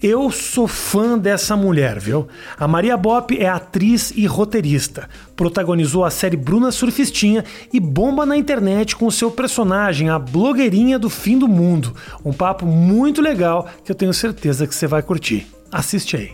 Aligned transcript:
Eu 0.00 0.30
sou 0.30 0.68
fã 0.68 1.18
dessa 1.18 1.56
mulher, 1.56 1.98
viu? 1.98 2.28
A 2.56 2.68
Maria 2.68 2.96
Bop 2.96 3.36
é 3.36 3.48
atriz 3.48 4.12
e 4.14 4.26
roteirista. 4.26 5.08
Protagonizou 5.34 6.04
a 6.04 6.10
série 6.10 6.36
Bruna 6.36 6.70
Surfistinha 6.70 7.44
e 7.72 7.80
bomba 7.80 8.24
na 8.24 8.36
internet 8.36 8.94
com 8.94 9.10
seu 9.10 9.28
personagem, 9.28 10.08
a 10.08 10.16
blogueirinha 10.16 11.00
do 11.00 11.10
fim 11.10 11.36
do 11.36 11.48
mundo. 11.48 11.96
Um 12.24 12.32
papo 12.32 12.64
muito 12.64 13.20
legal 13.20 13.68
que 13.84 13.90
eu 13.90 13.96
tenho 13.96 14.14
certeza 14.14 14.68
que 14.68 14.74
você 14.74 14.86
vai 14.86 15.02
curtir. 15.02 15.48
Assiste 15.72 16.16
aí. 16.16 16.32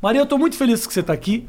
Maria, 0.00 0.22
eu 0.22 0.26
tô 0.26 0.38
muito 0.38 0.56
feliz 0.56 0.86
que 0.86 0.94
você 0.94 1.02
tá 1.02 1.12
aqui. 1.12 1.46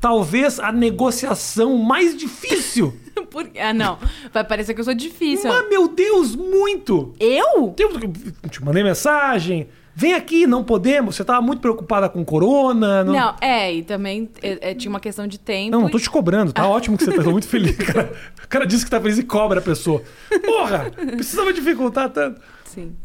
Talvez 0.00 0.58
a 0.58 0.72
negociação 0.72 1.76
mais 1.78 2.16
difícil. 2.16 2.94
Por... 3.30 3.50
Ah, 3.58 3.72
não. 3.72 3.98
Vai 4.32 4.44
parecer 4.44 4.74
que 4.74 4.80
eu 4.80 4.84
sou 4.84 4.94
difícil. 4.94 5.50
Mas, 5.50 5.68
meu 5.68 5.88
Deus, 5.88 6.34
muito! 6.34 7.12
Eu? 7.20 7.74
Eu 7.78 8.48
te 8.50 8.64
mandei 8.64 8.82
mensagem. 8.82 9.68
Vem 9.94 10.14
aqui, 10.14 10.46
não 10.46 10.64
podemos. 10.64 11.16
Você 11.16 11.24
tava 11.24 11.42
muito 11.42 11.60
preocupada 11.60 12.08
com 12.08 12.24
corona. 12.24 13.04
Não, 13.04 13.12
Não, 13.12 13.36
é, 13.42 13.74
e 13.74 13.82
também 13.82 14.30
é, 14.42 14.70
é, 14.70 14.74
tinha 14.74 14.88
uma 14.88 15.00
questão 15.00 15.26
de 15.26 15.38
tempo. 15.38 15.70
não, 15.72 15.82
não 15.82 15.90
tô 15.90 15.98
te 15.98 16.08
cobrando. 16.08 16.52
Tá 16.52 16.66
ótimo 16.66 16.96
que 16.96 17.04
você 17.04 17.12
tá 17.12 17.22
muito 17.24 17.46
feliz. 17.46 17.76
Cara, 17.84 18.12
o 18.42 18.48
cara 18.48 18.66
disse 18.66 18.84
que 18.84 18.90
tá 18.90 18.98
feliz 19.00 19.18
e 19.18 19.22
cobra 19.22 19.58
a 19.58 19.62
pessoa. 19.62 20.02
Porra, 20.44 20.90
precisava 20.90 21.52
dificultar 21.52 22.08
tanto. 22.08 22.40
Sim, 22.64 22.96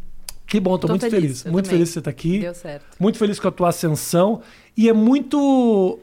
Que 0.46 0.62
bom, 0.62 0.78
tô, 0.78 0.88
Tô 0.88 0.94
muito 0.94 1.02
feliz, 1.02 1.42
feliz. 1.42 1.44
Muito 1.44 1.66
também. 1.66 1.80
feliz 1.80 1.90
que 1.90 1.94
você 1.96 2.02
tá 2.02 2.10
aqui. 2.10 2.40
deu 2.40 2.56
certo. 2.56 2.86
Muito 2.98 3.18
feliz 3.18 3.38
com 3.38 3.50
a 3.50 3.52
tua 3.52 3.68
ascensão. 3.68 4.42
E 4.78 4.88
é 4.88 4.94
muito. 4.94 6.00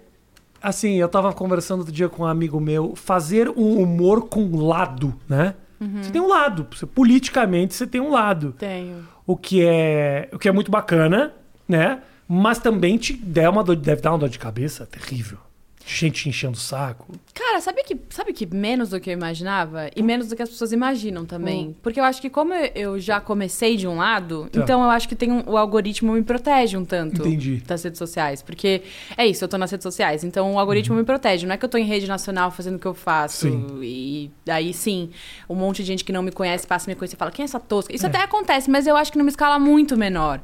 Assim, 0.64 0.94
eu 0.94 1.10
tava 1.10 1.30
conversando 1.30 1.80
outro 1.80 1.92
dia 1.92 2.08
com 2.08 2.22
um 2.22 2.26
amigo 2.26 2.58
meu, 2.58 2.96
fazer 2.96 3.50
um 3.50 3.82
humor 3.82 4.30
com 4.30 4.56
lado, 4.56 5.14
né? 5.28 5.54
Uhum. 5.78 6.02
Você 6.02 6.10
tem 6.10 6.22
um 6.22 6.26
lado. 6.26 6.66
Você, 6.72 6.86
politicamente, 6.86 7.74
você 7.74 7.86
tem 7.86 8.00
um 8.00 8.10
lado. 8.10 8.54
Tenho. 8.58 9.06
O 9.26 9.36
que 9.36 9.62
é, 9.62 10.26
o 10.32 10.38
que 10.38 10.48
é 10.48 10.52
muito 10.52 10.70
bacana, 10.70 11.34
né? 11.68 12.00
Mas 12.26 12.58
também 12.60 12.96
te 12.96 13.12
der 13.12 13.50
uma 13.50 13.62
dor, 13.62 13.76
deve 13.76 14.00
dar 14.00 14.12
uma 14.12 14.18
dor 14.18 14.30
de 14.30 14.38
cabeça 14.38 14.86
terrível. 14.86 15.36
Gente 15.86 16.28
enchendo 16.30 16.56
o 16.56 16.60
saco. 16.60 17.12
Cara, 17.34 17.60
sabe 17.60 17.82
que, 17.84 17.94
sabe 18.08 18.32
que 18.32 18.46
menos 18.46 18.88
do 18.88 18.98
que 18.98 19.10
eu 19.10 19.12
imaginava? 19.12 19.90
E 19.94 20.02
menos 20.02 20.28
do 20.28 20.34
que 20.36 20.42
as 20.42 20.48
pessoas 20.48 20.72
imaginam 20.72 21.26
também. 21.26 21.76
Porque 21.82 22.00
eu 22.00 22.04
acho 22.04 22.22
que 22.22 22.30
como 22.30 22.54
eu- 22.54 22.98
já 22.98 23.20
comecei 23.20 23.76
de 23.76 23.86
um 23.86 23.96
lado, 23.96 24.48
Tá. 24.50 24.60
então 24.62 24.82
eu 24.82 24.88
acho 24.88 25.06
que 25.06 25.14
tem 25.14 25.30
um- 25.30 25.42
o 25.46 25.58
algoritmo 25.58 26.12
me 26.14 26.22
protege 26.22 26.76
um 26.78 26.86
tanto 26.86 27.20
Entendi. 27.20 27.62
das 27.66 27.84
redes 27.84 27.98
sociais. 27.98 28.40
Porque 28.40 28.82
é 29.14 29.26
isso, 29.26 29.44
eu 29.44 29.48
tô 29.48 29.58
nas 29.58 29.70
redes 29.70 29.82
sociais, 29.82 30.24
então 30.24 30.54
o 30.54 30.58
algoritmo 30.58 30.96
me 30.96 31.04
protege. 31.04 31.46
Não 31.46 31.54
é 31.54 31.58
que 31.58 31.64
eu 31.64 31.68
tô 31.68 31.76
em 31.76 31.84
rede 31.84 32.06
nacional 32.08 32.50
fazendo 32.50 32.76
o 32.76 32.78
que 32.78 32.86
eu 32.86 32.94
faço. 32.94 33.48
Sim. 33.48 33.80
E 33.82 34.30
aí 34.48 34.72
sim, 34.72 35.10
um 35.48 35.54
monte 35.54 35.76
de 35.82 35.84
gente 35.84 36.02
que 36.02 36.12
não 36.12 36.22
me 36.22 36.32
conhece 36.32 36.66
passa 36.66 36.88
a 36.88 36.92
me 36.92 36.96
conhecer 36.96 37.16
e 37.16 37.18
fala, 37.18 37.30
quem 37.30 37.42
é 37.42 37.44
essa 37.44 37.60
tosca? 37.60 37.94
Isso 37.94 38.06
até 38.06 38.22
acontece, 38.22 38.70
mas 38.70 38.86
eu 38.86 38.96
acho 38.96 39.12
que 39.12 39.18
numa 39.18 39.28
escala 39.28 39.58
muito 39.58 39.98
menor. 39.98 40.40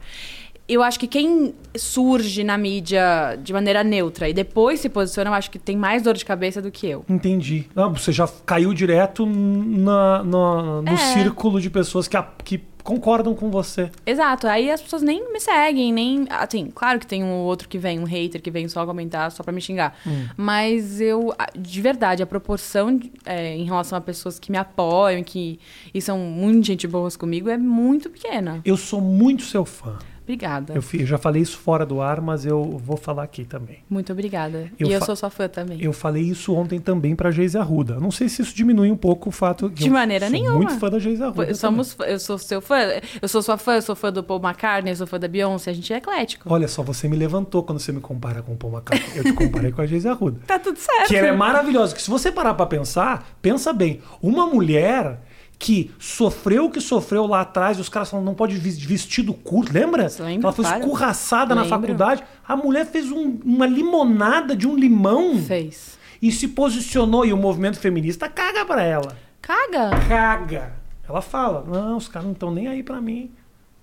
Eu 0.73 0.83
acho 0.85 1.01
que 1.01 1.09
quem 1.09 1.53
surge 1.77 2.45
na 2.45 2.57
mídia 2.57 3.37
de 3.43 3.53
maneira 3.53 3.83
neutra 3.83 4.29
e 4.29 4.33
depois 4.33 4.79
se 4.79 4.89
posiciona, 4.89 5.29
eu 5.31 5.35
acho 5.35 5.51
que 5.51 5.59
tem 5.59 5.77
mais 5.77 6.03
dor 6.03 6.15
de 6.15 6.25
cabeça 6.25 6.63
do 6.63 6.71
que 6.71 6.87
eu. 6.87 7.05
Entendi. 7.09 7.67
Ah, 7.75 7.89
você 7.89 8.13
já 8.13 8.29
caiu 8.47 8.73
direto 8.73 9.27
na, 9.27 10.23
na- 10.23 10.83
no 10.83 10.89
É. 10.93 10.97
círculo 10.97 11.61
de 11.61 11.69
pessoas 11.71 12.07
que, 12.07 12.17
a- 12.17 12.23
que 12.45 12.61
concordam 12.85 13.35
com 13.35 13.51
você. 13.51 13.91
Exato, 14.07 14.47
aí 14.47 14.71
as 14.71 14.81
pessoas 14.81 15.03
nem 15.03 15.33
me 15.33 15.39
seguem, 15.41 15.93
nem. 15.93 16.27
Assim, 16.31 16.71
claro 16.75 16.99
que 16.99 17.07
tem 17.07 17.23
um 17.23 17.33
outro 17.41 17.69
que 17.69 17.77
vem, 17.77 17.99
um 17.99 18.05
hater 18.05 18.41
que 18.41 18.51
vem 18.51 18.69
só 18.69 18.87
comentar, 18.87 19.31
só 19.33 19.43
pra 19.43 19.53
me 19.53 19.61
xingar. 19.61 19.97
Mas 20.37 21.01
eu, 21.01 21.33
de 21.59 21.81
verdade, 21.81 22.23
a 22.23 22.27
proporção 22.27 22.97
de- 22.97 23.13
é, 23.27 23.55
em 23.57 23.65
relação 23.65 23.99
a 23.99 24.01
pessoas 24.01 24.39
que 24.39 24.51
me 24.51 24.57
apoiam 24.59 25.23
que, 25.23 25.59
e 25.93 26.01
são 26.01 26.19
muito 26.19 26.67
gente 26.67 26.87
boas 26.89 27.17
comigo 27.17 27.49
é 27.51 27.59
muito 27.59 28.09
pequena. 28.09 28.61
Eu 28.65 28.77
sou 28.77 29.01
muito 29.01 29.43
seu 29.43 29.65
fã. 29.65 29.99
Obrigada. 30.31 30.75
Eu, 30.75 30.83
eu 31.01 31.07
já 31.07 31.19
falei 31.19 31.43
isso 31.43 31.59
fora 31.59 31.85
do 31.85 32.01
ar, 32.01 32.21
mas 32.21 32.47
eu 32.47 32.81
vou 32.85 32.97
falar 32.97 33.25
aqui 33.25 33.45
também. 33.45 33.79
Muito 33.91 34.13
obrigada. 34.13 34.71
Eu 34.79 34.87
e 34.89 34.93
eu 34.93 35.05
sou 35.05 35.17
sua 35.17 35.29
fã 35.29 35.49
também. 35.49 35.83
Eu 35.83 35.93
falei 35.93 36.23
isso 36.23 36.55
ontem 36.55 36.79
também 36.79 37.17
pra 37.17 37.33
Geise 37.33 37.59
Arruda. 37.59 37.99
Não 37.99 38.13
sei 38.13 38.29
se 38.29 38.43
isso 38.43 38.55
diminui 38.55 38.93
um 38.93 38.97
pouco 38.97 39.29
o 39.31 39.33
fato 39.33 39.69
que 39.69 39.83
De 39.83 39.89
eu 39.89 39.93
maneira 39.93 40.27
sou 40.27 40.33
nenhuma. 40.33 40.57
muito 40.57 40.79
fã 40.79 40.89
da 40.89 41.01
Geise 41.01 41.23
Arruda. 41.23 41.45
Eu, 41.45 41.55
somos, 41.57 41.97
eu 42.07 42.19
sou 42.21 42.39
seu 42.39 42.61
fã, 42.61 42.77
eu 43.21 43.29
sou 43.29 43.43
sua 43.43 43.59
fã, 43.59 43.75
eu 43.75 43.83
sou 43.83 43.97
fã 43.97 44.13
do 44.13 44.23
Paul 44.23 44.41
McCartney, 44.41 44.93
eu 44.93 44.97
sou 44.97 45.07
fã 45.07 45.19
da 45.19 45.27
Beyoncé, 45.27 45.73
a 45.73 45.75
gente 45.75 45.93
é 45.93 45.97
eclético. 45.97 46.53
Olha 46.53 46.69
só, 46.69 46.83
você 46.83 47.09
me 47.09 47.17
levantou 47.17 47.65
quando 47.65 47.81
você 47.81 47.91
me 47.91 48.01
compara 48.01 48.41
com 48.41 48.53
o 48.53 48.57
Paul 48.57 48.73
McCartney. 48.75 49.19
Eu 49.19 49.25
te 49.25 49.33
comparei 49.33 49.73
com 49.73 49.83
a 49.83 49.87
Geise 49.87 50.09
Arruda. 50.09 50.41
Tá 50.47 50.61
tudo 50.61 50.79
certo. 50.79 51.09
Que 51.09 51.17
ela 51.17 51.29
é 51.29 51.33
maravilhosa. 51.33 51.93
Que 51.95 52.01
se 52.03 52.09
você 52.11 52.31
parar 52.31 52.55
pra 52.55 52.67
pensar, 52.67 53.29
pensa 53.43 53.73
bem. 53.73 54.01
Uma 54.23 54.47
mulher 54.47 55.19
que 55.61 55.91
sofreu 55.99 56.65
o 56.65 56.71
que 56.71 56.81
sofreu 56.81 57.27
lá 57.27 57.43
atrás, 57.43 57.77
e 57.77 57.83
os 57.83 57.89
caras 57.91 58.09
falam, 58.11 58.25
não 58.25 58.35
pode 58.35 58.57
vestido 58.57 59.35
curto, 59.35 59.71
lembra? 59.73 60.09
Ela 60.43 60.53
foi 60.53 60.65
escorraçada 60.65 61.55
na 61.55 61.67
faculdade. 61.67 62.25
A 62.49 62.57
mulher 62.57 62.87
fez 62.87 63.13
um- 63.13 63.39
uma 63.45 63.67
limonada 63.67 64.57
de 64.57 64.67
um 64.67 64.75
limão 64.75 65.39
Fez. 65.39 65.99
e 66.21 66.33
se 66.33 66.49
posicionou. 66.49 67.27
E 67.27 67.33
o 67.33 67.37
movimento 67.37 67.79
feminista 67.79 68.27
caga 68.27 68.65
pra 68.65 68.83
ela. 68.83 69.15
Caga. 69.43 69.91
Caga. 70.09 70.73
Ela 71.07 71.21
fala, 71.21 71.63
não, 71.69 71.99
os 71.99 72.09
caras 72.09 72.25
não 72.25 72.33
estão 72.33 72.51
nem 72.51 72.67
aí 72.67 72.83
pra 72.83 72.99
mim. 73.01 73.31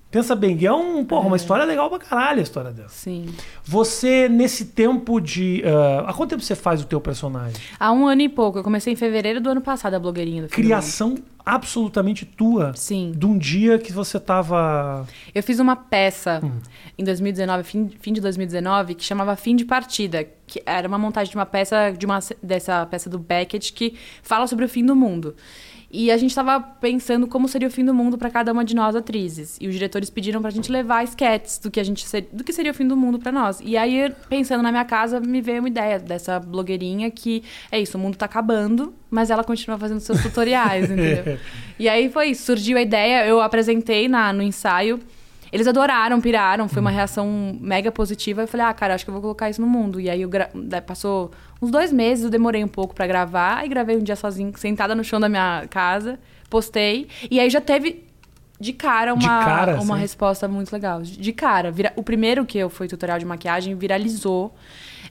Pensa 0.10 0.34
bem, 0.36 0.58
é 0.66 0.72
um, 0.74 1.04
porra, 1.06 1.28
uma 1.28 1.36
história 1.36 1.64
legal 1.66 1.90
pra 1.90 2.00
caralho 2.00 2.40
a 2.40 2.42
história 2.42 2.72
dela. 2.72 2.88
Sim. 2.90 3.28
Você, 3.64 4.28
nesse 4.30 4.66
tempo 4.68 5.20
de. 5.20 5.62
ah, 5.66 6.06
há 6.10 6.14
quanto 6.14 6.30
tempo 6.32 6.42
você 6.42 6.56
faz 6.56 6.82
o 6.82 6.86
teu 6.86 7.00
personagem? 7.00 7.62
Há 7.80 7.92
um 7.92 8.08
ano 8.08 8.22
e 8.22 8.30
pouco. 8.30 8.58
Eu 8.58 8.64
comecei 8.64 8.94
em 8.94 8.96
fevereiro 8.96 9.40
do 9.42 9.50
ano 9.50 9.62
passado, 9.62 9.94
a 9.96 10.00
blogueirinha 10.00 10.44
do 10.44 10.48
Criação 10.50 11.16
absolutamente 11.48 12.26
tua. 12.26 12.74
Sim. 12.76 13.14
De 13.16 13.26
um 13.26 13.38
dia 13.38 13.80
que 13.80 13.94
você 13.94 14.20
tava. 14.20 15.08
Eu 15.34 15.42
fiz 15.42 15.60
uma 15.60 15.76
peça 15.76 16.42
Hum. 16.44 16.60
em 16.98 17.04
2019, 17.04 17.64
fim, 17.64 17.90
fim 18.02 18.12
de 18.14 18.20
2019, 18.20 18.96
que 18.96 19.04
chamava 19.04 19.36
Fim 19.36 19.56
de 19.56 19.64
Partida. 19.64 20.28
Que 20.46 20.62
era 20.66 20.88
uma 20.88 20.98
montagem 20.98 21.32
de 21.32 21.38
uma 21.38 21.46
peça, 21.46 21.92
de 21.92 22.06
uma, 22.06 22.20
dessa 22.44 22.86
peça 22.86 23.10
do 23.10 23.18
Beckett, 23.18 23.72
que 23.74 23.96
fala 24.22 24.46
sobre 24.48 24.66
o 24.66 24.70
fim 24.70 24.86
do 24.86 24.96
mundo. 24.96 25.36
E 26.00 26.12
a 26.12 26.18
gente 26.18 26.30
estava 26.30 26.60
pensando 26.60 27.26
como 27.26 27.48
seria 27.48 27.68
o 27.68 27.72
fim 27.72 27.84
do 27.84 27.92
mundo 27.92 28.20
para 28.20 28.30
cada 28.30 28.52
uma 28.54 28.64
de 28.64 28.76
nós 28.76 28.96
atrizes. 28.96 29.58
E 29.60 29.68
os 29.68 29.74
diretores 29.74 30.12
pediram 30.12 30.40
pra 30.44 30.52
gente 30.52 30.72
levar 30.72 31.04
sketches 31.06 31.58
do 31.58 31.72
que 31.72 31.80
a 31.80 31.84
gente 31.84 32.06
ser- 32.06 32.30
do 32.32 32.44
que 32.44 32.54
seria 32.54 32.72
o 32.72 32.74
fim 32.76 32.88
do 32.88 32.96
mundo 32.96 33.18
para 33.18 33.32
nós. 33.32 33.60
E 33.66 33.76
aí, 33.76 34.14
pensando 34.30 34.62
na 34.62 34.70
minha 34.72 34.86
casa, 34.86 35.20
me 35.20 35.42
veio 35.42 35.58
uma 35.60 35.68
ideia 35.70 35.98
dessa 35.98 36.40
blogueirinha 36.40 37.10
que 37.10 37.42
é 37.72 37.80
isso, 37.80 37.98
o 37.98 38.00
mundo 38.00 38.16
tá 38.16 38.26
acabando, 38.28 38.94
mas 39.10 39.32
ela 39.32 39.44
continua 39.44 39.76
fazendo 39.80 40.00
seus 40.00 40.22
tutoriais, 40.22 40.86
entendeu? 40.92 41.40
E 41.80 41.88
aí 41.88 42.10
foi 42.10 42.30
isso, 42.30 42.44
surgiu 42.46 42.78
a 42.78 42.82
ideia, 42.82 43.26
eu 43.28 43.40
apresentei 43.42 44.08
na, 44.08 44.32
no 44.34 44.42
ensaio. 44.44 45.00
Eles 45.52 45.68
adoraram, 45.68 46.20
piraram, 46.20 46.68
foi 46.68 46.82
uma 46.82 46.90
reação 46.92 47.58
mega 47.60 47.92
positiva. 47.92 48.42
Eu 48.44 48.48
falei, 48.48 48.66
ah, 48.66 48.74
cara, 48.74 48.94
acho 48.96 49.04
que 49.06 49.10
eu 49.10 49.14
vou 49.14 49.22
colocar 49.22 49.50
isso 49.50 49.62
no 49.62 49.68
mundo. 49.68 50.00
E 50.00 50.10
aí 50.10 50.26
gra- 50.26 50.50
passou 50.86 51.32
uns 51.62 51.72
dois 51.72 51.92
meses, 51.92 52.26
eu 52.26 52.30
demorei 52.30 52.64
um 52.64 52.68
pouco 52.68 52.94
pra 52.94 53.08
gravar. 53.08 53.58
Aí 53.60 53.70
gravei 53.70 53.96
um 53.98 54.04
dia 54.04 54.16
sozinho, 54.16 54.52
sentada 54.58 54.94
no 54.94 55.04
chão 55.04 55.20
da 55.20 55.30
minha 55.30 55.66
casa, 55.70 56.20
postei. 56.50 57.08
E 57.32 57.40
aí 57.40 57.50
já 57.50 57.62
teve 57.62 58.04
de 58.60 58.74
cara 58.74 59.14
uma, 59.14 59.20
De 59.22 59.28
cara, 59.28 59.82
uma 59.82 59.94
assim? 59.94 60.02
resposta 60.02 60.48
muito 60.48 60.72
legal. 60.74 61.02
De 61.02 61.18
de 61.18 61.32
cara. 61.32 61.72
Vira- 61.72 61.94
o 61.96 62.04
primeiro 62.04 62.46
que 62.46 62.58
eu 62.58 62.70
fui 62.70 62.88
tutorial 62.88 63.20
de 63.20 63.26
maquiagem 63.26 63.76
viralizou. 63.76 64.54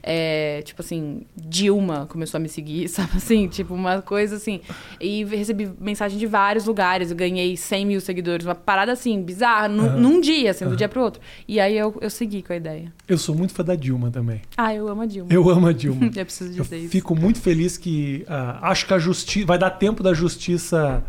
É, 0.01 0.61
tipo 0.63 0.81
assim, 0.81 1.23
Dilma 1.35 2.05
começou 2.07 2.37
a 2.37 2.41
me 2.41 2.49
seguir, 2.49 2.87
sabe 2.89 3.11
assim? 3.15 3.47
Tipo, 3.47 3.73
uma 3.73 4.01
coisa 4.01 4.35
assim. 4.35 4.61
E 4.99 5.23
recebi 5.25 5.69
mensagem 5.79 6.17
de 6.17 6.25
vários 6.25 6.65
lugares. 6.65 7.11
Eu 7.11 7.17
ganhei 7.17 7.55
100 7.57 7.85
mil 7.85 8.01
seguidores. 8.01 8.45
Uma 8.45 8.55
parada 8.55 8.91
assim, 8.91 9.21
bizarra, 9.21 9.67
num, 9.67 9.85
Aham. 9.85 9.97
num 9.97 10.21
dia, 10.21 10.51
assim, 10.51 10.65
do 10.65 10.75
dia 10.75 10.89
pro 10.89 11.01
outro. 11.01 11.21
E 11.47 11.59
aí 11.59 11.77
eu, 11.77 11.95
eu 12.01 12.09
segui 12.09 12.41
com 12.41 12.53
a 12.53 12.55
ideia. 12.55 12.91
Eu 13.07 13.17
sou 13.17 13.35
muito 13.35 13.53
fã 13.53 13.63
da 13.63 13.75
Dilma 13.75 14.11
também. 14.11 14.41
Ah, 14.55 14.73
eu 14.73 14.87
amo 14.87 15.01
a 15.01 15.05
Dilma. 15.05 15.31
Eu 15.31 15.49
amo 15.49 15.67
a 15.67 15.71
Dilma. 15.73 16.05
Eu 16.17 16.25
preciso 16.25 16.57
Eu 16.57 16.63
dizer 16.63 16.77
isso. 16.77 16.89
fico 16.89 17.15
muito 17.15 17.39
feliz 17.39 17.77
que. 17.77 18.25
ah, 18.27 18.59
acho 18.69 18.85
que 18.87 18.93
a 18.93 18.99
justiça. 18.99 19.45
Vai 19.45 19.57
dar 19.57 19.71
tempo 19.71 20.01
da 20.01 20.13
justiça 20.13 21.03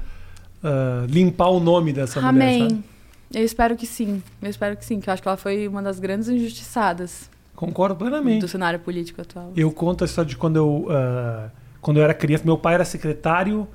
ah, 0.63 1.07
limpar 1.09 1.49
o 1.49 1.61
nome 1.61 1.93
dessa 1.93 2.21
mulher. 2.21 2.31
Amém. 2.31 2.85
Eu 3.33 3.45
espero 3.45 3.77
que 3.77 3.87
sim. 3.87 4.23
Eu 4.41 4.49
espero 4.51 4.77
que 4.77 4.85
sim, 4.85 5.01
que 5.01 5.09
eu 5.09 5.13
acho 5.13 5.23
que 5.23 5.29
ela 5.29 5.37
foi 5.37 5.69
uma 5.69 5.83
das 5.83 5.99
grandes 6.01 6.29
injustiçadas 6.29 7.31
Concordo 7.59 7.97
plenamente. 7.97 8.41
do 8.41 8.47
cenário 8.47 8.79
político 8.79 9.21
atual. 9.21 9.53
Eu 9.57 9.73
conto 9.73 10.05
a 10.05 10.07
história 10.07 10.29
de 10.29 10.37
quando 10.37 10.55
eu, 10.55 10.87
ah, 10.91 11.51
quando 11.81 11.97
eu 11.97 12.05
era 12.05 12.15
criança. 12.15 12.45
Meu 12.45 12.57
pai 12.57 12.75
era 12.75 12.85
secretário 12.85 13.67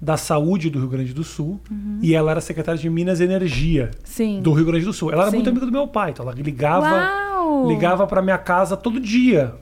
da 0.00 0.16
Saúde 0.16 0.70
do 0.70 0.78
Rio 0.78 0.88
Grande 0.88 1.12
do 1.12 1.24
Sul 1.24 1.60
e 2.00 2.14
ela 2.14 2.30
era 2.30 2.40
secretária 2.40 2.80
de 2.80 2.88
Minas 2.88 3.18
e 3.18 3.24
Energia 3.24 3.90
Sim. 4.04 4.40
do 4.40 4.52
Rio 4.52 4.64
Grande 4.64 4.84
do 4.84 4.92
Sul. 4.92 5.10
Ela 5.10 5.22
era 5.22 5.30
Sim. 5.32 5.38
muito 5.38 5.50
amiga 5.50 5.66
do 5.66 5.72
meu 5.72 5.88
pai, 5.88 6.10
então 6.10 6.24
ela 6.24 6.32
ligava, 6.34 6.86
Uau! 6.86 7.66
ligava 7.66 8.06
para 8.06 8.22
minha 8.22 8.38
casa 8.38 8.76
todo 8.76 9.00
dia. 9.00 9.54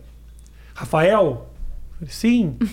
Rafael, 0.74 1.48
sim. 2.06 2.56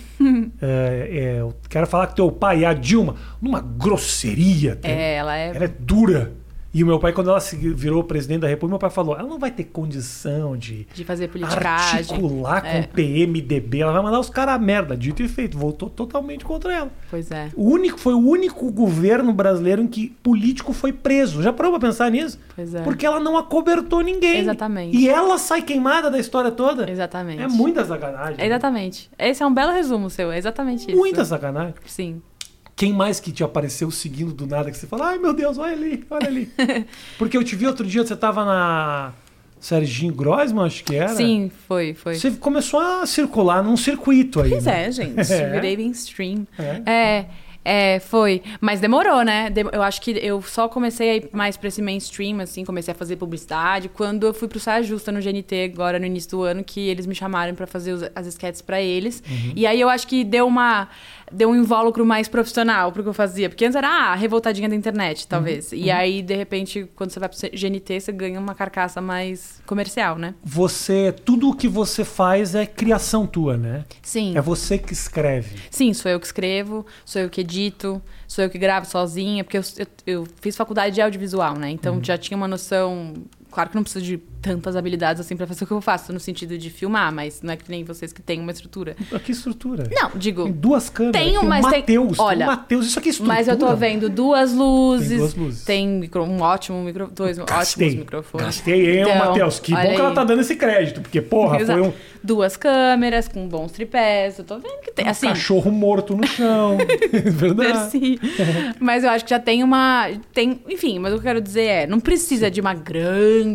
É, 0.61 1.09
é, 1.11 1.39
eu 1.39 1.53
quero 1.69 1.87
falar 1.87 2.07
que 2.07 2.15
teu 2.15 2.31
pai 2.31 2.63
é 2.63 2.67
a 2.67 2.73
Dilma, 2.73 3.15
numa 3.41 3.61
grosseria. 3.61 4.77
É, 4.83 5.15
ela 5.15 5.37
é. 5.37 5.55
Ela 5.55 5.65
é 5.65 5.67
dura. 5.67 6.33
E 6.77 6.83
o 6.83 6.85
meu 6.85 6.99
pai, 6.99 7.11
quando 7.11 7.31
ela 7.31 7.39
se 7.39 7.55
virou 7.55 8.03
presidente 8.03 8.41
da 8.41 8.47
República, 8.47 8.73
meu 8.73 8.79
pai 8.79 8.91
falou: 8.91 9.17
ela 9.17 9.27
não 9.27 9.39
vai 9.39 9.49
ter 9.49 9.63
condição 9.63 10.55
de, 10.55 10.87
De 10.93 11.03
fazer 11.03 11.27
politicagem. 11.27 11.97
articular 11.99 12.61
com 12.61 12.67
É. 12.67 12.81
o 12.81 12.87
PMDB, 12.89 13.79
ela 13.79 13.91
vai 13.93 14.03
mandar 14.03 14.19
os 14.19 14.29
caras 14.29 14.53
a 14.53 14.59
merda. 14.59 14.95
Dito 14.95 15.23
e 15.23 15.27
feito, 15.27 15.57
voltou 15.57 15.89
totalmente 15.89 16.45
contra 16.45 16.71
ela. 16.71 16.91
Pois 17.09 17.31
é. 17.31 17.49
O 17.55 17.63
único, 17.71 17.99
foi 17.99 18.13
o 18.13 18.19
único 18.19 18.71
governo 18.71 19.33
brasileiro 19.33 19.81
em 19.81 19.87
que 19.87 20.09
político 20.21 20.71
foi 20.71 20.93
preso. 20.93 21.41
Já 21.41 21.51
parou 21.51 21.71
pra 21.71 21.79
pensar 21.87 22.11
nisso? 22.11 22.39
Pois 22.55 22.75
é. 22.75 22.81
Porque 22.83 23.07
ela 23.07 23.19
não 23.19 23.37
acobertou 23.37 24.01
ninguém. 24.01 24.41
Exatamente. 24.41 24.95
E 24.95 25.09
ela 25.09 25.39
sai 25.39 25.63
queimada 25.63 26.11
da 26.11 26.19
história 26.19 26.51
toda. 26.51 26.87
Exatamente. 26.91 27.41
É 27.41 27.47
muita 27.47 27.83
sacanagem. 27.85 28.45
Exatamente. 28.45 29.09
Esse 29.17 29.41
é 29.41 29.47
um 29.47 29.53
belo 29.53 29.71
resumo 29.71 30.11
seu, 30.11 30.31
é 30.31 30.37
exatamente 30.37 30.87
isso. 30.91 30.95
Muita 30.95 31.25
sacanagem. 31.25 31.73
Sim. 31.87 32.21
Quem 32.77 32.93
mais 32.93 33.19
que 33.19 33.31
te 33.31 33.43
apareceu 33.43 33.89
seguindo 33.89 34.31
do 34.31 34.45
nada 34.45 34.69
que 34.69 34.77
você 34.77 34.85
fala, 34.85 35.07
ai 35.07 35.17
meu 35.17 35.33
Deus, 35.33 35.57
olha 35.57 35.73
ali, 35.73 36.05
olha 36.11 36.27
ali. 36.27 36.47
Porque 37.17 37.35
eu 37.35 37.43
te 37.43 37.55
vi 37.55 37.65
outro 37.65 37.83
dia, 37.83 38.05
você 38.05 38.15
tava 38.15 38.45
na 38.45 39.13
Serginho 39.59 40.13
Grossman, 40.13 40.63
acho 40.63 40.83
que 40.83 40.95
era. 40.95 41.09
Sim, 41.09 41.51
foi, 41.67 41.95
foi. 41.95 42.13
Você 42.13 42.29
começou 42.31 42.79
a 42.79 43.03
circular 43.07 43.63
num 43.63 43.75
circuito 43.75 44.41
aí. 44.41 44.51
Pois 44.51 44.65
né? 44.65 44.85
é, 44.85 44.91
gente. 44.91 45.17
É. 45.33 45.49
Virei 45.49 45.75
mainstream. 45.75 46.45
É. 46.59 46.91
É. 46.91 47.25
É, 47.69 47.99
foi. 47.99 48.41
Mas 48.61 48.79
demorou, 48.79 49.23
né? 49.23 49.51
Eu 49.73 49.83
acho 49.83 50.01
que 50.01 50.11
eu 50.11 50.41
só 50.41 50.69
comecei 50.69 51.09
a 51.09 51.15
ir 51.17 51.29
mais 51.33 51.57
pra 51.57 51.67
esse 51.67 51.81
mainstream, 51.81 52.39
assim, 52.39 52.63
comecei 52.63 52.93
a 52.93 52.95
fazer 52.95 53.17
publicidade 53.17 53.89
quando 53.89 54.25
eu 54.25 54.33
fui 54.33 54.47
pro 54.47 54.57
Saia 54.59 54.81
Justa 54.83 55.11
no 55.11 55.19
GNT, 55.21 55.63
agora 55.73 55.99
no 55.99 56.05
início 56.05 56.31
do 56.31 56.43
ano, 56.43 56.63
que 56.63 56.87
eles 56.87 57.05
me 57.05 57.13
chamaram 57.13 57.53
pra 57.55 57.67
fazer 57.67 57.91
os- 57.91 58.09
as 58.15 58.25
sketches 58.27 58.61
pra 58.61 58.81
eles. 58.81 59.21
Uhum. 59.29 59.51
E 59.55 59.67
aí 59.67 59.81
eu 59.81 59.89
acho 59.89 60.07
que 60.07 60.23
deu 60.23 60.47
uma. 60.47 60.87
Deu 61.29 61.49
um 61.49 61.55
invólucro 61.57 62.05
mais 62.05 62.29
profissional 62.29 62.89
pro 62.89 63.03
que 63.03 63.09
eu 63.09 63.13
fazia. 63.13 63.49
Porque 63.49 63.65
antes 63.65 63.75
era, 63.75 63.89
ah, 63.89 64.15
revoltadinha 64.15 64.69
da 64.69 64.75
internet, 64.75 65.27
talvez. 65.27 65.73
Uhum. 65.73 65.77
E 65.77 65.91
aí, 65.91 66.21
de 66.21 66.33
repente, 66.33 66.87
quando 66.95 67.11
você 67.11 67.19
vai 67.19 67.27
pro 67.27 67.37
GNT, 67.53 67.99
você 67.99 68.13
ganha 68.13 68.39
uma 68.39 68.55
carcaça 68.55 69.01
mais 69.01 69.61
comercial, 69.65 70.17
né? 70.17 70.35
Você, 70.41 71.11
tudo 71.25 71.49
o 71.49 71.53
que 71.53 71.67
você 71.67 72.05
faz 72.05 72.55
é 72.55 72.65
criação 72.65 73.27
tua, 73.27 73.57
né? 73.57 73.83
Sim. 74.01 74.37
É 74.37 74.41
você 74.41 74.77
que 74.77 74.93
escreve. 74.93 75.57
Sim, 75.69 75.93
sou 75.93 76.09
eu 76.09 76.17
que 76.17 76.25
escrevo, 76.27 76.85
sou 77.03 77.21
eu 77.21 77.29
que 77.29 77.41
edito, 77.41 77.56
sou 78.27 78.43
eu 78.43 78.49
que 78.49 78.57
gravo 78.57 78.85
sozinha, 78.85 79.43
porque 79.43 79.57
eu, 79.57 79.63
eu, 79.77 79.87
eu 80.05 80.27
fiz 80.41 80.55
faculdade 80.55 80.95
de 80.95 81.01
audiovisual, 81.01 81.55
né? 81.55 81.69
Então 81.69 81.99
já 82.03 82.17
tinha 82.17 82.37
uma 82.37 82.47
noção. 82.47 83.13
Claro 83.57 83.71
que 83.71 83.75
não 83.75 83.81
preciso 83.81 84.05
de 84.05 84.17
tantas 84.39 84.75
habilidades 84.75 85.19
assim 85.19 85.35
pra 85.35 85.47
fazer 85.47 85.63
o 85.63 85.67
que 85.67 85.73
eu 85.73 85.81
faço, 85.81 86.13
no 86.13 86.19
sentido 86.19 86.59
de 86.59 86.69
filmar, 86.69 87.11
mas 87.11 87.41
não 87.41 87.51
é 87.53 87.57
que 87.57 87.63
nem 87.71 87.83
vocês 87.83 88.13
que 88.13 88.21
têm 88.21 88.39
uma 88.39 88.51
estrutura. 88.51 88.95
Que 89.25 89.31
estrutura. 89.31 89.89
Não, 89.91 90.11
Tem 90.11 90.19
digo. 90.19 90.47
duas 90.47 90.91
câmeras. 90.91 91.19
Tenho, 91.23 91.39
tem 91.39 91.49
mas 91.49 91.65
um 91.65 91.69
tem- 91.71 91.79
Mateus, 91.79 92.19
olha, 92.19 92.37
tem 92.37 92.45
um 92.45 92.51
Mateus, 92.51 92.85
isso 92.85 92.99
aqui 92.99 93.07
é 93.07 93.11
estrutura. 93.11 93.35
Mas 93.35 93.47
eu 93.47 93.57
tô 93.57 93.75
vendo 93.75 94.09
duas 94.09 94.53
luzes. 94.53 95.07
Tem 95.09 95.17
duas 95.17 95.33
luzes. 95.33 95.65
Tem 95.65 95.87
micro- 95.87 96.23
um 96.23 96.39
ótimo 96.39 96.83
micro, 96.83 97.07
dois 97.11 97.39
Gastei. 97.39 97.87
ótimos 97.87 97.95
microfones. 97.95 98.45
Gastei, 98.45 98.91
hein, 98.97 99.01
Então, 99.01 99.15
Matheus? 99.17 99.59
Que 99.59 99.71
bom 99.71 99.77
olha 99.79 99.89
que 99.89 99.95
ela 99.99 100.09
aí. 100.09 100.15
tá 100.15 100.23
dando 100.23 100.41
esse 100.41 100.55
crédito, 100.55 101.01
porque, 101.01 101.19
porra, 101.19 101.59
Exato. 101.59 101.79
foi 101.79 101.89
um, 101.89 101.93
Duas 102.23 102.57
câmeras 102.57 103.27
com 103.27 103.47
bons 103.47 103.71
tripés. 103.71 104.37
Eu 104.37 104.43
tô 104.43 104.59
vendo 104.59 104.81
que 104.81 104.91
tem. 104.91 105.05
um 105.05 105.09
assim, 105.09 105.27
cachorro 105.29 105.71
morto 105.71 106.15
no 106.15 106.27
chão. 106.27 106.75
Verdade. 107.25 108.19
Mas 108.79 109.03
eu 109.03 109.09
acho 109.11 109.23
que 109.23 109.29
já 109.29 109.39
tem 109.39 109.63
uma. 109.63 110.09
Tem, 110.33 110.61
enfim, 110.67 110.99
mas 110.99 111.11
o 111.13 111.15
que 111.15 111.19
eu 111.19 111.23
quero 111.23 111.41
dizer 111.41 111.63
é, 111.63 111.87
não 111.87 111.99
precisa 111.99 112.51
de 112.51 112.59
uma 112.59 112.73
grande. 112.73 113.46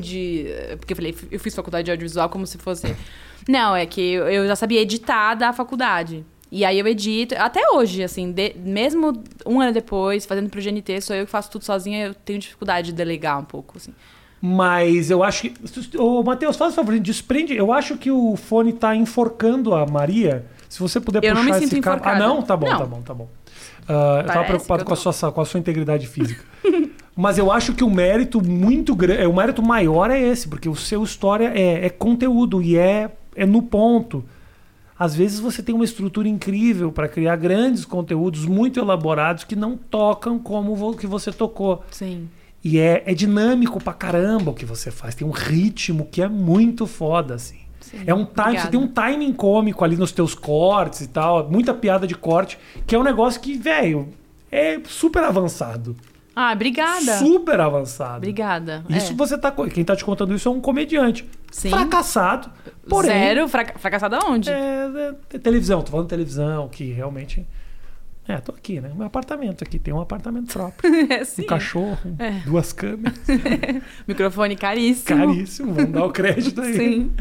Porque 0.79 0.93
eu 0.93 0.97
falei, 0.97 1.15
eu 1.31 1.41
fiz 1.41 1.55
faculdade 1.55 1.85
de 1.87 1.91
audiovisual 1.91 2.29
como 2.29 2.47
se 2.47 2.59
fosse. 2.59 2.95
Não, 3.49 3.75
é 3.75 3.85
que 3.87 4.01
eu 4.01 4.29
eu 4.29 4.47
já 4.47 4.57
sabia 4.57 4.81
editar 4.81 5.35
da 5.35 5.53
faculdade. 5.53 6.25
E 6.51 6.65
aí 6.67 6.79
eu 6.79 6.87
edito, 6.87 7.35
até 7.39 7.63
hoje, 7.73 8.03
assim, 8.05 8.31
de- 8.31 8.55
mesmo 8.59 9.13
um 9.47 9.59
ano 9.61 9.73
depois, 9.73 10.27
fazendo 10.27 10.51
pro 10.51 10.61
GNT, 10.61 11.01
sou 11.01 11.17
eu 11.17 11.25
que 11.25 11.31
faço 11.31 11.51
tudo 11.51 11.65
sozinha, 11.65 12.07
eu 12.09 12.15
tenho 12.15 12.39
dificuldade 12.39 12.89
de 12.89 12.93
delegar 12.93 13.39
um 13.41 13.45
pouco, 13.45 13.79
assim. 13.79 13.93
Mas 14.41 15.11
eu 15.11 15.23
acho 15.23 15.43
que. 15.49 15.97
Ô, 15.97 16.23
Matheus, 16.23 16.57
faz 16.57 16.73
o 16.73 16.77
favor, 16.77 16.99
desprende. 16.99 17.57
Eu 17.57 17.73
acho 17.73 17.97
que 17.97 18.11
o 18.11 18.37
fone 18.37 18.73
tá 18.73 18.95
enforcando 18.95 19.73
a 19.73 19.87
Maria. 19.87 20.45
Se 20.69 20.81
você 20.81 21.01
puder 21.01 21.23
Eu 21.25 21.35
puxar 21.37 21.63
esse 21.63 21.81
cabo. 21.81 22.03
Ah, 22.05 22.19
não? 22.19 22.43
Tá 22.43 22.57
bom, 22.57 22.69
Não. 22.69 22.79
tá 22.79 22.85
bom, 22.87 23.03
tá 23.03 23.15
bom. 23.15 23.29
Ah, 23.89 24.19
eu 24.23 24.27
tava 24.27 24.45
preocupado 24.45 24.81
que 24.81 24.87
com 24.89 24.95
eu 24.95 25.11
a, 25.11 25.13
sua, 25.13 25.33
com 25.33 25.41
a 25.41 25.45
sua 25.45 25.61
integridade 25.61 26.07
física. 26.09 26.45
Mas 27.15 27.37
eu 27.37 27.53
acho 27.53 27.75
que 27.75 27.85
o 27.85 27.91
mérito 27.91 28.43
muito 28.43 28.95
grande. 28.95 29.27
O 29.27 29.35
mérito 29.35 29.63
maior 29.63 30.11
é 30.11 30.19
esse, 30.19 30.49
porque 30.49 30.69
o 30.69 30.75
seu 30.75 31.03
história 31.03 31.53
é, 31.55 31.87
é 31.87 31.91
conteúdo 31.91 32.63
e 32.63 32.77
é, 32.77 33.11
é 33.37 33.45
no 33.45 33.63
ponto. 33.63 34.25
Às 34.99 35.15
vezes 35.15 35.41
você 35.41 35.63
tem 35.63 35.75
uma 35.75 35.85
estrutura 35.85 36.29
incrível 36.29 36.93
para 36.93 37.09
criar 37.09 37.37
grandes 37.37 37.85
conteúdos 37.85 38.47
muito 38.47 38.79
elaborados 38.79 39.45
que 39.45 39.57
não 39.57 39.77
tocam 39.77 40.39
como 40.39 40.73
o 40.73 40.97
que 40.97 41.07
você 41.07 41.33
tocou. 41.33 41.85
Sim. 41.91 42.29
E 42.65 42.79
é, 42.79 43.03
é 43.05 43.13
dinâmico 43.13 43.83
pra 43.83 43.93
caramba 43.93 44.53
o 44.53 44.55
que 44.55 44.65
você 44.65 44.91
faz. 44.91 45.15
Tem 45.15 45.27
um 45.27 45.33
ritmo 45.33 46.07
que 46.11 46.23
é 46.23 46.29
muito 46.29 46.87
foda, 46.87 47.35
assim. 47.35 47.59
Sim, 47.81 48.05
É 48.07 48.15
um 48.15 48.25
time, 48.25 48.59
você 48.59 48.69
tem 48.69 48.79
um 48.79 48.87
timing 48.87 49.33
cômico 49.33 49.85
ali 49.85 49.97
nos 49.97 50.13
teus 50.13 50.35
cortes 50.35 51.01
e 51.01 51.09
tal, 51.09 51.51
muita 51.51 51.75
piada 51.75 52.07
de 52.07 52.15
corte, 52.15 52.57
que 52.87 52.95
é 52.95 52.99
um 52.99 53.03
negócio 53.03 53.41
que, 53.41 53.59
velho, 53.59 54.09
é 54.51 54.81
super 54.87 55.25
avançado. 55.25 55.97
Ah, 56.35 56.53
obrigada. 56.53 57.19
Super 57.19 57.61
avançado. 57.61 58.17
Obrigada. 58.19 58.85
Isso 58.89 59.13
é. 59.13 59.15
você 59.15 59.37
tá. 59.37 59.53
Quem 59.73 59.85
tá 59.85 59.95
te 59.95 60.05
contando 60.05 60.35
isso 60.35 60.49
é 60.49 60.53
um 60.53 60.61
comediante. 60.61 61.29
Sim. 61.51 61.71
Fracassado. 61.71 62.51
Porém. 62.89 63.11
Zero, 63.11 63.49
fraca 63.49 63.79
fracassado 63.79 64.17
aonde? 64.17 64.51
É, 64.51 65.15
é, 65.33 65.39
televisão, 65.39 65.83
tô 65.83 65.91
falando 65.91 66.09
televisão, 66.09 66.69
que 66.69 66.93
realmente. 66.93 67.47
É, 68.27 68.37
tô 68.39 68.53
aqui, 68.53 68.81
né? 68.81 68.93
Meu 68.95 69.07
apartamento 69.07 69.65
aqui, 69.65 69.79
tem 69.79 69.93
um 69.93 70.01
apartamento 70.01 70.53
próprio. 70.53 70.91
É, 71.13 71.25
sim. 71.25 71.43
Um 71.43 71.47
cachorro, 71.47 72.17
duas 72.47 72.73
câmeras. 72.73 73.19
Microfone 74.07 74.57
caríssimo. 74.57 75.19
Caríssimo, 75.19 75.75
vamos 75.75 75.91
dar 75.91 76.05
o 76.05 76.11
crédito 76.11 76.61
aí. 76.61 76.75
Sim. 76.75 77.13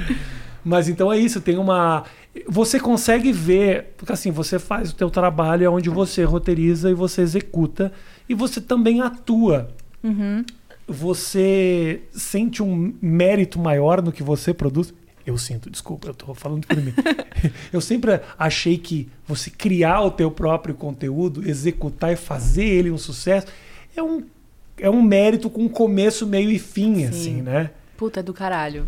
Mas 0.64 0.88
então 0.88 1.12
é 1.12 1.18
isso, 1.18 1.42
tem 1.42 1.58
uma. 1.58 2.04
Você 2.48 2.80
consegue 2.80 3.32
ver, 3.32 3.94
porque 3.98 4.14
assim, 4.14 4.32
você 4.32 4.58
faz 4.58 4.92
o 4.92 4.96
teu 4.96 5.10
trabalho 5.10 5.66
é 5.66 5.70
onde 5.70 5.90
você 5.90 6.24
roteiriza 6.24 6.90
e 6.90 6.94
você 6.94 7.22
executa, 7.22 7.92
e 8.32 8.34
você 8.34 8.62
também 8.62 9.02
atua. 9.02 9.70
Uhum. 10.02 10.46
Você 10.88 12.02
sente 12.14 12.64
um 12.64 12.94
mérito 13.02 13.60
maior 13.60 14.02
no 14.02 14.10
que 14.10 14.24
você 14.24 14.54
produz? 14.54 14.94
Eu 15.26 15.38
sinto, 15.38 15.70
desculpa, 15.70 16.08
eu 16.08 16.14
tô 16.14 16.34
falando 16.34 16.66
por 16.66 16.78
mim. 16.78 16.94
eu 17.74 17.82
sempre 17.82 18.22
achei 18.40 18.78
que 18.78 19.10
você 19.28 19.50
criar 19.50 20.02
o 20.02 20.12
teu 20.12 20.32
próprio 20.32 20.74
conteúdo, 20.74 21.48
executar 21.48 22.14
e 22.14 22.16
fazer 22.16 22.64
ele 22.64 22.90
um 22.90 22.98
sucesso, 22.98 23.48
é 23.96 24.02
um, 24.02 24.24
é 24.78 24.90
um 24.90 25.02
mérito 25.02 25.50
com 25.50 25.68
começo, 25.68 26.26
meio 26.26 26.50
e 26.50 26.58
fim, 26.58 26.96
Sim. 26.96 27.06
assim, 27.06 27.42
né? 27.42 27.72
Puta, 27.98 28.22
é 28.22 28.24
do 28.24 28.34
caralho. 28.34 28.88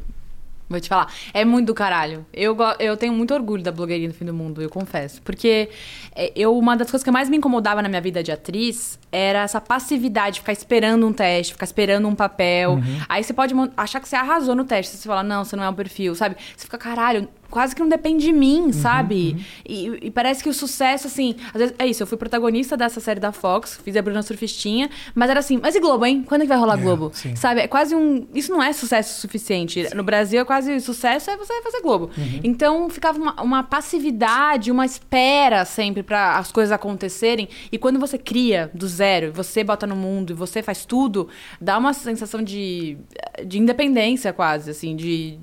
Vou 0.73 0.81
te 0.81 0.89
falar. 0.89 1.13
É 1.33 1.45
muito 1.45 1.67
do 1.67 1.73
caralho. 1.75 2.25
Eu, 2.33 2.57
eu 2.79 2.97
tenho 2.97 3.13
muito 3.13 3.31
orgulho 3.31 3.61
da 3.61 3.71
blogueirinha 3.71 4.09
do 4.09 4.15
fim 4.15 4.25
do 4.25 4.33
mundo, 4.33 4.59
eu 4.59 4.69
confesso. 4.69 5.21
Porque 5.21 5.69
é, 6.15 6.31
eu, 6.35 6.57
uma 6.57 6.75
das 6.75 6.89
coisas 6.89 7.03
que 7.03 7.11
mais 7.11 7.29
me 7.29 7.37
incomodava 7.37 7.79
na 7.79 7.87
minha 7.87 8.01
vida 8.01 8.23
de 8.23 8.31
atriz 8.31 8.97
era 9.11 9.43
essa 9.43 9.61
passividade, 9.61 10.39
ficar 10.39 10.53
esperando 10.53 11.05
um 11.05 11.13
teste, 11.13 11.53
ficar 11.53 11.65
esperando 11.65 12.07
um 12.07 12.15
papel. 12.15 12.79
Aí 13.07 13.23
você 13.23 13.33
pode 13.33 13.53
achar 13.77 13.99
que 13.99 14.09
você 14.09 14.15
arrasou 14.15 14.55
no 14.55 14.65
teste. 14.65 14.97
Você 14.97 15.07
fala, 15.07 15.21
não, 15.21 15.45
você 15.45 15.55
não 15.55 15.63
é 15.63 15.69
um 15.69 15.75
perfil, 15.75 16.15
sabe? 16.15 16.35
Você 16.57 16.65
fica, 16.65 16.77
caralho, 16.79 17.29
quase 17.53 17.75
que 17.75 17.81
não 17.83 17.87
depende 17.87 18.25
de 18.25 18.33
mim, 18.33 18.71
sabe? 18.73 19.45
E, 19.63 20.07
e 20.07 20.09
parece 20.09 20.41
que 20.41 20.49
o 20.49 20.53
sucesso, 20.53 21.05
assim. 21.05 21.35
Às 21.53 21.59
vezes, 21.61 21.75
é 21.77 21.85
isso, 21.85 22.01
eu 22.01 22.07
fui 22.07 22.17
protagonista 22.17 22.75
dessa 22.75 22.99
série 22.99 23.19
da 23.19 23.31
Fox, 23.31 23.79
fiz 23.83 23.95
a 23.95 24.01
Bruna 24.01 24.23
Surfistinha, 24.23 24.89
mas 25.13 25.29
era 25.29 25.39
assim, 25.39 25.59
mas 25.61 25.75
e 25.75 25.79
Globo, 25.79 26.03
hein? 26.03 26.23
Quando 26.27 26.41
é 26.41 26.45
que 26.45 26.49
vai 26.49 26.57
rolar 26.57 26.79
É, 26.79 26.81
Globo? 26.81 27.11
sim. 27.13 27.35
Sabe? 27.35 27.61
É 27.61 27.67
quase 27.67 27.95
um. 27.95 28.25
Isso 28.33 28.51
não 28.51 28.61
é 28.63 28.73
sucesso 28.73 29.21
suficiente. 29.21 29.87
No 29.95 30.03
Brasil, 30.03 30.41
é 30.41 30.43
quase 30.43 30.79
sucesso 30.79 31.29
é 31.29 31.37
você 31.37 31.61
fazer 31.61 31.81
Globo. 31.81 32.09
Uhum. 32.17 32.39
Então 32.43 32.89
ficava 32.89 33.19
uma, 33.19 33.39
uma 33.39 33.63
passividade, 33.63 34.71
uma 34.71 34.83
espera 34.85 35.63
sempre 35.63 36.01
para 36.01 36.39
as 36.39 36.51
coisas 36.51 36.71
acontecerem. 36.71 37.47
E 37.71 37.77
quando 37.77 37.99
você 37.99 38.17
cria 38.17 38.71
do 38.73 38.87
zero, 38.87 39.31
você 39.31 39.63
bota 39.63 39.85
no 39.85 39.95
mundo 39.95 40.31
e 40.31 40.33
você 40.33 40.63
faz 40.63 40.85
tudo, 40.85 41.27
dá 41.61 41.77
uma 41.77 41.93
sensação 41.93 42.41
de, 42.41 42.97
de 43.45 43.59
independência 43.59 44.33
quase, 44.33 44.71
assim, 44.71 44.95
de. 44.95 45.37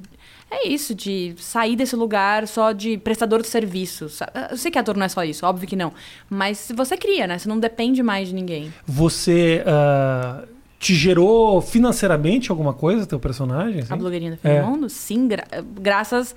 É 0.51 0.67
isso, 0.67 0.95
de 0.95 1.35
sair 1.39 1.77
desse 1.77 1.95
lugar 1.95 2.47
só 2.49 2.73
de 2.73 2.99
prestador 2.99 3.41
de 3.41 3.49
serviço. 3.49 4.09
sa- 4.09 4.29
Eu 4.51 4.57
sei 4.57 4.71
que 4.71 4.79
ator 4.79 4.97
não 4.97 5.07
é 5.07 5.09
só 5.09 5.23
isso, 5.25 5.47
óbvio 5.47 5.69
que 5.69 5.77
não. 5.77 5.93
Mas 6.29 6.73
você 6.75 6.97
cria, 6.97 7.27
né? 7.27 7.39
Você 7.39 7.49
não 7.49 7.59
depende 7.59 8.03
mais 8.03 8.29
de 8.29 8.35
ninguém. 8.35 8.73
Você 8.85 9.63
ah, 9.65 10.43
te 10.79 10.95
gerou 10.95 11.61
financeiramente 11.61 12.51
alguma 12.51 12.73
coisa, 12.73 13.07
teu 13.07 13.21
personagem? 13.21 13.81
assim? 13.83 13.93
A 13.93 13.97
blogueirinha 13.97 14.33
do 14.33 14.39
fim 14.39 14.49
É. 14.49 14.89
Sim, 14.89 15.29
gra- 15.29 15.47
graças. 15.79 16.35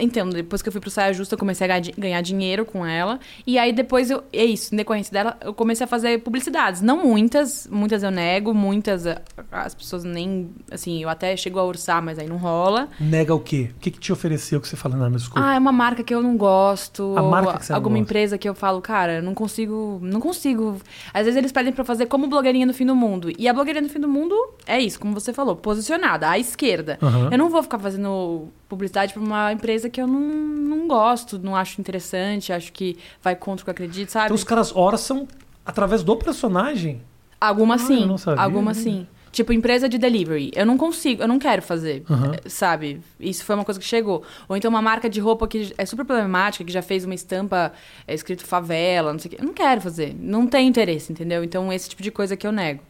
Então, 0.00 0.28
depois 0.28 0.62
que 0.62 0.68
eu 0.68 0.72
fui 0.72 0.80
pro 0.80 0.90
Saia 0.90 1.12
Justa, 1.12 1.34
eu 1.34 1.38
comecei 1.38 1.64
a 1.64 1.68
ganhar 1.68 1.80
di- 1.80 1.92
ganhar 1.98 2.20
dinheiro 2.22 2.64
com 2.64 2.84
ela. 2.84 3.20
E 3.46 3.58
aí 3.58 3.72
depois 3.72 4.10
eu. 4.10 4.22
É 4.32 4.44
isso, 4.44 4.74
em 4.74 4.76
decorrência 4.78 5.12
dela, 5.12 5.36
eu 5.42 5.52
comecei 5.52 5.84
a 5.84 5.86
fazer 5.86 6.20
publicidades. 6.22 6.80
Não 6.80 7.04
muitas, 7.04 7.68
muitas 7.70 8.02
eu 8.02 8.10
nego, 8.10 8.54
muitas 8.54 9.04
as 9.50 9.74
pessoas 9.74 10.02
nem. 10.04 10.50
Assim, 10.70 11.02
eu 11.02 11.08
até 11.08 11.36
chego 11.36 11.58
a 11.58 11.64
orçar, 11.64 12.02
mas 12.02 12.18
aí 12.18 12.26
não 12.28 12.36
rola. 12.38 12.88
Nega 12.98 13.34
o 13.34 13.40
quê? 13.40 13.70
O 13.76 13.80
que, 13.80 13.90
que 13.90 14.00
te 14.00 14.12
ofereceu 14.12 14.60
que 14.60 14.68
você 14.68 14.76
fala, 14.76 14.96
não, 14.96 15.10
não, 15.10 15.16
desculpa. 15.16 15.46
Ah, 15.46 15.54
é 15.54 15.58
uma 15.58 15.72
marca 15.72 16.02
que 16.02 16.14
eu 16.14 16.22
não 16.22 16.36
gosto. 16.36 17.14
A 17.16 17.22
marca 17.22 17.58
que 17.58 17.66
você 17.66 17.72
Alguma 17.72 17.96
gosta. 17.96 18.02
empresa 18.10 18.38
que 18.38 18.48
eu 18.48 18.54
falo, 18.54 18.80
cara, 18.80 19.16
eu 19.16 19.22
não 19.22 19.34
consigo. 19.34 19.98
Não 20.02 20.20
consigo. 20.20 20.80
Às 21.12 21.24
vezes 21.26 21.36
eles 21.36 21.52
pedem 21.52 21.72
pra 21.72 21.84
fazer 21.84 22.06
como 22.06 22.26
blogueirinha 22.26 22.66
no 22.66 22.72
fim 22.74 22.86
do 22.86 22.96
mundo. 22.96 23.30
E 23.38 23.48
a 23.48 23.52
blogueirinha 23.52 23.82
do 23.86 23.92
fim 23.92 24.00
do 24.00 24.08
mundo 24.08 24.34
é 24.66 24.78
isso, 24.80 24.98
como 24.98 25.12
você 25.12 25.32
falou, 25.32 25.54
posicionada, 25.56 26.28
à 26.30 26.38
esquerda. 26.38 26.98
Aham. 27.02 27.28
Eu 27.30 27.38
não 27.38 27.50
vou 27.50 27.62
ficar 27.62 27.78
fazendo 27.78 28.48
publicidade 28.68 29.12
pra 29.12 29.22
uma 29.22 29.52
empresa 29.52 29.71
que 29.90 30.00
eu 30.00 30.06
não, 30.06 30.20
não 30.20 30.88
gosto, 30.88 31.38
não 31.38 31.56
acho 31.56 31.80
interessante, 31.80 32.52
acho 32.52 32.72
que 32.72 32.96
vai 33.22 33.34
contra 33.34 33.62
o 33.62 33.64
que 33.64 33.70
eu 33.70 33.72
acredito, 33.72 34.10
sabe? 34.10 34.26
Então 34.26 34.34
os 34.34 34.44
caras 34.44 34.74
orçam 34.74 35.26
através 35.64 36.02
do 36.02 36.16
personagem. 36.16 37.00
Alguma 37.40 37.74
Ah, 37.74 37.78
sim. 37.78 38.08
Alguma 38.36 38.74
sim. 38.74 39.06
Tipo, 39.32 39.52
empresa 39.52 39.88
de 39.88 39.96
delivery. 39.96 40.50
Eu 40.54 40.66
não 40.66 40.76
consigo, 40.76 41.22
eu 41.22 41.26
não 41.26 41.38
quero 41.38 41.62
fazer, 41.62 42.04
eh, 42.10 42.48
sabe? 42.48 43.00
Isso 43.18 43.44
foi 43.44 43.54
uma 43.54 43.64
coisa 43.64 43.80
que 43.80 43.86
chegou. 43.86 44.22
Ou 44.46 44.54
então 44.54 44.68
uma 44.68 44.82
marca 44.82 45.08
de 45.08 45.18
roupa 45.20 45.48
que 45.48 45.72
é 45.78 45.86
super 45.86 46.04
problemática, 46.04 46.62
que 46.62 46.70
já 46.70 46.82
fez 46.82 47.06
uma 47.06 47.14
estampa 47.14 47.72
é, 48.06 48.12
escrito 48.12 48.44
favela, 48.44 49.10
não 49.10 49.18
sei 49.18 49.30
o 49.30 49.34
quê. 49.34 49.40
Eu 49.40 49.46
não 49.46 49.54
quero 49.54 49.80
fazer. 49.80 50.14
Não 50.20 50.46
tenho 50.46 50.68
interesse, 50.68 51.10
entendeu? 51.10 51.42
Então, 51.42 51.72
esse 51.72 51.88
tipo 51.88 52.02
de 52.02 52.10
coisa 52.10 52.36
que 52.36 52.46
eu 52.46 52.52
nego. 52.52 52.82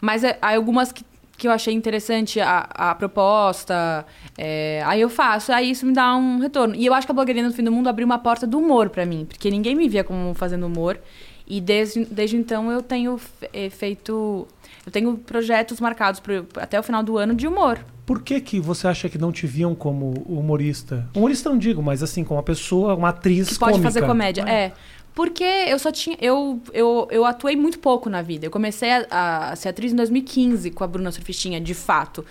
Mas 0.00 0.22
é, 0.22 0.38
há 0.40 0.54
algumas 0.54 0.92
que, 0.92 1.04
que 1.40 1.48
eu 1.48 1.52
achei 1.52 1.72
interessante 1.72 2.38
a, 2.38 2.68
a 2.74 2.94
proposta, 2.94 4.04
é, 4.36 4.82
aí 4.84 5.00
eu 5.00 5.08
faço, 5.08 5.50
aí 5.50 5.70
isso 5.70 5.86
me 5.86 5.92
dá 5.94 6.14
um 6.14 6.38
retorno. 6.38 6.74
E 6.76 6.84
eu 6.84 6.92
acho 6.92 7.06
que 7.06 7.10
a 7.12 7.14
blogueirinha 7.14 7.48
do 7.48 7.54
fim 7.54 7.64
do 7.64 7.72
mundo 7.72 7.88
abriu 7.88 8.04
uma 8.04 8.18
porta 8.18 8.46
do 8.46 8.58
humor 8.58 8.90
pra 8.90 9.06
mim, 9.06 9.24
porque 9.26 9.50
ninguém 9.50 9.74
me 9.74 9.88
via 9.88 10.04
como 10.04 10.34
fazendo 10.34 10.66
humor. 10.66 11.00
E 11.46 11.58
desde, 11.60 12.04
desde 12.04 12.36
então 12.36 12.70
eu 12.70 12.82
tenho 12.82 13.18
eh, 13.54 13.70
feito. 13.70 14.46
Eu 14.86 14.92
tenho 14.92 15.16
projetos 15.16 15.80
marcados 15.80 16.20
pro, 16.20 16.46
até 16.56 16.78
o 16.78 16.82
final 16.82 17.02
do 17.02 17.16
ano 17.16 17.34
de 17.34 17.48
humor. 17.48 17.80
Por 18.06 18.22
que, 18.22 18.40
que 18.40 18.60
você 18.60 18.86
acha 18.86 19.08
que 19.08 19.16
não 19.18 19.32
te 19.32 19.46
viam 19.46 19.74
como 19.74 20.12
humorista? 20.26 21.08
Humorista 21.14 21.48
não 21.48 21.56
digo, 21.58 21.82
mas 21.82 22.02
assim, 22.02 22.22
como 22.22 22.38
uma 22.38 22.44
pessoa, 22.44 22.94
uma 22.94 23.08
atriz 23.08 23.48
Que 23.48 23.58
pode 23.58 23.72
cômica. 23.72 23.90
fazer 23.90 24.06
comédia. 24.06 24.44
Ah, 24.46 24.50
É. 24.52 24.72
Porque 25.14 25.44
eu 25.44 25.78
só 25.78 25.90
tinha. 25.90 26.16
Eu, 26.20 26.60
eu, 26.72 27.08
eu 27.10 27.24
atuei 27.24 27.56
muito 27.56 27.78
pouco 27.78 28.08
na 28.08 28.22
vida. 28.22 28.46
Eu 28.46 28.50
comecei 28.50 28.90
a, 29.10 29.50
a 29.50 29.56
ser 29.56 29.68
atriz 29.70 29.92
em 29.92 29.96
2015 29.96 30.70
com 30.70 30.84
a 30.84 30.86
Bruna 30.86 31.10
Surfistinha, 31.10 31.60
de 31.60 31.74
fato. 31.74 32.24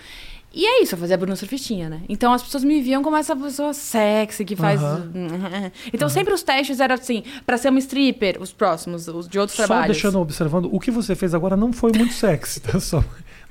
E 0.52 0.66
é 0.66 0.82
isso, 0.82 0.94
eu 0.96 0.98
fazia 0.98 1.14
a 1.14 1.18
Bruna 1.18 1.36
Surfistinha, 1.36 1.88
né? 1.88 2.02
Então 2.08 2.32
as 2.32 2.42
pessoas 2.42 2.64
me 2.64 2.80
viam 2.80 3.04
como 3.04 3.16
essa 3.16 3.36
pessoa 3.36 3.72
sexy 3.72 4.44
que 4.44 4.56
faz. 4.56 4.82
Aham. 4.82 5.70
Então 5.92 6.08
sempre 6.08 6.34
os 6.34 6.42
testes 6.42 6.80
eram 6.80 6.96
assim, 6.96 7.22
pra 7.46 7.56
ser 7.56 7.68
uma 7.68 7.78
stripper, 7.78 8.36
os 8.40 8.52
próximos, 8.52 9.06
os 9.06 9.28
de 9.28 9.38
outros 9.38 9.56
Só 9.56 9.66
trabalhos. 9.66 9.94
deixando 9.96 10.18
observando, 10.18 10.68
o 10.72 10.80
que 10.80 10.90
você 10.90 11.14
fez 11.14 11.34
agora 11.34 11.56
não 11.56 11.72
foi 11.72 11.92
muito 11.92 12.12
sexy, 12.14 12.60
tá? 12.60 12.80
Só 12.80 13.04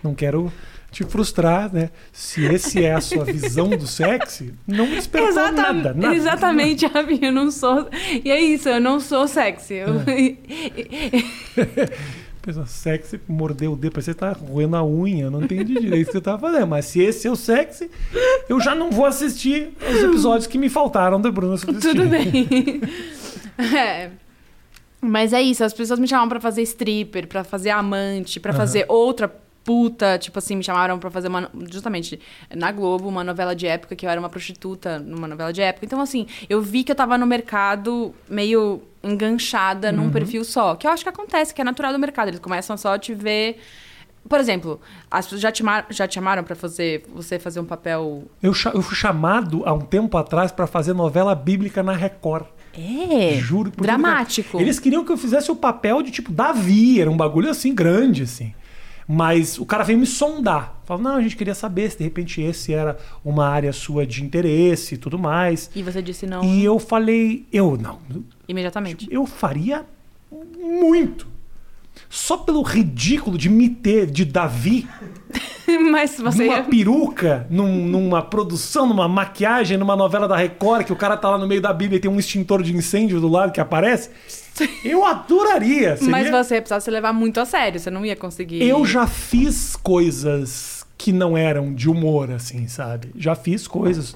não 0.04 0.14
quero 0.14 0.52
te 0.92 1.04
frustrar, 1.04 1.72
né? 1.74 1.90
Se 2.12 2.44
esse 2.46 2.84
é 2.84 2.94
a 2.94 3.02
sua 3.02 3.24
visão 3.26 3.70
do 3.70 3.86
sexy, 3.88 4.54
não 4.68 4.88
me 4.88 4.98
esperou 4.98 5.30
Exata- 5.30 5.52
nada, 5.52 5.94
nada. 5.94 6.16
Exatamente, 6.16 6.86
Ravi, 6.88 7.20
eu 7.22 7.32
não 7.32 7.52
sou. 7.52 7.88
E 8.24 8.30
é 8.32 8.40
isso, 8.42 8.70
eu 8.70 8.80
não 8.82 9.00
sou 9.00 9.28
sexy. 9.28 9.76
Eu- 9.76 10.02
Pensa, 12.42 12.66
sexy, 12.66 13.20
mordeu 13.28 13.74
o 13.74 13.76
dedo, 13.76 13.92
parece 13.92 14.12
que 14.12 14.14
você 14.14 14.20
tá 14.20 14.32
roendo 14.32 14.76
a 14.78 14.84
unha, 14.86 15.26
eu 15.26 15.32
não 15.32 15.44
entendi 15.44 15.74
direito 15.74 16.04
o 16.04 16.06
que 16.08 16.12
você 16.14 16.22
tá 16.22 16.38
fazendo. 16.40 16.68
Mas 16.68 16.86
se 16.86 17.02
esse 17.02 17.28
é 17.28 17.32
o 17.32 17.36
sexy, 17.36 17.92
eu 18.48 18.60
já 18.62 18.74
não 18.74 18.90
vou 18.90 19.06
assistir 19.06 19.74
os 19.92 20.02
episódios 20.04 20.48
que 20.48 20.58
me 20.58 20.70
faltaram 20.70 21.20
da 21.20 21.30
Bruna 21.30 21.58
Surfistinha. 21.58 21.94
Tudo 21.94 22.08
bem. 22.08 22.82
É. 23.76 24.12
Mas 25.02 25.34
é 25.34 25.42
isso, 25.42 25.66
as 25.66 25.74
pessoas 25.74 26.00
me 26.00 26.08
chamavam 26.08 26.30
pra 26.30 26.40
fazer 26.40 26.62
stripper, 26.62 27.28
pra 27.28 27.44
fazer 27.44 27.72
amante, 27.72 28.40
pra 28.40 28.52
Aham. 28.52 28.58
fazer 28.60 28.86
outra 28.88 29.30
puta, 29.64 30.18
tipo 30.18 30.40
assim, 30.40 30.56
me 30.56 30.64
chamaram 30.64 30.98
pra 30.98 31.10
fazer 31.10 31.28
uma, 31.28 31.50
justamente 31.70 32.20
na 32.56 32.72
Globo, 32.72 33.08
uma 33.08 33.24
novela 33.24 33.56
de 33.56 33.68
época 33.68 33.96
que 33.96 34.06
eu 34.06 34.10
era 34.10 34.20
uma 34.20 34.30
prostituta 34.30 35.00
numa 35.00 35.28
novela 35.28 35.54
de 35.54 35.62
época. 35.62 35.86
Então 35.86 36.02
assim, 36.02 36.28
eu 36.50 36.62
vi 36.62 36.84
que 36.84 36.92
eu 36.92 36.96
tava 36.96 37.18
no 37.18 37.28
mercado 37.28 38.14
meio 38.30 38.82
enganchada 39.04 39.92
num 39.92 40.10
perfil 40.10 40.44
só, 40.44 40.76
que 40.76 40.86
eu 40.86 40.92
acho 40.92 41.04
que 41.04 41.10
acontece, 41.10 41.54
que 41.54 41.62
é 41.62 41.64
natural 41.64 41.94
do 41.94 42.00
mercado, 42.00 42.30
eles 42.30 42.40
começam 42.40 42.76
só 42.76 42.96
a 42.96 43.00
te 43.00 43.14
ver 43.14 43.60
por 44.28 44.40
exemplo, 44.40 44.80
as 45.10 45.26
pessoas 45.26 45.42
já 45.42 45.52
te, 45.52 45.60
chamaram, 45.60 45.86
já 45.90 46.08
te 46.08 46.16
chamaram 46.16 46.44
pra 46.44 46.56
fazer, 46.56 47.04
você 47.14 47.40
fazer 47.40 47.60
um 47.60 47.66
papel 47.66 48.24
Eu, 48.42 48.54
eu 48.74 48.82
fui 48.82 48.96
chamado 48.96 49.64
há 49.66 49.74
um 49.74 49.80
tempo 49.80 50.18
atrás 50.18 50.52
para 50.52 50.68
fazer 50.68 50.94
novela 50.94 51.34
bíblica 51.34 51.82
na 51.82 51.94
Record. 51.94 52.46
é, 52.74 53.38
Juro. 53.40 53.72
por 53.72 53.82
dramático. 53.82 54.60
Eles 54.60 54.80
queriam 54.80 55.04
que 55.04 55.12
eu 55.12 55.18
fizesse 55.18 55.52
o 55.52 55.56
papel 55.56 56.04
de 56.04 56.12
tipo 56.12 56.32
Davi, 56.32 57.02
era 57.02 57.10
um 57.10 57.18
bagulho 57.18 57.50
assim 57.50 57.74
grande, 57.74 58.24
assim. 58.24 58.54
Mas 59.12 59.58
o 59.58 59.66
cara 59.66 59.84
veio 59.84 59.98
me 59.98 60.06
sondar. 60.06 60.80
Falou, 60.86 61.02
não, 61.02 61.16
a 61.16 61.22
gente 61.22 61.36
queria 61.36 61.56
saber 61.56 61.90
se 61.90 61.98
de 61.98 62.04
repente 62.04 62.42
esse 62.42 62.72
era 62.74 62.96
uma 63.26 63.48
área 63.48 63.74
sua 63.74 64.06
de 64.06 64.24
interesse 64.24 64.94
e 64.94 64.98
tudo 65.00 65.18
mais. 65.18 65.68
E 65.76 65.82
você 65.82 66.00
disse 66.00 66.28
não 66.28 66.44
E 66.44 66.64
eu 66.64 66.78
falei, 66.78 67.48
eu 67.52 67.76
não, 67.76 67.98
imediatamente. 68.48 69.08
eu 69.10 69.26
faria 69.26 69.84
muito. 70.62 71.28
Só 72.08 72.38
pelo 72.38 72.62
ridículo 72.62 73.36
de 73.38 73.50
me 73.50 73.68
ter 73.70 74.06
de 74.10 74.24
Davi 74.26 74.88
Mas 75.92 76.18
você 76.20 76.46
numa 76.46 76.64
peruca, 76.64 77.46
num- 77.50 77.86
numa 77.88 78.22
produção, 78.22 78.88
numa 78.88 79.08
maquiagem, 79.08 79.78
numa 79.78 79.96
novela 79.96 80.28
da 80.28 80.36
Record, 80.36 80.86
que 80.86 80.94
o 80.94 80.96
cara 80.96 81.16
tá 81.18 81.30
lá 81.32 81.38
no 81.38 81.46
meio 81.48 81.62
da 81.62 81.72
Bíblia 81.74 81.98
e 81.98 82.00
tem 82.00 82.10
um 82.10 82.18
extintor 82.20 82.64
de 82.64 82.76
incêndio 82.76 83.20
do 83.20 83.28
lado 83.28 83.52
que 83.52 83.60
aparece. 83.60 84.10
Eu 84.84 85.06
adoraria. 85.06 85.96
seria- 85.98 86.12
Mas 86.12 86.30
você 86.30 86.56
ia 86.56 86.62
precisar 86.62 86.80
se 86.80 86.90
levar 86.92 87.14
muito 87.14 87.40
a 87.40 87.46
sério, 87.46 87.80
você 87.80 87.90
não 87.90 88.06
ia 88.06 88.16
conseguir. 88.16 88.62
Eu 88.64 88.86
já 88.86 89.06
fiz 89.08 89.76
coisas 89.76 90.86
que 90.98 91.12
não 91.12 91.38
eram 91.38 91.74
de 91.74 91.90
humor, 91.90 92.32
assim, 92.32 92.68
sabe? 92.68 93.12
Já 93.16 93.36
fiz 93.36 93.68
coisas. 93.68 94.16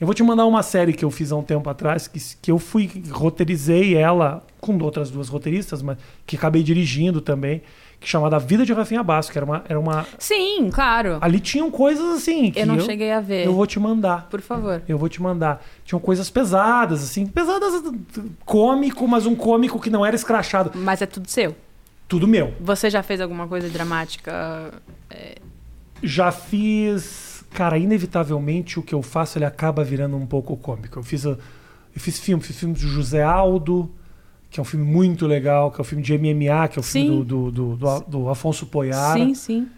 Eu 0.00 0.06
vou 0.06 0.14
te 0.14 0.22
mandar 0.22 0.46
uma 0.46 0.62
série 0.64 0.92
que 0.92 1.04
eu 1.04 1.10
fiz 1.10 1.30
há 1.30 1.36
um 1.36 1.42
tempo 1.44 1.70
atrás, 1.70 2.08
que, 2.08 2.18
que 2.42 2.50
eu 2.50 2.58
fui, 2.58 2.90
roteirizei 3.10 3.94
ela 3.94 4.44
com 4.60 4.76
outras 4.82 5.10
duas 5.10 5.28
roteiristas, 5.28 5.80
mas 5.80 5.96
que 6.26 6.36
acabei 6.36 6.62
dirigindo 6.62 7.20
também, 7.20 7.62
que 8.02 8.08
chamada 8.08 8.38
Vida 8.38 8.66
de 8.66 8.72
Rafinha 8.72 9.02
Basso, 9.02 9.30
que 9.30 9.38
era 9.38 9.44
uma. 9.44 9.64
Era 9.68 9.78
uma 9.78 10.04
Sim, 10.18 10.70
claro. 10.72 11.18
ali 11.20 11.38
tinham 11.38 11.70
coisas 11.70 12.04
assim. 12.16 12.50
Que 12.50 12.60
Eu 12.60 12.66
não 12.66 12.80
cheguei 12.80 13.12
a 13.12 13.20
ver. 13.20 13.46
Eu 13.46 13.54
vou 13.54 13.66
te 13.66 13.78
mandar. 13.78 14.26
Por 14.28 14.40
favor. 14.40 14.82
Eu 14.88 14.98
vou 14.98 15.08
te 15.08 15.22
mandar. 15.22 15.64
Tinham 15.84 16.00
coisas 16.00 16.28
pesadas, 16.28 17.02
assim. 17.02 17.26
Pesadas, 17.26 17.82
cômico, 18.44 19.06
mas 19.06 19.24
um 19.24 19.34
cômico 19.34 19.80
que 19.80 19.88
não 19.88 20.04
era 20.04 20.16
escrachado. 20.16 20.72
Mas 20.74 21.00
é 21.00 21.06
tudo 21.06 21.28
seu. 21.28 21.54
Tudo 22.08 22.26
meu. 22.26 22.52
Você 22.60 22.90
já 22.90 23.02
fez 23.02 23.20
alguma 23.20 23.46
coisa 23.46 23.68
dramática? 23.68 24.72
Já 26.02 26.32
fiz. 26.32 27.44
Cara, 27.54 27.78
inevitavelmente 27.78 28.78
o 28.78 28.82
que 28.82 28.94
eu 28.94 29.02
faço 29.02 29.38
ele 29.38 29.44
acaba 29.44 29.84
virando 29.84 30.16
um 30.16 30.26
pouco 30.26 30.56
cômico. 30.56 30.98
Eu 30.98 31.02
fiz, 31.02 31.24
eu 31.24 31.38
fiz 31.94 32.18
filme, 32.18 32.42
fiz 32.42 32.58
filme 32.58 32.74
do 32.74 32.80
José 32.80 33.22
Aldo, 33.22 33.90
que 34.52 34.60
é 34.60 34.62
um 34.62 34.66
filme 34.66 34.84
muito 34.84 35.26
legal, 35.26 35.70
que 35.70 35.80
é 35.80 35.82
o 35.82 35.84
filme 35.84 36.04
de 36.04 36.12
MMA, 36.12 36.68
que 36.68 36.78
é 36.78 36.80
o 36.80 36.82
filme 36.82 37.08
Sim. 37.08 37.24
do, 37.24 37.50
do, 37.50 37.76
do, 37.76 38.00
do, 38.00 38.28
Afonso 38.28 38.66
Poiara. 38.66 39.18
Sim, 39.18 39.34
sim. 39.34 39.68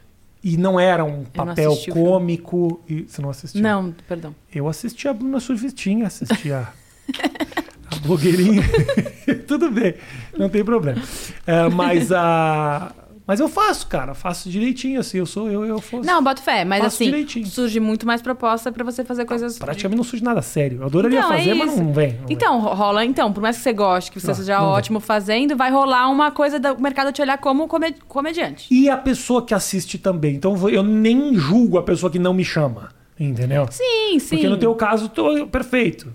E 0.42 0.56
não 0.56 0.80
era 0.80 1.04
um 1.04 1.22
papel 1.24 1.76
filme. 1.76 2.00
cômico. 2.00 2.82
E, 2.88 3.02
você 3.02 3.22
não 3.22 3.30
assistiu? 3.30 3.62
Não, 3.62 3.94
perdão. 4.08 4.34
Eu 4.52 4.68
assisti 4.68 5.06
a 5.06 5.12
Bruna 5.12 5.38
Surfistinha, 5.38 6.08
assisti 6.08 6.50
a, 6.52 6.72
a 7.88 7.96
blogueirinha. 8.02 8.64
Tudo 9.46 9.70
bem, 9.70 9.94
não 10.36 10.48
tem 10.48 10.64
problema. 10.64 11.00
É, 11.46 11.68
mas 11.68 12.10
a. 12.10 12.92
Mas 13.26 13.40
eu 13.40 13.48
faço, 13.48 13.86
cara, 13.86 14.12
faço 14.12 14.50
direitinho, 14.50 15.00
assim. 15.00 15.16
Eu 15.18 15.24
sou, 15.24 15.50
eu, 15.50 15.64
eu 15.64 15.80
faço. 15.80 16.04
Não, 16.04 16.22
boto 16.22 16.42
fé, 16.42 16.62
mas 16.64 16.84
assim, 16.84 17.06
direitinho. 17.06 17.46
surge 17.46 17.80
muito 17.80 18.06
mais 18.06 18.20
proposta 18.20 18.70
pra 18.70 18.84
você 18.84 19.02
fazer 19.02 19.24
coisas. 19.24 19.58
Praticamente 19.58 19.96
não 19.96 20.04
surge 20.04 20.22
nada 20.22 20.42
sério. 20.42 20.80
Eu 20.82 20.86
adoraria 20.86 21.18
Então, 21.20 21.32
é 21.32 21.38
fazer, 21.38 21.54
mas 21.54 21.72
isso. 21.72 21.82
não 21.82 21.92
vem. 21.92 22.12
não. 22.20 22.26
Então, 22.28 22.60
ro- 22.60 22.74
rola, 22.74 23.02
então, 23.04 23.32
por 23.32 23.40
mais 23.42 23.56
que 23.56 23.62
você 23.62 23.72
goste, 23.72 24.10
que 24.12 24.20
você 24.20 24.26
Não, 24.26 24.34
seja 24.34 24.58
não 24.58 24.64
vem. 24.66 24.72
ótimo 24.74 25.00
fazendo, 25.00 25.56
vai 25.56 25.70
rolar 25.70 26.08
uma 26.10 26.30
coisa 26.30 26.60
do 26.60 26.78
mercado 26.78 27.12
te 27.12 27.22
olhar 27.22 27.38
como 27.38 27.66
come- 27.66 27.94
comediante. 28.06 28.66
E 28.70 28.90
a 28.90 28.96
pessoa 28.98 29.40
que 29.44 29.54
assiste 29.54 29.96
também. 29.96 30.34
Então 30.34 30.54
eu 30.68 30.82
nem 30.82 31.34
julgo 31.34 31.78
a 31.78 31.82
pessoa 31.82 32.12
que 32.12 32.18
não 32.18 32.34
me 32.34 32.44
chama. 32.44 32.90
Entendeu? 33.18 33.66
Sim, 33.70 34.18
sim. 34.18 34.36
Porque 34.36 34.48
no 34.48 34.58
teu 34.58 34.74
caso, 34.74 35.08
tô 35.08 35.46
perfeito. 35.46 36.12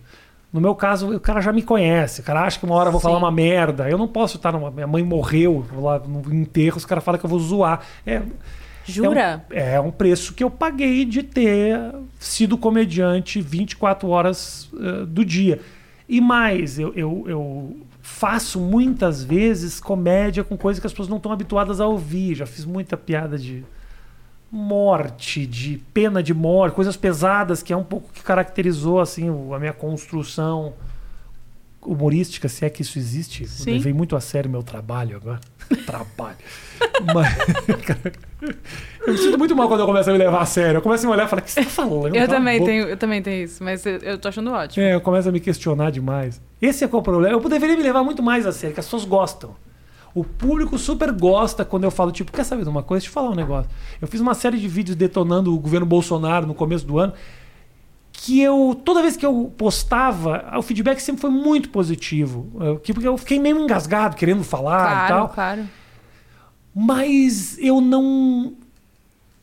No 0.51 0.59
meu 0.59 0.73
caso, 0.73 1.15
o 1.15 1.19
cara 1.19 1.41
já 1.41 1.53
me 1.53 1.61
conhece. 1.61 2.21
O 2.21 2.23
cara 2.23 2.41
acha 2.41 2.59
que 2.59 2.65
uma 2.65 2.75
hora 2.75 2.87
eu 2.87 2.91
vou 2.91 2.99
falar 2.99 3.15
Sim. 3.15 3.23
uma 3.23 3.31
merda. 3.31 3.89
Eu 3.89 3.97
não 3.97 4.07
posso 4.07 4.37
estar 4.37 4.51
numa. 4.51 4.71
Minha 4.71 4.87
mãe 4.87 5.03
morreu, 5.03 5.65
lá 5.73 5.99
no 5.99 6.33
enterro, 6.33 6.77
os 6.77 6.85
caras 6.85 7.03
falam 7.03 7.19
que 7.19 7.25
eu 7.25 7.29
vou 7.29 7.39
zoar. 7.39 7.81
É, 8.05 8.21
Jura? 8.83 9.45
É 9.51 9.69
um, 9.69 9.73
é 9.75 9.79
um 9.79 9.91
preço 9.91 10.33
que 10.33 10.43
eu 10.43 10.49
paguei 10.49 11.05
de 11.05 11.21
ter 11.21 11.77
sido 12.19 12.57
comediante 12.57 13.39
24 13.39 14.09
horas 14.09 14.69
eh, 14.73 15.05
do 15.05 15.23
dia. 15.23 15.61
E 16.07 16.19
mais, 16.19 16.79
eu, 16.79 16.91
eu, 16.95 17.23
eu 17.27 17.77
faço 18.01 18.59
muitas 18.59 19.23
vezes 19.23 19.79
comédia 19.79 20.43
com 20.43 20.57
coisas 20.57 20.79
que 20.79 20.87
as 20.87 20.91
pessoas 20.91 21.07
não 21.07 21.17
estão 21.17 21.31
habituadas 21.31 21.79
a 21.79 21.85
ouvir. 21.85 22.33
Já 22.35 22.47
fiz 22.47 22.65
muita 22.65 22.97
piada 22.97 23.37
de 23.37 23.63
morte, 24.51 25.45
de 25.45 25.77
pena 25.93 26.23
de 26.23 26.33
morte, 26.33 26.73
coisas 26.73 26.97
pesadas, 26.97 27.61
que 27.61 27.71
é 27.71 27.77
um 27.77 27.83
pouco 27.83 28.11
que 28.11 28.23
caracterizou 28.23 28.99
assim 28.99 29.29
a 29.53 29.59
minha 29.59 29.73
construção 29.73 30.73
humorística, 31.81 32.49
se 32.49 32.65
é 32.65 32.69
que 32.69 32.81
isso 32.81 32.97
existe. 32.97 33.47
Sim. 33.47 33.71
Eu 33.71 33.77
levei 33.77 33.93
muito 33.93 34.15
a 34.15 34.19
sério 34.19 34.49
meu 34.49 34.63
trabalho 34.63 35.17
agora. 35.17 35.39
trabalho. 35.85 36.37
Mas, 37.13 37.35
cara, 37.83 38.13
eu 39.05 39.13
me 39.13 39.17
sinto 39.17 39.37
muito 39.37 39.55
mal 39.55 39.67
quando 39.67 39.81
eu 39.81 39.85
começo 39.85 40.09
a 40.09 40.13
me 40.13 40.19
levar 40.19 40.41
a 40.41 40.45
sério. 40.45 40.77
Eu 40.77 40.81
começo 40.81 41.05
a 41.05 41.07
me 41.07 41.13
olhar 41.13 41.25
e 41.25 41.29
falar, 41.29 41.41
o 41.41 41.45
que 41.45 41.51
você 41.51 41.63
tá 41.63 41.69
falando? 41.69 42.15
Eu 42.15 42.27
também, 42.27 42.59
boca." 42.59 42.71
tenho, 42.71 42.87
eu 42.87 42.97
também 42.97 43.21
tenho 43.21 43.43
isso, 43.43 43.63
mas 43.63 43.85
eu, 43.85 43.97
eu 43.97 44.17
tô 44.17 44.27
achando 44.27 44.51
ótimo. 44.51 44.83
É, 44.83 44.95
eu 44.95 45.01
começo 45.01 45.29
a 45.29 45.31
me 45.31 45.39
questionar 45.39 45.91
demais. 45.91 46.41
Esse 46.61 46.83
é 46.83 46.87
qual 46.87 46.99
é 46.99 47.01
o 47.01 47.03
problema. 47.03 47.35
Eu 47.35 47.49
deveria 47.49 47.77
me 47.77 47.83
levar 47.83 48.03
muito 48.03 48.21
mais 48.21 48.45
a 48.45 48.51
sério, 48.51 48.73
que 48.73 48.79
as 48.79 48.85
pessoas 48.85 49.05
gostam. 49.05 49.55
O 50.13 50.23
público 50.23 50.77
super 50.77 51.11
gosta 51.11 51.63
quando 51.63 51.83
eu 51.83 51.91
falo, 51.91 52.11
tipo, 52.11 52.31
quer 52.31 52.43
saber 52.43 52.63
de 52.63 52.69
uma 52.69 52.83
coisa? 52.83 53.01
Deixa 53.01 53.09
eu 53.09 53.13
falar 53.13 53.29
um 53.29 53.35
negócio. 53.35 53.69
Eu 54.01 54.07
fiz 54.07 54.19
uma 54.19 54.33
série 54.33 54.57
de 54.57 54.67
vídeos 54.67 54.95
detonando 54.95 55.53
o 55.53 55.59
governo 55.59 55.85
Bolsonaro 55.85 56.47
no 56.47 56.53
começo 56.55 56.85
do 56.85 56.97
ano, 56.97 57.13
que 58.11 58.41
eu, 58.41 58.79
toda 58.83 59.01
vez 59.01 59.15
que 59.15 59.25
eu 59.25 59.53
postava, 59.57 60.51
o 60.57 60.61
feedback 60.61 60.99
sempre 60.99 61.21
foi 61.21 61.29
muito 61.29 61.69
positivo. 61.69 62.47
Porque 62.75 63.07
eu 63.07 63.17
fiquei 63.17 63.39
meio 63.39 63.59
engasgado, 63.59 64.15
querendo 64.15 64.43
falar 64.43 64.81
claro, 64.81 65.05
e 65.05 65.07
tal. 65.07 65.29
claro. 65.29 65.69
Mas 66.75 67.57
eu 67.59 67.81
não. 67.81 68.53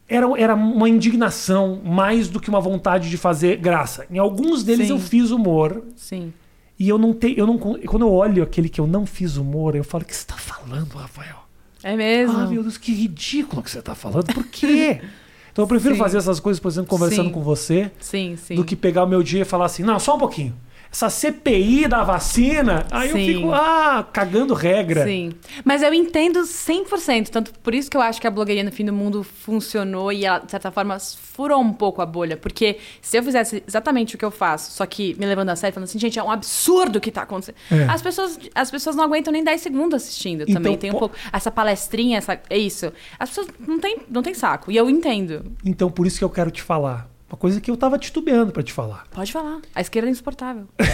Era, 0.08 0.26
era 0.38 0.54
uma 0.54 0.88
indignação 0.88 1.80
mais 1.84 2.28
do 2.28 2.38
que 2.38 2.48
uma 2.48 2.60
vontade 2.60 3.10
de 3.10 3.16
fazer 3.16 3.56
graça. 3.56 4.06
Em 4.10 4.18
alguns 4.18 4.62
deles 4.62 4.86
Sim. 4.86 4.92
eu 4.92 4.98
fiz 4.98 5.30
humor. 5.30 5.82
Sim. 5.96 6.32
E 6.78 6.88
eu 6.88 6.98
não 6.98 7.12
tenho. 7.12 7.38
Eu 7.38 7.46
não, 7.46 7.58
quando 7.58 8.02
eu 8.02 8.12
olho 8.12 8.42
aquele 8.42 8.68
que 8.68 8.80
eu 8.80 8.86
não 8.86 9.06
fiz 9.06 9.36
humor, 9.36 9.74
eu 9.74 9.84
falo: 9.84 10.04
O 10.04 10.06
que 10.06 10.14
você 10.14 10.22
está 10.22 10.36
falando, 10.36 10.94
Rafael? 10.94 11.36
É 11.82 11.96
mesmo? 11.96 12.36
Ah, 12.36 12.46
meu 12.46 12.62
Deus, 12.62 12.76
que 12.76 12.92
ridículo 12.92 13.62
que 13.62 13.70
você 13.70 13.78
está 13.78 13.94
falando. 13.94 14.32
Por 14.34 14.44
quê? 14.44 15.00
então 15.52 15.64
eu 15.64 15.68
prefiro 15.68 15.94
Sim. 15.94 16.00
fazer 16.00 16.18
essas 16.18 16.40
coisas, 16.40 16.60
por 16.60 16.68
exemplo, 16.68 16.88
conversando 16.88 17.28
Sim. 17.28 17.32
com 17.32 17.42
você, 17.42 17.90
Sim, 18.00 18.36
sim. 18.36 18.56
do 18.56 18.64
que 18.64 18.74
pegar 18.76 19.04
o 19.04 19.06
meu 19.06 19.22
dia 19.22 19.42
e 19.42 19.44
falar 19.44 19.66
assim: 19.66 19.82
Não, 19.82 19.98
só 19.98 20.16
um 20.16 20.18
pouquinho. 20.18 20.54
Essa 20.96 21.10
CPI 21.10 21.86
da 21.88 22.02
vacina, 22.02 22.86
aí 22.90 23.10
eu 23.10 23.16
Sim. 23.16 23.26
fico, 23.26 23.52
ah, 23.52 24.02
cagando 24.10 24.54
regra. 24.54 25.04
Sim. 25.04 25.32
Mas 25.62 25.82
eu 25.82 25.92
entendo 25.92 26.40
100%. 26.40 27.28
Tanto 27.28 27.52
por 27.58 27.74
isso 27.74 27.90
que 27.90 27.98
eu 27.98 28.00
acho 28.00 28.18
que 28.18 28.26
a 28.26 28.30
blogueirinha 28.30 28.64
no 28.64 28.72
fim 28.72 28.82
do 28.82 28.94
mundo 28.94 29.22
funcionou 29.22 30.10
e 30.10 30.24
ela, 30.24 30.38
de 30.38 30.50
certa 30.50 30.70
forma, 30.70 30.98
furou 30.98 31.60
um 31.60 31.70
pouco 31.70 32.00
a 32.00 32.06
bolha. 32.06 32.34
Porque 32.38 32.78
se 33.02 33.18
eu 33.18 33.22
fizesse 33.22 33.62
exatamente 33.68 34.14
o 34.14 34.18
que 34.18 34.24
eu 34.24 34.30
faço, 34.30 34.72
só 34.72 34.86
que 34.86 35.14
me 35.18 35.26
levando 35.26 35.50
a 35.50 35.56
sério, 35.56 35.74
falando 35.74 35.86
assim, 35.86 35.98
gente, 35.98 36.18
é 36.18 36.22
um 36.22 36.30
absurdo 36.30 36.96
o 36.96 37.00
que 37.00 37.10
tá 37.10 37.22
acontecendo. 37.24 37.56
É. 37.70 37.84
As, 37.90 38.00
pessoas, 38.00 38.38
as 38.54 38.70
pessoas 38.70 38.96
não 38.96 39.04
aguentam 39.04 39.30
nem 39.30 39.44
10 39.44 39.60
segundos 39.60 40.02
assistindo 40.02 40.44
Então, 40.44 40.54
também. 40.54 40.78
Tem 40.78 40.88
um 40.88 40.94
po- 40.94 41.00
pouco. 41.00 41.16
Essa 41.30 41.50
palestrinha, 41.50 42.16
essa, 42.16 42.40
é 42.48 42.56
isso. 42.56 42.90
As 43.18 43.28
pessoas 43.28 43.48
não 43.60 43.78
têm 43.78 43.98
não 44.08 44.22
tem 44.22 44.32
saco. 44.32 44.72
E 44.72 44.76
eu 44.78 44.88
entendo. 44.88 45.44
Então 45.62 45.90
por 45.90 46.06
isso 46.06 46.16
que 46.16 46.24
eu 46.24 46.30
quero 46.30 46.50
te 46.50 46.62
falar. 46.62 47.06
Uma 47.28 47.36
coisa 47.36 47.60
que 47.60 47.70
eu 47.70 47.76
tava 47.76 47.98
titubeando 47.98 48.52
pra 48.52 48.62
te 48.62 48.72
falar. 48.72 49.04
Pode 49.10 49.32
falar. 49.32 49.60
A 49.74 49.80
esquerda 49.80 50.08
é 50.08 50.12
insuportável. 50.12 50.66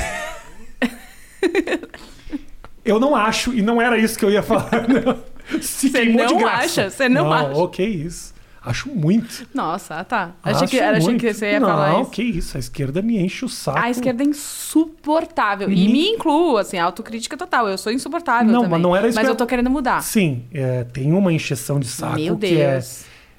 Eu 2.85 2.99
não 2.99 3.15
acho, 3.15 3.55
e 3.55 3.63
não 3.63 3.81
era 3.81 3.97
isso 3.97 4.19
que 4.19 4.25
eu 4.25 4.31
ia 4.31 4.43
falar. 4.43 4.87
não. 4.89 5.17
Você 5.61 6.05
não 6.05 6.39
graça. 6.39 6.65
acha? 6.65 6.91
Você 6.91 7.09
não 7.09 7.33
acha? 7.33 7.57
ok, 7.57 7.87
isso. 7.87 8.33
Acho 8.65 8.89
muito. 8.89 9.47
Nossa, 9.55 10.03
tá. 10.05 10.33
Achei 10.43 10.67
que, 10.69 10.81
Acho 10.81 10.99
achei 10.99 11.17
que 11.19 11.33
você 11.35 11.51
ia 11.53 11.61
não, 11.61 11.69
falar 11.69 12.01
isso. 12.01 12.11
que 12.11 12.23
isso. 12.23 12.57
A 12.57 12.61
esquerda 12.61 13.03
me 13.03 13.19
enche 13.19 13.45
o 13.45 13.49
saco. 13.49 13.79
A 13.79 13.91
esquerda 13.91 14.23
é 14.23 14.27
insuportável. 14.27 15.69
Me- 15.69 15.85
E 15.85 15.89
me 15.93 16.09
incluo, 16.11 16.57
assim, 16.59 16.79
autocrítica 16.79 17.37
total. 17.37 17.69
Eu 17.69 17.77
sou 17.77 17.93
insuportável 17.93 18.47
Não, 18.53 18.63
também. 18.63 18.71
mas 18.71 18.81
não 18.83 18.95
era 18.97 19.09
isso 19.09 19.17
Mas 19.17 19.27
eu 19.29 19.35
tô 19.35 19.47
querendo 19.47 19.69
mudar. 19.71 20.01
Sim, 20.03 20.45
é, 20.53 20.85
tem 20.85 21.13
uma 21.13 21.33
encheção 21.33 21.79
de 21.81 21.89
saco 21.89 22.15
Meu 22.15 22.37
que 22.37 22.61
é. 22.61 22.81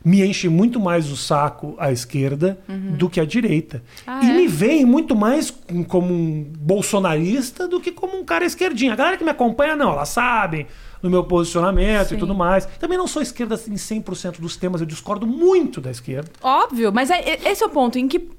Me 0.06 0.22
enche 0.26 0.50
muito 0.50 0.80
mais 0.80 1.10
o 1.12 1.16
saco 1.16 1.76
a 1.78 1.92
esquerda 1.92 2.60
do 2.98 3.10
que 3.10 3.20
a 3.20 3.26
direita. 3.26 3.82
Ah, 4.06 4.20
e 4.24 4.30
é? 4.30 4.34
me 4.34 4.48
veem 4.48 4.86
muito 4.86 5.16
mais 5.16 5.50
com- 5.50 5.84
como 5.84 6.14
um 6.14 6.44
bolsonarista 6.60 7.68
do 7.68 7.80
que 7.80 7.92
como 7.92 8.18
um 8.18 8.24
cara 8.26 8.44
esquerdinha. 8.46 8.94
A 8.94 8.96
galera 8.96 9.18
que 9.18 9.24
me 9.24 9.30
acompanha, 9.30 9.76
não, 9.76 9.92
elas 9.94 10.10
sabem 10.10 10.68
do 11.02 11.10
meu 11.10 11.24
posicionamento 11.24 12.10
Sim. 12.10 12.16
e 12.16 12.18
tudo 12.18 12.36
mais. 12.36 12.66
Também 12.80 12.98
não 12.98 13.08
sou 13.08 13.22
esquerda 13.22 13.56
em 13.68 13.76
100% 13.76 14.40
dos 14.40 14.56
temas, 14.58 14.82
eu 14.82 14.88
discordo 14.88 15.26
muito 15.26 15.80
da 15.82 15.92
esquerda. 15.92 16.30
Óbvio, 16.42 16.92
mas 16.94 17.10
é, 17.10 17.20
é- 17.20 17.52
esse 17.52 17.64
é 17.64 17.66
o 17.66 17.70
ponto. 17.70 17.98
Em 17.98 18.08
que. 18.08 18.30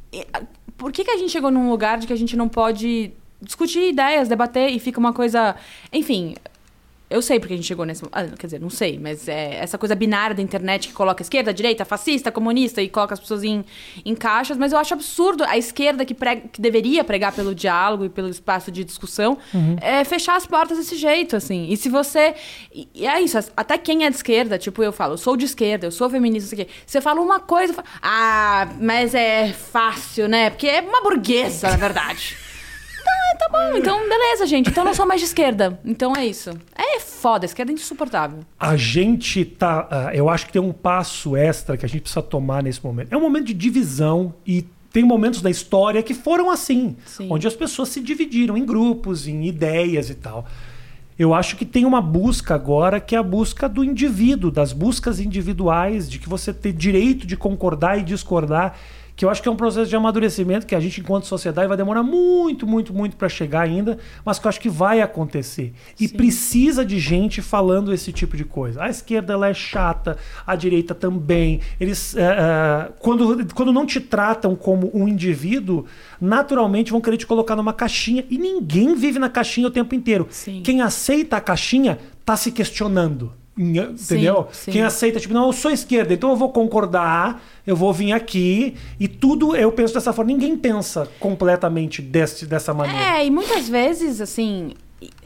Por 0.76 0.92
que, 0.92 1.04
que 1.04 1.10
a 1.10 1.16
gente 1.16 1.30
chegou 1.30 1.50
num 1.50 1.70
lugar 1.70 1.98
de 1.98 2.06
que 2.06 2.12
a 2.12 2.16
gente 2.16 2.36
não 2.36 2.48
pode 2.48 3.12
discutir 3.40 3.88
ideias, 3.90 4.28
debater 4.28 4.70
e 4.70 4.78
fica 4.78 4.98
uma 5.00 5.12
coisa. 5.12 5.56
Enfim. 5.92 6.34
Eu 7.10 7.20
sei 7.22 7.38
porque 7.38 7.52
a 7.52 7.56
gente 7.56 7.66
chegou 7.66 7.84
nesse. 7.84 8.02
Ah, 8.10 8.24
quer 8.24 8.46
dizer, 8.46 8.60
não 8.60 8.70
sei, 8.70 8.98
mas 8.98 9.28
é 9.28 9.56
essa 9.56 9.76
coisa 9.78 9.94
binária 9.94 10.34
da 10.34 10.42
internet 10.42 10.88
que 10.88 10.94
coloca 10.94 11.22
esquerda, 11.22 11.52
direita, 11.52 11.84
fascista, 11.84 12.32
comunista 12.32 12.80
e 12.82 12.88
coloca 12.88 13.12
as 13.14 13.20
pessoas 13.20 13.44
em, 13.44 13.62
em 14.04 14.14
caixas, 14.14 14.56
mas 14.56 14.72
eu 14.72 14.78
acho 14.78 14.94
absurdo 14.94 15.44
a 15.44 15.56
esquerda 15.56 16.04
que, 16.04 16.14
prega- 16.14 16.48
que 16.50 16.60
deveria 16.60 17.04
pregar 17.04 17.32
pelo 17.32 17.54
diálogo 17.54 18.06
e 18.06 18.08
pelo 18.08 18.28
espaço 18.28 18.70
de 18.72 18.82
discussão 18.82 19.38
é, 19.80 20.02
fechar 20.02 20.34
as 20.36 20.46
portas 20.46 20.78
desse 20.78 20.96
jeito, 20.96 21.36
assim. 21.36 21.66
E 21.70 21.76
se 21.76 21.88
você. 21.88 22.34
E 22.74 23.06
é 23.06 23.20
isso, 23.20 23.38
até 23.56 23.76
quem 23.78 24.04
é 24.06 24.10
de 24.10 24.16
esquerda, 24.16 24.58
tipo, 24.58 24.82
eu 24.82 24.92
falo, 24.92 25.12
eu 25.14 25.18
sou 25.18 25.36
de 25.36 25.44
esquerda, 25.44 25.86
eu 25.86 25.92
sou 25.92 26.08
feminista, 26.10 26.54
isso 26.54 26.62
aqui. 26.62 26.72
Você 26.86 27.00
fala 27.00 27.20
uma 27.20 27.38
coisa, 27.38 27.72
eu 27.72 27.76
falo, 27.76 27.88
ah, 28.02 28.68
mas 28.80 29.14
é 29.14 29.52
fácil, 29.52 30.26
né? 30.26 30.48
Porque 30.50 30.66
é 30.66 30.80
uma 30.80 31.02
burguesa, 31.02 31.68
na 31.68 31.76
verdade. 31.76 32.36
Ah, 33.34 33.36
tá 33.36 33.48
bom, 33.48 33.76
então 33.76 34.08
beleza, 34.08 34.46
gente. 34.46 34.70
Então 34.70 34.84
não 34.84 34.94
sou 34.94 35.06
mais 35.06 35.20
de 35.20 35.26
esquerda. 35.26 35.78
Então 35.84 36.14
é 36.16 36.24
isso. 36.24 36.50
É 36.76 37.00
foda, 37.00 37.44
a 37.44 37.46
esquerda 37.46 37.72
é 37.72 37.74
insuportável. 37.74 38.40
A 38.58 38.76
gente 38.76 39.44
tá. 39.44 39.88
ah, 39.90 40.10
eu 40.14 40.28
acho 40.28 40.46
que 40.46 40.52
tem 40.52 40.62
um 40.62 40.72
passo 40.72 41.36
extra 41.36 41.76
que 41.76 41.84
a 41.84 41.88
gente 41.88 42.02
precisa 42.02 42.22
tomar 42.22 42.62
nesse 42.62 42.84
momento. 42.84 43.12
É 43.12 43.16
um 43.16 43.20
momento 43.20 43.46
de 43.46 43.54
divisão 43.54 44.34
e 44.46 44.64
tem 44.92 45.02
momentos 45.02 45.42
da 45.42 45.50
história 45.50 46.02
que 46.02 46.14
foram 46.14 46.48
assim, 46.48 46.96
Sim. 47.04 47.26
onde 47.28 47.48
as 47.48 47.54
pessoas 47.54 47.88
se 47.88 48.00
dividiram 48.00 48.56
em 48.56 48.64
grupos, 48.64 49.26
em 49.26 49.44
ideias 49.46 50.08
e 50.08 50.14
tal. 50.14 50.46
Eu 51.18 51.34
acho 51.34 51.56
que 51.56 51.64
tem 51.64 51.84
uma 51.84 52.00
busca 52.00 52.54
agora 52.54 53.00
que 53.00 53.14
é 53.14 53.18
a 53.18 53.22
busca 53.22 53.68
do 53.68 53.82
indivíduo, 53.82 54.50
das 54.50 54.72
buscas 54.72 55.18
individuais, 55.18 56.08
de 56.08 56.18
que 56.18 56.28
você 56.28 56.52
ter 56.52 56.72
direito 56.72 57.26
de 57.26 57.36
concordar 57.36 57.98
e 57.98 58.02
discordar, 58.02 58.76
que 59.16 59.24
eu 59.24 59.30
acho 59.30 59.40
que 59.40 59.48
é 59.48 59.52
um 59.52 59.56
processo 59.56 59.88
de 59.88 59.94
amadurecimento 59.94 60.66
que 60.66 60.74
a 60.74 60.80
gente, 60.80 61.00
enquanto 61.00 61.26
sociedade, 61.26 61.68
vai 61.68 61.76
demorar 61.76 62.02
muito, 62.02 62.66
muito, 62.66 62.92
muito 62.92 63.16
para 63.16 63.28
chegar 63.28 63.60
ainda, 63.60 63.98
mas 64.24 64.38
que 64.38 64.46
eu 64.46 64.48
acho 64.48 64.60
que 64.60 64.68
vai 64.68 65.00
acontecer. 65.00 65.72
E 66.00 66.08
Sim. 66.08 66.16
precisa 66.16 66.84
de 66.84 66.98
gente 66.98 67.40
falando 67.40 67.92
esse 67.92 68.12
tipo 68.12 68.36
de 68.36 68.44
coisa. 68.44 68.82
A 68.82 68.88
esquerda 68.88 69.32
ela 69.32 69.48
é 69.48 69.54
chata, 69.54 70.16
a 70.44 70.56
direita 70.56 70.94
também. 70.94 71.60
Eles, 71.78 72.16
é, 72.16 72.22
é, 72.22 72.92
quando, 72.98 73.46
quando 73.54 73.72
não 73.72 73.86
te 73.86 74.00
tratam 74.00 74.56
como 74.56 74.90
um 74.92 75.06
indivíduo, 75.06 75.84
naturalmente 76.20 76.90
vão 76.90 77.00
querer 77.00 77.16
te 77.16 77.26
colocar 77.26 77.54
numa 77.54 77.72
caixinha. 77.72 78.24
E 78.28 78.36
ninguém 78.36 78.96
vive 78.96 79.18
na 79.18 79.28
caixinha 79.28 79.68
o 79.68 79.70
tempo 79.70 79.94
inteiro. 79.94 80.26
Sim. 80.30 80.60
Quem 80.64 80.80
aceita 80.80 81.36
a 81.36 81.40
caixinha 81.40 81.98
tá 82.24 82.36
se 82.36 82.50
questionando. 82.50 83.43
Entendeu? 83.56 84.48
sim. 84.50 84.72
Quem 84.72 84.82
aceita, 84.82 85.20
tipo, 85.20 85.32
não, 85.32 85.46
eu 85.46 85.52
sou 85.52 85.70
esquerda, 85.70 86.12
então 86.12 86.30
eu 86.30 86.36
vou 86.36 86.50
concordar, 86.50 87.42
eu 87.64 87.76
vou 87.76 87.92
vir 87.92 88.12
aqui, 88.12 88.76
e 88.98 89.06
tudo 89.06 89.54
eu 89.54 89.70
penso 89.70 89.94
dessa 89.94 90.12
forma. 90.12 90.32
Ninguém 90.32 90.56
pensa 90.56 91.08
completamente 91.20 92.02
desse, 92.02 92.46
dessa 92.46 92.74
maneira. 92.74 93.18
É, 93.18 93.26
e 93.26 93.30
muitas 93.30 93.68
vezes, 93.68 94.20
assim, 94.20 94.72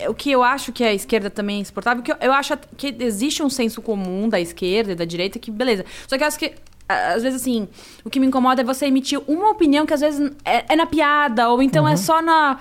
o 0.08 0.14
que 0.14 0.30
eu 0.30 0.42
acho 0.42 0.72
que 0.72 0.84
a 0.84 0.92
esquerda 0.92 1.30
também 1.30 1.56
é 1.56 1.60
insuportável, 1.60 2.02
que 2.02 2.12
eu, 2.12 2.16
eu 2.20 2.32
acho 2.32 2.56
que 2.76 2.94
existe 3.00 3.42
um 3.42 3.50
senso 3.50 3.80
comum 3.80 4.28
da 4.28 4.40
esquerda 4.40 4.92
e 4.92 4.94
da 4.94 5.04
direita 5.04 5.38
que, 5.38 5.50
beleza. 5.50 5.84
Só 6.06 6.16
que 6.16 6.22
eu 6.22 6.28
acho 6.28 6.38
que. 6.38 6.54
Às 6.90 7.22
vezes, 7.22 7.42
assim, 7.42 7.68
o 8.02 8.08
que 8.08 8.18
me 8.18 8.26
incomoda 8.26 8.62
é 8.62 8.64
você 8.64 8.86
emitir 8.86 9.20
uma 9.28 9.50
opinião 9.50 9.84
que 9.84 9.92
às 9.92 10.00
vezes 10.00 10.32
é, 10.42 10.72
é 10.72 10.74
na 10.74 10.86
piada, 10.86 11.50
ou 11.50 11.62
então 11.62 11.86
é 11.86 11.96
só 11.96 12.22
na. 12.22 12.58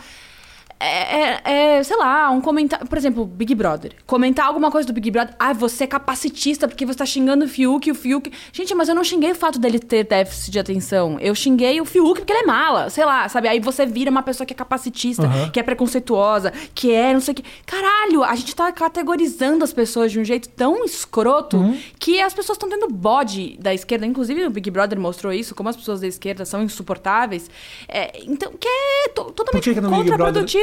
É, 0.80 1.22
é- 1.22 1.42
é, 1.78 1.84
sei 1.84 1.98
lá, 1.98 2.30
um 2.30 2.40
comentário. 2.40 2.86
Por 2.88 2.98
exemplo, 2.98 3.26
Big 3.26 3.54
Brother. 3.56 3.94
Comentar 4.06 4.46
alguma 4.46 4.70
coisa 4.70 4.88
do 4.88 4.94
Big 4.94 5.10
Brother. 5.10 5.34
Ah, 5.40 5.52
você 5.54 5.86
é 5.86 5.88
capacitista 5.88 6.68
porque 6.68 6.86
você 6.86 6.98
tá 7.00 7.06
xingando 7.06 7.46
o 7.46 7.48
Fiuk 7.48 7.88
e 7.88 7.92
o 7.92 7.96
Fiuk. 7.96 8.32
Gente, 8.52 8.76
mas 8.76 8.88
eu 8.88 8.94
não 8.96 9.04
xinguei 9.04 9.32
o 9.32 9.36
fato 9.36 9.58
dele 9.58 9.80
ter 9.80 10.04
déficit 10.04 10.52
de 10.52 10.60
atenção. 10.60 11.18
Eu 11.20 11.34
xinguei 11.34 11.82
o 11.82 11.86
Fiuk 11.86 12.20
porque 12.20 12.32
ele 12.32 12.44
é 12.44 12.46
mala. 12.46 12.90
Sei 12.92 13.04
lá, 13.04 13.28
sabe? 13.28 13.48
Aí 13.48 13.60
você 13.60 13.86
vira 13.86 14.12
uma 14.12 14.22
pessoa 14.22 14.46
que 14.46 14.54
é 14.54 14.56
capacitista, 14.56 15.24
Aham. 15.26 15.50
que 15.50 15.60
é 15.60 15.64
preconceituosa, 15.64 16.54
que 16.76 16.94
é 16.94 17.12
não 17.14 17.22
sei 17.22 17.32
o 17.32 17.36
que. 17.36 17.44
Caralho, 17.66 18.24
a 18.24 18.36
gente 18.36 18.56
tá 18.56 18.72
categorizando 18.72 19.64
as 19.64 19.74
pessoas 19.74 20.12
de 20.12 20.20
um 20.20 20.24
jeito 20.24 20.48
tão 20.50 20.86
escroto 20.86 21.58
Uhum. 21.58 21.78
que 22.00 22.22
as 22.22 22.34
pessoas 22.34 22.56
estão 22.56 22.70
tendo 22.70 22.88
bode 22.88 23.58
da 23.60 23.74
esquerda. 23.74 24.06
Inclusive, 24.06 24.46
o 24.46 24.50
Big 24.52 24.70
Brother 24.70 25.00
mostrou 25.00 25.34
isso, 25.34 25.56
como 25.56 25.70
as 25.70 25.76
pessoas 25.76 26.02
da 26.02 26.08
esquerda 26.08 26.46
são 26.46 26.62
insuportáveis. 26.62 27.50
É, 27.88 28.22
então, 28.26 28.52
que 28.60 28.68
é 28.68 29.10
totalmente 29.10 29.74
que, 29.74 29.82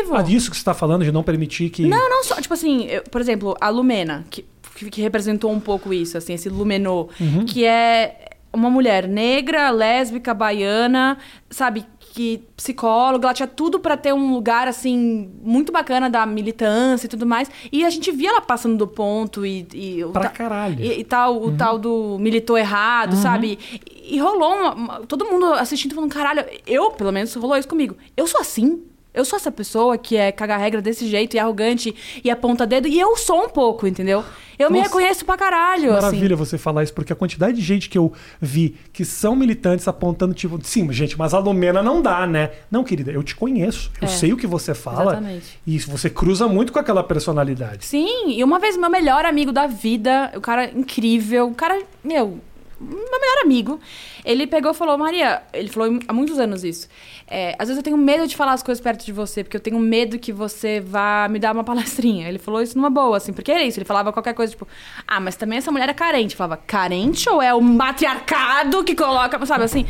contraprodutivo. 0.04 0.16
Ah, 0.16 0.22
disso 0.22 0.50
que 0.50 0.56
você 0.56 0.60
está 0.60 0.74
falando, 0.74 1.04
de 1.04 1.12
não 1.12 1.22
permitir 1.22 1.70
que. 1.70 1.86
Não, 1.86 2.08
não 2.10 2.22
só. 2.24 2.34
Tipo 2.40 2.54
assim, 2.54 2.84
eu- 2.86 3.02
por 3.10 3.20
exemplo, 3.20 3.56
a 3.60 3.68
Lumena, 3.68 4.24
que, 4.30 4.44
que, 4.90 5.00
representou 5.00 5.50
um 5.50 5.60
pouco 5.60 5.92
isso, 5.92 6.16
assim, 6.18 6.34
esse 6.34 6.48
Lumenô, 6.48 7.08
Uhum. 7.20 7.44
que 7.44 7.64
é 7.64 8.30
uma 8.52 8.70
mulher 8.70 9.08
negra, 9.08 9.70
lésbica, 9.70 10.32
baiana, 10.32 11.18
sabe? 11.50 11.84
Que 12.12 12.44
psicóloga, 12.56 13.26
ela 13.26 13.34
tinha 13.34 13.48
tudo 13.48 13.80
pra 13.80 13.96
ter 13.96 14.14
um 14.14 14.32
lugar, 14.34 14.68
assim, 14.68 15.28
muito 15.42 15.72
bacana 15.72 16.08
da 16.08 16.24
militância 16.24 17.06
e 17.06 17.08
tudo 17.08 17.26
mais. 17.26 17.50
E 17.72 17.84
a 17.84 17.90
gente 17.90 18.12
via 18.12 18.28
ela 18.28 18.40
passando 18.40 18.76
do 18.76 18.86
ponto 18.86 19.44
e. 19.44 19.66
e 19.74 20.04
Pra 20.12 20.28
caralho. 20.28 20.76
E, 20.80 21.00
e 21.00 21.04
tal, 21.04 21.42
o 21.42 21.50
tal 21.56 21.76
do 21.76 22.16
militou 22.20 22.56
errado, 22.56 23.16
sabe? 23.16 23.58
E, 24.00 24.14
e 24.14 24.18
rolou 24.20 24.54
uma, 24.54 24.74
uma- 24.74 25.00
todo 25.00 25.24
mundo 25.24 25.46
assistindo 25.54 25.92
falando, 25.96 26.12
caralho, 26.12 26.44
eu, 26.64 26.92
pelo 26.92 27.10
menos, 27.10 27.34
rolou 27.34 27.56
isso 27.56 27.66
comigo. 27.66 27.96
Eu 28.16 28.28
sou 28.28 28.40
assim. 28.40 28.80
Eu 29.14 29.24
sou 29.24 29.37
essa 29.37 29.53
pessoa 29.53 29.96
que 29.96 30.16
é 30.16 30.33
cagar 30.33 30.59
regra 30.59 30.83
desse 30.83 31.07
jeito 31.09 31.35
e 31.37 31.38
arrogante 31.38 31.94
e 32.24 32.29
aponta 32.31 32.66
dedo, 32.66 32.88
e 32.88 32.98
eu 32.98 33.16
sou 33.16 33.44
um 33.44 33.48
pouco, 33.48 33.87
entendeu? 33.87 34.24
Eu 34.59 34.70
me 34.70 34.79
Nossa, 34.79 34.88
reconheço 34.88 35.24
pra 35.24 35.37
caralho, 35.37 35.92
assim. 35.92 36.03
Maravilha 36.07 36.35
você 36.37 36.59
falar 36.59 36.83
isso, 36.83 36.92
porque 36.92 37.12
a 37.12 37.16
quantidade 37.16 37.57
de 37.57 37.62
gente 37.62 37.88
que 37.88 37.96
eu 37.96 38.12
vi 38.40 38.77
que 38.92 39.05
são 39.05 39.37
militantes 39.37 39.87
apontando, 39.87 40.35
tipo, 40.35 40.59
sim, 40.64 40.92
gente, 40.92 41.16
mas 41.16 41.33
a 41.33 41.38
Lumena 41.38 41.83
não 41.83 42.03
dá, 42.03 42.27
né? 42.27 42.50
Não, 42.70 42.83
querida, 42.83 43.12
eu 43.12 43.22
te 43.22 43.35
conheço. 43.37 43.90
Eu 44.00 44.07
É, 44.07 44.11
sei 44.11 44.33
o 44.33 44.37
que 44.37 44.46
você 44.46 44.74
fala. 44.74 45.12
exatamente. 45.12 45.59
E 45.66 45.79
você 45.81 46.11
cruza 46.11 46.48
muito 46.48 46.72
com 46.72 46.79
aquela 46.81 47.03
personalidade. 47.03 47.85
Sim, 47.85 48.31
e 48.33 48.42
uma 48.42 48.59
vez 48.59 48.77
meu 48.77 48.90
melhor 48.90 49.24
amigo 49.24 49.53
da 49.53 49.66
vida, 49.66 50.33
o 50.37 50.40
cara 50.40 50.70
incrível, 50.70 51.48
o 51.48 51.55
cara, 51.55 51.81
meu, 52.03 52.38
meu 52.81 52.96
melhor 53.20 53.42
amigo, 53.44 53.81
ele 54.24 54.46
pegou 54.46 54.70
e 54.72 54.74
falou, 54.74 54.96
Maria, 54.98 55.42
ele 55.53 55.68
falou 55.68 55.98
há 56.07 56.12
muitos 56.12 56.38
anos 56.38 56.62
isso. 56.64 56.88
É, 57.26 57.54
às 57.58 57.68
vezes 57.68 57.78
eu 57.78 57.82
tenho 57.82 57.96
medo 57.96 58.26
de 58.26 58.37
falar 58.37 58.52
as 58.52 58.62
coisas 58.62 58.82
perto 58.82 59.04
de 59.04 59.12
você, 59.12 59.42
porque 59.42 59.56
eu 59.56 59.60
tenho 59.60 59.78
medo 59.78 60.18
que 60.18 60.32
você 60.32 60.80
vá 60.80 61.26
me 61.30 61.38
dar 61.38 61.52
uma 61.52 61.64
palestrinha. 61.64 62.28
Ele 62.28 62.38
falou 62.38 62.60
isso 62.60 62.76
numa 62.76 62.90
boa, 62.90 63.16
assim, 63.16 63.32
porque 63.32 63.50
era 63.50 63.62
isso. 63.62 63.78
Ele 63.78 63.84
falava 63.84 64.12
qualquer 64.12 64.34
coisa, 64.34 64.52
tipo, 64.52 64.66
ah, 65.06 65.20
mas 65.20 65.37
também 65.37 65.58
essa 65.58 65.72
mulher 65.72 65.88
é 65.88 65.94
carente. 65.94 66.34
Eu 66.34 66.38
falava, 66.38 66.60
carente 66.66 67.28
ou 67.28 67.40
é 67.40 67.54
o 67.54 67.60
matriarcado 67.60 68.84
que 68.84 68.94
coloca, 68.94 69.44
sabe 69.46 69.64
assim? 69.64 69.87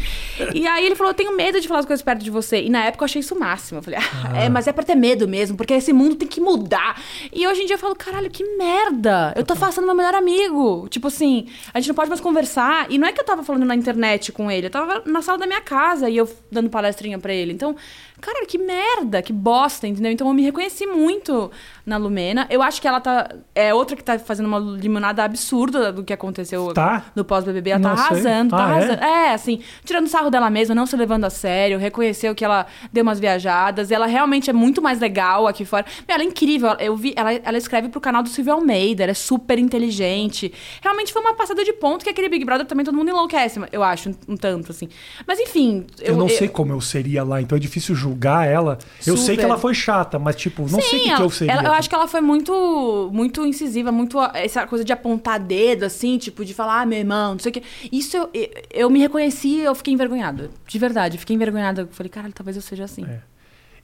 E 0.54 0.66
aí 0.66 0.86
ele 0.86 0.94
falou, 0.94 1.10
eu 1.10 1.16
tenho 1.16 1.36
medo 1.36 1.60
de 1.60 1.66
falar 1.66 1.80
as 1.80 1.86
coisas 1.86 2.02
perto 2.02 2.22
de 2.22 2.30
você. 2.30 2.62
E 2.62 2.70
na 2.70 2.84
época 2.84 3.02
eu 3.02 3.06
achei 3.06 3.20
isso 3.20 3.34
o 3.34 3.38
máximo. 3.38 3.78
Eu 3.78 3.82
falei, 3.82 3.98
ah, 4.00 4.44
é, 4.44 4.48
mas 4.48 4.66
é 4.66 4.72
pra 4.72 4.84
ter 4.84 4.94
medo 4.94 5.26
mesmo, 5.26 5.56
porque 5.56 5.74
esse 5.74 5.92
mundo 5.92 6.14
tem 6.16 6.28
que 6.28 6.40
mudar. 6.40 7.00
E 7.32 7.46
hoje 7.46 7.62
em 7.62 7.66
dia 7.66 7.74
eu 7.74 7.80
falo, 7.80 7.96
caralho, 7.96 8.30
que 8.30 8.44
merda! 8.56 9.32
Eu 9.36 9.44
tô 9.44 9.54
afastando 9.54 9.86
meu 9.86 9.96
melhor 9.96 10.14
amigo. 10.14 10.88
Tipo 10.88 11.08
assim, 11.08 11.46
a 11.72 11.80
gente 11.80 11.88
não 11.88 11.94
pode 11.94 12.08
mais 12.08 12.20
conversar. 12.20 12.86
E 12.90 12.98
não 12.98 13.08
é 13.08 13.12
que 13.12 13.20
eu 13.20 13.24
tava 13.24 13.42
falando 13.42 13.64
na 13.64 13.74
internet 13.74 14.32
com 14.32 14.50
ele, 14.50 14.66
eu 14.66 14.70
tava 14.70 15.02
na 15.04 15.20
sala 15.20 15.38
da 15.38 15.46
minha 15.46 15.60
casa 15.60 16.08
e 16.08 16.16
eu 16.16 16.28
dando 16.50 16.70
palestrinha 16.70 17.18
pra 17.18 17.33
ele. 17.34 17.52
Então, 17.52 17.76
cara, 18.24 18.46
que 18.46 18.56
merda, 18.58 19.20
que 19.20 19.32
bosta, 19.32 19.86
entendeu? 19.86 20.10
Então 20.12 20.26
eu 20.26 20.32
me 20.34 20.42
reconheci 20.42 20.86
muito 20.86 21.50
na 21.84 21.96
Lumena. 21.96 22.46
Eu 22.48 22.62
acho 22.62 22.80
que 22.80 22.88
ela 22.88 23.00
tá. 23.00 23.28
É 23.54 23.74
outra 23.74 23.94
que 23.96 24.02
tá 24.02 24.18
fazendo 24.18 24.46
uma 24.46 24.58
limonada 24.58 25.22
absurda 25.22 25.92
do 25.92 26.02
que 26.02 26.12
aconteceu 26.12 26.72
Tá? 26.72 27.04
no 27.14 27.24
pós-BBB. 27.24 27.70
Ela 27.70 27.82
tá 27.82 27.88
Não 27.90 27.96
sei. 27.96 28.06
arrasando, 28.06 28.50
tá 28.50 28.56
Ah, 28.56 28.60
é? 28.60 28.72
arrasando. 28.72 29.02
É, 29.04 29.34
assim, 29.34 29.60
tirando 29.84 30.08
sarro 30.08 30.30
dela 30.30 30.48
mesma, 30.48 30.74
não 30.74 30.86
se 30.86 30.96
levando 30.96 31.24
a 31.24 31.30
sério, 31.30 31.78
reconheceu 31.78 32.34
que 32.34 32.44
ela 32.44 32.66
deu 32.92 33.02
umas 33.02 33.20
viajadas. 33.20 33.90
Ela 33.90 34.06
realmente 34.06 34.48
é 34.48 34.52
muito 34.52 34.80
mais 34.80 34.98
legal 35.00 35.46
aqui 35.46 35.64
fora. 35.66 35.84
Meu, 36.08 36.14
ela 36.14 36.24
é 36.24 36.26
incrível. 36.26 36.70
Eu 36.80 36.96
vi, 36.96 37.12
ela, 37.16 37.32
ela 37.34 37.58
escreve 37.58 37.88
pro 37.90 38.00
canal 38.00 38.22
do 38.22 38.30
Silvio 38.30 38.54
Almeida, 38.54 39.02
ela 39.02 39.10
é 39.10 39.14
super 39.14 39.58
inteligente. 39.58 40.52
Realmente 40.82 41.12
foi 41.12 41.20
uma 41.20 41.34
passada 41.34 41.62
de 41.62 41.72
ponto 41.74 42.02
que 42.04 42.10
aquele 42.10 42.28
Big 42.30 42.44
Brother 42.44 42.66
também 42.66 42.84
todo 42.86 42.96
mundo 42.96 43.10
enlouquece, 43.10 43.60
eu 43.70 43.82
acho, 43.82 44.10
um, 44.26 44.36
tanto, 44.36 44.70
assim. 44.72 44.88
Mas 45.26 45.38
enfim. 45.38 45.86
Eu, 46.00 46.16
não 46.16 46.28
sei 46.28 46.48
como 46.48 46.72
eu 46.72 46.80
seria 46.80 47.22
lá, 47.22 47.42
então 47.42 47.56
é 47.56 47.60
difícil 47.60 47.94
julgar 47.94 48.13
ela. 48.46 48.78
Eu 49.06 49.16
sei 49.16 49.36
que 49.36 49.42
ela 49.44 49.58
foi 49.58 49.74
chata, 49.74 50.18
mas, 50.18 50.36
tipo, 50.36 50.62
não 50.62 50.80
sei 50.80 51.00
o 51.00 51.02
que, 51.02 51.16
que 51.16 51.22
eu 51.22 51.30
seria. 51.30 51.52
ela- 51.52 51.64
eu 51.64 51.72
acho 51.72 51.88
que 51.88 51.94
ela 51.94 52.06
foi 52.08 52.20
muito, 52.20 53.10
muito 53.12 53.44
incisiva, 53.46 53.90
muito 53.92 54.18
essa 54.34 54.66
coisa 54.66 54.84
de 54.84 54.92
apontar 54.92 55.38
dedo, 55.40 55.84
assim, 55.84 56.16
tipo, 56.18 56.44
de 56.44 56.54
falar, 56.54 56.82
ah, 56.82 56.86
meu 56.86 56.98
irmão, 56.98 57.32
não 57.32 57.38
sei 57.38 57.50
o 57.50 57.52
quê. 57.52 57.62
Isso 57.92 58.16
eu, 58.16 58.30
eu, 58.32 58.48
eu 58.70 58.90
me 58.90 58.98
reconheci 59.00 59.60
eu 59.60 59.74
fiquei 59.74 59.92
envergonhada. 59.94 60.50
De 60.66 60.78
verdade, 60.78 61.16
eu 61.16 61.20
fiquei 61.20 61.34
envergonhada. 61.36 61.82
Eu 61.82 61.88
falei, 61.90 62.10
caralho, 62.10 62.32
talvez 62.32 62.56
eu 62.56 62.62
seja 62.62 62.84
assim. 62.84 63.04
É. 63.04 63.20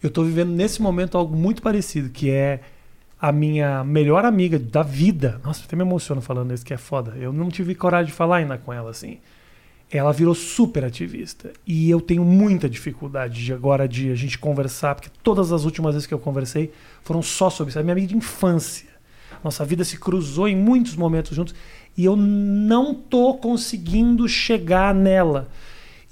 Eu 0.02 0.10
tô 0.10 0.22
vivendo 0.22 0.50
nesse 0.50 0.80
momento 0.80 1.18
algo 1.18 1.36
muito 1.36 1.60
parecido, 1.60 2.08
que 2.08 2.30
é 2.30 2.60
a 3.20 3.30
minha 3.30 3.84
melhor 3.84 4.24
amiga 4.24 4.58
da 4.58 4.82
vida. 4.82 5.40
Nossa, 5.44 5.62
até 5.64 5.76
me 5.76 5.82
emociono 5.82 6.22
falando 6.22 6.54
isso, 6.54 6.64
que 6.64 6.72
é 6.72 6.78
foda. 6.78 7.14
Eu 7.18 7.32
não 7.34 7.50
tive 7.50 7.74
coragem 7.74 8.06
de 8.06 8.12
falar 8.12 8.36
ainda 8.36 8.56
com 8.56 8.72
ela, 8.72 8.90
assim. 8.90 9.18
Ela 9.90 10.12
virou 10.12 10.34
super 10.34 10.84
ativista. 10.84 11.52
E 11.66 11.90
eu 11.90 12.00
tenho 12.00 12.24
muita 12.24 12.68
dificuldade 12.68 13.44
de 13.44 13.52
agora 13.52 13.88
de 13.88 14.10
a 14.10 14.14
gente 14.14 14.38
conversar, 14.38 14.94
porque 14.94 15.10
todas 15.22 15.52
as 15.52 15.64
últimas 15.64 15.94
vezes 15.94 16.06
que 16.06 16.14
eu 16.14 16.18
conversei 16.18 16.72
foram 17.02 17.22
só 17.22 17.50
sobre 17.50 17.70
isso. 17.70 17.78
É 17.78 17.82
minha 17.82 17.92
amiga 17.92 18.06
de 18.06 18.16
infância. 18.16 18.88
Nossa 19.42 19.64
vida 19.64 19.84
se 19.84 19.98
cruzou 19.98 20.46
em 20.46 20.56
muitos 20.56 20.94
momentos 20.94 21.34
juntos 21.34 21.54
e 21.96 22.04
eu 22.04 22.14
não 22.14 22.94
tô 22.94 23.34
conseguindo 23.34 24.28
chegar 24.28 24.94
nela. 24.94 25.48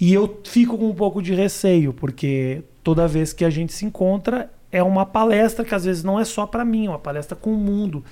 E 0.00 0.12
eu 0.12 0.40
fico 0.44 0.78
com 0.78 0.88
um 0.88 0.94
pouco 0.94 1.20
de 1.20 1.34
receio, 1.34 1.92
porque 1.92 2.62
toda 2.82 3.08
vez 3.08 3.32
que 3.32 3.44
a 3.44 3.50
gente 3.50 3.72
se 3.72 3.84
encontra 3.84 4.50
é 4.70 4.82
uma 4.82 5.04
palestra 5.04 5.64
que 5.64 5.74
às 5.74 5.84
vezes 5.84 6.04
não 6.04 6.20
é 6.20 6.24
só 6.24 6.46
para 6.46 6.64
mim, 6.64 6.86
é 6.86 6.90
uma 6.90 6.98
palestra 6.98 7.36
com 7.36 7.52
o 7.52 7.56
mundo. 7.56 8.04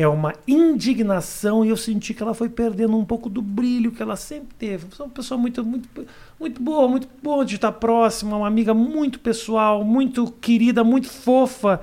É 0.00 0.06
uma 0.06 0.32
indignação 0.46 1.64
e 1.64 1.70
eu 1.70 1.76
senti 1.76 2.14
que 2.14 2.22
ela 2.22 2.32
foi 2.32 2.48
perdendo 2.48 2.96
um 2.96 3.04
pouco 3.04 3.28
do 3.28 3.42
brilho 3.42 3.90
que 3.90 4.00
ela 4.00 4.14
sempre 4.14 4.54
teve. 4.56 4.86
Você 4.88 5.02
é 5.02 5.04
uma 5.04 5.10
pessoa 5.10 5.36
muito, 5.36 5.64
muito, 5.64 5.88
muito 6.38 6.62
boa, 6.62 6.86
muito 6.86 7.08
boa 7.20 7.44
de 7.44 7.56
estar 7.56 7.72
próxima, 7.72 8.36
uma 8.36 8.46
amiga 8.46 8.72
muito 8.72 9.18
pessoal, 9.18 9.82
muito 9.84 10.30
querida, 10.40 10.84
muito 10.84 11.08
fofa. 11.08 11.80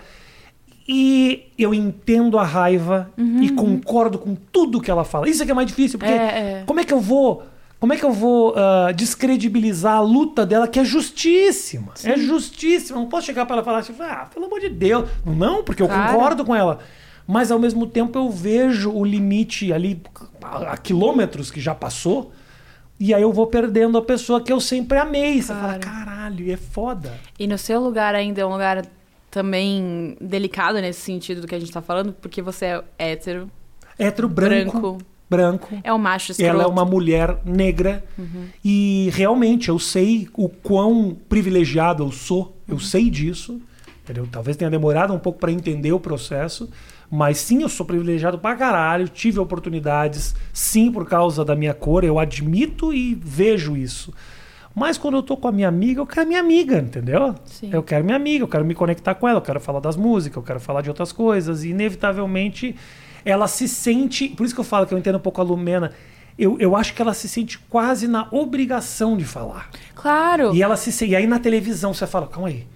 E 0.88 1.48
eu 1.58 1.74
entendo 1.74 2.40
a 2.40 2.44
raiva 2.44 3.12
e 3.42 3.50
concordo 3.50 4.18
com 4.18 4.34
tudo 4.34 4.80
que 4.80 4.90
ela 4.90 5.04
fala. 5.04 5.28
Isso 5.28 5.42
é 5.44 5.46
que 5.46 5.52
é 5.52 5.56
mais 5.56 5.68
difícil, 5.68 6.00
porque 6.00 6.14
É, 6.14 6.16
é. 6.16 6.64
como 6.66 6.80
é 6.80 6.86
que 6.86 6.94
eu 6.94 7.02
vou. 7.02 7.44
Como 7.80 7.92
é 7.94 7.98
que 7.98 8.06
eu 8.06 8.14
vou 8.14 8.54
ah, 8.56 8.92
descredibilizar 8.94 9.98
a 9.98 10.02
luta 10.02 10.46
dela, 10.46 10.68
que 10.68 10.80
é 10.80 10.86
justíssima? 10.86 11.92
É 12.04 12.16
justíssima. 12.18 12.98
Não 12.98 13.08
posso 13.08 13.26
chegar 13.26 13.46
para 13.46 13.56
ela 13.58 13.62
e 13.62 13.66
falar 13.66 13.80
assim, 13.80 13.94
ah, 14.00 14.28
pelo 14.34 14.46
amor 14.46 14.60
de 14.62 14.70
Deus. 14.70 15.10
Não, 15.26 15.64
porque 15.64 15.84
eu 15.84 15.88
Claro. 15.88 16.14
concordo 16.14 16.46
com 16.46 16.56
ela. 16.56 16.80
Mas 17.28 17.50
ao 17.52 17.58
mesmo 17.60 17.88
tempo 17.88 18.18
eu 18.20 18.30
vejo 18.30 18.92
o 18.92 19.04
limite 19.04 19.74
ali 19.74 20.02
a, 20.42 20.74
a 20.74 20.78
quilômetros 20.78 21.50
que 21.50 21.60
já 21.60 21.74
passou. 21.74 22.32
E 23.00 23.14
aí 23.14 23.22
eu 23.22 23.34
vou 23.34 23.48
perdendo 23.48 23.98
a 23.98 24.02
pessoa 24.02 24.40
que 24.42 24.54
eu 24.54 24.60
sempre 24.62 24.98
amei. 24.98 25.42
Você 25.42 25.54
fala, 25.54 25.80
Claro. 25.80 25.80
caralho, 25.82 26.52
é 26.52 26.56
foda. 26.58 27.14
E 27.38 27.46
no 27.48 27.58
seu 27.58 27.82
lugar 27.82 28.16
ainda 28.16 28.42
é 28.42 28.46
um 28.46 28.52
lugar 28.52 28.86
também 29.32 30.16
delicado 30.22 30.80
nesse 30.80 31.02
sentido 31.02 31.42
do 31.42 31.48
que 31.48 31.56
a 31.56 31.60
gente 31.60 31.72
tá 31.72 31.82
falando, 31.82 32.14
porque 32.14 32.42
você 32.42 32.66
é 32.66 32.84
hétero, 32.98 33.50
Hétero 34.00 34.30
branco. 34.30 34.72
branco, 34.80 34.98
branco. 35.30 35.80
é 35.84 35.92
um 35.94 35.98
macho 35.98 36.32
escroto. 36.32 36.50
Ela 36.50 36.64
é 36.64 36.68
uma 36.68 36.86
mulher 36.86 37.38
negra 37.44 38.04
e 38.64 39.10
realmente 39.14 39.68
eu 39.70 39.78
sei 39.80 40.30
o 40.34 40.48
quão 40.48 41.18
privilegiado 41.28 42.04
eu 42.04 42.12
sou, 42.12 42.56
eu 42.68 42.80
sei 42.80 43.10
disso. 43.10 43.60
Entendeu? 44.04 44.28
Talvez 44.32 44.56
tenha 44.56 44.70
demorado 44.70 45.14
um 45.14 45.20
pouco 45.20 45.40
para 45.40 45.52
entender 45.52 45.92
o 45.92 46.00
processo, 46.00 46.70
mas 47.10 47.38
sim, 47.38 47.62
eu 47.62 47.70
sou 47.70 47.86
privilegiado 47.86 48.38
pra 48.40 48.56
caralho, 48.56 49.08
tive 49.08 49.40
oportunidades, 49.40 50.36
sim, 50.54 50.92
por 50.92 51.08
causa 51.08 51.44
da 51.46 51.56
minha 51.56 51.74
cor, 51.74 52.04
eu 52.04 52.18
admito 52.20 52.94
e 52.94 53.16
vejo 53.16 53.76
isso. 53.78 54.14
Mas 54.74 54.98
quando 54.98 55.16
eu 55.16 55.24
tô 55.24 55.38
com 55.38 55.48
a 55.48 55.52
minha 55.54 55.70
amiga, 55.70 56.02
eu 56.02 56.06
quero 56.06 56.28
minha 56.28 56.40
amiga, 56.42 56.80
entendeu? 56.80 57.34
Sim. 57.46 57.70
Eu 57.72 57.82
quero 57.82 58.04
minha 58.04 58.18
amiga, 58.18 58.44
eu 58.44 58.48
quero 58.48 58.66
me 58.66 58.76
conectar 58.76 59.16
com 59.16 59.26
ela, 59.26 59.38
eu 59.38 59.42
quero 59.42 59.60
falar 59.62 59.80
das 59.80 59.96
músicas, 59.96 60.36
eu 60.36 60.44
quero 60.44 60.60
falar 60.60 60.82
de 60.82 60.90
outras 60.90 61.14
coisas. 61.14 61.64
E 61.64 61.70
inevitavelmente 61.70 62.76
ela 63.24 63.48
se 63.48 63.70
sente. 63.70 64.28
Por 64.28 64.46
isso 64.46 64.54
que 64.54 64.60
eu 64.60 64.66
falo 64.66 64.86
que 64.86 64.94
eu 64.94 64.98
entendo 64.98 65.16
um 65.16 65.22
pouco 65.22 65.40
a 65.40 65.44
Lumena. 65.46 65.94
Eu, 66.38 66.58
eu 66.60 66.76
acho 66.76 66.94
que 66.94 67.02
ela 67.02 67.14
se 67.14 67.30
sente 67.30 67.58
quase 67.70 68.06
na 68.06 68.28
obrigação 68.32 69.16
de 69.16 69.24
falar. 69.24 69.70
Claro. 69.96 70.54
E 70.54 70.62
ela 70.62 70.76
se 70.76 70.92
se- 70.92 71.06
E 71.08 71.16
aí 71.16 71.26
na 71.26 71.40
televisão 71.40 71.94
você 71.94 72.06
fala, 72.06 72.28
calma 72.28 72.50
aí. 72.50 72.68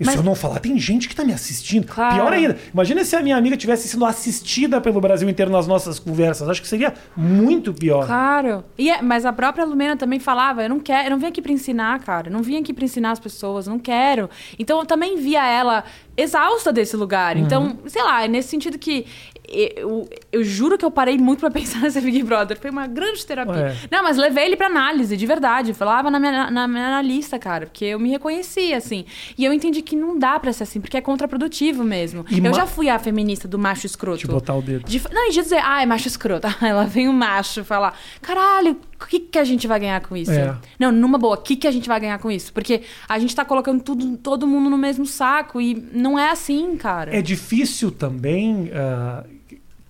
E 0.00 0.04
Mas- 0.04 0.14
se 0.14 0.18
eu 0.18 0.24
não 0.24 0.34
falar, 0.34 0.58
tem 0.60 0.78
gente 0.78 1.06
que 1.06 1.14
tá 1.14 1.22
me 1.22 1.32
assistindo. 1.34 1.86
Claro. 1.86 2.14
Pior 2.14 2.32
ainda, 2.32 2.56
imagina 2.72 3.04
se 3.04 3.14
a 3.14 3.20
minha 3.20 3.36
amiga 3.36 3.54
tivesse 3.54 3.86
sido 3.86 4.02
assistida 4.06 4.80
pelo 4.80 4.98
Brasil 4.98 5.28
inteiro 5.28 5.52
nas 5.52 5.66
nossas 5.66 5.98
conversas. 5.98 6.48
Acho 6.48 6.62
que 6.62 6.68
seria 6.68 6.94
muito 7.14 7.74
pior. 7.74 8.06
Claro. 8.06 8.64
E 8.78 8.90
é- 8.90 9.02
mas 9.02 9.26
a 9.26 9.32
própria 9.32 9.64
Lumena 9.64 9.96
também 9.98 10.18
falava, 10.18 10.62
eu 10.62 10.70
não 10.70 10.80
quero, 10.80 11.06
eu 11.08 11.10
não 11.10 11.18
vim 11.18 11.26
aqui 11.26 11.42
pra 11.42 11.52
ensinar, 11.52 12.00
cara. 12.00 12.28
Eu 12.28 12.32
não 12.32 12.42
vim 12.42 12.56
aqui 12.58 12.72
pra 12.72 12.84
ensinar 12.84 13.10
as 13.10 13.20
pessoas, 13.20 13.66
não 13.66 13.78
quero. 13.78 14.30
Então 14.58 14.78
eu 14.80 14.86
também 14.86 15.18
via 15.18 15.46
ela 15.46 15.84
exausta 16.16 16.72
desse 16.72 16.96
lugar. 16.96 17.36
Uhum. 17.36 17.42
Então, 17.42 17.78
sei 17.86 18.02
lá, 18.02 18.24
é 18.24 18.28
nesse 18.28 18.48
sentido 18.48 18.78
que 18.78 19.04
eu, 19.50 20.08
eu 20.32 20.44
juro 20.44 20.78
que 20.78 20.84
eu 20.84 20.90
parei 20.90 21.18
muito 21.18 21.40
pra 21.40 21.50
pensar 21.52 21.80
nesse 21.80 22.00
Big 22.00 22.22
Brother. 22.22 22.58
Foi 22.58 22.70
uma 22.70 22.86
grande 22.86 23.24
terapia. 23.26 23.54
É. 23.54 23.76
Não, 23.90 24.02
mas 24.02 24.16
levei 24.16 24.44
ele 24.46 24.56
pra 24.56 24.66
análise, 24.66 25.16
de 25.16 25.26
verdade. 25.26 25.74
Falava 25.74 26.10
na 26.10 26.18
minha, 26.20 26.50
na 26.50 26.68
minha 26.68 26.86
analista, 26.86 27.38
cara, 27.38 27.66
porque 27.66 27.84
eu 27.86 27.98
me 27.98 28.10
reconhecia, 28.10 28.76
assim. 28.76 29.04
E 29.36 29.44
eu 29.44 29.52
entendi 29.52 29.82
que 29.82 29.96
não 29.96 30.18
dá 30.18 30.38
pra 30.38 30.52
ser 30.52 30.62
assim, 30.62 30.80
porque 30.80 30.96
é 30.96 31.00
contraprodutivo 31.00 31.82
mesmo. 31.84 32.24
E 32.30 32.38
eu 32.38 32.44
ma- 32.44 32.52
já 32.52 32.66
fui 32.66 32.88
a 32.88 32.98
feminista 32.98 33.46
do 33.48 33.58
macho 33.58 33.86
escroto. 33.86 34.18
De 34.18 34.26
botar 34.26 34.54
o 34.54 34.62
dedo. 34.62 34.84
De, 34.88 35.02
não, 35.12 35.28
e 35.28 35.32
de 35.32 35.42
dizer, 35.42 35.60
ah, 35.64 35.82
é 35.82 35.86
macho 35.86 36.08
escroto. 36.08 36.46
Lá 36.62 36.84
vem 36.84 37.08
o 37.08 37.12
macho 37.12 37.64
falar, 37.64 37.98
caralho, 38.22 38.76
o 39.02 39.06
que, 39.06 39.18
que 39.20 39.38
a 39.38 39.44
gente 39.44 39.66
vai 39.66 39.80
ganhar 39.80 40.00
com 40.00 40.16
isso? 40.16 40.30
É. 40.30 40.54
Não, 40.78 40.92
numa 40.92 41.18
boa, 41.18 41.34
o 41.34 41.38
que, 41.42 41.56
que 41.56 41.66
a 41.66 41.70
gente 41.70 41.88
vai 41.88 41.98
ganhar 41.98 42.18
com 42.18 42.30
isso? 42.30 42.52
Porque 42.52 42.82
a 43.08 43.18
gente 43.18 43.34
tá 43.34 43.44
colocando 43.44 43.82
tudo, 43.82 44.16
todo 44.18 44.46
mundo 44.46 44.68
no 44.70 44.78
mesmo 44.78 45.06
saco 45.06 45.60
e 45.60 45.74
não 45.92 46.18
é 46.18 46.30
assim, 46.30 46.76
cara. 46.76 47.14
É 47.16 47.20
difícil 47.22 47.90
também 47.90 48.70
ah, 48.74 49.24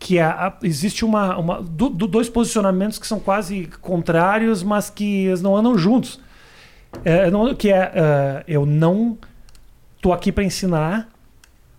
que 0.01 0.19
a- 0.19 0.49
a- 0.49 0.57
existe 0.63 1.05
uma, 1.05 1.37
uma 1.39 1.63
do- 1.63 1.91
do- 1.91 2.07
dois 2.09 2.29
posicionamentos 2.29 2.99
que 2.99 3.07
são 3.07 3.21
quase 3.21 3.69
contrários, 3.83 4.63
mas 4.63 4.89
que 4.91 5.27
eles 5.27 5.43
não 5.43 5.55
andam 5.55 5.77
juntos. 5.79 6.19
É, 7.05 7.31
não- 7.31 7.55
que 7.55 7.71
é 7.71 7.93
ah, 7.95 8.43
eu 8.49 8.65
não 8.67 9.17
tô 10.01 10.13
aqui 10.13 10.33
para 10.33 10.43
ensinar, 10.43 11.09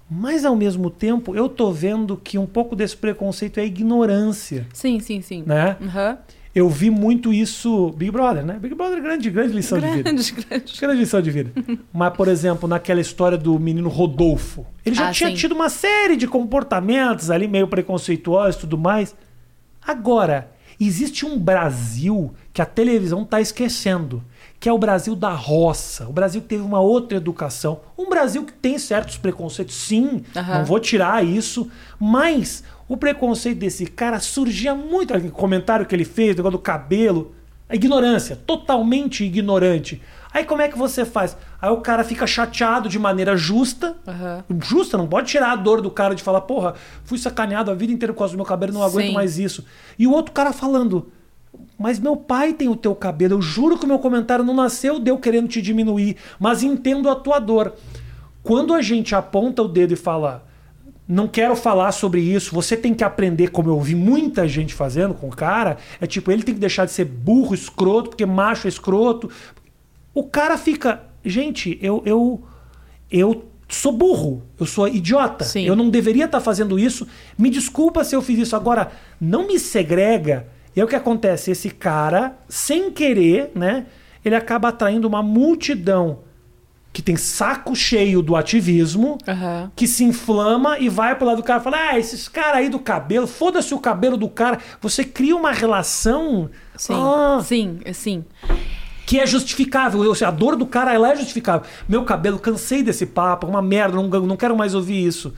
mas 0.10 0.46
ao 0.46 0.56
mesmo 0.56 0.90
tempo 0.92 1.36
eu 1.36 1.50
tô 1.50 1.72
vendo 1.72 2.16
que 2.16 2.38
um 2.38 2.46
pouco 2.46 2.76
desse 2.76 2.96
preconceito 2.96 3.60
é 3.60 3.66
ignorância, 3.66 4.68
Sim, 4.72 5.00
sim, 5.00 5.22
sim. 5.22 5.44
né? 5.46 5.76
Aham. 5.82 6.18
Eu 6.54 6.68
vi 6.70 6.90
muito 6.90 7.34
isso. 7.34 7.92
Big 7.96 8.12
Brother, 8.12 8.46
né? 8.46 8.58
Big 8.60 8.76
Brother 8.76 8.98
é 8.98 9.02
grande, 9.02 9.30
grande 9.30 9.54
lição 9.54 9.80
de 9.80 9.88
vida. 9.88 10.04
Grande, 10.04 10.32
grande. 10.34 10.74
Grande 10.80 11.00
lição 11.00 11.22
de 11.22 11.32
vida. 11.32 11.52
Mas, 11.94 12.14
por 12.14 12.28
exemplo, 12.28 12.68
naquela 12.68 13.00
história 13.00 13.38
do 13.38 13.58
menino 13.58 13.88
Rodolfo. 13.88 14.66
Ele 14.86 14.96
já 14.96 15.08
Ah, 15.08 15.12
tinha 15.12 15.30
sim. 15.30 15.36
tido 15.36 15.54
uma 15.54 15.70
série 15.70 16.18
de 16.18 16.28
comportamentos 16.28 17.30
ali 17.32 17.48
meio 17.48 17.68
preconceituosos 17.68 18.56
e 18.58 18.60
tudo 18.60 18.78
mais. 18.78 19.16
Agora, 19.82 20.52
existe 20.80 21.26
um 21.26 21.40
Brasil 21.40 22.34
que 22.54 22.62
a 22.62 22.66
televisão 22.66 23.24
está 23.24 23.40
esquecendo, 23.40 24.24
que 24.60 24.68
é 24.68 24.74
o 24.74 24.78
Brasil 24.78 25.16
da 25.16 25.30
roça. 25.34 26.08
O 26.08 26.14
Brasil 26.14 26.42
que 26.42 26.48
teve 26.50 26.64
uma 26.64 26.80
outra 26.82 27.18
educação. 27.18 27.80
Um 27.98 28.10
Brasil 28.10 28.44
que 28.44 28.54
tem 28.54 28.78
certos 28.78 29.18
preconceitos, 29.18 29.74
sim, 29.76 30.24
Aham. 30.36 30.60
não 30.60 30.66
vou 30.66 30.80
tirar 30.80 31.26
isso, 31.26 31.70
mas 32.00 32.64
o 32.92 32.98
preconceito 32.98 33.60
desse 33.60 33.86
cara 33.86 34.20
surgia 34.20 34.76
muito. 34.76 35.14
Aquele 35.14 35.32
comentário 35.32 35.86
que 35.86 35.96
ele 35.96 36.04
fez, 36.04 36.34
o 36.34 36.38
negócio 36.38 36.58
do 36.58 36.62
cabelo. 36.62 37.34
A 37.70 37.76
ignorância, 37.76 38.36
totalmente 38.36 39.24
ignorante. 39.24 40.02
Aí 40.34 40.44
como 40.44 40.62
é 40.62 40.68
que 40.68 40.78
você 40.78 41.06
faz? 41.06 41.38
Aí 41.62 41.70
o 41.70 41.78
cara 41.78 42.04
fica 42.04 42.28
chateado 42.28 42.90
de 42.90 43.00
maneira 43.00 43.38
justa. 43.38 43.96
Aham. 44.06 44.44
Justa, 44.62 44.98
não 44.98 45.08
pode 45.08 45.30
tirar 45.30 45.54
a 45.54 45.56
dor 45.56 45.80
do 45.80 45.90
cara 45.90 46.14
de 46.14 46.22
falar, 46.22 46.42
porra, 46.42 46.74
fui 47.06 47.18
sacaneado 47.18 47.72
a 47.72 47.74
vida 47.74 47.94
inteira 47.94 48.12
por 48.12 48.20
causa 48.20 48.34
do 48.34 48.38
meu 48.38 48.46
cabelo, 48.46 48.74
não 48.74 48.84
aguento 48.84 49.08
Sim. 49.08 49.14
mais 49.14 49.40
isso. 49.40 49.64
E 49.98 50.06
o 50.06 50.12
outro 50.12 50.34
cara 50.34 50.52
falando, 50.52 51.10
mas 51.80 51.98
meu 51.98 52.18
pai 52.18 52.52
tem 52.52 52.68
o 52.68 52.76
teu 52.76 52.94
cabelo, 52.94 53.36
eu 53.36 53.42
juro 53.42 53.80
que 53.80 53.86
o 53.86 53.88
meu 53.88 54.00
comentário 54.00 54.44
não 54.44 54.54
nasceu 54.54 55.00
de 55.00 55.10
eu 55.10 55.18
querendo 55.18 55.48
te 55.48 55.62
diminuir, 55.62 56.18
mas 56.38 56.62
entendo 56.62 57.10
a 57.10 57.16
tua 57.16 57.40
dor. 57.40 57.74
Quando 58.44 58.74
a 58.74 58.82
gente 58.82 59.16
aponta 59.16 59.62
o 59.62 59.68
dedo 59.70 59.94
e 59.94 59.96
fala, 59.96 60.51
não 61.12 61.28
quero 61.28 61.58
falar 61.58 61.92
sobre 61.92 62.22
isso, 62.22 62.56
você 62.56 62.78
tem 62.78 62.94
que 62.94 63.04
aprender, 63.04 63.50
como 63.50 63.70
eu 63.70 63.78
vi 63.82 63.96
muita 63.96 64.48
gente 64.48 64.74
fazendo 64.74 65.14
com 65.14 65.28
o 65.28 65.36
cara, 65.36 65.76
é 66.00 66.08
tipo, 66.08 66.32
ele 66.32 66.42
tem 66.42 66.56
que 66.56 66.62
deixar 66.62 66.86
de 66.86 66.92
ser 66.94 67.04
burro, 67.04 67.54
escroto, 67.54 68.12
porque 68.12 68.26
macho 68.26 68.66
é 68.66 68.70
escroto. 68.70 69.30
O 70.14 70.24
cara 70.24 70.58
fica, 70.58 71.04
gente, 71.26 71.78
eu 71.82 72.02
eu 72.06 72.42
eu 73.12 73.44
sou 73.68 73.92
burro, 73.92 74.44
eu 74.58 74.66
sou 74.66 74.88
idiota, 74.88 75.44
Sim. 75.44 75.66
eu 75.66 75.76
não 75.76 75.90
deveria 75.90 76.26
estar 76.26 76.40
fazendo 76.40 76.80
isso. 76.80 77.06
Me 77.38 77.50
desculpa 77.50 78.06
se 78.06 78.16
eu 78.16 78.22
fiz 78.22 78.40
isso 78.40 78.56
agora, 78.56 78.90
não 79.20 79.48
me 79.48 79.60
segrega. 79.60 80.48
E 80.74 80.80
é 80.80 80.84
o 80.84 80.88
que 80.88 80.96
acontece, 80.96 81.52
esse 81.52 81.70
cara, 81.70 82.38
sem 82.48 82.90
querer, 82.90 83.52
né, 83.54 83.86
ele 84.24 84.36
acaba 84.36 84.70
atraindo 84.70 85.10
uma 85.10 85.22
multidão 85.22 86.20
que 86.94 87.02
tem 87.02 87.16
saco 87.16 87.76
cheio 87.76 88.22
do 88.22 88.36
ativismo, 88.36 89.18
Aham. 89.28 89.72
que 89.76 89.88
se 89.88 90.04
inflama 90.04 90.78
e 90.78 90.90
vai 90.90 91.16
pro 91.16 91.26
lado 91.26 91.38
do 91.38 91.44
cara 91.44 91.60
e 91.62 91.64
fala: 91.64 91.78
Ah, 91.92 92.00
esses 92.00 92.28
caras 92.28 92.58
aí 92.58 92.70
do 92.70 92.80
cabelo, 92.80 93.28
foda-se 93.28 93.74
o 93.74 93.80
cabelo 93.80 94.18
do 94.18 94.28
cara. 94.30 94.60
Você 94.82 95.04
cria 95.04 95.36
uma 95.36 95.52
relação 95.52 96.50
Sim, 96.76 96.94
ah, 96.94 97.40
sim, 97.44 97.80
sim. 97.94 98.26
que 99.06 99.20
é 99.20 99.26
justificável. 99.26 100.04
Eu, 100.04 100.14
a 100.28 100.32
dor 100.32 100.56
do 100.56 100.66
cara 100.66 100.94
ela 100.94 101.12
é 101.12 101.16
justificável. 101.16 101.66
Meu 101.88 102.04
cabelo, 102.04 102.40
cansei 102.40 102.84
desse 102.84 103.06
papo, 103.06 103.48
uma 103.48 103.62
merda, 103.62 103.96
não, 103.96 104.08
não 104.08 104.36
quero 104.38 104.58
mais 104.58 104.74
ouvir 104.76 105.06
isso. 105.06 105.34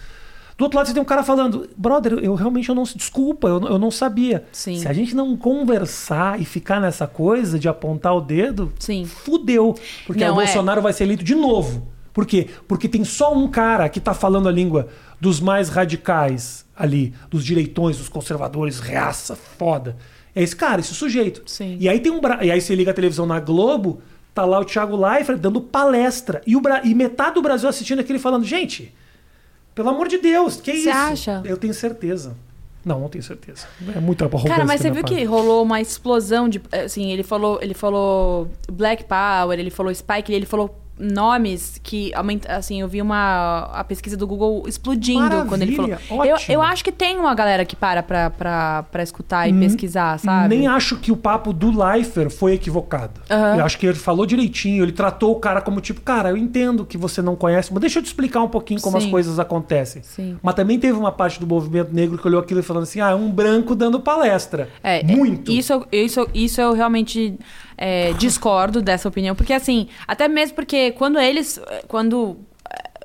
Do 0.57 0.65
outro 0.65 0.77
lado, 0.77 0.87
você 0.87 0.93
tem 0.93 1.01
um 1.01 1.05
cara 1.05 1.23
falando, 1.23 1.67
brother, 1.75 2.13
eu 2.21 2.35
realmente 2.35 2.69
eu 2.69 2.75
não 2.75 2.83
desculpa, 2.83 3.47
eu, 3.47 3.61
eu 3.61 3.79
não 3.79 3.89
sabia. 3.89 4.45
Sim. 4.51 4.77
Se 4.77 4.87
a 4.87 4.93
gente 4.93 5.15
não 5.15 5.35
conversar 5.35 6.39
e 6.39 6.45
ficar 6.45 6.79
nessa 6.79 7.07
coisa 7.07 7.57
de 7.57 7.67
apontar 7.67 8.15
o 8.15 8.21
dedo, 8.21 8.71
Sim. 8.79 9.05
fudeu. 9.05 9.75
Porque 10.05 10.23
o 10.23 10.27
é. 10.27 10.31
Bolsonaro 10.31 10.81
vai 10.81 10.93
ser 10.93 11.05
eleito 11.05 11.23
de 11.23 11.35
novo. 11.35 11.87
Por 12.13 12.27
quê? 12.27 12.47
Porque 12.67 12.87
tem 12.87 13.03
só 13.03 13.33
um 13.33 13.47
cara 13.47 13.89
que 13.89 13.99
tá 13.99 14.13
falando 14.13 14.47
a 14.47 14.51
língua 14.51 14.87
dos 15.19 15.39
mais 15.39 15.69
radicais 15.69 16.63
ali, 16.75 17.13
dos 17.29 17.43
direitões, 17.43 17.97
dos 17.97 18.07
conservadores, 18.07 18.79
reaça, 18.79 19.35
foda. 19.35 19.97
É 20.35 20.43
esse 20.43 20.55
cara, 20.55 20.79
esse 20.79 20.93
sujeito. 20.93 21.41
Sim. 21.47 21.77
E 21.79 21.89
aí 21.89 21.99
tem 21.99 22.11
um 22.11 22.21
bra... 22.21 22.43
e 22.45 22.51
aí 22.51 22.61
você 22.61 22.75
liga 22.75 22.91
a 22.91 22.93
televisão 22.93 23.25
na 23.25 23.39
Globo, 23.39 24.01
tá 24.33 24.45
lá 24.45 24.59
o 24.59 24.65
Thiago 24.65 24.95
Leifert 24.95 25.39
dando 25.39 25.61
palestra 25.61 26.41
e, 26.45 26.55
o 26.55 26.61
Bra... 26.61 26.81
e 26.83 26.93
metade 26.93 27.35
do 27.35 27.41
Brasil 27.41 27.69
assistindo 27.69 27.99
aquele 27.99 28.19
falando, 28.19 28.43
gente, 28.43 28.93
pelo 29.75 29.89
amor 29.89 30.07
de 30.07 30.17
Deus, 30.17 30.59
que 30.61 30.71
Você 30.71 30.89
isso? 30.89 30.89
acha? 30.91 31.41
Eu 31.45 31.57
tenho 31.57 31.73
certeza. 31.73 32.35
Não, 32.85 32.99
não 32.99 33.07
tenho 33.07 33.23
certeza. 33.23 33.65
É 33.95 33.99
muita 33.99 34.25
arrogância 34.25 34.49
Cara, 34.49 34.65
mas 34.65 34.81
você 34.81 34.91
viu 34.91 35.03
que 35.05 35.13
parte. 35.13 35.25
rolou 35.25 35.63
uma 35.63 35.79
explosão 35.79 36.49
de. 36.49 36.61
Assim, 36.71 37.11
ele 37.11 37.23
falou, 37.23 37.57
ele 37.61 37.73
falou 37.73 38.49
Black 38.69 39.05
Power, 39.05 39.57
ele 39.57 39.69
falou 39.69 39.93
Spike, 39.93 40.33
ele 40.33 40.45
falou 40.45 40.82
nomes 40.97 41.79
que 41.81 42.13
aumenta, 42.13 42.51
assim, 42.55 42.81
eu 42.81 42.87
vi 42.87 43.01
uma 43.01 43.69
a 43.73 43.83
pesquisa 43.83 44.15
do 44.15 44.27
Google 44.27 44.63
explodindo 44.67 45.45
quando 45.47 45.61
ele 45.63 45.75
falou. 45.75 45.91
Maravilha, 45.91 46.29
Eu, 46.29 46.35
ótimo. 46.35 46.53
eu 46.55 46.61
acho 46.61 46.83
que 46.83 46.91
tem 46.91 47.17
uma 47.17 47.33
galera 47.33 47.65
que 47.65 47.75
para 47.75 48.03
pra, 48.03 48.29
pra, 48.29 48.83
pra 48.91 49.03
escutar 49.03 49.47
e 49.49 49.53
pesquisar, 49.53 50.19
sabe? 50.19 50.55
Nem 50.55 50.67
acho 50.67 50.97
que 50.97 51.11
o 51.11 51.17
papo 51.17 51.51
do 51.51 51.71
Leifert 51.83 52.29
foi 52.29 52.53
equivocado. 52.53 53.21
Aham. 53.29 53.57
Eu 53.57 53.65
acho 53.65 53.77
que 53.77 53.85
ele 53.85 53.95
falou 53.97 54.25
direitinho, 54.25 54.83
ele 54.83 54.91
tratou 54.91 55.31
o 55.31 55.39
cara 55.39 55.61
como 55.61 55.81
tipo, 55.81 56.01
cara, 56.01 56.29
eu 56.29 56.37
entendo 56.37 56.85
que 56.85 56.97
você 56.97 57.21
não 57.21 57.35
conhece, 57.35 57.71
mas 57.73 57.81
deixa 57.81 57.99
eu 57.99 58.03
te 58.03 58.07
explicar 58.07 58.41
um 58.41 58.49
pouquinho 58.49 58.79
como 58.81 58.99
Sim. 58.99 59.05
as 59.05 59.11
coisas 59.11 59.39
acontecem. 59.39 60.03
Sim. 60.03 60.37
Mas 60.41 60.53
também 60.55 60.79
teve 60.79 60.97
uma 60.97 61.11
parte 61.11 61.39
do 61.39 61.47
movimento 61.47 61.93
negro 61.93 62.17
que 62.17 62.27
olhou 62.27 62.39
aquilo 62.39 62.59
e 62.59 62.63
falando 62.63 62.83
assim, 62.83 63.01
ah, 63.01 63.09
é 63.11 63.15
um 63.15 63.31
branco 63.31 63.75
dando 63.75 63.99
palestra. 63.99 64.69
É, 64.83 65.03
Muito. 65.03 65.51
é, 65.51 65.55
Isso, 65.55 65.85
isso, 65.91 66.27
isso 66.33 66.61
eu 66.61 66.73
realmente 66.73 67.37
é, 67.85 68.13
discordo 68.13 68.81
dessa 68.81 69.09
opinião. 69.09 69.35
Porque, 69.35 69.51
assim, 69.51 69.89
até 70.07 70.25
mesmo 70.29 70.55
porque 70.55 70.91
quando 70.91 71.19
eles. 71.19 71.59
Quando. 71.89 72.37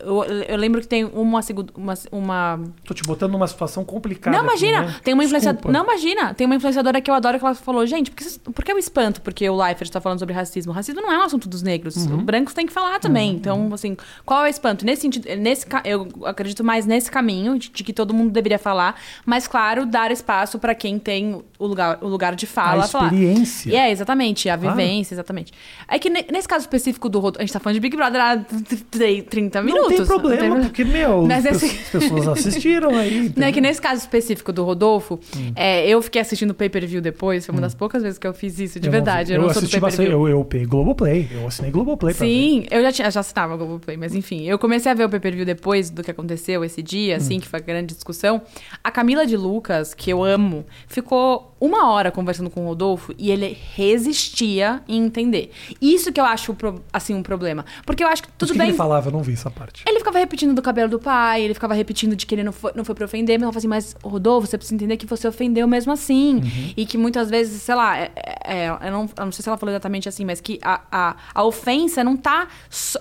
Eu, 0.01 0.25
eu 0.25 0.57
lembro 0.57 0.81
que 0.81 0.87
tem 0.89 1.05
uma 1.05 1.43
segunda. 1.43 1.73
Uma, 1.77 1.95
uma 2.13 2.61
Tô 2.85 2.95
te 2.95 3.03
botando 3.03 3.33
numa 3.33 3.47
situação 3.47 3.85
complicada. 3.85 4.37
Não, 4.37 4.45
aqui, 4.49 4.65
imagina. 4.65 4.87
né? 4.87 4.97
Tem 5.03 5.15
uma 5.15 5.25
influenciadora. 5.25 5.73
Não, 5.73 5.85
imagina. 5.85 6.35
Tem 6.35 6.47
uma 6.47 6.55
influenciadora 6.57 7.01
que 7.01 7.11
eu 7.11 7.15
adoro 7.15 7.39
que 7.39 7.45
ela 7.45 7.55
falou: 7.55 7.87
gente, 7.87 8.11
por 8.11 8.17
que, 8.17 8.39
por 8.53 8.65
que 8.65 8.73
eu 8.73 8.79
espanto? 8.79 9.21
Porque 9.21 9.49
o 9.49 9.57
Leifert 9.57 9.89
está 9.89 10.01
falando 10.01 10.19
sobre 10.19 10.35
racismo. 10.35 10.73
Racismo 10.73 11.01
não 11.01 11.13
é 11.13 11.19
um 11.19 11.23
assunto 11.23 11.49
dos 11.49 11.63
negros. 11.63 11.97
Uhum. 11.97 12.19
Os 12.19 12.23
brancos 12.23 12.55
têm 12.55 12.67
que 12.67 12.73
falar 12.73 12.99
também. 13.01 13.33
Então, 13.35 13.71
assim, 13.73 13.97
qual 14.25 14.45
é 14.45 14.49
o 14.49 14.51
espanto? 14.51 14.85
Nesse 14.85 15.03
sentido, 15.03 15.27
nesse, 15.37 15.67
ca- 15.67 15.83
eu 15.85 16.09
acredito 16.25 16.63
mais 16.63 16.87
nesse 16.87 17.11
caminho 17.11 17.59
de, 17.59 17.69
de 17.71 17.83
que 17.85 17.93
todo 17.93 18.15
mundo 18.15 18.31
deveria 18.31 18.59
falar, 18.59 18.95
mas, 19.27 19.47
claro, 19.49 19.85
dar 19.87 20.11
espaço 20.11 20.59
para 20.59 20.75
quem 20.75 20.99
tem 20.99 21.43
o 21.59 21.67
lugar, 21.67 21.99
o 22.01 22.09
lugar 22.09 22.35
de 22.35 22.47
fala. 22.47 22.85
A 22.85 22.89
falar. 22.89 23.05
experiência. 23.07 23.71
E 23.71 23.77
é, 23.77 23.91
exatamente, 23.91 24.49
a 24.49 24.57
vivência, 24.57 25.15
exatamente. 25.15 25.53
É 25.89 25.99
que 25.99 26.09
ne- 26.11 26.27
nesse 26.31 26.47
caso 26.47 26.63
específico 26.63 27.09
do 27.09 27.19
Rodolfo, 27.19 27.39
a 27.41 27.43
gente 27.45 27.53
tá 27.53 27.59
falando 27.61 27.75
de 27.75 27.81
Big 27.81 27.97
Brother 27.97 28.21
há 28.21 28.37
tr- 28.37 28.57
tr- 28.91 29.23
30 29.29 29.63
minutos. 29.63 29.88
Não 29.91 29.97
tem 29.97 30.07
problema, 30.07 30.39
problema. 30.39 30.61
porque, 30.67 30.85
meu, 30.85 31.25
Mas 31.29 31.47
as 31.47 31.63
esse- 31.63 31.91
pessoas 31.91 32.29
assistiram 32.29 32.91
aí. 32.97 33.33
Não, 33.37 33.47
é 33.47 33.53
que 33.53 33.61
nesse 33.61 33.81
caso 33.81 34.01
específico 34.01 34.53
do 34.53 34.65
Rodolfo, 34.65 35.19
Hum. 35.37 35.53
é, 35.57 35.89
eu 35.89 36.01
fiquei 36.03 36.21
assistindo 36.21 36.51
o 36.51 36.55
pay-per-view 36.55 37.01
depois, 37.01 37.45
foi 37.47 37.55
uma 37.55 37.61
das 37.63 37.75
poucas 37.75 38.03
vezes 38.03 38.19
que 38.19 38.27
eu 38.27 38.35
fiz 38.35 38.59
isso, 38.59 38.79
de 38.81 38.87
Eu 38.89 38.93
não 38.93 38.99
verdade. 38.99 39.29
vi. 39.29 39.35
eu 39.35 39.41
Eu, 39.41 39.47
não 39.47 39.49
sou 39.53 39.63
do 39.63 39.65
assisti 39.67 39.81
bastante. 39.81 40.11
Eu, 40.11 40.29
eu 40.29 40.45
peguei 40.45 40.67
Globoplay. 40.67 41.29
Eu 41.33 41.47
assinei 41.47 41.71
Globoplay 41.71 42.15
pra. 42.15 42.27
Sim, 42.27 42.67
eu 42.71 42.83
já 42.83 42.93
tinha, 42.93 43.11
já 43.11 43.21
assinava 43.21 43.57
Globoplay, 43.57 43.97
mas 43.97 44.15
enfim, 44.15 44.45
eu 44.47 44.59
comecei 44.59 44.91
a 44.91 44.95
ver 44.95 45.05
o 45.05 45.09
pay-per-view 45.09 45.45
depois 45.45 45.91
do 45.91 46.03
que 46.03 46.11
aconteceu 46.11 46.65
esse 46.65 46.83
dia, 46.83 47.15
Hum. 47.15 47.17
assim, 47.17 47.41
que 47.41 47.49
foi 47.49 47.59
a 47.59 47.63
grande 47.63 47.95
discussão. 47.95 48.43
A 48.83 48.91
Camila 48.91 49.27
de 49.27 49.37
Lucas, 49.37 49.95
que 49.95 50.11
eu 50.11 50.23
amo, 50.25 50.65
ficou 50.87 51.55
uma 51.61 51.91
hora 51.91 52.11
conversando 52.11 52.51
com 52.51 52.65
o 52.65 52.69
Rodolfo 52.69 53.15
e 53.19 53.31
ele 53.31 53.57
resistia 53.75 54.81
em 54.89 55.05
entender. 55.05 55.51
Isso 55.81 56.13
que 56.13 56.21
eu 56.21 56.25
acho, 56.25 56.57
assim, 56.93 57.15
um 57.15 57.23
problema. 57.23 57.65
Porque 57.85 58.03
eu 58.05 58.09
acho 58.09 58.23
que 58.23 58.29
tudo 58.33 58.53
que 58.53 58.59
bem... 58.59 58.69
ele 58.69 58.77
falava? 58.77 59.09
Eu 59.09 59.13
não 59.13 59.23
vi 59.23 59.33
essa 59.33 59.51
parte. 59.51 59.83
Ele 59.87 59.99
ficava 59.99 60.19
repetindo 60.19 60.55
do 60.55 60.63
cabelo 60.63 60.89
do 60.89 60.99
pai, 60.99 61.43
ele 61.43 61.55
ficava 61.55 61.75
repetindo 61.75 62.15
de 62.15 62.27
que 62.27 62.35
ele 62.35 62.43
não 62.45 62.53
foi, 62.53 62.73
não 62.75 62.85
foi 62.85 62.95
pra 62.95 63.05
ofender, 63.05 63.37
mas 63.39 63.43
ela 63.43 63.53
falava 63.53 63.59
assim, 63.59 63.69
mas 63.69 63.97
Rodolfo, 64.03 64.47
você 64.47 64.57
precisa 64.57 64.75
entender 64.77 64.97
que 64.97 65.07
você 65.07 65.27
ofendeu 65.27 65.67
mesmo 65.67 65.93
assim. 65.93 66.37
Uhum. 66.37 66.73
E 66.77 66.87
que 66.87 66.97
muitas 66.97 67.29
vezes, 67.31 67.63
sei 67.63 67.75
lá, 67.75 67.99
é- 67.99 68.11
é- 68.45 68.69
eu, 68.69 68.91
não, 68.93 69.11
eu 69.17 69.25
não 69.25 69.33
sei 69.33 69.43
se 69.43 69.49
ela 69.49 69.59
falou 69.59 69.73
exatamente 69.73 70.09
assim, 70.09 70.25
mas 70.25 70.41
que 70.41 70.59
a, 70.63 70.81
a, 70.91 71.17
a 71.35 71.45
ofensa 71.45 72.03
não 72.05 72.17
tá. 72.17 72.49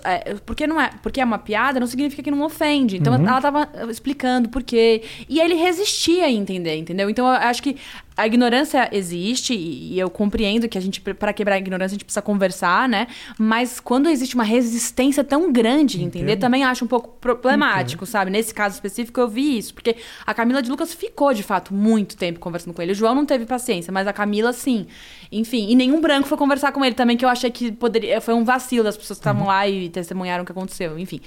é, 0.04 0.34
porque 0.44 0.66
não 0.66 0.80
é. 0.80 0.90
Porque 1.02 1.20
é 1.20 1.24
uma 1.24 1.38
piada, 1.38 1.78
não 1.80 1.86
significa 1.86 2.22
que 2.22 2.30
não 2.30 2.42
ofende. 2.42 2.96
Então 2.96 3.14
Uhum. 3.14 3.26
ela 3.26 3.40
tava 3.40 3.68
explicando 3.90 4.48
por 4.48 4.62
quê. 4.62 5.02
E 5.28 5.40
ele 5.40 5.54
resistia 5.54 6.24
a 6.24 6.30
entender, 6.30 6.76
entendeu? 6.76 7.08
Então 7.08 7.26
eu 7.26 7.32
acho 7.32 7.62
que 7.62 7.76
a 8.18 8.26
ignorância 8.26 8.88
existe 8.90 9.54
e 9.54 9.96
eu 9.96 10.10
compreendo 10.10 10.68
que 10.68 10.76
a 10.76 10.80
gente, 10.80 11.00
para 11.00 11.32
quebrar 11.32 11.54
a 11.54 11.58
ignorância, 11.58 11.94
a 11.94 11.96
gente 11.96 12.04
precisa 12.04 12.20
conversar, 12.20 12.88
né? 12.88 13.06
Mas 13.38 13.78
quando 13.78 14.08
existe 14.08 14.34
uma 14.34 14.42
resistência 14.42 15.22
tão 15.22 15.52
grande, 15.52 16.02
entender, 16.02 16.32
Entendo. 16.32 16.40
também 16.40 16.64
acho 16.64 16.84
um 16.84 16.88
pouco 16.88 17.10
problemático, 17.20 18.04
sabe? 18.04 18.28
Nesse 18.28 18.52
caso 18.52 18.74
específico, 18.74 19.20
eu 19.20 19.28
vi 19.28 19.58
isso. 19.58 19.72
Porque 19.72 19.94
a 20.26 20.34
Camila 20.34 20.60
de 20.60 20.68
Lucas 20.68 20.92
ficou, 20.92 21.32
de 21.32 21.44
fato, 21.44 21.72
muito 21.72 22.16
tempo 22.16 22.40
conversando 22.40 22.74
com 22.74 22.82
ele. 22.82 22.90
O 22.90 22.94
João 22.94 23.14
não 23.14 23.24
teve 23.24 23.46
paciência, 23.46 23.92
mas 23.92 24.08
a 24.08 24.12
Camila, 24.12 24.52
sim. 24.52 24.88
Enfim, 25.30 25.70
e 25.70 25.76
nenhum 25.76 26.00
branco 26.00 26.26
foi 26.26 26.36
conversar 26.36 26.72
com 26.72 26.84
ele 26.84 26.96
também, 26.96 27.16
que 27.16 27.24
eu 27.24 27.28
achei 27.28 27.52
que 27.52 27.70
poderia. 27.70 28.20
Foi 28.20 28.34
um 28.34 28.44
vacilo 28.44 28.82
das 28.82 28.96
pessoas 28.96 29.20
que 29.20 29.22
estavam 29.22 29.46
lá 29.46 29.68
e 29.68 29.88
testemunharam 29.90 30.42
o 30.42 30.46
que 30.46 30.50
aconteceu, 30.50 30.98
enfim. 30.98 31.20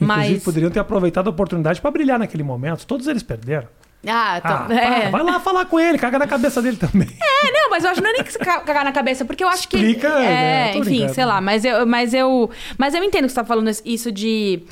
Inclusive, 0.00 0.32
Mas. 0.32 0.42
poderiam 0.42 0.70
ter 0.70 0.80
aproveitado 0.80 1.26
a 1.26 1.30
oportunidade 1.30 1.82
pra 1.82 1.90
brilhar 1.90 2.18
naquele 2.18 2.42
momento. 2.42 2.86
Todos 2.86 3.06
eles 3.06 3.22
perderam. 3.22 3.68
Ah, 4.06 4.34
Ah, 4.34 4.38
então. 4.38 4.76
é. 4.78 5.00
para, 5.00 5.10
vai 5.10 5.22
lá 5.22 5.40
falar 5.40 5.66
com 5.66 5.78
ele, 5.78 5.98
caga 5.98 6.18
na 6.18 6.26
cabeça 6.26 6.62
dele 6.62 6.76
também. 6.78 7.08
É, 7.20 7.52
não, 7.52 7.70
mas 7.70 7.84
eu 7.84 7.90
acho 7.90 8.00
não 8.02 8.08
é 8.10 8.12
nem 8.14 8.24
que 8.24 8.32
cagar 8.38 8.84
na 8.84 8.92
cabeça, 8.92 9.24
porque 9.24 9.44
eu 9.44 9.48
acho 9.48 9.68
que. 9.68 9.76
Explica, 9.76 10.08
né? 10.18 10.70
É, 10.70 10.72
Tô 10.72 10.78
enfim, 10.78 10.90
brincando. 10.90 11.14
sei 11.14 11.24
lá, 11.24 11.40
mas 11.40 11.64
eu, 11.64 11.86
mas 11.86 12.14
eu. 12.14 12.50
Mas 12.78 12.94
eu 12.94 13.04
entendo 13.04 13.24
que 13.24 13.28
você 13.30 13.34
tá 13.34 13.44
falando 13.44 13.70
isso 13.84 14.10
de. 14.10 14.62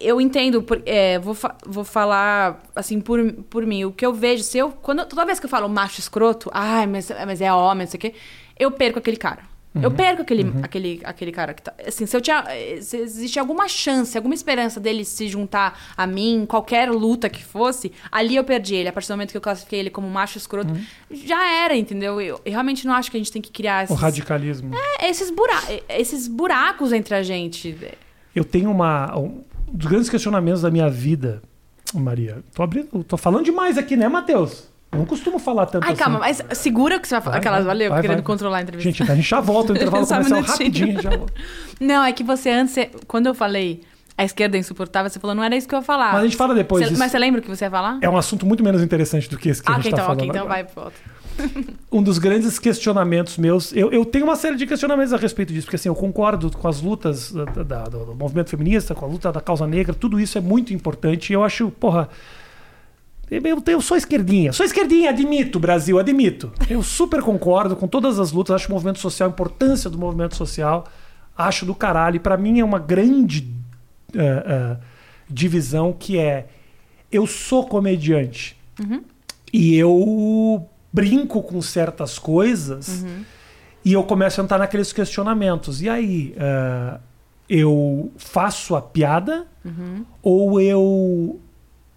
eu 0.00 0.20
entendo, 0.20 0.64
é, 0.86 1.18
vou, 1.18 1.36
vou 1.66 1.84
falar 1.84 2.62
assim 2.74 3.00
por, 3.00 3.32
por 3.50 3.66
mim. 3.66 3.84
O 3.84 3.92
que 3.92 4.06
eu 4.06 4.14
vejo, 4.14 4.42
se 4.42 4.56
eu. 4.56 4.70
Quando, 4.70 5.04
toda 5.04 5.26
vez 5.26 5.38
que 5.38 5.46
eu 5.46 5.50
falo 5.50 5.68
macho 5.68 6.00
escroto, 6.00 6.50
ai, 6.54 6.86
mas, 6.86 7.10
mas 7.26 7.40
é 7.42 7.52
homem, 7.52 7.84
não 7.84 7.90
sei 7.90 7.98
o 7.98 8.00
quê, 8.00 8.14
eu 8.58 8.70
perco 8.70 8.98
aquele 8.98 9.16
cara. 9.18 9.40
Eu 9.82 9.90
perco 9.90 10.22
aquele, 10.22 10.52
aquele, 10.62 11.00
aquele 11.04 11.32
cara 11.32 11.54
que 11.54 11.62
tá. 11.62 11.74
Assim, 11.86 12.06
se 12.06 12.16
eu 12.16 12.20
tinha. 12.20 12.44
Se 12.80 12.96
existe 12.96 13.38
alguma 13.38 13.68
chance, 13.68 14.16
alguma 14.16 14.34
esperança 14.34 14.80
dele 14.80 15.04
se 15.04 15.28
juntar 15.28 15.78
a 15.96 16.06
mim, 16.06 16.44
qualquer 16.48 16.90
luta 16.90 17.28
que 17.28 17.42
fosse, 17.44 17.92
ali 18.10 18.36
eu 18.36 18.44
perdi 18.44 18.74
ele. 18.74 18.88
A 18.88 18.92
partir 18.92 19.08
do 19.08 19.12
momento 19.12 19.30
que 19.30 19.36
eu 19.36 19.40
classifiquei 19.40 19.80
ele 19.80 19.90
como 19.90 20.08
macho 20.08 20.38
escroto, 20.38 20.72
já 21.10 21.64
era, 21.64 21.76
entendeu? 21.76 22.20
Eu, 22.20 22.40
eu 22.44 22.50
realmente 22.52 22.86
não 22.86 22.94
acho 22.94 23.10
que 23.10 23.16
a 23.16 23.20
gente 23.20 23.32
tem 23.32 23.42
que 23.42 23.50
criar 23.50 23.82
O 23.82 23.84
esses, 23.84 23.98
radicalismo. 24.00 24.74
é, 25.00 25.08
esses, 25.10 25.30
bura 25.30 25.54
esses 25.88 26.28
buracos 26.28 26.92
entre 26.92 27.14
a 27.14 27.22
gente. 27.22 27.76
Eu 28.34 28.44
tenho 28.44 28.70
uma. 28.70 29.16
Um 29.18 29.42
dos 29.68 29.86
grandes 29.86 30.08
questionamentos 30.08 30.62
da 30.62 30.70
minha 30.70 30.88
vida, 30.88 31.42
Maria. 31.94 32.42
Tô 32.54 32.62
abrindo. 32.62 33.02
Tô 33.04 33.16
falando 33.16 33.44
demais 33.44 33.76
aqui, 33.76 33.96
né, 33.96 34.08
Matheus? 34.08 34.68
Eu 34.92 34.98
não 35.00 35.06
costumo 35.06 35.38
falar 35.38 35.66
tanto 35.66 35.84
Ai, 35.84 35.92
assim. 35.92 36.02
calma, 36.02 36.18
mas 36.20 36.42
segura 36.52 36.98
que 36.98 37.06
você 37.08 37.14
vai 37.16 37.22
falar. 37.22 37.32
Vai, 37.32 37.40
Aquelas, 37.40 37.58
vai, 37.64 37.66
valeu, 37.74 37.90
vai, 37.90 38.00
querendo 38.02 38.22
controlar 38.22 38.58
a 38.58 38.62
entrevista. 38.62 38.90
Gente, 38.90 39.10
a 39.10 39.14
gente 39.14 39.28
já 39.28 39.40
volta, 39.40 39.72
o 39.72 39.76
intervalo 39.76 40.06
começou 40.06 40.40
rapidinho. 40.40 41.02
Já 41.02 41.10
volta. 41.10 41.32
Não, 41.80 42.04
é 42.04 42.12
que 42.12 42.22
você 42.24 42.50
antes, 42.50 42.72
você- 42.74 42.90
quando 43.06 43.26
eu 43.26 43.34
falei 43.34 43.82
a 44.16 44.24
esquerda 44.24 44.56
é 44.56 44.60
insuportável, 44.60 45.10
você 45.10 45.20
falou, 45.20 45.36
não 45.36 45.44
era 45.44 45.54
isso 45.54 45.68
que 45.68 45.74
eu 45.74 45.78
ia 45.78 45.84
falar. 45.84 46.12
Mas 46.12 46.22
a 46.22 46.24
gente 46.24 46.36
fala 46.36 46.54
depois 46.54 46.88
Você-. 46.88 46.96
Mas 46.96 47.10
você 47.12 47.18
lembra 47.18 47.40
o 47.40 47.42
que 47.44 47.48
você 47.50 47.64
ia 47.66 47.70
falar? 47.70 47.98
É 48.00 48.08
um 48.08 48.16
assunto 48.16 48.46
muito 48.46 48.64
menos 48.64 48.80
interessante 48.82 49.28
do 49.28 49.36
que 49.36 49.50
esse 49.50 49.62
que 49.62 49.70
a 49.70 49.74
ah, 49.74 49.80
gente 49.80 49.92
ok, 49.92 49.92
tá 49.92 49.96
então, 49.96 50.06
falando. 50.06 50.20
ok, 50.20 50.28
então 50.30 50.42
agora. 50.46 50.64
vai, 50.64 50.74
volta. 50.74 50.96
um 51.92 52.02
dos 52.02 52.16
grandes 52.18 52.58
questionamentos 52.58 53.36
meus. 53.36 53.70
Eu, 53.74 53.92
eu 53.92 54.06
tenho 54.06 54.24
uma 54.24 54.36
série 54.36 54.56
de 54.56 54.66
questionamentos 54.66 55.12
a 55.12 55.18
respeito 55.18 55.52
disso, 55.52 55.66
porque 55.66 55.76
assim, 55.76 55.90
eu 55.90 55.94
concordo 55.94 56.50
com 56.50 56.66
as 56.66 56.80
lutas 56.80 57.30
da- 57.30 57.44
da- 57.62 57.84
do 57.84 58.14
movimento 58.14 58.48
feminista, 58.48 58.94
com 58.94 59.04
a 59.04 59.08
luta 59.08 59.30
da 59.30 59.40
causa 59.42 59.66
negra, 59.66 59.92
tudo 59.92 60.18
isso 60.18 60.38
é 60.38 60.40
muito 60.40 60.72
importante. 60.72 61.30
E 61.30 61.34
eu 61.34 61.44
acho, 61.44 61.70
porra. 61.72 62.08
Eu, 63.30 63.42
eu- 63.66 63.80
sou 63.80 63.96
esquerdinha, 63.96 64.52
sou 64.52 64.64
esquerdinha, 64.64 65.10
admito, 65.10 65.58
Brasil, 65.58 65.98
admito. 65.98 66.52
Eu 66.70 66.82
super 66.82 67.20
concordo 67.22 67.74
com 67.74 67.88
todas 67.88 68.18
as 68.20 68.30
lutas, 68.32 68.54
acho 68.54 68.68
o 68.68 68.72
movimento 68.72 68.98
social, 69.00 69.28
a 69.28 69.32
importância 69.32 69.90
do 69.90 69.98
movimento 69.98 70.36
social, 70.36 70.84
acho 71.36 71.66
do 71.66 71.74
caralho. 71.74 72.16
E 72.16 72.20
pra 72.20 72.36
mim 72.36 72.60
é 72.60 72.64
uma 72.64 72.78
grande 72.78 73.48
eh, 74.14 74.44
eh, 74.46 74.76
divisão 75.28 75.92
que 75.92 76.18
é: 76.18 76.46
eu 77.10 77.26
sou 77.26 77.66
comediante 77.66 78.56
e 79.52 79.74
eu 79.76 80.64
brinco 80.92 81.42
com 81.42 81.60
certas 81.60 82.18
coisas 82.18 83.04
e 83.84 83.92
eu 83.92 84.02
começo 84.04 84.40
a 84.40 84.44
entrar 84.44 84.58
naqueles 84.58 84.92
questionamentos. 84.92 85.82
E 85.82 85.88
aí, 85.88 86.32
eh, 86.36 86.98
eu 87.48 88.10
faço 88.16 88.76
a 88.76 88.82
piada 88.82 89.46
ou 90.22 90.60
eu. 90.60 91.40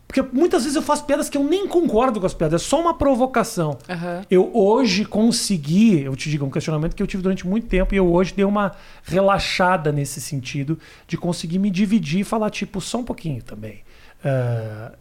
Porque 0.10 0.24
muitas 0.24 0.64
vezes 0.64 0.76
eu 0.76 0.82
faço 0.82 1.06
piadas 1.06 1.30
que 1.30 1.38
eu 1.38 1.44
nem 1.44 1.68
concordo 1.68 2.20
com 2.20 2.26
as 2.26 2.34
piadas, 2.34 2.64
é 2.64 2.66
só 2.66 2.82
uma 2.82 2.96
provocação. 2.96 3.78
Aham. 3.88 4.26
Eu 4.28 4.50
hoje 4.56 5.06
consegui, 5.06 6.02
eu 6.02 6.16
te 6.16 6.32
digo, 6.32 6.44
um 6.44 6.50
questionamento 6.50 6.96
que 6.96 7.04
eu 7.04 7.06
tive 7.06 7.22
durante 7.22 7.46
muito 7.46 7.68
tempo, 7.68 7.94
e 7.94 7.98
eu 7.98 8.12
hoje 8.12 8.34
dei 8.34 8.44
uma 8.44 8.72
relaxada 9.04 9.92
nesse 9.92 10.20
sentido, 10.20 10.80
de 11.08 11.16
conseguir 11.16 11.60
me 11.60 11.70
dividir 11.70 12.22
e 12.22 12.24
falar, 12.24 12.50
tipo, 12.50 12.82
só 12.82 12.98
um 12.98 13.04
pouquinho 13.04 13.44
também. 13.44 13.82
Ah, 14.26 14.94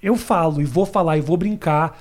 eu 0.00 0.14
falo 0.14 0.62
e 0.62 0.64
vou 0.64 0.86
falar 0.86 1.18
e 1.18 1.20
vou 1.20 1.36
brincar 1.36 2.00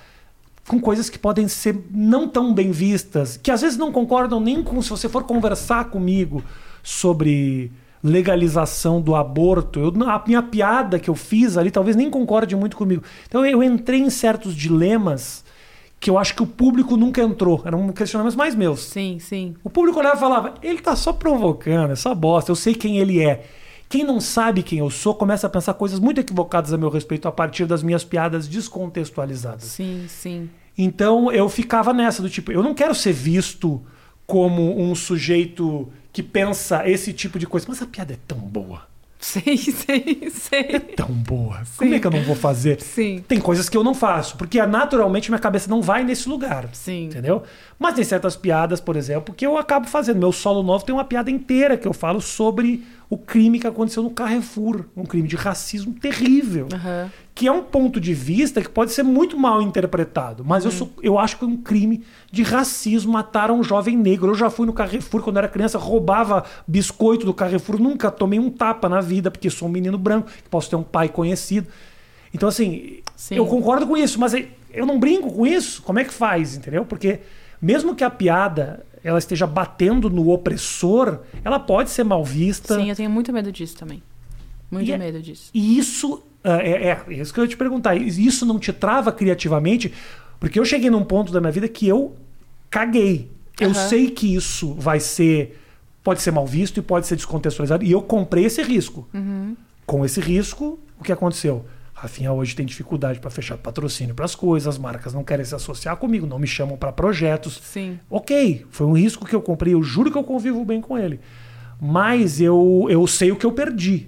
com 0.68 0.80
coisas 0.80 1.10
que 1.10 1.18
podem 1.18 1.48
ser 1.48 1.84
não 1.90 2.28
tão 2.28 2.54
bem 2.54 2.70
vistas, 2.70 3.38
que 3.38 3.50
às 3.50 3.62
vezes 3.62 3.76
não 3.76 3.92
concordam 3.92 4.40
nem 4.40 4.62
com 4.62 4.80
se 4.84 4.90
você 4.92 5.10
for 5.10 5.24
conversar 5.24 5.86
comigo 5.86 6.44
sobre 6.84 7.72
legalização 8.04 9.02
do 9.02 9.16
aborto. 9.16 9.80
Eu, 9.80 10.10
a 10.10 10.24
minha 10.26 10.42
piada 10.42 11.00
que 11.00 11.10
eu 11.10 11.16
fiz 11.16 11.58
ali 11.58 11.72
talvez 11.72 11.96
nem 11.96 12.10
concorde 12.10 12.56
muito 12.56 12.76
comigo. 12.76 13.04
Então 13.28 13.46
eu 13.46 13.62
entrei 13.62 14.00
em 14.00 14.10
certos 14.10 14.56
dilemas 14.56 15.44
que 16.00 16.10
eu 16.10 16.18
acho 16.18 16.36
que 16.36 16.42
o 16.42 16.48
público 16.48 16.98
nunca 16.98 17.22
entrou. 17.22 17.62
Eram 17.64 17.88
questionamentos 17.90 18.36
mais 18.36 18.56
meus. 18.56 18.86
Sim, 18.86 19.20
sim. 19.20 19.56
O 19.64 19.70
público 19.70 20.00
olhava 20.00 20.18
e 20.18 20.20
falava: 20.20 20.54
ele 20.64 20.80
tá 20.80 20.96
só 20.96 21.14
provocando, 21.14 21.92
essa 21.92 22.14
bosta, 22.16 22.52
eu 22.52 22.56
sei 22.56 22.74
quem 22.74 22.98
ele 22.98 23.24
é. 23.24 23.46
Quem 23.88 24.04
não 24.06 24.22
sabe 24.22 24.64
quem 24.64 24.80
eu 24.80 24.90
sou 24.90 25.14
começa 25.14 25.48
a 25.48 25.50
pensar 25.50 25.74
coisas 25.74 26.00
muito 26.00 26.20
equivocadas 26.20 26.72
a 26.72 26.78
meu 26.78 26.90
respeito 26.90 27.28
a 27.28 27.32
partir 27.32 27.66
das 27.66 27.84
minhas 27.84 28.06
piadas 28.06 28.48
descontextualizadas. 28.48 29.66
Sim, 29.66 30.06
sim. 30.08 30.50
Então 30.78 31.30
eu 31.32 31.48
ficava 31.50 31.94
nessa 31.94 32.22
do 32.22 32.30
tipo, 32.30 32.52
eu 32.54 32.64
não 32.64 32.74
quero 32.74 32.96
ser 32.96 33.12
visto 33.12 33.82
como 34.26 34.82
um 34.82 34.96
sujeito 34.96 35.92
que 36.12 36.22
pensa 36.22 36.88
esse 36.88 37.14
tipo 37.14 37.40
de 37.40 37.48
coisa, 37.48 37.66
mas 37.70 37.82
a 37.82 37.86
piada 37.86 38.14
é 38.14 38.18
tão 38.28 38.38
boa, 38.38 38.82
Sei, 39.22 39.56
sei, 39.56 40.20
é 40.24 40.30
sei. 40.32 40.80
tão 40.80 41.06
boa. 41.06 41.62
Como 41.78 41.94
é 41.94 42.00
que 42.00 42.08
eu 42.08 42.12
não 42.12 42.24
vou 42.24 42.36
fazer? 42.36 42.82
Sim. 42.82 43.24
Tem 43.28 43.40
coisas 43.40 43.70
que 43.70 43.78
eu 43.78 43.84
não 43.84 43.94
faço, 43.94 44.36
porque 44.36 44.60
naturalmente 44.66 45.30
minha 45.30 45.40
cabeça 45.40 45.70
não 45.70 45.80
vai 45.80 46.04
nesse 46.04 46.28
lugar. 46.28 46.68
Sim. 46.74 47.06
Entendeu? 47.06 47.44
Mas 47.78 47.94
tem 47.94 48.04
certas 48.04 48.36
piadas, 48.36 48.82
por 48.82 48.96
exemplo, 48.96 49.34
que 49.34 49.46
eu 49.46 49.58
acabo 49.58 49.88
fazendo. 49.88 50.18
Meu 50.20 50.32
solo 50.32 50.64
novo 50.64 50.84
tem 50.84 50.94
uma 50.94 51.06
piada 51.06 51.30
inteira 51.30 51.78
que 51.78 51.88
eu 51.88 51.94
falo 51.94 52.20
sobre 52.20 52.84
o 53.12 53.18
crime 53.18 53.60
que 53.60 53.68
aconteceu 53.68 54.02
no 54.02 54.10
Carrefour. 54.10 54.86
Um 54.96 55.04
crime 55.04 55.28
de 55.28 55.36
racismo 55.36 55.94
terrível. 55.94 56.70
Aham. 56.74 57.12
Que 57.36 57.46
é 57.46 57.52
um 57.52 57.62
ponto 57.62 58.00
de 58.00 58.14
vista 58.14 58.62
que 58.62 58.70
pode 58.70 58.94
ser 58.94 59.04
muito 59.04 59.38
mal 59.38 59.62
interpretado. 59.62 60.46
Mas 60.46 60.64
eu, 60.64 60.72
sou, 60.72 60.90
eu 61.04 61.20
acho 61.20 61.38
que 61.38 61.44
é 61.44 61.48
um 61.48 61.58
crime 61.58 62.06
de 62.32 62.42
racismo 62.42 63.12
matar 63.12 63.52
um 63.52 63.62
jovem 63.62 63.98
negro. 63.98 64.32
Eu 64.32 64.36
já 64.36 64.50
fui 64.50 64.66
no 64.66 64.72
Carrefour 64.72 65.22
quando 65.22 65.36
era 65.36 65.50
criança, 65.50 65.78
roubava 65.78 66.46
biscoito 66.66 67.26
do 67.26 67.34
Carrefour. 67.34 67.82
Nunca 67.82 68.10
tomei 68.10 68.40
um 68.40 68.50
tapa 68.50 68.88
na 68.88 69.02
vida, 69.02 69.30
porque 69.30 69.50
sou 69.50 69.68
um 69.68 69.72
menino 69.72 69.98
branco, 69.98 70.30
que 70.30 70.50
posso 70.50 70.70
ter 70.70 70.78
um 70.78 70.84
pai 70.84 71.10
conhecido. 71.10 71.68
Então, 72.34 72.48
assim, 72.48 73.00
Sim. 73.18 73.36
eu 73.36 73.46
concordo 73.46 73.86
com 73.86 73.98
isso, 73.98 74.18
mas 74.22 74.34
eu 74.74 74.86
não 74.86 74.98
brinco 74.98 75.30
com 75.34 75.46
isso. 75.46 75.82
Como 75.82 76.00
é 76.00 76.06
que 76.06 76.14
faz, 76.14 76.56
entendeu? 76.56 76.86
Porque 76.86 77.20
mesmo 77.62 77.94
que 77.94 78.06
a 78.06 78.10
piada 78.10 78.86
ela 79.04 79.20
esteja 79.20 79.48
batendo 79.48 80.10
no 80.10 80.30
opressor, 80.30 81.20
ela 81.44 81.60
pode 81.60 81.90
ser 81.90 82.04
mal 82.04 82.24
vista. 82.24 82.76
Sim, 82.76 82.90
eu 82.90 82.96
tenho 82.96 83.10
muito 83.10 83.32
medo 83.34 83.52
disso 83.52 83.76
também. 83.78 84.02
Muito 84.70 84.88
E 84.88 84.92
é- 84.92 84.98
medo 84.98 85.22
disso. 85.22 85.50
E 85.54 85.78
isso 85.78 86.24
ah, 86.44 86.58
é, 86.62 86.88
é, 86.90 87.04
é 87.08 87.14
isso 87.14 87.34
que 87.34 87.40
eu 87.40 87.44
ia 87.44 87.50
te 87.50 87.58
perguntar. 87.58 87.96
Isso 87.96 88.46
não 88.46 88.58
te 88.58 88.72
trava 88.74 89.12
criativamente? 89.12 89.94
Porque 90.40 90.60
eu 90.60 90.66
cheguei 90.66 90.90
num 90.90 91.04
ponto 91.04 91.32
da 91.32 91.40
minha 91.40 91.52
vida 91.52 91.68
que 91.68 91.88
eu 91.88 92.16
caguei. 92.70 93.30
Eu 93.60 93.70
Aham. 93.70 93.90
sei 93.90 94.10
que 94.10 94.34
isso 94.36 94.74
vai 94.74 95.00
ser. 95.00 95.60
Pode 96.04 96.22
ser 96.22 96.32
mal 96.32 96.48
visto 96.48 96.78
e 96.80 96.82
pode 96.82 97.06
ser 97.06 97.16
descontextualizado. 97.16 97.84
E 97.84 97.92
eu 97.92 98.02
comprei 98.02 98.46
esse 98.46 98.64
risco. 98.64 99.08
Uhum. 99.14 99.56
Com 99.86 100.04
esse 100.04 100.20
risco, 100.20 100.80
o 101.00 101.04
que 101.04 101.12
aconteceu? 101.12 101.64
Rafinha 102.02 102.34
hoje 102.34 102.56
tem 102.56 102.66
dificuldade 102.66 103.20
para 103.20 103.30
fechar 103.30 103.56
patrocínio 103.58 104.16
para 104.16 104.26
as 104.26 104.34
coisas, 104.34 104.68
as 104.68 104.80
marcas 104.80 105.14
não 105.14 105.24
querem 105.24 105.46
se 105.46 105.54
associar 105.54 105.96
comigo, 105.98 106.26
não 106.26 106.40
me 106.40 106.48
chamam 106.48 106.76
para 106.76 106.92
projetos. 106.92 107.62
Sim. 107.62 108.00
Ok, 108.10 108.66
foi 108.72 108.88
um 108.88 108.94
risco 108.94 109.24
que 109.24 109.36
eu 109.36 109.42
comprei, 109.42 109.76
eu 109.76 109.84
juro 109.84 110.10
que 110.10 110.18
eu 110.18 110.24
convivo 110.24 110.66
bem 110.66 110.82
com 110.82 110.98
ele. 110.98 111.20
Mas 111.80 112.42
eu, 112.42 112.88
eu 112.90 113.06
sei 113.06 113.32
o 113.32 113.36
que 113.36 113.46
eu 113.46 113.52
perdi. 113.52 114.08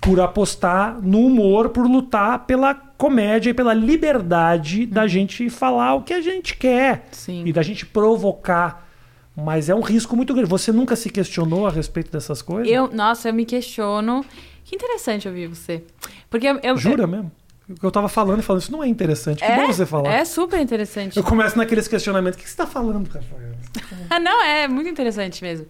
Por 0.00 0.20
apostar 0.20 0.98
no 1.02 1.26
humor, 1.26 1.70
por 1.70 1.84
lutar 1.84 2.46
pela 2.46 2.72
comédia 2.72 3.50
e 3.50 3.54
pela 3.54 3.74
liberdade 3.74 4.86
da 4.86 5.08
gente 5.08 5.50
falar 5.50 5.94
o 5.94 6.02
que 6.02 6.14
a 6.14 6.20
gente 6.20 6.56
quer. 6.56 7.08
Sim. 7.10 7.42
E 7.44 7.52
da 7.52 7.60
gente 7.60 7.84
provocar. 7.84 8.88
Mas 9.36 9.68
é 9.68 9.74
um 9.74 9.80
risco 9.80 10.16
muito 10.16 10.32
grande. 10.32 10.48
Você 10.48 10.70
nunca 10.70 10.94
se 10.94 11.10
questionou 11.10 11.66
a 11.66 11.70
respeito 11.70 12.12
dessas 12.12 12.40
coisas? 12.40 12.72
Eu, 12.72 12.88
nossa, 12.92 13.28
eu 13.28 13.34
me 13.34 13.44
questiono. 13.44 14.24
Que 14.64 14.76
interessante 14.76 15.26
ouvir 15.28 15.48
você. 15.48 15.84
Porque 16.28 16.46
eu. 16.46 16.58
eu 16.62 16.76
Jura 16.76 17.06
mesmo? 17.06 17.30
O 17.68 17.74
que 17.74 17.86
eu 17.86 17.90
tava 17.90 18.08
falando 18.08 18.40
e 18.40 18.42
falando, 18.42 18.62
isso 18.62 18.72
não 18.72 18.82
é 18.82 18.88
interessante. 18.88 19.38
Que 19.38 19.44
é, 19.44 19.56
bom 19.56 19.66
você 19.68 19.86
falar. 19.86 20.12
É 20.12 20.24
super 20.24 20.60
interessante. 20.60 21.16
Eu 21.16 21.22
começo 21.22 21.56
naqueles 21.56 21.86
questionamentos. 21.86 22.38
O 22.38 22.42
que 22.42 22.48
você 22.48 22.56
tá 22.56 22.66
falando, 22.66 23.08
Rafael? 23.08 23.50
Ah, 24.10 24.18
não, 24.18 24.42
é 24.42 24.66
muito 24.66 24.88
interessante 24.88 25.40
mesmo. 25.42 25.66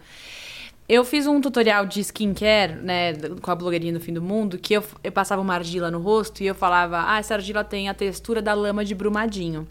Eu 0.89 1.05
fiz 1.05 1.27
um 1.27 1.41
tutorial 1.41 1.85
de 1.85 2.01
skincare, 2.01 2.75
né, 2.75 3.13
com 3.41 3.51
a 3.51 3.55
blogueirinha 3.55 3.93
do 3.93 4.01
fim 4.01 4.13
do 4.13 4.23
mundo, 4.23 4.59
que 4.59 4.73
eu, 4.75 4.83
eu 5.05 5.13
passava 5.13 5.41
uma 5.43 5.55
argila 5.55 5.91
no 5.91 6.01
rosto 6.01 6.43
e 6.43 6.47
eu 6.47 6.55
falava, 6.55 7.05
ah, 7.07 7.19
essa 7.19 7.35
argila 7.35 7.63
tem 7.63 7.89
a 7.89 7.95
textura 7.95 8.41
da 8.41 8.55
lama 8.55 8.85
de 8.85 8.95
Brumadinho. 8.95 9.69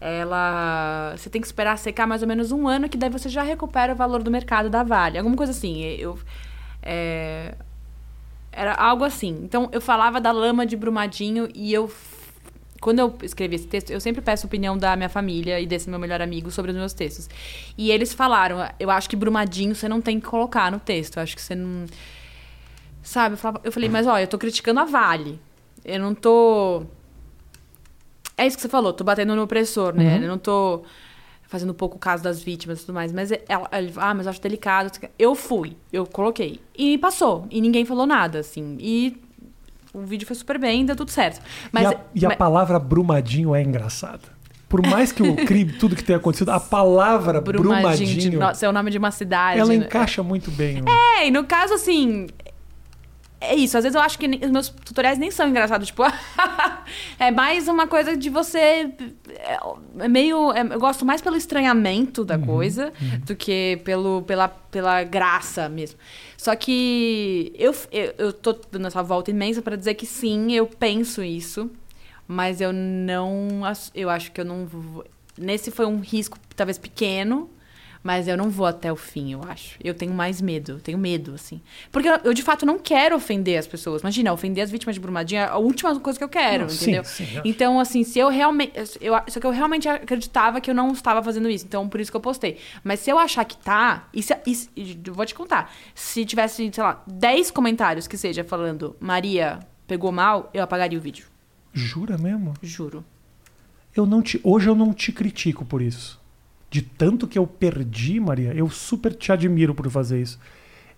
Ela. 0.00 1.14
Você 1.16 1.30
tem 1.30 1.40
que 1.40 1.46
esperar 1.46 1.76
secar 1.78 2.06
mais 2.06 2.22
ou 2.22 2.28
menos 2.28 2.52
um 2.52 2.66
ano, 2.66 2.88
que 2.88 2.96
daí 2.96 3.10
você 3.10 3.28
já 3.28 3.42
recupera 3.42 3.92
o 3.92 3.96
valor 3.96 4.22
do 4.22 4.30
mercado 4.30 4.68
da 4.68 4.82
Vale. 4.82 5.18
Alguma 5.18 5.36
coisa 5.36 5.52
assim. 5.52 5.82
Eu. 5.82 6.18
é, 6.82 7.54
Era 8.56 8.72
algo 8.74 9.04
assim. 9.04 9.38
Então, 9.44 9.68
eu 9.70 9.80
falava 9.80 10.20
da 10.20 10.32
lama 10.32 10.64
de 10.64 10.76
Brumadinho 10.76 11.48
e 11.54 11.72
eu 11.72 11.90
quando 12.80 12.98
eu 13.00 13.14
escrevi 13.22 13.56
esse 13.56 13.66
texto, 13.66 13.90
eu 13.90 14.00
sempre 14.00 14.20
peço 14.20 14.46
a 14.46 14.48
opinião 14.48 14.76
da 14.78 14.94
minha 14.96 15.08
família 15.08 15.58
e 15.60 15.66
desse 15.66 15.88
meu 15.90 15.98
melhor 15.98 16.20
amigo 16.22 16.50
sobre 16.50 16.70
os 16.70 16.76
meus 16.76 16.92
textos. 16.92 17.28
E 17.76 17.90
eles 17.90 18.12
falaram, 18.12 18.58
eu 18.78 18.90
acho 18.90 19.08
que 19.08 19.16
Brumadinho 19.16 19.74
você 19.74 19.88
não 19.88 20.00
tem 20.00 20.20
que 20.20 20.26
colocar 20.26 20.70
no 20.70 20.78
texto. 20.78 21.16
Eu 21.16 21.22
acho 21.22 21.34
que 21.34 21.42
você 21.42 21.54
não. 21.54 21.86
Sabe? 23.02 23.34
Eu, 23.34 23.38
falava- 23.38 23.60
eu 23.64 23.72
falei, 23.72 23.88
mas 23.88 24.06
olha, 24.06 24.22
eu 24.22 24.28
tô 24.28 24.38
criticando 24.38 24.78
a 24.80 24.84
Vale. 24.84 25.40
Eu 25.84 25.98
não 26.00 26.14
tô. 26.14 26.84
É 28.36 28.46
isso 28.46 28.56
que 28.56 28.62
você 28.62 28.68
falou, 28.68 28.92
tô 28.92 29.02
batendo 29.04 29.34
no 29.34 29.42
opressor, 29.42 29.94
né? 29.94 30.16
Eu 30.24 30.28
não 30.28 30.38
tô 30.38 30.82
fazendo 31.48 31.72
pouco 31.74 31.98
caso 31.98 32.22
das 32.22 32.42
vítimas 32.42 32.78
e 32.78 32.86
tudo 32.86 32.94
mais. 32.94 33.12
Mas 33.12 33.30
ela, 33.30 33.68
ela 33.70 33.90
ah, 33.96 34.14
mas 34.14 34.26
eu 34.26 34.30
acho 34.30 34.40
delicado. 34.40 34.90
Eu 35.18 35.34
fui, 35.34 35.76
eu 35.92 36.06
coloquei. 36.06 36.60
E 36.76 36.98
passou. 36.98 37.46
E 37.50 37.60
ninguém 37.60 37.84
falou 37.84 38.06
nada, 38.06 38.40
assim. 38.40 38.76
E 38.80 39.16
o 39.94 40.00
vídeo 40.02 40.26
foi 40.26 40.36
super 40.36 40.58
bem, 40.58 40.84
deu 40.84 40.96
tudo 40.96 41.10
certo. 41.10 41.40
Mas, 41.72 41.84
e 41.84 41.86
a, 41.94 42.00
e 42.16 42.26
a 42.26 42.28
mas- 42.30 42.38
palavra 42.38 42.78
brumadinho 42.78 43.54
é 43.54 43.62
engraçada. 43.62 44.36
Por 44.68 44.84
mais 44.84 45.12
que 45.12 45.22
eu 45.22 45.36
crie 45.46 45.64
tudo 45.64 45.94
que 45.94 46.02
tenha 46.02 46.18
acontecido, 46.18 46.50
a 46.50 46.58
palavra 46.58 47.40
Brumadinho, 47.40 47.82
brumadinho, 47.82 48.30
de- 48.32 48.36
nossa, 48.36 48.66
é 48.66 48.68
o 48.68 48.72
nome 48.72 48.90
de 48.90 48.98
uma 48.98 49.12
cidade. 49.12 49.60
ela 49.60 49.68
né? 49.68 49.76
encaixa 49.76 50.22
muito 50.24 50.50
bem. 50.50 50.82
no- 50.82 50.88
É, 50.90 51.28
e 51.28 51.30
no 51.30 51.44
caso, 51.44 51.72
assim. 51.74 52.26
É 53.46 53.54
isso, 53.54 53.76
às 53.76 53.84
vezes 53.84 53.94
eu 53.94 54.00
acho 54.00 54.18
que 54.18 54.26
os 54.44 54.50
meus 54.50 54.68
tutoriais 54.68 55.18
nem 55.18 55.30
são 55.30 55.48
engraçados, 55.48 55.86
tipo, 55.88 56.02
é 57.18 57.30
mais 57.30 57.68
uma 57.68 57.86
coisa 57.86 58.16
de 58.16 58.28
você. 58.30 58.58
É, 58.58 59.58
é 60.00 60.08
meio. 60.08 60.52
é- 60.52 60.62
eu 60.62 60.78
gosto 60.80 61.04
mais 61.04 61.20
pelo 61.20 61.36
estranhamento 61.36 62.24
da 62.24 62.38
coisa 62.38 62.92
do 63.24 63.34
que 63.36 63.80
pelo, 63.84 64.22
pela, 64.22 64.48
pela 64.48 65.02
graça 65.04 65.68
mesmo. 65.68 65.98
Só 66.36 66.54
que 66.54 67.52
eu, 67.56 67.74
eu, 67.90 68.14
eu 68.18 68.32
tô 68.32 68.52
dando 68.70 68.86
essa 68.86 69.02
volta 69.02 69.30
imensa 69.30 69.62
pra 69.62 69.76
dizer 69.76 69.94
que 69.94 70.06
sim, 70.06 70.52
eu 70.52 70.66
penso 70.66 71.22
isso, 71.22 71.70
mas 72.28 72.60
eu 72.60 72.72
não. 72.72 73.62
Eu 73.94 74.10
acho 74.10 74.30
que 74.32 74.40
eu 74.40 74.44
não 74.44 74.66
vou. 74.66 75.04
Nesse 75.38 75.70
foi 75.70 75.86
um 75.86 76.00
risco 76.00 76.38
talvez 76.54 76.78
pequeno, 76.78 77.50
mas 78.06 78.28
eu 78.28 78.36
não 78.36 78.48
vou 78.48 78.66
até 78.66 78.92
o 78.92 78.96
fim, 78.96 79.32
eu 79.32 79.42
acho. 79.42 79.76
Eu 79.82 79.92
tenho 79.92 80.14
mais 80.14 80.40
medo, 80.40 80.72
eu 80.72 80.80
tenho 80.80 80.96
medo, 80.96 81.34
assim. 81.34 81.60
Porque 81.90 82.08
eu, 82.08 82.14
eu, 82.22 82.32
de 82.32 82.40
fato, 82.42 82.64
não 82.64 82.78
quero 82.78 83.16
ofender 83.16 83.58
as 83.58 83.66
pessoas. 83.66 84.02
Imagina, 84.02 84.32
ofender 84.32 84.62
as 84.62 84.70
vítimas 84.70 84.94
de 84.94 85.00
Brumadinho 85.00 85.40
é 85.40 85.44
a 85.46 85.56
última 85.56 85.98
coisa 85.98 86.16
que 86.16 86.24
eu 86.24 86.28
quero, 86.28 86.62
Não, 86.62 86.68
sim, 86.70 86.84
entendeu? 86.84 87.04
sim, 87.04 87.26
eu- 87.34 87.42
então, 87.44 87.80
assim, 87.80 88.04
se 88.04 88.18
eu 88.18 88.28
realmente. 88.28 88.72
Eu, 89.00 89.14
só 89.26 89.40
que 89.40 89.46
eu 89.46 89.50
realmente 89.50 89.88
acreditava 89.88 90.60
que 90.60 90.70
eu 90.70 90.74
não 90.74 90.92
estava 90.92 91.20
fazendo 91.22 91.50
isso, 91.50 91.64
então 91.66 91.88
por 91.88 92.00
isso 92.00 92.10
que 92.10 92.16
eu 92.16 92.20
postei. 92.20 92.58
Mas 92.84 93.00
se 93.00 93.10
eu 93.10 93.18
achar 93.18 93.44
que 93.44 93.56
tá, 93.56 94.08
e 94.14 94.24
eu 95.04 95.12
vou 95.12 95.26
te 95.26 95.34
contar. 95.34 95.74
Se 95.94 96.24
tivesse, 96.24 96.70
sei 96.72 96.84
lá, 96.84 97.02
10 97.06 97.50
comentários 97.50 98.06
que 98.06 98.16
seja 98.16 98.44
falando 98.44 98.94
Maria 99.00 99.58
pegou 99.86 100.12
mal, 100.12 100.48
eu 100.54 100.62
apagaria 100.62 100.98
o 100.98 101.02
vídeo. 101.02 101.26
Jura 101.72 102.16
mesmo? 102.16 102.54
Juro. 102.62 103.04
Eu 103.94 104.04
não 104.06 104.20
te, 104.22 104.40
hoje 104.44 104.68
eu 104.68 104.74
não 104.74 104.92
te 104.92 105.10
critico 105.10 105.64
por 105.64 105.80
isso. 105.80 106.20
De 106.70 106.82
tanto 106.82 107.26
que 107.26 107.38
eu 107.38 107.46
perdi, 107.46 108.18
Maria, 108.20 108.52
eu 108.54 108.68
super 108.68 109.14
te 109.14 109.30
admiro 109.32 109.74
por 109.74 109.88
fazer 109.90 110.20
isso. 110.20 110.38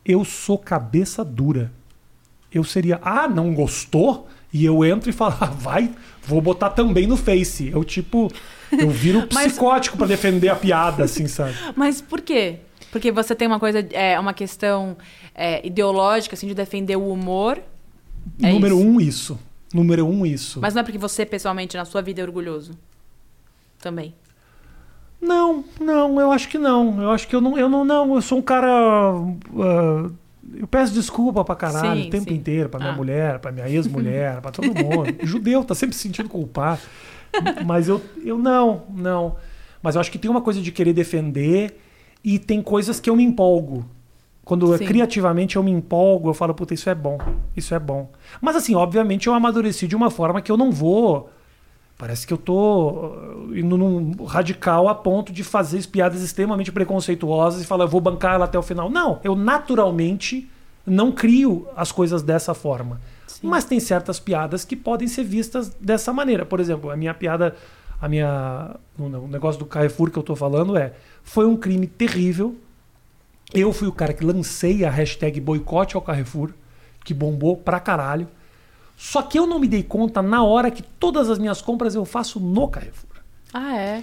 Eu 0.04 0.24
sou 0.24 0.58
cabeça 0.58 1.24
dura. 1.24 1.70
Eu 2.52 2.64
seria, 2.64 2.98
ah, 3.02 3.28
não 3.28 3.52
gostou? 3.54 4.26
E 4.52 4.64
eu 4.64 4.82
entro 4.84 5.10
e 5.10 5.12
falo, 5.12 5.36
ah, 5.40 5.46
vai, 5.46 5.92
vou 6.22 6.40
botar 6.40 6.70
também 6.70 7.06
no 7.06 7.16
Face. 7.16 7.68
Eu, 7.68 7.84
tipo, 7.84 8.32
eu 8.72 8.88
viro 8.88 9.28
Mas- 9.32 9.48
psicótico 9.52 9.98
pra 9.98 10.06
defender 10.06 10.48
a 10.48 10.56
piada, 10.56 11.04
assim, 11.04 11.26
sabe? 11.28 11.54
Mas 11.76 12.00
por 12.00 12.22
quê? 12.22 12.60
Porque 12.90 13.12
você 13.12 13.34
tem 13.34 13.46
uma 13.46 13.60
coisa, 13.60 13.80
é, 13.92 14.18
uma 14.18 14.32
questão 14.32 14.96
é, 15.34 15.64
ideológica, 15.66 16.34
assim, 16.34 16.46
de 16.46 16.54
defender 16.54 16.96
o 16.96 17.12
humor. 17.12 17.60
É 18.42 18.50
Número 18.50 18.76
isso. 18.78 18.86
um, 18.88 19.00
isso. 19.00 19.38
Número 19.74 20.06
um, 20.06 20.24
isso. 20.24 20.58
Mas 20.62 20.72
não 20.72 20.80
é 20.80 20.82
porque 20.82 20.96
você, 20.96 21.26
pessoalmente, 21.26 21.76
na 21.76 21.84
sua 21.84 22.00
vida, 22.00 22.22
é 22.22 22.24
orgulhoso. 22.24 22.72
Também. 23.78 24.14
Não, 25.20 25.64
não, 25.80 26.20
eu 26.20 26.30
acho 26.30 26.48
que 26.48 26.58
não. 26.58 27.02
Eu 27.02 27.10
acho 27.10 27.26
que 27.26 27.34
eu 27.34 27.40
não, 27.40 27.58
eu 27.58 27.68
não, 27.68 27.84
não, 27.84 28.14
eu 28.14 28.22
sou 28.22 28.38
um 28.38 28.42
cara. 28.42 28.68
ah, 28.70 30.10
eu 30.54 30.66
peço 30.66 30.94
desculpa 30.94 31.44
pra 31.44 31.54
caralho 31.54 32.02
Sim, 32.02 32.08
o 32.08 32.10
tempo 32.10 32.30
sim. 32.30 32.36
inteiro, 32.36 32.68
pra 32.68 32.80
minha 32.80 32.92
Ah. 32.92 32.96
mulher, 32.96 33.38
pra 33.38 33.52
minha 33.52 33.68
ex-mulher, 33.68 34.40
pra 34.40 34.50
todo 34.50 34.66
mundo. 34.74 35.14
Judeu 35.22 35.62
tá 35.64 35.74
sempre 35.74 35.94
se 35.96 36.02
sentindo 36.02 36.28
culpado. 36.28 36.80
Mas 37.66 37.88
eu, 37.88 38.00
eu 38.24 38.38
não, 38.38 38.84
não. 38.94 39.36
Mas 39.82 39.94
eu 39.94 40.00
acho 40.00 40.10
que 40.10 40.18
tem 40.18 40.30
uma 40.30 40.40
coisa 40.40 40.60
de 40.62 40.72
querer 40.72 40.92
defender 40.92 41.78
e 42.24 42.38
tem 42.38 42.62
coisas 42.62 42.98
que 42.98 43.10
eu 43.10 43.14
me 43.16 43.22
empolgo. 43.22 43.84
Quando 44.44 44.74
Sim. 44.78 44.86
criativamente 44.86 45.56
eu 45.56 45.62
me 45.62 45.70
empolgo, 45.70 46.30
eu 46.30 46.34
falo, 46.34 46.54
puta, 46.54 46.72
isso 46.72 46.88
é 46.88 46.94
bom, 46.94 47.18
isso 47.54 47.74
é 47.74 47.78
bom. 47.78 48.10
Mas 48.40 48.56
assim, 48.56 48.74
obviamente 48.74 49.26
eu 49.26 49.34
amadureci 49.34 49.86
de 49.86 49.94
uma 49.94 50.08
forma 50.10 50.40
que 50.40 50.50
eu 50.50 50.56
não 50.56 50.70
vou. 50.72 51.28
Parece 51.98 52.24
que 52.24 52.32
eu 52.32 52.38
tô 52.38 52.90
uh, 52.90 53.58
indo 53.58 53.76
num 53.76 54.24
radical 54.24 54.88
a 54.88 54.94
ponto 54.94 55.32
de 55.32 55.42
fazer 55.42 55.84
piadas 55.88 56.22
extremamente 56.22 56.70
preconceituosas 56.70 57.60
e 57.60 57.66
falar, 57.66 57.84
eu 57.84 57.88
vou 57.88 58.00
bancar 58.00 58.36
ela 58.36 58.44
até 58.44 58.56
o 58.56 58.62
final. 58.62 58.88
Não, 58.88 59.18
eu 59.24 59.34
naturalmente 59.34 60.48
não 60.86 61.10
crio 61.10 61.66
as 61.76 61.90
coisas 61.90 62.22
dessa 62.22 62.54
forma. 62.54 63.00
Mas 63.42 63.64
tem 63.64 63.80
certas 63.80 64.20
piadas 64.20 64.64
que 64.64 64.76
podem 64.76 65.08
ser 65.08 65.24
vistas 65.24 65.70
dessa 65.80 66.12
maneira. 66.12 66.46
Por 66.46 66.60
exemplo, 66.60 66.88
a 66.88 66.96
minha 66.96 67.12
piada, 67.12 67.56
a 68.00 68.08
minha. 68.08 68.76
O 68.96 69.26
negócio 69.26 69.58
do 69.58 69.66
Carrefour 69.66 70.10
que 70.10 70.18
eu 70.18 70.22
tô 70.22 70.36
falando 70.36 70.76
é. 70.76 70.92
Foi 71.24 71.46
um 71.46 71.56
crime 71.56 71.88
terrível. 71.88 72.56
Eu 73.52 73.72
fui 73.72 73.88
o 73.88 73.92
cara 73.92 74.12
que 74.12 74.24
lancei 74.24 74.84
a 74.84 74.90
hashtag 74.90 75.40
boicote 75.40 75.96
ao 75.96 76.02
Carrefour, 76.02 76.52
que 77.04 77.12
bombou 77.12 77.56
pra 77.56 77.80
caralho. 77.80 78.28
Só 79.00 79.22
que 79.22 79.38
eu 79.38 79.46
não 79.46 79.60
me 79.60 79.68
dei 79.68 79.84
conta 79.84 80.20
na 80.20 80.42
hora 80.42 80.72
que 80.72 80.82
todas 80.82 81.30
as 81.30 81.38
minhas 81.38 81.62
compras 81.62 81.94
eu 81.94 82.04
faço 82.04 82.40
no 82.40 82.66
Carrefour. 82.66 83.22
Ah, 83.54 83.76
é? 83.78 84.02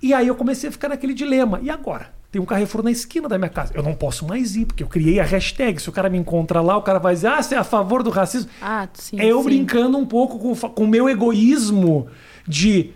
E 0.00 0.14
aí 0.14 0.28
eu 0.28 0.36
comecei 0.36 0.68
a 0.68 0.72
ficar 0.72 0.88
naquele 0.88 1.12
dilema. 1.12 1.58
E 1.60 1.68
agora? 1.68 2.14
Tem 2.30 2.40
um 2.40 2.44
Carrefour 2.44 2.84
na 2.84 2.92
esquina 2.92 3.28
da 3.28 3.36
minha 3.36 3.48
casa. 3.48 3.72
Eu 3.74 3.82
não 3.82 3.96
posso 3.96 4.24
mais 4.24 4.54
ir, 4.54 4.64
porque 4.64 4.84
eu 4.84 4.86
criei 4.86 5.18
a 5.18 5.24
hashtag. 5.24 5.82
Se 5.82 5.88
o 5.88 5.92
cara 5.92 6.08
me 6.08 6.16
encontrar 6.16 6.60
lá, 6.60 6.76
o 6.76 6.82
cara 6.82 7.00
vai 7.00 7.14
dizer, 7.14 7.26
ah, 7.26 7.42
você 7.42 7.56
é 7.56 7.58
a 7.58 7.64
favor 7.64 8.04
do 8.04 8.10
racismo. 8.10 8.48
Ah, 8.62 8.86
sim. 8.94 9.18
É 9.18 9.26
eu 9.26 9.38
sim. 9.38 9.44
brincando 9.44 9.98
um 9.98 10.06
pouco 10.06 10.38
com, 10.38 10.54
com 10.54 10.84
o 10.84 10.88
meu 10.88 11.08
egoísmo 11.08 12.06
de. 12.46 12.92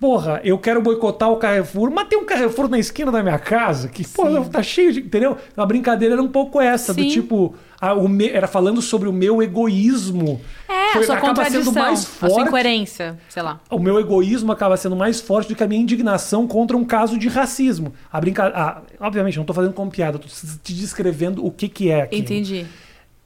Porra, 0.00 0.40
eu 0.42 0.56
quero 0.58 0.80
boicotar 0.80 1.30
o 1.30 1.36
Carrefour, 1.36 1.90
mas 1.90 2.08
tem 2.08 2.18
um 2.18 2.24
Carrefour 2.24 2.68
na 2.70 2.78
esquina 2.78 3.12
da 3.12 3.22
minha 3.22 3.38
casa 3.38 3.86
que, 3.88 4.08
porra, 4.08 4.42
tá 4.46 4.62
cheio 4.62 4.94
de. 4.94 5.00
Entendeu? 5.00 5.36
A 5.54 5.66
brincadeira 5.66 6.14
era 6.14 6.22
um 6.22 6.28
pouco 6.28 6.58
essa, 6.58 6.94
do 6.94 7.02
Sim. 7.02 7.08
tipo. 7.10 7.54
a- 7.78 7.94
o 7.94 8.08
me- 8.08 8.28
era 8.28 8.46
falando 8.46 8.80
sobre 8.82 9.08
o 9.08 9.12
meu 9.12 9.42
egoísmo. 9.42 10.40
É, 10.68 10.92
Foi- 10.92 11.02
a 11.02 11.06
sua 11.06 11.14
acaba 11.16 11.44
sendo 11.50 11.72
mais 11.72 12.00
A 12.00 12.02
sua 12.02 12.28
forte. 12.30 12.48
incoerência, 12.48 13.18
sei 13.28 13.42
lá. 13.42 13.60
O 13.70 13.78
meu 13.78 13.98
egoísmo 14.00 14.52
acaba 14.52 14.76
sendo 14.76 14.94
mais 14.96 15.20
forte 15.20 15.48
do 15.48 15.54
que 15.56 15.62
a 15.62 15.66
minha 15.66 15.80
indignação 15.82 16.46
contra 16.46 16.76
um 16.76 16.84
caso 16.84 17.18
de 17.18 17.28
racismo. 17.28 17.92
A 18.12 18.20
brincadeira. 18.20 18.82
obviamente, 19.00 19.36
não 19.38 19.44
tô 19.44 19.52
fazendo 19.54 19.72
como 19.74 19.90
piada, 19.90 20.18
tô 20.18 20.28
te 20.62 20.72
descrevendo 20.74 21.44
o 21.44 21.50
que, 21.50 21.68
que 21.68 21.90
é 21.90 22.02
aquilo. 22.02 22.22
Entendi. 22.22 22.66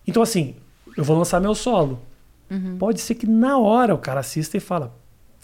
Então, 0.06 0.22
assim, 0.22 0.54
eu 0.96 1.02
vou 1.04 1.16
lançar 1.18 1.40
meu 1.40 1.54
solo. 1.54 2.00
Uhum. 2.50 2.76
Pode 2.78 3.00
ser 3.00 3.14
que 3.16 3.26
na 3.26 3.58
hora 3.58 3.92
o 3.94 3.98
cara 3.98 4.20
assista 4.20 4.56
e 4.56 4.60
fala: 4.60 4.92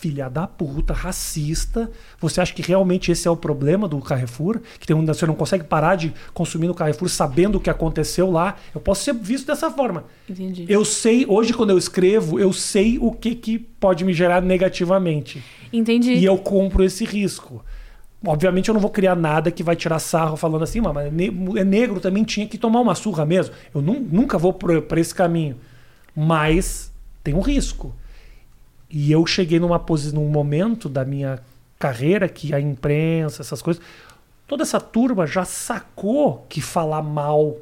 filha 0.00 0.30
da 0.30 0.46
puta, 0.46 0.94
racista. 0.94 1.90
Você 2.20 2.40
acha 2.40 2.54
que 2.54 2.62
realmente 2.62 3.12
esse 3.12 3.28
é 3.28 3.30
o 3.30 3.36
problema 3.36 3.86
do 3.86 3.98
Carrefour? 4.00 4.60
Que 4.78 4.86
tem 4.86 4.96
um, 4.96 5.04
você 5.04 5.26
não 5.26 5.34
consegue 5.34 5.64
parar 5.64 5.94
de 5.96 6.12
consumir 6.32 6.66
no 6.68 6.74
Carrefour 6.74 7.08
sabendo 7.10 7.56
o 7.56 7.60
que 7.60 7.68
aconteceu 7.68 8.30
lá? 8.30 8.56
Eu 8.74 8.80
posso 8.80 9.04
ser 9.04 9.12
visto 9.14 9.46
dessa 9.46 9.70
forma. 9.70 10.04
Entendi. 10.28 10.64
Eu 10.68 10.84
sei, 10.86 11.26
hoje 11.28 11.52
quando 11.52 11.70
eu 11.70 11.76
escrevo, 11.78 12.40
eu 12.40 12.50
sei 12.52 12.98
o 12.98 13.12
que, 13.12 13.34
que 13.34 13.58
pode 13.58 14.02
me 14.04 14.14
gerar 14.14 14.40
negativamente. 14.40 15.44
Entendi. 15.70 16.14
E 16.14 16.24
eu 16.24 16.38
compro 16.38 16.82
esse 16.82 17.04
risco. 17.04 17.62
Obviamente 18.26 18.68
eu 18.68 18.74
não 18.74 18.80
vou 18.80 18.90
criar 18.90 19.14
nada 19.14 19.50
que 19.50 19.62
vai 19.62 19.76
tirar 19.76 19.98
sarro 19.98 20.36
falando 20.36 20.62
assim, 20.62 20.80
"Mas, 20.80 20.96
é 21.56 21.64
negro 21.64 22.00
também 22.00 22.24
tinha 22.24 22.46
que 22.46 22.56
tomar 22.58 22.80
uma 22.80 22.94
surra 22.94 23.26
mesmo. 23.26 23.54
Eu 23.74 23.82
nu- 23.82 24.00
nunca 24.00 24.38
vou 24.38 24.52
para 24.54 24.98
esse 25.00 25.14
caminho. 25.14 25.56
Mas 26.16 26.90
tem 27.22 27.34
um 27.34 27.40
risco. 27.40 27.94
E 28.90 29.12
eu 29.12 29.24
cheguei 29.24 29.60
numa 29.60 29.78
posi 29.78 30.12
num 30.14 30.28
momento 30.28 30.88
da 30.88 31.04
minha 31.04 31.38
carreira 31.78 32.28
que 32.28 32.52
a 32.52 32.60
imprensa, 32.60 33.40
essas 33.42 33.62
coisas, 33.62 33.82
toda 34.46 34.62
essa 34.62 34.80
turma 34.80 35.26
já 35.26 35.44
sacou 35.44 36.44
que 36.48 36.60
falar 36.60 37.02
mal 37.02 37.56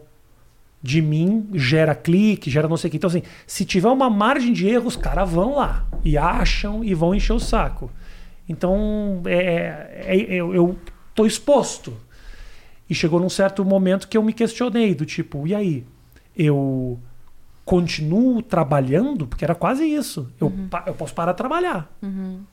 de 0.82 1.02
mim 1.02 1.48
gera 1.54 1.94
clique, 1.94 2.50
gera 2.50 2.68
não 2.68 2.76
sei 2.76 2.88
o 2.88 2.90
que. 2.92 2.96
Então, 2.96 3.08
assim, 3.08 3.22
se 3.46 3.64
tiver 3.64 3.88
uma 3.88 4.08
margem 4.08 4.52
de 4.52 4.66
erro, 4.68 4.86
os 4.86 4.96
caras 4.96 5.28
vão 5.30 5.56
lá 5.56 5.86
e 6.04 6.16
acham 6.16 6.82
e 6.84 6.94
vão 6.94 7.14
encher 7.14 7.32
o 7.32 7.40
saco. 7.40 7.90
Então, 8.48 9.20
é, 9.26 10.04
é- 10.06 10.26
eu, 10.34 10.54
eu 10.54 10.78
tô 11.14 11.26
exposto. 11.26 11.94
E 12.88 12.94
chegou 12.94 13.20
num 13.20 13.28
certo 13.28 13.64
momento 13.64 14.08
que 14.08 14.16
eu 14.16 14.22
me 14.22 14.32
questionei, 14.32 14.94
do 14.94 15.04
tipo, 15.04 15.46
e 15.46 15.54
aí? 15.54 15.84
Eu 16.34 16.98
continuo 17.68 18.40
trabalhando? 18.40 19.26
Porque 19.26 19.44
era 19.44 19.54
quase 19.54 19.84
isso. 19.84 20.26
Eu, 20.40 20.46
Uhum. 20.46 20.68
eu 20.86 20.94
posso 20.94 21.12
parar 21.14 21.32
de 21.32 21.36
trabalhar. 21.38 21.90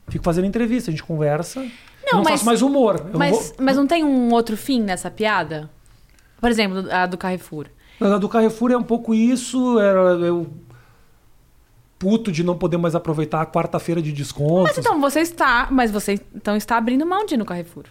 Fico 0.08 0.22
fazendo 0.22 0.44
entrevista, 0.46 0.90
a 0.90 0.92
gente 0.92 1.02
conversa. 1.02 1.60
eu 1.60 2.18
não 2.18 2.22
mas- 2.22 2.32
faço 2.34 2.44
mais 2.44 2.60
humor. 2.62 2.96
Eu 3.00 3.04
não 3.12 3.18
Mas, 3.18 3.30
vou- 3.56 3.64
mas 3.66 3.76
não 3.76 3.86
tem 3.86 4.04
um 4.04 4.30
outro 4.32 4.56
fim 4.56 4.80
nessa 4.82 5.10
piada? 5.10 5.70
Por 6.40 6.50
exemplo, 6.50 6.86
a 6.92 7.06
do 7.06 7.16
Carrefour. 7.16 7.66
A 8.00 8.18
do 8.18 8.28
Carrefour 8.28 8.70
é 8.70 8.76
um 8.76 8.82
pouco 8.82 9.14
isso. 9.14 9.80
Era 9.80 9.98
eu 10.24 10.46
puto 11.98 12.30
de 12.30 12.44
não 12.44 12.56
poder 12.56 12.76
mais 12.76 12.94
aproveitar 12.94 13.40
a 13.40 13.46
quarta-feira 13.46 14.02
de 14.02 14.12
desconto. 14.12 14.64
Mas 14.64 14.76
então 14.78 15.00
você 15.00 15.20
está. 15.20 15.68
Mas 15.70 15.90
você 15.90 16.20
então 16.34 16.54
está 16.56 16.76
abrindo 16.76 17.06
mão 17.06 17.24
de 17.24 17.34
ir 17.34 17.38
no 17.38 17.44
Carrefour. 17.46 17.84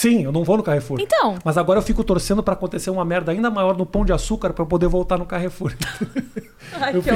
Sim, 0.00 0.24
eu 0.24 0.32
não 0.32 0.42
vou 0.44 0.56
no 0.56 0.62
Carrefour. 0.62 0.98
Então. 0.98 1.36
Mas 1.44 1.58
agora 1.58 1.78
eu 1.78 1.82
fico 1.82 2.02
torcendo 2.02 2.42
pra 2.42 2.54
acontecer 2.54 2.88
uma 2.88 3.04
merda 3.04 3.32
ainda 3.32 3.50
maior 3.50 3.76
no 3.76 3.84
Pão 3.84 4.02
de 4.02 4.14
Açúcar 4.14 4.50
pra 4.54 4.62
eu 4.62 4.66
poder 4.66 4.86
voltar 4.88 5.18
no 5.18 5.26
Carrefour. 5.26 5.74
Ai, 6.80 6.96
Eu 6.96 7.02
que. 7.02 7.10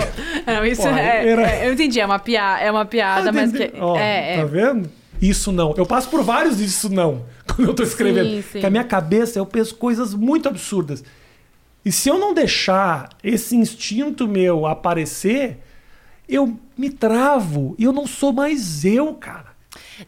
Não, 0.47 0.67
isso 0.67 0.83
Porra, 0.83 1.01
é, 1.01 1.29
era- 1.29 1.51
é- 1.51 1.67
Eu 1.69 1.73
entendi, 1.73 1.99
é 1.99 2.05
uma, 2.05 2.19
pia, 2.19 2.59
é 2.61 2.71
uma 2.71 2.85
piada, 2.85 3.33
mas 3.33 3.53
que. 3.53 3.73
Ó, 3.81 3.97
é, 3.97 4.35
Tá 4.37 4.43
é. 4.43 4.45
vendo? 4.45 4.91
Isso 5.23 5.51
não. 5.51 5.73
Eu 5.79 5.87
passo 5.87 6.11
por 6.11 6.23
vários 6.23 6.61
isso 6.61 6.91
não 6.91 7.25
quando 7.49 7.69
eu 7.69 7.75
tô 7.75 7.83
escrevendo. 7.83 8.29
Sim, 8.29 8.43
sim. 8.43 8.49
Porque 8.53 8.67
a 8.67 8.71
minha 8.71 8.85
cabeça 8.85 9.39
eu 9.39 9.47
penso 9.47 9.75
coisas 9.77 10.13
muito 10.13 10.47
absurdas. 10.47 11.03
E 11.87 11.91
se 11.91 12.11
eu 12.11 12.19
não 12.19 12.35
deixar 12.35 13.09
esse 13.25 13.57
instinto 13.57 14.29
meu 14.29 14.67
aparecer, 14.67 15.59
eu 16.29 16.59
me 16.77 16.91
travo 16.91 17.75
e 17.79 17.85
eu 17.85 17.95
não 17.95 18.07
sou 18.07 18.31
mais 18.31 18.85
eu, 18.85 19.15
cara. 19.15 19.54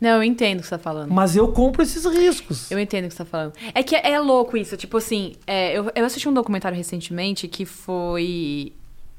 Não, 0.01 0.17
eu 0.17 0.23
entendo 0.23 0.59
o 0.59 0.63
que 0.63 0.69
você 0.69 0.77
tá 0.77 0.79
falando. 0.79 1.13
Mas 1.13 1.37
eu 1.37 1.53
compro 1.53 1.83
esses 1.83 2.05
riscos. 2.05 2.71
Eu 2.71 2.79
entendo 2.79 3.05
o 3.05 3.09
que 3.09 3.15
você 3.15 3.19
tá 3.19 3.25
falando. 3.25 3.53
É 3.75 3.83
que 3.83 3.95
é, 3.95 4.13
é 4.13 4.21
louco 4.21 4.57
isso. 4.57 4.77
Tipo 4.77 4.97
assim, 4.97 5.35
é, 5.47 5.77
eu, 5.77 5.91
eu 5.95 6.05
assisti 6.05 6.29
um 6.29 6.35
documentário 6.35 6.77
recentemente 6.77 7.49
que 7.49 7.65
foi. 7.65 8.73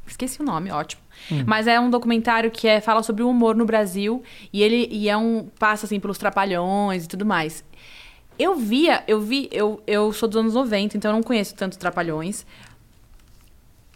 Esqueci 0.05 0.41
o 0.41 0.45
nome, 0.45 0.72
ótimo. 0.72 1.01
Mas 1.45 1.68
é 1.68 1.80
um 1.80 1.89
documentário 1.89 2.49
que 2.49 2.68
é, 2.68 2.80
fala 2.80 3.03
sobre 3.03 3.24
o 3.24 3.30
humor 3.30 3.55
no 3.55 3.65
Brasil. 3.65 4.24
E 4.53 4.61
ele 4.61 4.88
e 4.91 5.09
é 5.09 5.18
um. 5.18 5.47
passa 5.59 5.86
assim 5.86 5.99
pelos 5.99 6.18
trapalhões 6.18 7.05
e 7.05 7.07
tudo 7.07 7.26
mais. 7.26 7.63
Eu 8.39 8.55
via, 8.55 9.03
eu 9.07 9.20
vi, 9.20 9.49
eu, 9.51 9.82
eu 9.88 10.13
sou 10.13 10.30
dos 10.30 10.38
anos 10.38 10.53
90, 10.53 10.95
então 10.95 11.09
eu 11.09 11.15
não 11.15 11.24
conheço 11.24 11.55
tanto 11.55 11.78
Trapalhões. 11.78 12.45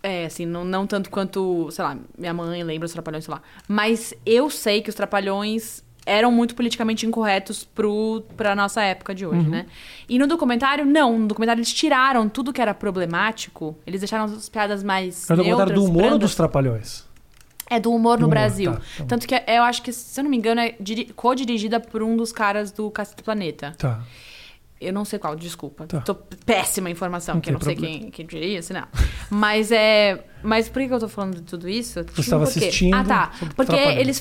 É, 0.02 0.26
assim, 0.26 0.48
não, 0.48 0.66
não 0.66 0.88
tanto 0.88 1.12
quanto, 1.12 1.70
sei 1.70 1.86
lá, 1.86 1.96
minha 2.18 2.34
mãe 2.34 2.64
lembra 2.64 2.88
os 2.88 2.92
Trapalhões, 2.92 3.26
sei 3.26 3.34
lá. 3.36 3.42
Mas 3.68 4.16
eu 4.26 4.50
sei 4.50 4.82
que 4.82 4.90
os 4.90 4.96
Trapalhões 4.96 5.84
eram 6.06 6.32
muito 6.32 6.56
politicamente 6.56 7.06
incorretos 7.06 7.64
pro, 7.64 8.24
pra 8.36 8.56
nossa 8.56 8.82
época 8.82 9.14
de 9.14 9.26
hoje, 9.26 9.47
né? 9.47 9.66
E 10.10 10.18
no 10.18 10.26
documentário, 10.28 10.86
não. 10.86 11.18
No 11.20 11.28
documentário 11.28 11.60
eles 11.60 11.74
tiraram 11.74 12.28
tudo 12.28 12.52
que 12.52 12.62
era 12.62 12.74
problemático. 12.74 13.76
Eles 13.86 14.02
deixaram 14.02 14.26
as 14.26 14.49
piadas 14.49 14.84
mais 14.84 15.30
É 15.30 15.34
o 15.34 15.38
documentário 15.38 15.74
do 15.76 15.84
humor 15.86 16.14
ou 16.14 16.18
dos 16.18 16.36
trapalhões? 16.36 17.06
É 17.70 17.80
do 17.80 17.93
humor 17.93 18.18
Do 18.18 18.22
no 18.22 18.28
humor, 18.28 18.34
Brasil. 18.36 18.74
tá, 18.74 18.82
tá. 18.97 19.06
Tanto 19.08 19.26
que 19.28 19.34
eu 19.47 19.64
acho 19.64 19.82
que, 19.82 19.93
se 19.93 20.20
eu 20.20 20.24
não 20.26 20.32
me 20.32 20.36
engano, 20.38 20.60
é 20.60 20.76
diri- 20.80 21.06
co-dirigida 21.16 21.80
por 21.80 22.04
um 22.04 22.18
dos 22.18 22.32
caras 22.34 22.70
do 22.72 22.91
Cacete 22.91 23.18
do 23.18 23.24
Planeta. 23.24 23.74
Tá. 23.78 24.02
Eu 24.82 24.92
não 24.92 25.06
sei 25.06 25.20
qual, 25.20 25.36
desculpa. 25.36 25.86
Tá. 25.86 26.02
Tô 26.02 26.16
péssima 26.16 26.90
informação, 26.90 27.36
Não 27.36 27.42
que 27.42 27.50
eu 27.50 27.54
não 27.54 27.62
sei 27.62 27.76
problema. 27.76 28.00
quem, 28.00 28.10
quem 28.12 28.26
diria 28.26 28.58
isso, 28.60 28.74
não. 28.74 28.84
Mas 29.30 29.72
é. 29.72 30.26
Mas 30.44 30.68
por 30.68 30.82
que 30.82 30.92
eu 30.92 31.00
tô 31.00 31.08
falando 31.08 31.36
de 31.36 31.44
tudo 31.44 31.70
isso? 31.70 32.00
Um 32.00 32.20
estava 32.20 32.46
porquê. 32.46 32.60
assistindo 32.60 32.96
Ah, 32.96 33.04
tá. 33.04 33.32
Porque 33.56 33.76
eles 33.76 34.20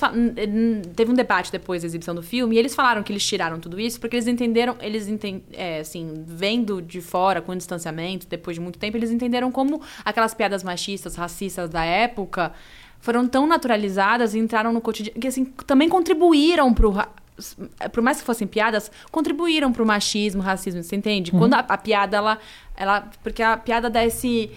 teve 0.95 1.11
um 1.11 1.15
debate 1.15 1.51
depois 1.51 1.81
da 1.83 1.87
exibição 1.87 2.15
do 2.15 2.23
filme 2.23 2.57
e 2.57 2.59
eles 2.59 2.75
falaram 2.75 3.03
que 3.03 3.11
eles 3.11 3.27
tiraram 3.27 3.59
tudo 3.59 3.81
isso 3.81 3.99
porque 3.99 4.17
eles 4.17 4.27
entenderam, 4.27 4.77
eles 4.81 5.09
enten, 5.09 5.43
é, 5.53 5.81
assim, 5.81 6.23
vendo 6.27 6.83
de 6.83 7.01
fora 7.01 7.41
com 7.41 7.57
distanciamento, 7.57 8.27
depois 8.29 8.55
de 8.57 8.61
muito 8.61 8.79
tempo, 8.79 8.97
eles 8.99 9.11
entenderam 9.11 9.51
como 9.51 9.81
aquelas 10.05 10.35
piadas 10.35 10.63
machistas, 10.63 11.15
racistas 11.17 11.71
da 11.71 11.85
época 11.85 12.53
foram 13.01 13.27
tão 13.27 13.47
naturalizadas 13.47 14.35
e 14.35 14.39
entraram 14.39 14.75
no 14.75 14.81
cotidiano 14.83 15.19
que 15.19 15.27
assim 15.27 15.47
também 15.67 15.89
contribuíram 15.89 16.75
pro 16.75 16.91
ra- 16.91 17.09
por 17.93 18.03
mais 18.03 18.21
que 18.21 18.25
fossem 18.25 18.47
piadas, 18.47 18.91
contribuíram 19.11 19.73
pro 19.73 19.87
machismo, 19.87 20.43
racismo, 20.43 20.83
você 20.83 20.97
entende? 20.97 21.31
Quando 21.31 21.55
a, 21.55 21.59
a 21.59 21.79
piada, 21.79 22.17
ela, 22.17 22.39
ela. 22.77 23.09
Porque 23.23 23.43
a 23.43 23.57
piada 23.57 23.91
dá 23.91 24.05
esse, 24.05 24.51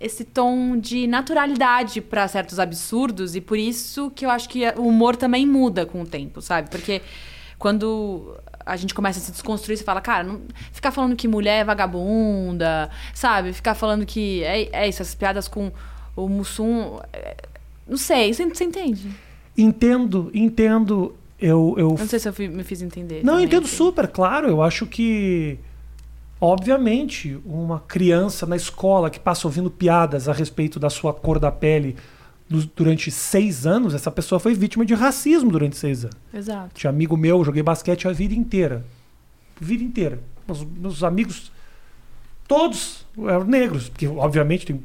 esse 0.00 0.24
tom 0.24 0.76
de 0.76 1.06
naturalidade 1.06 2.00
pra 2.00 2.26
certos 2.28 2.58
absurdos, 2.58 3.34
e 3.36 3.40
por 3.40 3.58
isso 3.58 4.10
que 4.10 4.24
eu 4.24 4.30
acho 4.30 4.48
que 4.48 4.66
o 4.76 4.86
humor 4.86 5.16
também 5.16 5.46
muda 5.46 5.84
com 5.84 6.02
o 6.02 6.06
tempo, 6.06 6.40
sabe? 6.40 6.70
Porque 6.70 7.02
quando 7.58 8.36
a 8.64 8.76
gente 8.76 8.94
começa 8.94 9.18
a 9.18 9.22
se 9.22 9.32
desconstruir, 9.32 9.76
você 9.76 9.84
fala, 9.84 10.00
cara, 10.00 10.24
não, 10.24 10.42
ficar 10.72 10.90
falando 10.90 11.16
que 11.16 11.26
mulher 11.26 11.60
é 11.60 11.64
vagabunda, 11.64 12.90
sabe? 13.14 13.52
Ficar 13.52 13.74
falando 13.74 14.04
que 14.04 14.44
é, 14.44 14.68
é 14.72 14.88
isso, 14.88 15.02
essas 15.02 15.14
piadas 15.14 15.48
com 15.48 15.72
o 16.14 16.28
Mussum. 16.28 16.98
é, 17.12 17.36
não 17.88 17.96
sei, 17.96 18.32
você, 18.32 18.44
você 18.46 18.64
entende? 18.64 19.10
Entendo, 19.56 20.30
entendo. 20.34 21.16
Eu, 21.40 21.74
eu 21.78 21.94
Não 21.98 22.06
sei 22.08 22.18
se 22.18 22.28
eu 22.28 22.34
me 22.50 22.64
fiz 22.64 22.82
entender. 22.82 23.22
Não, 23.24 23.34
eu 23.34 23.36
também, 23.40 23.46
entendo 23.46 23.64
assim. 23.66 23.76
super, 23.76 24.08
claro. 24.08 24.48
Eu 24.48 24.60
acho 24.62 24.86
que, 24.86 25.58
obviamente, 26.40 27.38
uma 27.44 27.80
criança 27.80 28.46
na 28.46 28.56
escola 28.56 29.10
que 29.10 29.20
passa 29.20 29.46
ouvindo 29.46 29.70
piadas 29.70 30.28
a 30.28 30.32
respeito 30.32 30.78
da 30.80 30.90
sua 30.90 31.12
cor 31.14 31.38
da 31.38 31.50
pele 31.52 31.96
du- 32.48 32.68
durante 32.74 33.10
seis 33.10 33.66
anos, 33.66 33.94
essa 33.94 34.10
pessoa 34.10 34.38
foi 34.38 34.54
vítima 34.54 34.84
de 34.84 34.94
racismo 34.94 35.50
durante 35.50 35.76
seis 35.76 36.04
anos. 36.04 36.16
Exato. 36.32 36.70
Tinha 36.74 36.90
amigo 36.90 37.16
meu, 37.16 37.44
joguei 37.44 37.62
basquete 37.62 38.08
a 38.08 38.12
vida 38.12 38.34
inteira. 38.34 38.84
Vida 39.60 39.82
inteira. 39.84 40.20
Meus, 40.46 40.64
meus 40.64 41.04
amigos, 41.04 41.52
todos 42.46 43.04
eram 43.26 43.44
negros, 43.44 43.88
porque, 43.88 44.06
obviamente, 44.06 44.66
tem 44.66 44.80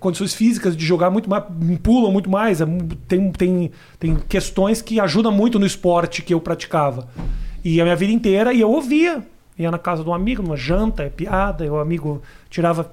condições 0.00 0.34
físicas 0.34 0.76
de 0.76 0.84
jogar 0.84 1.10
muito 1.10 1.28
mais, 1.28 1.44
pulam 1.82 2.10
muito 2.10 2.30
mais, 2.30 2.60
é 2.60 2.66
tem, 3.06 3.30
tem, 3.32 3.70
tem 3.98 4.16
questões 4.28 4.80
que 4.80 4.98
ajudam 4.98 5.32
muito 5.32 5.58
no 5.58 5.66
esporte 5.66 6.22
que 6.22 6.32
eu 6.32 6.40
praticava. 6.40 7.08
E 7.64 7.80
a 7.80 7.84
minha 7.84 7.96
vida 7.96 8.12
inteira, 8.12 8.52
e 8.52 8.60
eu 8.60 8.70
ouvia. 8.70 9.24
Ia 9.56 9.70
na 9.70 9.78
casa 9.78 10.02
de 10.02 10.08
um 10.08 10.14
amigo, 10.14 10.42
numa 10.42 10.56
janta, 10.56 11.04
é 11.04 11.08
piada, 11.08 11.64
o 11.70 11.78
amigo 11.78 12.20
tirava 12.50 12.92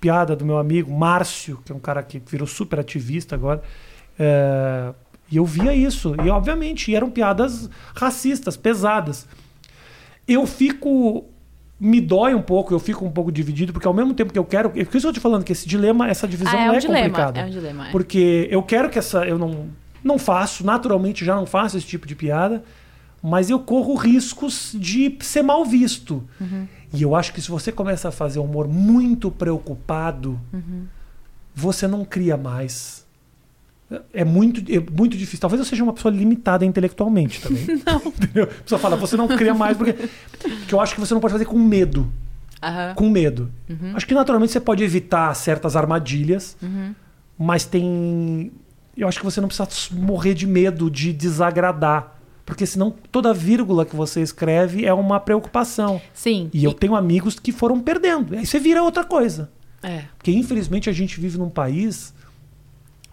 piada 0.00 0.34
do 0.34 0.44
meu 0.44 0.56
amigo 0.56 0.90
Márcio, 0.90 1.60
que 1.64 1.72
é 1.72 1.74
um 1.74 1.78
cara 1.78 2.02
que 2.02 2.20
virou 2.26 2.46
super 2.46 2.80
ativista 2.80 3.34
agora. 3.34 3.62
É, 4.18 4.92
e 5.30 5.36
eu 5.36 5.44
via 5.44 5.74
isso. 5.74 6.14
E, 6.24 6.28
obviamente, 6.28 6.94
eram 6.94 7.10
piadas 7.10 7.70
racistas, 7.94 8.56
pesadas. 8.56 9.26
Eu 10.26 10.46
fico. 10.46 11.26
Me 11.80 11.98
dói 12.00 12.34
um 12.34 12.42
pouco, 12.42 12.74
eu 12.74 12.78
fico 12.78 13.04
um 13.06 13.10
pouco 13.10 13.32
dividido, 13.32 13.72
porque 13.72 13.88
ao 13.88 13.94
mesmo 13.94 14.12
tempo 14.12 14.32
que 14.32 14.38
eu 14.38 14.44
quero. 14.44 14.68
Por 14.68 14.78
isso 14.80 14.90
que 14.90 14.96
eu 14.98 15.00
tô 15.02 15.12
te 15.12 15.20
falando 15.20 15.42
que 15.44 15.52
esse 15.52 15.66
dilema, 15.66 16.08
essa 16.08 16.28
divisão 16.28 16.52
Ah, 16.58 16.62
é 16.62 16.66
não 16.66 16.72
um 16.74 16.76
é 16.76 16.78
dilema. 16.80 17.00
complicada. 17.08 17.40
É 17.40 17.44
um 17.46 17.50
dilema. 17.50 17.88
é. 17.88 17.90
Porque 17.90 18.46
eu 18.50 18.62
quero 18.62 18.90
que 18.90 18.98
essa. 18.98 19.24
Eu 19.26 19.38
não, 19.38 19.68
não 20.04 20.18
faço, 20.18 20.64
naturalmente 20.64 21.24
já 21.24 21.34
não 21.34 21.46
faço 21.46 21.78
esse 21.78 21.86
tipo 21.86 22.06
de 22.06 22.14
piada, 22.14 22.62
mas 23.22 23.48
eu 23.48 23.58
corro 23.60 23.94
riscos 23.94 24.72
de 24.78 25.16
ser 25.20 25.42
mal 25.42 25.64
visto. 25.64 26.22
Uhum. 26.38 26.66
E 26.92 27.00
eu 27.02 27.14
acho 27.14 27.32
que 27.32 27.40
se 27.40 27.50
você 27.50 27.72
começa 27.72 28.08
a 28.08 28.12
fazer 28.12 28.40
humor 28.40 28.68
muito 28.68 29.30
preocupado, 29.30 30.38
Uhum. 30.52 30.84
você 31.54 31.86
não 31.88 32.04
cria 32.04 32.36
mais. 32.36 33.06
É 34.12 34.24
muito, 34.24 34.60
é 34.72 34.78
muito 34.78 35.16
difícil. 35.16 35.40
Talvez 35.40 35.58
eu 35.58 35.66
seja 35.66 35.82
uma 35.82 35.92
pessoa 35.92 36.14
limitada 36.14 36.64
intelectualmente 36.64 37.40
também. 37.40 37.66
Não. 37.86 38.42
A 38.44 38.46
pessoa 38.46 38.78
fala, 38.78 38.96
você 38.96 39.16
não 39.16 39.26
cria 39.26 39.52
mais 39.54 39.76
porque. 39.76 39.92
Porque 40.38 40.74
eu 40.74 40.80
acho 40.80 40.94
que 40.94 41.00
você 41.00 41.12
não 41.12 41.20
pode 41.20 41.32
fazer 41.32 41.44
com 41.44 41.58
medo 41.58 42.10
Aham. 42.62 42.94
com 42.94 43.08
medo. 43.10 43.50
Uhum. 43.68 43.92
Acho 43.94 44.06
que 44.06 44.14
naturalmente 44.14 44.52
você 44.52 44.60
pode 44.60 44.84
evitar 44.84 45.34
certas 45.34 45.74
armadilhas, 45.76 46.56
Uhum. 46.62 46.94
mas 47.38 47.64
tem. 47.64 48.52
Eu 48.96 49.08
acho 49.08 49.18
que 49.18 49.24
você 49.24 49.40
não 49.40 49.48
precisa 49.48 49.68
morrer 49.92 50.34
de 50.34 50.46
medo 50.46 50.90
de 50.90 51.12
desagradar. 51.12 52.16
Porque 52.44 52.66
senão 52.66 52.92
toda 53.12 53.32
vírgula 53.32 53.86
que 53.86 53.94
você 53.94 54.20
escreve 54.20 54.84
é 54.84 54.92
uma 54.92 55.20
preocupação. 55.20 56.00
Sim. 56.12 56.50
E 56.52 56.64
eu 56.64 56.72
tenho 56.74 56.94
amigos 56.96 57.38
que 57.38 57.52
foram 57.52 57.80
perdendo. 57.80 58.36
Aí 58.36 58.44
você 58.44 58.58
vira 58.58 58.82
outra 58.82 59.04
coisa. 59.04 59.50
É. 59.82 60.02
Porque 60.18 60.32
infelizmente 60.32 60.90
a 60.90 60.92
gente 60.92 61.20
vive 61.20 61.38
num 61.38 61.48
país 61.48 62.12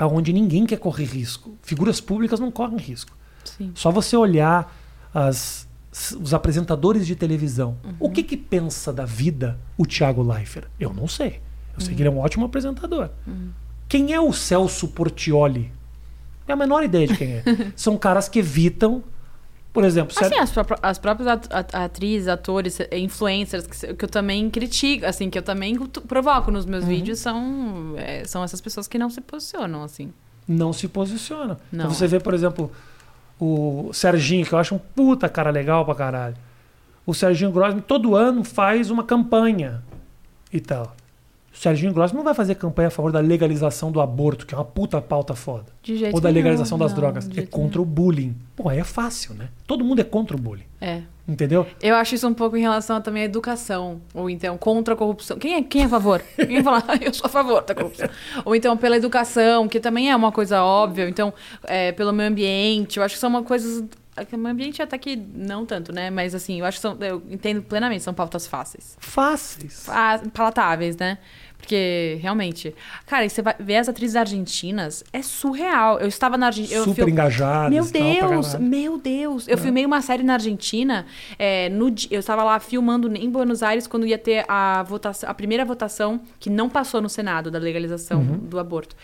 onde 0.05 0.31
ninguém 0.33 0.65
quer 0.65 0.77
correr 0.77 1.05
risco. 1.05 1.57
Figuras 1.63 1.99
públicas 1.99 2.39
não 2.39 2.51
correm 2.51 2.77
risco. 2.77 3.15
Sim. 3.43 3.71
Só 3.73 3.89
você 3.91 4.15
olhar 4.15 4.75
as- 5.13 5.67
os 6.21 6.33
apresentadores 6.33 7.07
de 7.07 7.15
televisão. 7.15 7.77
Uhum. 7.83 7.93
O 7.99 8.09
que 8.11 8.21
que 8.21 8.37
pensa 8.37 8.93
da 8.93 9.05
vida 9.05 9.57
o 9.77 9.85
Thiago 9.85 10.21
Leifert? 10.21 10.67
Eu 10.79 10.93
não 10.93 11.07
sei. 11.07 11.41
Eu 11.73 11.81
sei 11.81 11.95
que 11.95 12.01
ele 12.01 12.09
é 12.09 12.11
um 12.11 12.19
ótimo 12.19 12.45
apresentador. 12.45 13.09
Uhum. 13.25 13.49
Quem 13.87 14.13
é 14.13 14.19
o 14.19 14.31
Celso 14.33 14.87
Portioli? 14.89 15.71
É 16.47 16.53
a 16.53 16.55
menor 16.55 16.83
ideia 16.83 17.07
de 17.07 17.15
quem 17.17 17.31
é. 17.33 17.43
São 17.75 17.97
caras 17.97 18.27
que 18.29 18.39
evitam, 18.39 19.03
por 19.77 19.85
exemplo, 19.85 20.15
Assim, 20.19 20.35
as, 20.39 20.51
pró- 20.51 20.77
as 20.81 20.97
próprias 20.97 21.27
at- 21.27 21.53
at- 21.53 21.75
atrizes, 21.75 22.27
atores, 22.27 22.79
eh, 22.79 22.97
influencers 22.97 23.67
que, 23.67 23.93
que 23.93 24.05
eu 24.05 24.09
também 24.09 24.49
critico, 24.49 25.05
assim, 25.05 25.29
que 25.29 25.37
eu 25.37 25.43
também 25.43 25.77
provoco 26.07 26.49
nos 26.49 26.65
Uhum. 26.65 26.71
meus 26.71 26.85
vídeos 26.85 27.19
são, 27.19 27.93
eh, 27.95 28.23
são 28.25 28.43
essas 28.43 28.59
pessoas 28.59 28.87
que 28.87 28.97
não 28.97 29.09
se 29.11 29.21
posicionam, 29.21 29.83
assim. 29.83 30.11
não 30.47 30.73
se 30.73 30.87
posiciona. 30.87 31.59
Não. 31.71 31.85
Então 31.85 31.93
você 31.93 32.07
vê, 32.07 32.19
por 32.19 32.33
exemplo, 32.33 32.71
o 33.39 33.91
Serginho, 33.93 34.45
que 34.45 34.53
eu 34.53 34.57
acho 34.57 34.73
um 34.73 34.79
puta 34.79 35.29
cara 35.29 35.51
legal 35.51 35.85
pra 35.85 35.93
caralho. 35.93 36.35
O 37.05 37.13
Serginho 37.13 37.51
Grossman 37.51 37.81
todo 37.81 38.15
ano 38.15 38.43
faz 38.43 38.89
uma 38.89 39.03
campanha 39.03 39.83
e 40.51 40.59
tal. 40.59 40.95
O 41.57 41.59
Serginho 41.59 41.91
Grossman 41.91 42.17
não 42.17 42.23
vai 42.23 42.35
fazer 42.35 42.53
campanha 42.53 42.89
a 42.89 42.91
favor 42.91 43.11
da 43.11 43.19
legalização 43.19 43.91
do 43.91 43.99
aborto, 43.99 44.45
que 44.45 44.53
é 44.53 44.57
uma 44.57 44.63
puta 44.63 45.01
pauta 45.01 45.33
foda. 45.33 45.65
De 45.81 45.97
jeito 45.97 46.13
Ou 46.13 46.21
da 46.21 46.29
legalização 46.29 46.77
das 46.77 46.91
não, 46.91 46.99
drogas. 46.99 47.27
É 47.35 47.41
contra 47.47 47.81
o 47.81 47.85
bullying. 47.85 48.35
Pô, 48.55 48.69
aí 48.69 48.77
é 48.77 48.83
fácil, 48.83 49.33
né? 49.33 49.49
Todo 49.65 49.83
mundo 49.83 49.99
é 49.99 50.03
contra 50.03 50.37
o 50.37 50.39
bullying. 50.39 50.65
É. 50.79 51.01
Entendeu? 51.27 51.65
Eu 51.81 51.95
acho 51.95 52.13
isso 52.13 52.27
um 52.27 52.33
pouco 52.33 52.55
em 52.55 52.61
relação 52.61 53.01
também 53.01 53.23
à 53.23 53.25
educação. 53.25 53.99
Ou 54.13 54.29
então, 54.29 54.55
contra 54.55 54.93
a 54.93 54.97
corrupção. 54.97 55.37
Quem 55.39 55.55
é, 55.55 55.63
quem 55.63 55.81
é 55.81 55.85
a 55.85 55.89
favor? 55.89 56.21
Quem 56.37 56.63
fala, 56.63 56.83
"Ah, 56.87 56.95
eu 57.01 57.11
sou 57.11 57.25
a 57.25 57.29
favor 57.29 57.63
da 57.63 57.73
corrupção. 57.73 58.07
Ou 58.45 58.55
então, 58.55 58.77
pela 58.77 58.95
educação, 58.95 59.67
que 59.67 59.79
também 59.79 60.11
é 60.11 60.15
uma 60.15 60.31
coisa 60.31 60.63
óbvia. 60.63 61.09
Então, 61.09 61.33
é, 61.63 61.91
pelo 61.91 62.13
meio 62.13 62.29
ambiente. 62.29 62.97
Eu 62.97 63.03
acho 63.03 63.15
que 63.15 63.19
são 63.19 63.29
uma 63.31 63.41
coisas. 63.43 63.83
é 64.15 64.35
O 64.35 64.37
meio 64.37 64.53
ambiente 64.53 64.79
até 64.81 64.97
que 64.97 65.15
não 65.15 65.65
tanto, 65.65 65.91
né? 65.91 66.09
Mas 66.11 66.33
assim, 66.35 66.59
eu 66.59 66.65
acho 66.65 66.77
que 66.77 66.81
são. 66.83 66.95
Eu 67.01 67.21
entendo 67.29 67.61
plenamente, 67.63 68.03
são 68.03 68.13
pautas 68.13 68.45
fáceis. 68.47 68.95
Fáceis. 68.99 69.85
Fa- 69.85 70.21
palatáveis, 70.33 70.95
né? 70.95 71.17
Porque, 71.57 72.17
realmente. 72.21 72.73
Cara, 73.05 73.25
e 73.25 73.29
você 73.29 73.41
vai 73.41 73.55
ver 73.59 73.77
as 73.77 73.89
atrizes 73.89 74.15
argentinas, 74.15 75.03
é 75.11 75.21
surreal. 75.21 75.99
Eu 75.99 76.07
estava 76.07 76.37
na 76.37 76.45
Argentina. 76.47 76.83
Super 76.83 77.09
engajadas. 77.09 77.69
Meu 77.69 77.85
Deus, 77.85 78.55
meu 78.55 78.97
Deus. 78.97 79.47
Eu 79.47 79.57
filmei 79.57 79.85
uma 79.85 80.01
série 80.01 80.23
na 80.23 80.33
Argentina. 80.33 81.05
é, 81.37 81.67
no, 81.69 81.93
eu 82.09 82.19
estava 82.19 82.43
lá 82.43 82.59
filmando 82.59 83.13
em 83.15 83.29
Buenos 83.29 83.61
Aires 83.63 83.85
quando 83.87 84.05
ia 84.05 84.17
ter 84.17 84.45
a 84.47 84.83
votação, 84.83 85.29
a 85.29 85.33
primeira 85.33 85.65
votação 85.65 86.21
que 86.39 86.49
não 86.49 86.69
passou 86.69 87.01
no 87.01 87.09
Senado 87.09 87.51
da 87.51 87.59
legalização 87.59 88.19
Uhum. 88.21 88.37
do 88.37 88.59
aborto. 88.59 88.95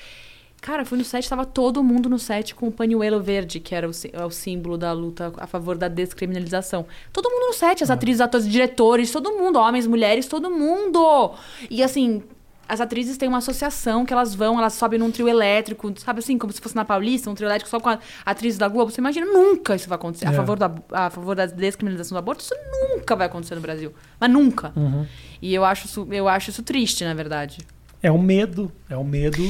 Cara, 0.61 0.85
fui 0.85 0.97
no 0.97 1.03
set, 1.03 1.27
tava 1.27 1.45
todo 1.45 1.83
mundo 1.83 2.07
no 2.07 2.17
set 2.17 2.55
com 2.55 2.67
o 2.69 2.71
pañuelo 2.71 3.21
verde, 3.21 3.59
que 3.59 3.75
era 3.75 3.85
o, 3.85 3.91
é 4.13 4.23
o 4.25 4.29
símbolo 4.31 4.77
da 4.77 4.93
luta 4.93 5.33
a 5.37 5.45
favor 5.45 5.77
da 5.77 5.89
descriminalização. 5.89 6.85
Todo 7.11 7.29
mundo 7.29 7.47
no 7.47 7.53
set, 7.53 7.83
as 7.83 7.89
atrizes, 7.89 8.21
atores, 8.21 8.47
diretores, 8.47 9.11
todo 9.11 9.33
mundo, 9.33 9.59
homens, 9.59 9.85
mulheres, 9.85 10.25
todo 10.25 10.49
mundo! 10.49 11.31
E 11.69 11.83
assim, 11.83 12.23
as 12.67 12.79
atrizes 12.81 13.17
têm 13.17 13.27
uma 13.29 13.39
associação 13.39 14.05
que 14.05 14.13
elas 14.13 14.33
vão, 14.33 14.57
elas 14.57 14.73
sobem 14.73 14.97
num 14.99 15.11
trio 15.11 15.27
elétrico, 15.27 15.93
sabe 15.99 16.19
assim, 16.19 16.37
como 16.37 16.51
se 16.53 16.61
fosse 16.61 16.75
na 16.75 16.85
Paulista, 16.85 17.29
um 17.29 17.35
trio 17.35 17.47
elétrico 17.47 17.69
só 17.69 17.79
com 17.79 17.89
a 17.89 17.99
atriz 18.25 18.57
da 18.57 18.67
Globo. 18.67 18.91
Você 18.91 19.01
imagina, 19.01 19.25
nunca 19.25 19.75
isso 19.75 19.87
vai 19.89 19.95
acontecer. 19.97 20.27
A, 20.27 20.31
É. 20.31 20.33
favor 20.33 20.57
da, 20.57 20.71
a 20.91 21.09
favor 21.09 21.35
da 21.35 21.45
descriminalização 21.45 22.15
do 22.15 22.19
aborto, 22.19 22.41
isso 22.43 22.55
nunca 22.71 23.15
vai 23.15 23.27
acontecer 23.27 23.55
no 23.55 23.61
Brasil. 23.61 23.93
Mas 24.19 24.29
nunca. 24.29 24.71
Uhum. 24.75 25.05
E 25.41 25.53
eu 25.53 25.63
acho, 25.65 25.85
isso, 25.87 26.07
eu 26.11 26.27
acho 26.27 26.49
isso 26.49 26.63
triste, 26.63 27.03
na 27.03 27.13
verdade. 27.13 27.59
É 28.01 28.11
o 28.11 28.17
medo, 28.17 28.69
é 28.89 28.97
o 28.97 29.03
medo. 29.03 29.41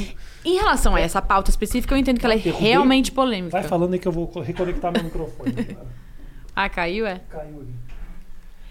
Em 0.45 0.55
relação 0.57 0.95
a 0.95 0.99
essa 0.99 1.22
pauta 1.22 1.49
específica, 1.49 1.95
eu 1.95 1.97
entendo 1.97 2.20
que 2.20 2.26
ela 2.26 2.36
é 2.36 2.38
realmente 2.38 3.11
polêmica. 3.11 3.51
Vai 3.51 3.64
falando 3.64 3.93
aí 3.93 3.99
que 3.99 4.07
eu 4.07 4.11
vou 4.11 4.30
reconectar 4.41 4.91
meu 4.91 5.03
microfone. 5.03 5.78
Ah, 6.55 6.70
caiu, 6.70 7.07
é? 7.07 7.20
Caiu 7.32 7.61
ali. 7.61 7.74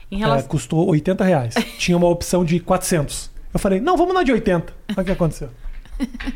Em 0.08 0.16
É, 0.16 0.18
relação... 0.18 0.46
custou 0.48 0.86
80 0.88 1.24
reais. 1.24 1.54
Tinha 1.78 1.96
uma 1.96 2.06
opção 2.08 2.44
de 2.44 2.60
400. 2.60 3.31
Eu 3.52 3.60
falei, 3.60 3.80
não, 3.80 3.96
vamos 3.96 4.14
na 4.14 4.22
de 4.22 4.32
80. 4.32 4.72
Olha 4.90 5.02
o 5.02 5.04
que 5.04 5.10
aconteceu. 5.12 5.50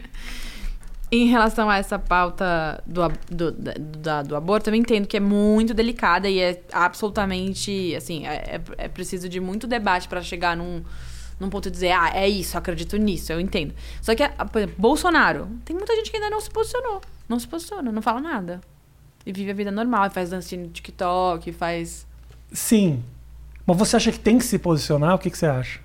Em 1.11 1.27
relação 1.29 1.71
a 1.71 1.77
essa 1.79 1.99
pauta 2.01 2.83
do, 2.85 3.01
do, 3.31 3.53
da- 3.53 3.75
da- 3.79 4.23
do 4.25 4.35
aborto, 4.37 4.69
eu 4.71 4.75
entendo 4.75 5.07
que 5.07 5.17
é 5.17 5.21
muito 5.21 5.73
delicada 5.73 6.29
e 6.29 6.41
é 6.41 6.61
absolutamente, 6.73 7.95
assim, 7.95 8.27
é, 8.27 8.57
é- 8.57 8.61
é 8.77 8.89
preciso 8.89 9.29
de 9.29 9.39
muito 9.39 9.69
debate 9.69 10.09
para 10.09 10.21
chegar 10.21 10.57
num, 10.57 10.83
num 11.39 11.49
ponto 11.49 11.67
de 11.71 11.75
dizer, 11.75 11.93
ah, 11.93 12.11
é 12.13 12.29
isso, 12.29 12.59
acredito 12.59 12.97
nisso, 12.97 13.33
eu 13.33 13.39
entendo. 13.39 13.73
Só 14.03 14.17
que, 14.17 14.23
a- 14.25 14.31
por 14.31 14.59
exemplo, 14.59 14.75
Bolsonaro, 14.79 15.49
tem 15.65 15.77
muita 15.77 15.95
gente 15.95 16.11
que 16.11 16.17
ainda 16.17 16.29
não 16.29 16.41
se 16.41 16.51
posicionou. 16.51 17.01
Não 17.29 17.39
se 17.39 17.47
posiciona, 17.47 17.93
não 17.93 18.03
fala 18.03 18.21
nada. 18.21 18.61
E 19.25 19.33
vive 19.33 19.53
a 19.53 19.55
vida 19.55 19.71
normal, 19.71 20.11
faz 20.11 20.31
dancinha 20.31 20.63
no 20.65 20.69
TikTok, 20.71 21.53
faz... 21.53 22.05
Sim. 22.53 23.03
Mas 23.65 23.77
você 23.77 23.97
acha 23.97 24.11
que 24.11 24.19
tem 24.19 24.39
que 24.39 24.45
se 24.45 24.59
posicionar? 24.59 25.15
O 25.15 25.19
que, 25.21 25.31
que 25.31 25.39
você 25.39 25.47
acha? 25.47 25.79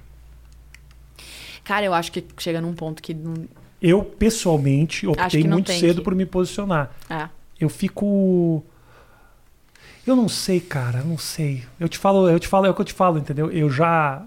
Cara, 1.71 1.85
eu 1.85 1.93
acho 1.93 2.11
que 2.11 2.21
chega 2.37 2.59
num 2.59 2.73
ponto 2.73 3.01
que... 3.01 3.13
Não... 3.13 3.47
Eu, 3.81 4.03
pessoalmente, 4.03 5.07
optei 5.07 5.45
muito 5.45 5.71
cedo 5.71 5.99
que- 5.99 6.03
por 6.03 6.13
me 6.13 6.25
posicionar. 6.25 6.91
É. 7.09 7.29
Eu 7.57 7.69
fico. 7.69 8.61
Eu 10.05 10.13
não 10.13 10.27
sei, 10.27 10.59
cara, 10.59 10.99
eu 10.99 11.05
não 11.05 11.17
sei. 11.17 11.63
Eu 11.79 11.87
te 11.87 11.97
falo, 11.97 12.29
eu 12.29 12.37
te 12.41 12.47
falo, 12.49 12.65
é 12.65 12.69
o 12.69 12.73
que 12.73 12.81
eu 12.81 12.85
te 12.85 12.91
falo, 12.91 13.17
entendeu? 13.17 13.49
Eu 13.49 13.69
já 13.69 14.21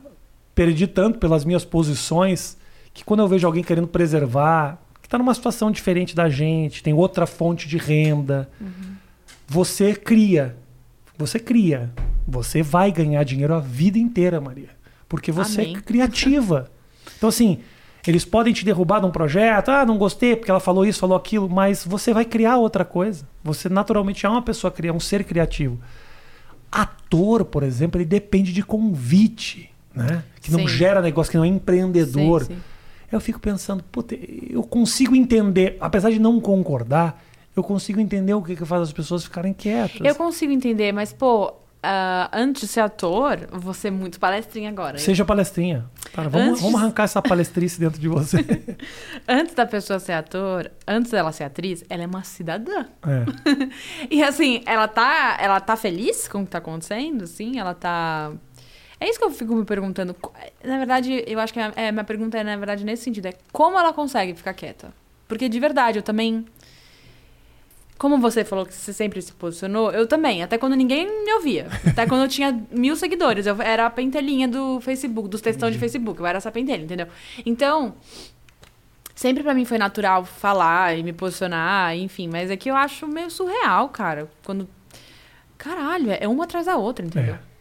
perdi 0.54 0.86
tanto 0.86 1.18
pelas 1.18 1.44
minhas 1.44 1.66
posições 1.66 2.56
que 2.94 3.04
quando 3.04 3.20
eu 3.20 3.28
vejo 3.28 3.46
alguém 3.46 3.62
querendo 3.62 3.88
preservar, 3.88 4.80
que 5.02 5.08
tá 5.08 5.18
numa 5.18 5.34
situação 5.34 5.70
diferente 5.70 6.16
da 6.16 6.30
gente, 6.30 6.82
tem 6.82 6.94
outra 6.94 7.26
fonte 7.26 7.68
de 7.68 7.76
renda, 7.76 8.48
você 9.46 9.94
cria. 9.94 10.56
Você 11.18 11.38
cria. 11.38 11.92
Você 12.26 12.62
vai 12.62 12.90
ganhar 12.90 13.22
dinheiro 13.22 13.52
a 13.52 13.60
vida 13.60 13.98
inteira, 13.98 14.40
Maria. 14.40 14.70
Porque 15.06 15.30
você 15.30 15.60
Amém. 15.60 15.76
é 15.76 15.80
criativa. 15.82 16.70
Então, 17.24 17.30
assim, 17.30 17.58
eles 18.06 18.22
podem 18.22 18.52
te 18.52 18.66
derrubar 18.66 19.00
de 19.00 19.06
um 19.06 19.10
projeto, 19.10 19.70
ah, 19.70 19.86
não 19.86 19.96
gostei 19.96 20.36
porque 20.36 20.50
ela 20.50 20.60
falou 20.60 20.84
isso, 20.84 21.00
falou 21.00 21.16
aquilo, 21.16 21.48
mas 21.48 21.82
você 21.82 22.12
vai 22.12 22.26
criar 22.26 22.58
outra 22.58 22.84
coisa. 22.84 23.26
Você 23.42 23.66
naturalmente 23.70 24.26
é 24.26 24.28
uma 24.28 24.42
pessoa, 24.42 24.70
cria- 24.70 24.92
um 24.92 25.00
ser 25.00 25.24
criativo. 25.24 25.80
Ator, 26.70 27.46
por 27.46 27.62
exemplo, 27.62 27.98
ele 27.98 28.04
depende 28.04 28.52
de 28.52 28.62
convite, 28.62 29.70
né? 29.94 30.22
Que 30.42 30.50
não 30.52 30.60
Sim. 30.60 30.68
gera 30.68 31.00
negócio, 31.00 31.30
que 31.30 31.38
não 31.38 31.44
é 31.44 31.48
empreendedor. 31.48 32.42
Sim, 32.42 32.56
sim. 32.56 32.62
Eu 33.10 33.20
fico 33.20 33.40
pensando, 33.40 33.82
puta, 33.84 34.14
eu 34.50 34.62
consigo 34.64 35.16
entender, 35.16 35.78
apesar 35.80 36.10
de 36.10 36.18
não 36.18 36.38
concordar, 36.40 37.22
eu 37.56 37.62
consigo 37.62 38.00
entender 38.00 38.34
o 38.34 38.42
que, 38.42 38.54
que 38.54 38.64
faz 38.66 38.82
as 38.82 38.92
pessoas 38.92 39.24
ficarem 39.24 39.54
quietas. 39.54 40.00
Eu 40.02 40.14
consigo 40.14 40.52
entender, 40.52 40.92
mas, 40.92 41.10
pô, 41.10 41.54
ah, 41.84 42.30
antes 42.32 42.62
de 42.62 42.68
ser 42.68 42.80
ator, 42.80 43.46
você 43.52 43.88
é 43.88 43.90
muito 43.90 44.18
palestrinha 44.18 44.70
agora. 44.70 44.98
Seja 44.98 45.24
palestrinha. 45.24 45.84
Cara, 46.12 46.28
vamos, 46.28 46.48
Antes- 46.48 46.62
vamos 46.62 46.80
arrancar 46.80 47.04
essa 47.04 47.20
palestrice 47.20 47.78
dentro 47.78 48.00
de 48.00 48.08
você. 48.08 48.38
Antes 49.28 49.54
da 49.54 49.66
pessoa 49.66 49.98
ser 49.98 50.12
ator, 50.12 50.70
antes 50.86 51.10
dela 51.10 51.32
ser 51.32 51.44
atriz, 51.44 51.84
ela 51.88 52.02
é 52.02 52.06
uma 52.06 52.24
cidadã. 52.24 52.86
É. 53.06 53.24
E 54.10 54.22
assim, 54.22 54.62
ela 54.66 54.86
tá, 54.88 55.36
ela 55.40 55.60
tá 55.60 55.76
feliz 55.76 56.28
com 56.28 56.42
o 56.42 56.44
que 56.44 56.50
tá 56.50 56.58
acontecendo, 56.58 57.24
assim? 57.24 57.58
Ela 57.58 57.74
tá. 57.74 58.32
É 59.00 59.08
isso 59.08 59.18
que 59.18 59.24
eu 59.24 59.30
fico 59.30 59.54
me 59.54 59.64
perguntando. 59.64 60.14
Na 60.64 60.78
verdade, 60.78 61.24
eu 61.26 61.38
acho 61.40 61.52
que 61.52 61.60
a 61.60 61.72
é, 61.76 61.90
minha 61.92 62.04
pergunta 62.04 62.38
é, 62.38 62.44
na 62.44 62.56
verdade, 62.56 62.84
nesse 62.84 63.02
sentido: 63.04 63.26
é 63.26 63.34
como 63.52 63.78
ela 63.78 63.92
consegue 63.92 64.34
ficar 64.34 64.54
quieta? 64.54 64.92
Porque 65.26 65.48
de 65.48 65.58
verdade, 65.58 65.98
eu 65.98 66.02
também. 66.02 66.44
Como 67.96 68.18
você 68.18 68.44
falou 68.44 68.66
que 68.66 68.74
você 68.74 68.92
sempre 68.92 69.22
se 69.22 69.32
posicionou, 69.32 69.90
eu 69.92 70.06
também, 70.06 70.42
até 70.42 70.58
quando 70.58 70.74
ninguém 70.74 71.06
me 71.24 71.32
ouvia. 71.34 71.68
Até 71.86 72.06
quando 72.06 72.22
eu 72.22 72.28
tinha 72.28 72.52
mil 72.70 72.96
seguidores. 72.96 73.46
Eu 73.46 73.60
era 73.62 73.86
a 73.86 73.90
pentelinha 73.90 74.48
do 74.48 74.80
Facebook, 74.80 75.28
dos 75.28 75.40
textão 75.40 75.70
de 75.70 75.78
Facebook. 75.78 76.18
Eu 76.18 76.26
era 76.26 76.38
essa 76.38 76.50
pentelha, 76.50 76.82
entendeu? 76.82 77.06
Então, 77.46 77.94
sempre 79.14 79.42
pra 79.42 79.54
mim 79.54 79.64
foi 79.64 79.78
natural 79.78 80.24
falar 80.24 80.98
e 80.98 81.02
me 81.02 81.12
posicionar, 81.12 81.96
enfim. 81.96 82.28
Mas 82.28 82.50
é 82.50 82.56
que 82.56 82.70
eu 82.70 82.76
acho 82.76 83.06
meio 83.06 83.30
surreal, 83.30 83.88
cara. 83.88 84.28
Quando. 84.44 84.68
Caralho, 85.56 86.10
é 86.10 86.26
uma 86.26 86.44
atrás 86.44 86.66
da 86.66 86.76
outra, 86.76 87.06
entendeu? 87.06 87.34
É. 87.34 87.53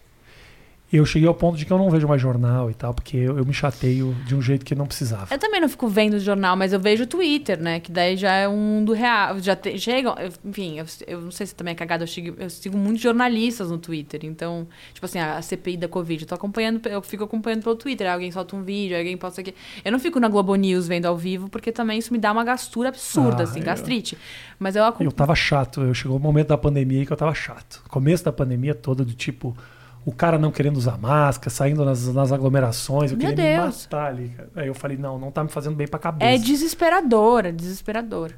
Eu 0.96 1.06
cheguei 1.08 1.28
ao 1.28 1.34
ponto 1.34 1.58
de 1.58 1.66
que 1.66 1.74
eu 1.74 1.78
não 1.80 1.90
vejo 1.90 2.08
mais 2.08 2.22
jornal 2.22 2.70
e 2.70 2.74
tal, 2.76 2.94
porque 2.94 3.18
eu, 3.18 3.36
eu 3.40 3.44
me 3.46 3.52
chateio 3.54 4.14
de 4.28 4.36
um 4.36 4.42
jeito 4.42 4.64
que 4.64 4.76
não 4.76 4.86
precisava. 4.86 5.34
Eu 5.34 5.40
também 5.40 5.60
não 5.60 5.68
fico 5.68 5.88
vendo 5.88 6.14
o 6.14 6.20
jornal, 6.20 6.56
mas 6.56 6.72
eu 6.72 6.80
vejo 6.80 7.06
o 7.06 7.08
Twitter, 7.08 7.60
né? 7.60 7.80
Que 7.80 7.92
daí 7.92 8.16
já 8.16 8.32
é 8.32 8.48
um 8.48 8.56
mundo 8.56 8.94
real. 8.94 9.40
Já 9.40 9.56
te, 9.56 9.78
chegam. 9.80 10.16
eu- 10.20 10.32
enfim, 10.46 10.78
eu, 10.78 10.86
eu 11.08 11.22
não 11.22 11.32
sei 11.32 11.48
se 11.48 11.56
também 11.56 11.72
é 11.72 11.76
cagada, 11.76 12.04
eu 12.04 12.08
sigo, 12.08 12.36
eu 12.40 12.48
sigo 12.48 12.78
muitos 12.78 13.02
jornalistas 13.02 13.72
no 13.72 13.80
Twitter. 13.80 14.20
Então, 14.24 14.68
tipo 14.94 15.04
assim, 15.06 15.18
a 15.18 15.42
CPI 15.42 15.78
da 15.78 15.88
Covid, 15.88 16.22
eu 16.24 16.28
tô 16.28 16.36
acompanhando, 16.36 16.88
eu 16.88 17.02
fico 17.02 17.24
acompanhando 17.24 17.64
pelo 17.64 17.76
Twitter. 17.76 18.08
Alguém 18.12 18.32
solta 18.32 18.56
um 18.56 18.62
vídeo, 18.62 18.96
alguém 18.96 19.18
posta 19.18 19.42
aqui. 19.42 19.56
Eu 19.84 19.92
não 19.92 19.98
fico 20.00 20.20
na 20.20 20.28
Globo 20.28 20.54
News 20.54 20.88
vendo 20.88 21.08
ao 21.08 21.18
vivo, 21.18 21.50
porque 21.50 21.72
também 21.72 21.98
isso 21.98 22.14
me 22.14 22.20
dá 22.20 22.32
uma 22.32 22.44
gastura 22.44 22.90
absurda, 22.90 23.40
Ah, 23.40 23.44
assim, 23.46 23.60
eu- 23.62 23.66
gastrite. 23.66 24.16
Mas 24.60 24.76
eu 24.76 24.84
Eu 24.84 24.90
acompanho. 24.90 25.12
tava 25.12 25.34
chato, 25.34 25.82
eu 25.82 25.94
chegou 25.96 26.18
o 26.18 26.20
momento 26.20 26.50
da 26.50 26.58
pandemia 26.58 27.04
que 27.04 27.12
eu 27.12 27.18
tava 27.18 27.34
chato. 27.34 27.82
Começo 27.90 28.24
da 28.24 28.32
pandemia 28.32 28.76
toda, 28.76 29.04
do 29.04 29.14
tipo, 29.14 29.58
o 30.06 30.12
cara 30.12 30.38
não 30.38 30.52
querendo 30.52 30.78
usar 30.78 30.98
máscara, 30.98 31.50
saindo 31.50 31.86
nas, 31.86 32.08
nas 32.14 32.32
aglomerações, 32.32 33.12
eu 33.12 33.18
Meu 33.18 33.30
queria 33.30 33.52
me 33.52 33.58
Deus. 33.66 33.84
matar 33.86 34.08
ali. 34.08 34.30
cara. 34.30 34.50
Aí 34.56 34.68
eu 34.68 34.74
falei, 34.74 34.98
não, 34.98 35.18
não 35.18 35.32
tá 35.32 35.44
me 35.44 35.50
fazendo 35.50 35.76
bem 35.76 35.88
pra 35.88 36.00
cabeça. 36.00 36.30
É 36.32 36.38
desesperador, 36.38 37.46
é 37.46 37.52
desesperador. 37.52 38.32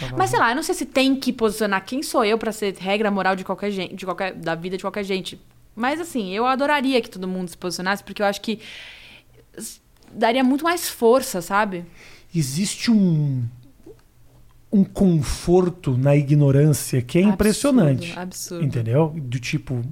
Tava- 0.00 0.16
Mas 0.16 0.30
sei 0.30 0.38
lá, 0.38 0.50
eu 0.50 0.56
não 0.56 0.62
sei 0.62 0.74
se 0.74 0.86
tem 0.86 1.14
que 1.14 1.32
posicionar 1.32 1.84
quem 1.84 2.02
sou 2.02 2.24
eu 2.24 2.38
pra 2.38 2.50
ser 2.50 2.74
regra 2.76 3.10
moral 3.10 3.36
de 3.36 3.44
qualquer 3.44 3.70
gente, 3.70 3.94
de 3.94 4.04
qualquer 4.06 4.32
da 4.34 4.54
vida 4.54 4.76
de 4.78 4.82
qualquer 4.82 5.04
gente. 5.04 5.38
Mas 5.76 6.00
assim, 6.00 6.30
eu 6.32 6.46
adoraria 6.46 7.00
que 7.02 7.10
todo 7.10 7.28
mundo 7.28 7.48
se 7.48 7.56
posicionasse, 7.58 8.02
porque 8.02 8.22
eu 8.22 8.26
acho 8.26 8.40
que 8.40 8.58
daria 10.12 10.42
muito 10.44 10.64
mais 10.64 10.88
força, 10.88 11.40
sabe? 11.42 11.84
Existe 12.34 12.90
um, 12.90 13.44
um 14.72 14.84
conforto 14.84 15.96
na 15.96 16.16
ignorância 16.16 17.02
que 17.02 17.18
é 17.18 17.22
impressionante. 17.22 18.06
Absurdo, 18.12 18.20
absurdo. 18.22 18.64
Entendeu? 18.64 19.14
Do 19.16 19.38
tipo. 19.38 19.82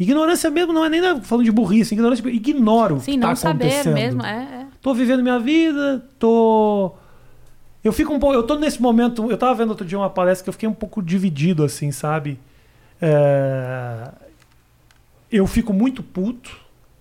Ignorância 0.00 0.50
mesmo 0.50 0.72
não 0.72 0.82
é 0.82 0.88
nem 0.88 1.20
falando 1.20 1.44
de 1.44 1.52
burrice, 1.52 1.92
ignorância, 1.92 2.24
tipo, 2.24 2.34
ignoro 2.34 2.96
o 2.96 3.00
Sim, 3.00 3.12
que 3.12 3.16
não 3.18 3.28
tá 3.28 3.36
saber 3.36 3.66
acontecendo. 3.66 3.94
mesmo, 3.94 4.22
é, 4.24 4.62
é. 4.62 4.66
Tô 4.80 4.94
vivendo 4.94 5.22
minha 5.22 5.38
vida, 5.38 6.02
tô. 6.18 6.92
Eu 7.84 7.92
fico 7.92 8.10
um 8.14 8.18
pouco. 8.18 8.34
Eu 8.34 8.42
tô 8.42 8.56
nesse 8.58 8.80
momento. 8.80 9.30
Eu 9.30 9.36
tava 9.36 9.54
vendo 9.54 9.68
outro 9.70 9.84
dia 9.84 9.98
uma 9.98 10.08
palestra 10.08 10.44
que 10.44 10.48
eu 10.48 10.52
fiquei 10.54 10.66
um 10.68 10.72
pouco 10.72 11.02
dividido, 11.02 11.62
assim, 11.62 11.92
sabe? 11.92 12.38
É, 13.00 14.08
Eu 15.30 15.46
fico 15.46 15.72
muito 15.72 16.02
puto 16.02 16.56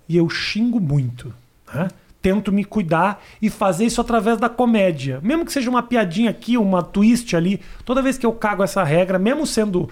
e 0.07 0.17
eu 0.17 0.29
xingo 0.29 0.79
muito. 0.79 1.33
Né? 1.73 1.87
Tento 2.21 2.51
me 2.51 2.65
cuidar 2.65 3.23
e 3.41 3.49
fazer 3.49 3.85
isso 3.85 4.01
através 4.01 4.37
da 4.37 4.49
comédia. 4.49 5.19
Mesmo 5.23 5.45
que 5.45 5.53
seja 5.53 5.69
uma 5.69 5.81
piadinha 5.81 6.29
aqui, 6.29 6.57
uma 6.57 6.83
twist 6.83 7.33
ali. 7.33 7.61
Toda 7.85 8.01
vez 8.01 8.17
que 8.17 8.25
eu 8.25 8.33
cago 8.33 8.61
essa 8.61 8.83
regra, 8.83 9.17
mesmo 9.17 9.47
sendo 9.47 9.89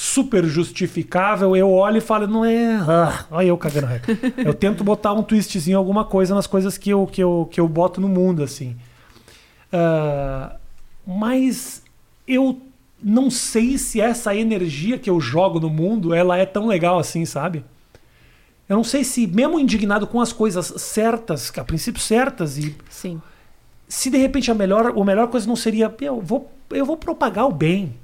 super 0.00 0.44
justificável, 0.44 1.56
eu 1.56 1.72
olho 1.72 1.96
e 1.96 2.00
falo, 2.00 2.28
não 2.28 2.44
é. 2.44 2.76
Ah, 2.88 3.24
olha 3.32 3.48
eu 3.48 3.58
cagando 3.58 3.88
regra. 3.88 4.16
eu 4.38 4.54
tento 4.54 4.84
botar 4.84 5.12
um 5.12 5.24
twistzinho, 5.24 5.76
alguma 5.76 6.04
coisa 6.04 6.36
nas 6.36 6.46
coisas 6.46 6.78
que 6.78 6.88
eu, 6.88 7.04
que 7.04 7.20
eu, 7.20 7.48
que 7.50 7.58
eu 7.58 7.66
boto 7.66 8.00
no 8.00 8.06
mundo, 8.06 8.44
assim. 8.44 8.76
Ah, 9.72 10.54
mas 11.04 11.82
eu 12.28 12.60
não 13.02 13.28
sei 13.28 13.76
se 13.76 14.00
essa 14.00 14.36
energia 14.36 14.98
que 14.98 15.10
eu 15.10 15.20
jogo 15.20 15.58
no 15.58 15.68
mundo 15.68 16.14
ela 16.14 16.38
é 16.38 16.46
tão 16.46 16.68
legal 16.68 17.00
assim, 17.00 17.24
sabe? 17.24 17.64
Eu 18.68 18.76
não 18.76 18.84
sei 18.84 19.02
se, 19.02 19.26
mesmo 19.26 19.58
indignado 19.58 20.06
com 20.06 20.20
as 20.20 20.32
coisas 20.32 20.74
certas, 20.76 21.52
a 21.58 21.64
princípio 21.64 22.00
certas, 22.00 22.56
e 22.56 22.76
Sim. 22.88 23.20
se 23.88 24.10
de 24.10 24.18
repente 24.18 24.48
a 24.48 24.54
melhor, 24.54 24.96
a 24.96 25.04
melhor 25.04 25.26
coisa 25.26 25.44
não 25.48 25.56
seria, 25.56 25.92
eu 26.00 26.20
vou, 26.20 26.52
eu 26.70 26.86
vou 26.86 26.96
propagar 26.96 27.48
o 27.48 27.52
bem. 27.52 27.94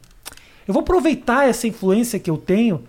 Eu 0.66 0.72
vou 0.74 0.82
aproveitar 0.82 1.48
essa 1.48 1.66
influência 1.66 2.18
que 2.18 2.30
eu 2.30 2.36
tenho 2.36 2.82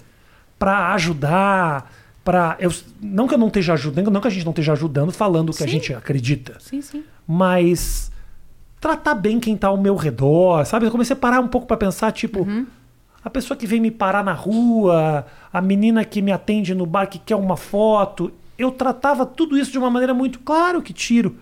para 0.58 0.94
ajudar, 0.94 1.92
para 2.24 2.58
não 3.02 3.28
que 3.28 3.34
eu 3.34 3.38
não 3.38 3.48
esteja 3.48 3.74
ajudando, 3.74 4.10
não 4.10 4.22
que 4.22 4.28
a 4.28 4.32
gente 4.32 4.46
não 4.46 4.52
esteja 4.52 4.74
ajudando 4.74 5.12
falando 5.12 5.50
o 5.50 5.54
que 5.54 5.64
a 5.64 5.68
Sim. 5.68 5.72
gente 5.74 5.94
acredita, 5.94 6.56
Sim, 6.60 6.82
sim. 6.82 7.04
mas 7.28 8.12
tratar 8.80 9.16
bem 9.16 9.40
quem 9.40 9.58
tá 9.58 9.68
ao 9.68 9.78
meu 9.78 9.96
redor, 9.96 10.66
sabe? 10.66 10.86
Eu 10.86 10.92
comecei 10.92 11.14
a 11.16 11.20
parar 11.20 11.40
um 11.40 11.48
pouco 11.48 11.68
pra 11.68 11.76
pensar, 11.78 12.12
tipo, 12.12 12.42
Uhum. 12.42 12.66
a 13.24 13.30
pessoa 13.30 13.58
que 13.58 13.66
vem 13.68 13.80
me 13.82 13.92
parar 13.92 14.24
na 14.24 14.34
rua, 14.34 15.26
a 15.52 15.60
menina 15.62 16.06
que 16.06 16.22
me 16.22 16.32
atende 16.32 16.74
no 16.76 16.86
bar 16.86 17.08
que 17.08 17.20
quer 17.20 17.36
uma 17.36 17.58
foto. 17.58 18.32
Eu 18.58 18.72
tratava 18.72 19.26
tudo 19.26 19.58
isso 19.58 19.72
de 19.72 19.78
uma 19.78 19.90
maneira 19.90 20.14
muito 20.14 20.40
claro 20.40 20.82
que 20.82 20.94
tiro. 20.94 21.36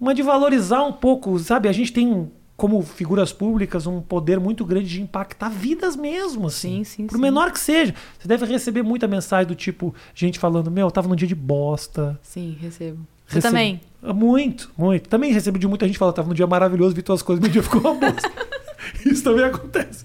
Uma 0.00 0.14
de 0.14 0.22
valorizar 0.22 0.82
um 0.84 0.92
pouco, 0.92 1.38
sabe? 1.38 1.68
A 1.68 1.72
gente 1.72 1.92
tem, 1.92 2.30
como 2.56 2.80
figuras 2.82 3.32
públicas, 3.32 3.86
um 3.86 4.00
poder 4.00 4.40
muito 4.40 4.64
grande 4.64 4.88
de 4.88 5.02
impactar 5.02 5.50
vidas 5.50 5.94
mesmo, 5.94 6.46
assim. 6.46 6.78
Sim, 6.78 6.84
sim, 6.84 7.06
Por 7.06 7.16
sim. 7.16 7.20
menor 7.22 7.50
que 7.52 7.60
seja. 7.60 7.94
Você 8.18 8.26
deve 8.26 8.46
receber 8.46 8.82
muita 8.82 9.06
mensagem 9.06 9.46
do 9.46 9.54
tipo, 9.54 9.94
gente 10.14 10.38
falando, 10.38 10.70
meu, 10.70 10.86
eu 10.86 10.90
tava 10.90 11.06
num 11.08 11.14
dia 11.16 11.28
de 11.28 11.34
bosta. 11.34 12.18
Sim, 12.22 12.56
recebo. 12.60 13.06
Você 13.26 13.36
Recebo- 13.36 13.52
também? 13.52 13.80
Muito, 14.02 14.70
muito. 14.78 15.08
Também 15.08 15.32
recebi 15.32 15.58
de 15.58 15.66
muita 15.66 15.86
gente 15.86 15.98
falando, 15.98 16.14
tava 16.14 16.28
num 16.28 16.34
dia 16.34 16.46
maravilhoso, 16.46 16.94
vi 16.94 17.02
tuas 17.02 17.22
coisas, 17.22 17.42
meu 17.42 17.50
dia 17.52 17.62
ficou 17.62 17.80
uma 17.80 17.94
bosta. 17.94 18.30
Isso 19.04 19.22
também 19.24 19.44
acontece. 19.44 20.04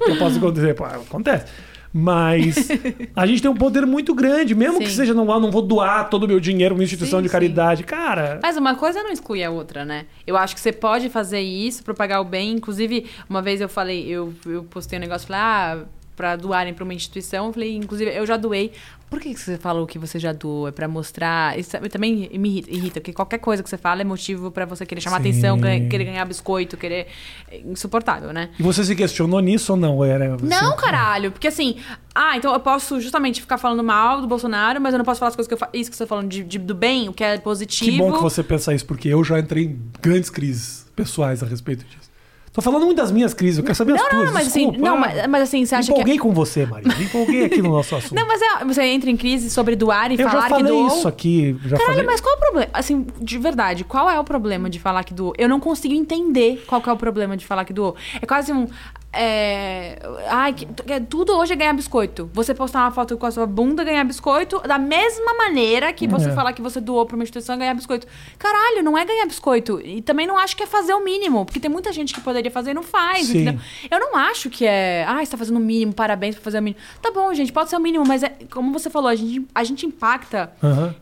Eu 0.00 0.16
posso 0.18 0.38
acontecer? 0.38 0.74
Acontece. 0.82 1.46
Mas 1.92 2.68
a 3.14 3.26
gente 3.26 3.42
tem 3.42 3.50
um 3.50 3.54
poder 3.54 3.86
muito 3.86 4.14
grande, 4.14 4.54
mesmo 4.54 4.78
que 4.78 4.88
Sim. 4.88 4.96
seja, 4.96 5.14
não, 5.14 5.24
não 5.24 5.50
vou 5.50 5.62
doar 5.62 6.08
todo 6.08 6.24
o 6.24 6.28
meu 6.28 6.40
dinheiro 6.40 6.74
numa 6.74 6.84
instituição 6.84 7.18
Sim, 7.18 7.24
de 7.24 7.28
sim. 7.28 7.32
caridade. 7.32 7.84
Cara, 7.84 8.40
Mas 8.42 8.56
uma 8.56 8.74
coisa 8.74 9.02
não 9.02 9.12
exclui 9.12 9.44
a 9.44 9.50
outra, 9.50 9.84
né? 9.84 10.06
Eu 10.26 10.36
acho 10.36 10.54
que 10.54 10.60
você 10.60 10.72
pode 10.72 11.08
fazer 11.10 11.40
isso, 11.40 11.84
propagar 11.84 12.20
o 12.20 12.24
bem. 12.24 12.52
Inclusive, 12.52 13.06
uma 13.28 13.42
vez 13.42 13.60
eu 13.60 13.68
falei, 13.68 14.06
eu, 14.08 14.32
eu 14.46 14.64
postei 14.64 14.98
um 14.98 15.02
negócio, 15.02 15.28
falei, 15.28 15.42
ah, 15.42 15.84
pra 16.22 16.36
doarem 16.36 16.72
pra 16.72 16.84
uma 16.84 16.94
instituição. 16.94 17.46
Eu 17.48 17.52
falei, 17.52 17.74
inclusive, 17.76 18.14
eu 18.14 18.24
já 18.24 18.36
doei. 18.36 18.70
Por 19.10 19.20
que 19.20 19.34
que 19.34 19.40
você 19.40 19.58
falou 19.58 19.86
que 19.86 19.98
você 19.98 20.18
já 20.20 20.32
doou? 20.32 20.68
É 20.68 20.70
pra 20.70 20.86
mostrar. 20.88 21.58
Isso 21.58 21.76
também 21.90 22.30
me 22.38 22.48
irrita, 22.48 22.70
irrita, 22.70 23.00
porque 23.00 23.12
qualquer 23.12 23.38
coisa 23.38 23.62
que 23.62 23.68
você 23.68 23.76
fala 23.76 24.00
é 24.00 24.04
motivo 24.04 24.50
pra 24.52 24.64
você 24.64 24.86
querer 24.86 25.00
chamar 25.00 25.20
Sim. 25.20 25.28
atenção, 25.30 25.58
querer 25.90 26.04
ganhar 26.04 26.24
biscoito, 26.24 26.76
querer. 26.76 27.08
É 27.50 27.58
insuportável, 27.58 28.32
né? 28.32 28.50
e 28.58 28.62
você 28.62 28.84
se 28.84 28.94
questionou 28.94 29.40
nisso 29.40 29.72
ou 29.72 29.78
não? 29.78 30.02
Era, 30.04 30.36
você- 30.36 30.46
Não, 30.46 30.76
caralho, 30.76 31.30
porque 31.32 31.48
assim, 31.48 31.76
ah, 32.14 32.36
então 32.36 32.52
eu 32.54 32.60
posso 32.60 33.00
justamente 33.00 33.40
ficar 33.40 33.58
falando 33.58 33.82
mal 33.82 34.20
do 34.20 34.26
Bolsonaro, 34.28 34.80
mas 34.80 34.94
eu 34.94 34.98
não 34.98 35.04
posso 35.04 35.18
falar 35.18 35.30
as 35.30 35.36
coisas 35.36 35.48
que 35.48 35.54
eu 35.54 35.58
faço. 35.58 35.72
Isso 35.74 35.90
que 35.90 35.96
você 35.96 36.04
tá 36.04 36.08
falando 36.08 36.28
de, 36.28 36.42
de- 36.44 36.58
do 36.58 36.74
bem, 36.74 37.08
o 37.08 37.12
que 37.12 37.24
é 37.24 37.36
positivo. 37.38 37.90
Que 37.90 37.98
bom 37.98 38.12
que 38.12 38.22
você 38.22 38.42
pensa 38.42 38.72
isso, 38.72 38.86
porque 38.86 39.08
eu 39.08 39.22
já 39.24 39.38
entrei 39.40 39.64
em 39.64 39.78
grandes 40.00 40.30
crises 40.30 40.86
pessoais 40.96 41.42
a 41.42 41.46
respeito 41.46 41.84
disso. 41.84 42.10
Tô 42.52 42.60
falando 42.60 42.84
muito 42.84 42.98
das 42.98 43.10
minhas 43.10 43.32
crises, 43.32 43.58
eu 43.58 43.64
quero 43.64 43.74
saber 43.74 43.94
as 43.94 44.00
Não, 44.02 44.08
tuas. 44.10 44.24
não, 44.26 44.32
mas 44.34 44.46
assim, 44.46 44.70
não, 44.72 44.96
mas, 44.98 45.26
mas 45.26 45.42
assim, 45.44 45.64
você 45.64 45.74
acha 45.74 45.86
que. 45.86 45.92
empolguei 45.92 46.18
com 46.18 46.32
você, 46.34 46.66
Maria. 46.66 46.92
Empolguei 47.02 47.46
aqui 47.46 47.62
no 47.62 47.70
nosso 47.70 47.96
assunto. 47.96 48.14
Não, 48.14 48.26
mas 48.26 48.42
é, 48.42 48.64
você 48.64 48.82
entra 48.82 49.10
em 49.10 49.16
crise 49.16 49.48
sobre 49.48 49.74
doar 49.74 50.12
e 50.12 50.20
eu 50.20 50.28
falar 50.28 50.42
já 50.42 50.42
que 50.42 50.48
falei 50.50 50.72
doou. 50.72 50.86
isso 50.88 51.08
aqui. 51.08 51.56
Já 51.64 51.78
Caralho, 51.78 51.94
falei. 51.94 52.04
mas 52.04 52.20
qual 52.20 52.34
é 52.34 52.36
o 52.36 52.40
problema? 52.40 52.68
Assim, 52.74 53.06
de 53.18 53.38
verdade, 53.38 53.84
qual 53.84 54.10
é 54.10 54.20
o 54.20 54.24
problema 54.24 54.68
de 54.68 54.78
falar 54.78 55.02
que 55.02 55.14
doou? 55.14 55.32
Eu 55.38 55.48
não 55.48 55.58
consigo 55.58 55.94
entender 55.94 56.62
qual 56.66 56.82
é 56.86 56.92
o 56.92 56.96
problema 56.96 57.38
de 57.38 57.46
falar 57.46 57.64
que 57.64 57.72
doou. 57.72 57.96
É 58.20 58.26
quase 58.26 58.52
um. 58.52 58.66
É... 59.12 59.98
Ai, 60.28 60.54
que- 60.54 60.64
que 60.66 61.00
tudo 61.02 61.36
hoje 61.36 61.52
é 61.52 61.56
ganhar 61.56 61.72
biscoito. 61.74 62.30
Você 62.32 62.54
postar 62.54 62.80
uma 62.80 62.90
foto 62.90 63.16
com 63.18 63.26
a 63.26 63.30
sua 63.30 63.46
bunda, 63.46 63.84
ganhar 63.84 64.02
biscoito, 64.04 64.58
da 64.60 64.78
mesma 64.78 65.34
maneira 65.34 65.92
que 65.92 66.06
você 66.08 66.30
É. 66.30 66.32
falar 66.32 66.52
que 66.52 66.62
você 66.62 66.80
doou 66.80 67.04
pra 67.04 67.14
uma 67.16 67.22
instituição, 67.22 67.58
ganhar 67.58 67.74
biscoito. 67.74 68.06
Caralho, 68.38 68.82
não 68.82 68.96
é 68.96 69.04
ganhar 69.04 69.26
biscoito. 69.26 69.80
E 69.84 70.00
também 70.00 70.26
não 70.26 70.38
acho 70.38 70.56
que 70.56 70.62
é 70.62 70.66
fazer 70.66 70.94
o 70.94 71.04
mínimo, 71.04 71.44
porque 71.44 71.60
tem 71.60 71.70
muita 71.70 71.92
gente 71.92 72.14
que 72.14 72.20
poderia 72.20 72.50
fazer 72.50 72.70
e 72.70 72.74
não 72.74 72.82
faz, 72.82 73.26
Sim. 73.26 73.42
entendeu? 73.42 73.60
Eu 73.90 74.00
não 74.00 74.16
acho 74.16 74.48
que 74.48 74.64
é. 74.66 75.04
Ah, 75.06 75.22
você 75.24 75.30
tá 75.30 75.36
fazendo 75.36 75.56
o 75.56 75.60
mínimo, 75.60 75.92
parabéns 75.92 76.34
por 76.34 76.42
fazer 76.42 76.58
o 76.58 76.62
mínimo. 76.62 76.80
Tá 77.02 77.10
bom, 77.10 77.32
gente, 77.34 77.52
pode 77.52 77.68
ser 77.68 77.76
o 77.76 77.80
mínimo, 77.80 78.04
mas 78.06 78.22
é, 78.22 78.32
como 78.50 78.72
você 78.72 78.88
falou, 78.88 79.08
a 79.08 79.14
gente, 79.14 79.46
a 79.54 79.62
gente 79.64 79.84
impacta 79.84 80.52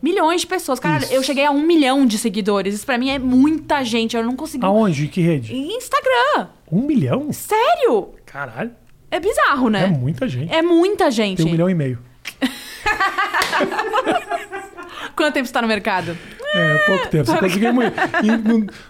milhões 0.01 0.41
de 0.41 0.47
pessoas. 0.47 0.79
Cara, 0.79 1.03
Isso. 1.03 1.13
eu 1.13 1.23
cheguei 1.23 1.45
a 1.45 1.51
um 1.51 1.61
milhão 1.61 2.05
de 2.05 2.17
seguidores. 2.17 2.73
Isso 2.75 2.85
pra 2.85 2.97
mim 2.97 3.09
é 3.09 3.19
muita 3.19 3.83
gente. 3.85 4.17
Eu 4.17 4.23
não 4.23 4.35
consegui. 4.35 4.65
Aonde? 4.65 5.07
Que 5.07 5.21
rede? 5.21 5.55
Instagram. 5.55 6.47
Um 6.71 6.81
milhão? 6.83 7.31
Sério? 7.33 8.09
Caralho. 8.25 8.71
É 9.09 9.19
bizarro, 9.19 9.67
É 9.67 9.71
né? 9.71 9.87
muita 9.87 10.27
gente. 10.27 10.53
É 10.53 10.61
muita 10.61 11.11
gente. 11.11 11.37
Tem 11.37 11.45
um 11.45 11.51
milhão 11.51 11.69
e 11.69 11.75
meio. 11.75 11.99
Quanto 15.15 15.33
tempo 15.33 15.47
você 15.47 15.53
tá 15.53 15.61
no 15.61 15.67
mercado? 15.67 16.17
É, 16.53 16.77
pouco 16.85 17.07
tempo. 17.07 17.25
Você 17.25 17.37
conseguiu 17.37 17.73
no, 17.73 17.81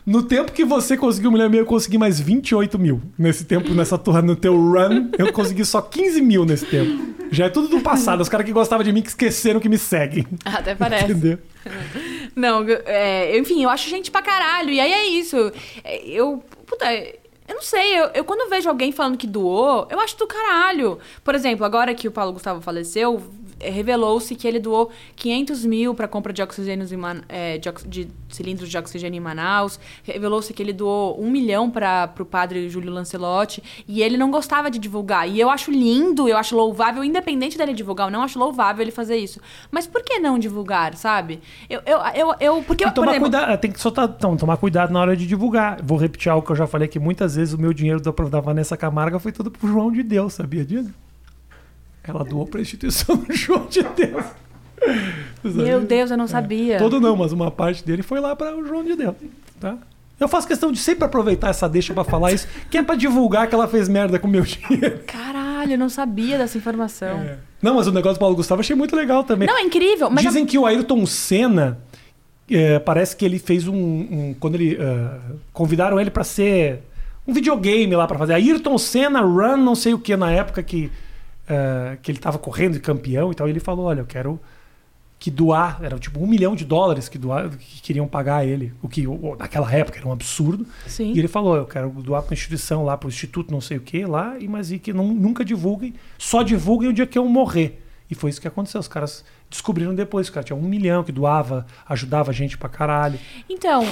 no 0.06 0.24
tempo 0.24 0.52
que 0.52 0.64
você 0.66 0.98
conseguiu 0.98 1.30
um 1.30 1.34
milhão 1.34 1.48
e 1.48 1.50
meio, 1.50 1.62
eu 1.62 1.66
consegui 1.66 1.98
mais 1.98 2.20
28 2.20 2.78
mil. 2.80 3.02
Nesse 3.18 3.46
tempo, 3.46 3.74
nessa 3.74 3.98
turma, 3.98 4.22
no 4.22 4.36
teu 4.36 4.56
run, 4.56 5.10
eu 5.18 5.32
consegui 5.34 5.66
só 5.66 5.82
15 5.82 6.22
mil 6.22 6.46
nesse 6.46 6.66
tempo. 6.66 7.16
Já 7.32 7.46
é 7.46 7.50
tudo 7.50 7.68
do 7.68 7.82
passado. 7.82 8.22
Os 8.22 8.30
caras 8.30 8.46
que 8.46 8.52
gostavam 8.52 8.84
de 8.84 8.92
mim 8.92 9.02
que 9.02 9.10
esqueceram 9.10 9.60
que 9.60 9.70
me 9.70 9.78
seguem. 9.78 10.26
Até 10.46 10.76
parece. 10.76 11.06
Entendeu? 11.06 11.40
Não, 12.36 12.66
é, 12.86 13.38
enfim, 13.38 13.64
eu 13.64 13.70
acho 13.70 13.90
gente 13.90 14.10
pra 14.12 14.22
caralho. 14.22 14.70
E 14.70 14.80
aí 14.80 14.92
é 14.92 15.08
isso. 15.08 15.52
É, 15.84 16.08
Eu. 16.08 16.44
Puta. 16.66 16.86
Eu 17.52 17.56
não 17.56 17.62
sei, 17.62 18.00
eu, 18.00 18.06
eu 18.14 18.24
quando 18.24 18.50
vejo 18.50 18.70
alguém 18.70 18.94
falando 18.94 19.18
que 19.18 19.28
doou, 19.28 19.86
eu 19.90 20.00
acho 20.00 20.18
do 20.18 20.26
caralho. 20.26 20.98
Por 21.22 21.36
exemplo, 21.36 21.66
agora 21.66 21.94
que 21.94 22.08
o 22.08 22.12
Paulo 22.12 22.32
Gustavo 22.32 22.62
faleceu, 22.62 23.22
revelou-se 23.70 24.36
que 24.36 24.48
ele 24.48 24.60
doou 24.60 24.92
500 25.16 25.66
mil 25.66 25.94
para 25.94 26.08
compra 26.08 26.34
de 26.34 26.42
oxigênio 26.42 26.88
em 26.92 26.98
Man- 26.98 27.22
eh, 27.30 27.58
de, 27.58 27.72
de 27.88 28.08
cilindros 28.30 28.70
de 28.70 28.78
oxigênio 28.78 29.18
em 29.18 29.22
Manaus. 29.22 29.80
Revelou-se 30.04 30.54
que 30.54 30.62
ele 30.62 30.74
doou 30.74 31.22
um 31.22 31.30
milhão 31.30 31.70
para 31.70 32.12
o 32.20 32.26
padre 32.26 32.70
Júlio 32.70 32.92
Lancelotti. 32.92 33.64
E 33.88 34.02
ele 34.02 34.18
não 34.18 34.32
gostava 34.32 34.70
de 34.72 34.80
divulgar. 34.80 35.30
E 35.30 35.40
eu 35.40 35.50
acho 35.50 35.72
lindo, 35.72 36.28
eu 36.28 36.38
acho 36.38 36.56
louvável, 36.56 37.04
independente 37.04 37.58
dele 37.58 37.74
divulgar 37.74 38.08
ou 38.08 38.12
não, 38.12 38.24
acho 38.24 38.40
louvável 38.40 38.82
ele 38.82 38.92
fazer 38.92 39.18
isso. 39.18 39.40
Mas 39.70 39.88
por 39.88 40.04
que 40.04 40.20
não 40.20 40.40
divulgar, 40.40 40.96
sabe? 40.96 41.42
Eu, 41.70 41.82
eu, 41.86 42.00
eu, 42.16 42.36
eu 42.40 42.64
porque, 42.64 42.86
por 42.86 42.94
tomar 42.94 43.12
exemplo, 43.12 43.30
cuidado, 43.30 43.60
tem 43.60 43.72
que 43.72 43.92
tá, 43.92 44.04
então, 44.06 44.38
tomar 44.38 44.58
cuidado 44.58 44.92
na 44.92 45.00
hora 45.00 45.16
de 45.16 45.28
divulgar. 45.28 45.82
Vou 45.84 45.98
repetir 45.98 46.32
algo 46.32 46.46
que 46.46 46.52
eu 46.52 46.56
já 46.56 46.68
falei 46.68 46.88
que 46.88 47.00
muitas 47.00 47.36
vezes 47.36 47.54
o 47.54 47.58
meu 47.58 47.74
dinheiro 47.74 48.02
da, 48.02 48.12
da 48.12 48.40
Vanessa 48.40 48.78
Camargo 48.78 49.20
foi 49.20 49.32
todo 49.32 49.52
pro 49.52 49.68
João 49.68 49.92
de 49.92 50.04
Deus, 50.04 50.34
sabia 50.34 50.66
disso? 50.66 50.92
Ela 52.04 52.24
doou 52.24 52.46
pra 52.48 52.62
instituição 52.62 53.16
do 53.18 53.34
João 53.34 53.68
de 53.68 53.84
Deus. 53.84 54.26
Meu 55.44 55.82
Deus, 55.82 56.10
eu 56.12 56.18
não 56.18 56.28
sabia. 56.28 56.78
Todo 56.78 57.00
não, 57.00 57.16
mas 57.16 57.32
uma 57.32 57.52
parte 57.52 57.84
dele 57.86 58.02
foi 58.02 58.20
lá 58.20 58.36
para 58.36 58.56
o 58.56 58.66
João 58.66 58.84
de 58.84 58.96
Deus, 58.96 59.16
tá? 59.60 59.78
Eu 60.20 60.28
faço 60.28 60.48
questão 60.48 60.72
de 60.72 60.78
sempre 60.80 61.04
aproveitar 61.06 61.50
essa 61.50 61.68
deixa 61.68 61.94
pra 61.96 62.04
falar 62.04 62.32
isso, 62.32 62.48
que 62.70 62.78
é 62.78 62.84
pra 62.84 62.94
divulgar 62.96 63.48
que 63.48 63.56
ela 63.56 63.68
fez 63.68 63.90
merda 63.90 64.20
com 64.20 64.28
o 64.28 64.30
meu 64.30 64.44
dinheiro. 64.44 65.00
Caralho, 65.08 65.74
eu 65.74 65.78
não 65.80 65.90
sabia 65.90 66.38
dessa 66.38 66.58
informação. 66.58 67.20
É. 67.20 67.38
Não, 67.62 67.76
mas 67.76 67.88
o 67.88 67.92
negócio 67.92 68.18
do 68.18 68.20
Paulo 68.20 68.36
Gustavo 68.36 68.62
achei 68.62 68.76
muito 68.76 68.96
legal 68.96 69.24
também. 69.24 69.48
Não, 69.48 69.58
é 69.58 69.62
incrível. 69.64 70.10
Dizem 70.16 70.46
que 70.46 70.60
o 70.60 70.66
Ayrton 70.68 71.06
Senna 71.08 71.80
é, 72.50 72.78
parece 72.78 73.16
que 73.16 73.26
ele 73.26 73.40
fez 73.40 73.68
um, 73.68 73.74
um- 73.76 74.36
quando 74.40 74.56
ele 74.56 74.78
ah, 74.80 75.18
convidaram 75.54 76.00
ele 76.00 76.12
pra 76.12 76.24
ser 76.24 76.84
um 77.28 77.34
videogame 77.34 77.96
lá 77.96 78.06
pra 78.06 78.18
fazer 78.20 78.34
Ayrton 78.34 78.78
Senna 78.78 79.22
Run, 79.22 79.58
não 79.58 79.74
sei 79.76 79.94
o 79.96 80.00
que 80.00 80.16
na 80.16 80.32
época 80.32 80.62
que 80.62 80.92
ah, 81.52 81.98
que 82.02 82.10
ele 82.10 82.18
tava 82.18 82.38
correndo 82.38 82.74
de 82.74 82.80
campeão 82.80 83.30
e 83.30 83.36
tal. 83.36 83.46
E 83.48 83.52
ele 83.52 83.60
falou, 83.60 83.86
olha, 83.88 84.00
eu 84.00 84.06
quero 84.06 84.40
que 85.20 85.30
doar, 85.30 85.80
era 85.84 86.00
tipo 86.00 86.20
um 86.20 86.26
milhão 86.26 86.56
de 86.56 86.66
dólares 86.66 87.08
que 87.08 87.18
doar, 87.18 87.50
que 87.50 87.82
queriam 87.82 88.08
pagar 88.08 88.38
a 88.38 88.46
ele, 88.46 88.74
o 88.82 88.88
que 88.88 89.06
naquela 89.38 89.72
época 89.72 90.00
era 90.00 90.08
um 90.08 90.12
absurdo. 90.12 90.66
Sim. 90.88 91.14
E 91.14 91.20
ele 91.20 91.28
falou, 91.28 91.56
eu 91.56 91.66
quero 91.66 91.90
doar 91.90 92.24
para 92.24 92.34
instituição 92.34 92.84
lá, 92.84 92.98
para 92.98 93.06
o 93.06 93.10
instituto 93.10 93.52
não 93.52 93.62
sei 93.62 93.78
o 93.78 93.82
que 93.82 94.04
lá, 94.04 94.36
e 94.40 94.48
mas 94.48 94.72
e 94.72 94.80
que 94.80 94.92
não, 94.92 95.10
nunca 95.10 95.46
divulguem, 95.46 95.94
só 96.18 96.42
divulguem 96.42 96.90
o 96.90 96.94
dia 96.94 97.06
que 97.06 97.20
eu 97.20 97.26
morrer. 97.26 97.84
E 98.10 98.16
foi 98.16 98.30
isso 98.30 98.42
que 98.42 98.48
aconteceu. 98.48 98.80
Os 98.80 98.88
caras 98.88 99.24
descobriram 99.50 99.94
depois, 99.94 100.28
o 100.28 100.32
cara 100.32 100.44
tinha 100.44 100.58
um 100.58 100.64
milhão 100.64 101.04
que 101.04 101.12
doava, 101.12 101.68
ajudava 101.88 102.32
a 102.32 102.34
gente 102.34 102.58
pra 102.58 102.68
caralho. 102.68 103.20
Então, 103.48 103.86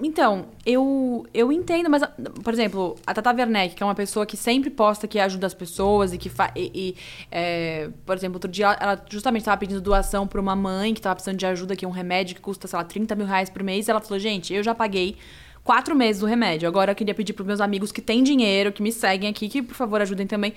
então, 0.00 0.46
eu, 0.66 1.24
eu 1.32 1.52
entendo, 1.52 1.88
mas, 1.88 2.02
por 2.42 2.52
exemplo, 2.52 2.96
a 3.06 3.14
Tata 3.14 3.30
Werneck, 3.30 3.76
que 3.76 3.82
é 3.82 3.86
uma 3.86 3.94
pessoa 3.94 4.26
que 4.26 4.36
sempre 4.36 4.68
posta 4.68 5.06
que 5.06 5.18
ajuda 5.18 5.46
as 5.46 5.54
pessoas 5.54 6.12
e 6.12 6.18
que 6.18 6.28
faz. 6.28 6.50
E, 6.56 6.72
e, 6.74 6.96
é, 7.30 7.88
por 8.04 8.16
exemplo, 8.16 8.36
outro 8.36 8.50
dia 8.50 8.76
ela 8.80 9.00
justamente 9.08 9.42
estava 9.42 9.56
pedindo 9.56 9.80
doação 9.80 10.26
para 10.26 10.40
uma 10.40 10.56
mãe 10.56 10.92
que 10.92 10.98
estava 10.98 11.14
precisando 11.14 11.38
de 11.38 11.46
ajuda, 11.46 11.76
que 11.76 11.84
é 11.84 11.88
um 11.88 11.92
remédio 11.92 12.34
que 12.34 12.40
custa, 12.40 12.66
sei 12.66 12.76
lá, 12.76 12.84
30 12.84 13.14
mil 13.14 13.26
reais 13.26 13.48
por 13.48 13.62
mês. 13.62 13.88
Ela 13.88 14.00
falou: 14.00 14.18
gente, 14.18 14.52
eu 14.52 14.62
já 14.62 14.74
paguei. 14.74 15.16
Quatro 15.62 15.94
meses 15.94 16.20
do 16.20 16.26
remédio. 16.26 16.66
Agora 16.66 16.92
eu 16.92 16.96
queria 16.96 17.14
pedir 17.14 17.34
para 17.34 17.44
meus 17.44 17.60
amigos 17.60 17.92
que 17.92 18.00
têm 18.00 18.24
dinheiro, 18.24 18.72
que 18.72 18.82
me 18.82 18.90
seguem 18.90 19.28
aqui, 19.28 19.48
que 19.48 19.62
por 19.62 19.74
favor 19.74 20.00
ajudem 20.00 20.26
também. 20.26 20.54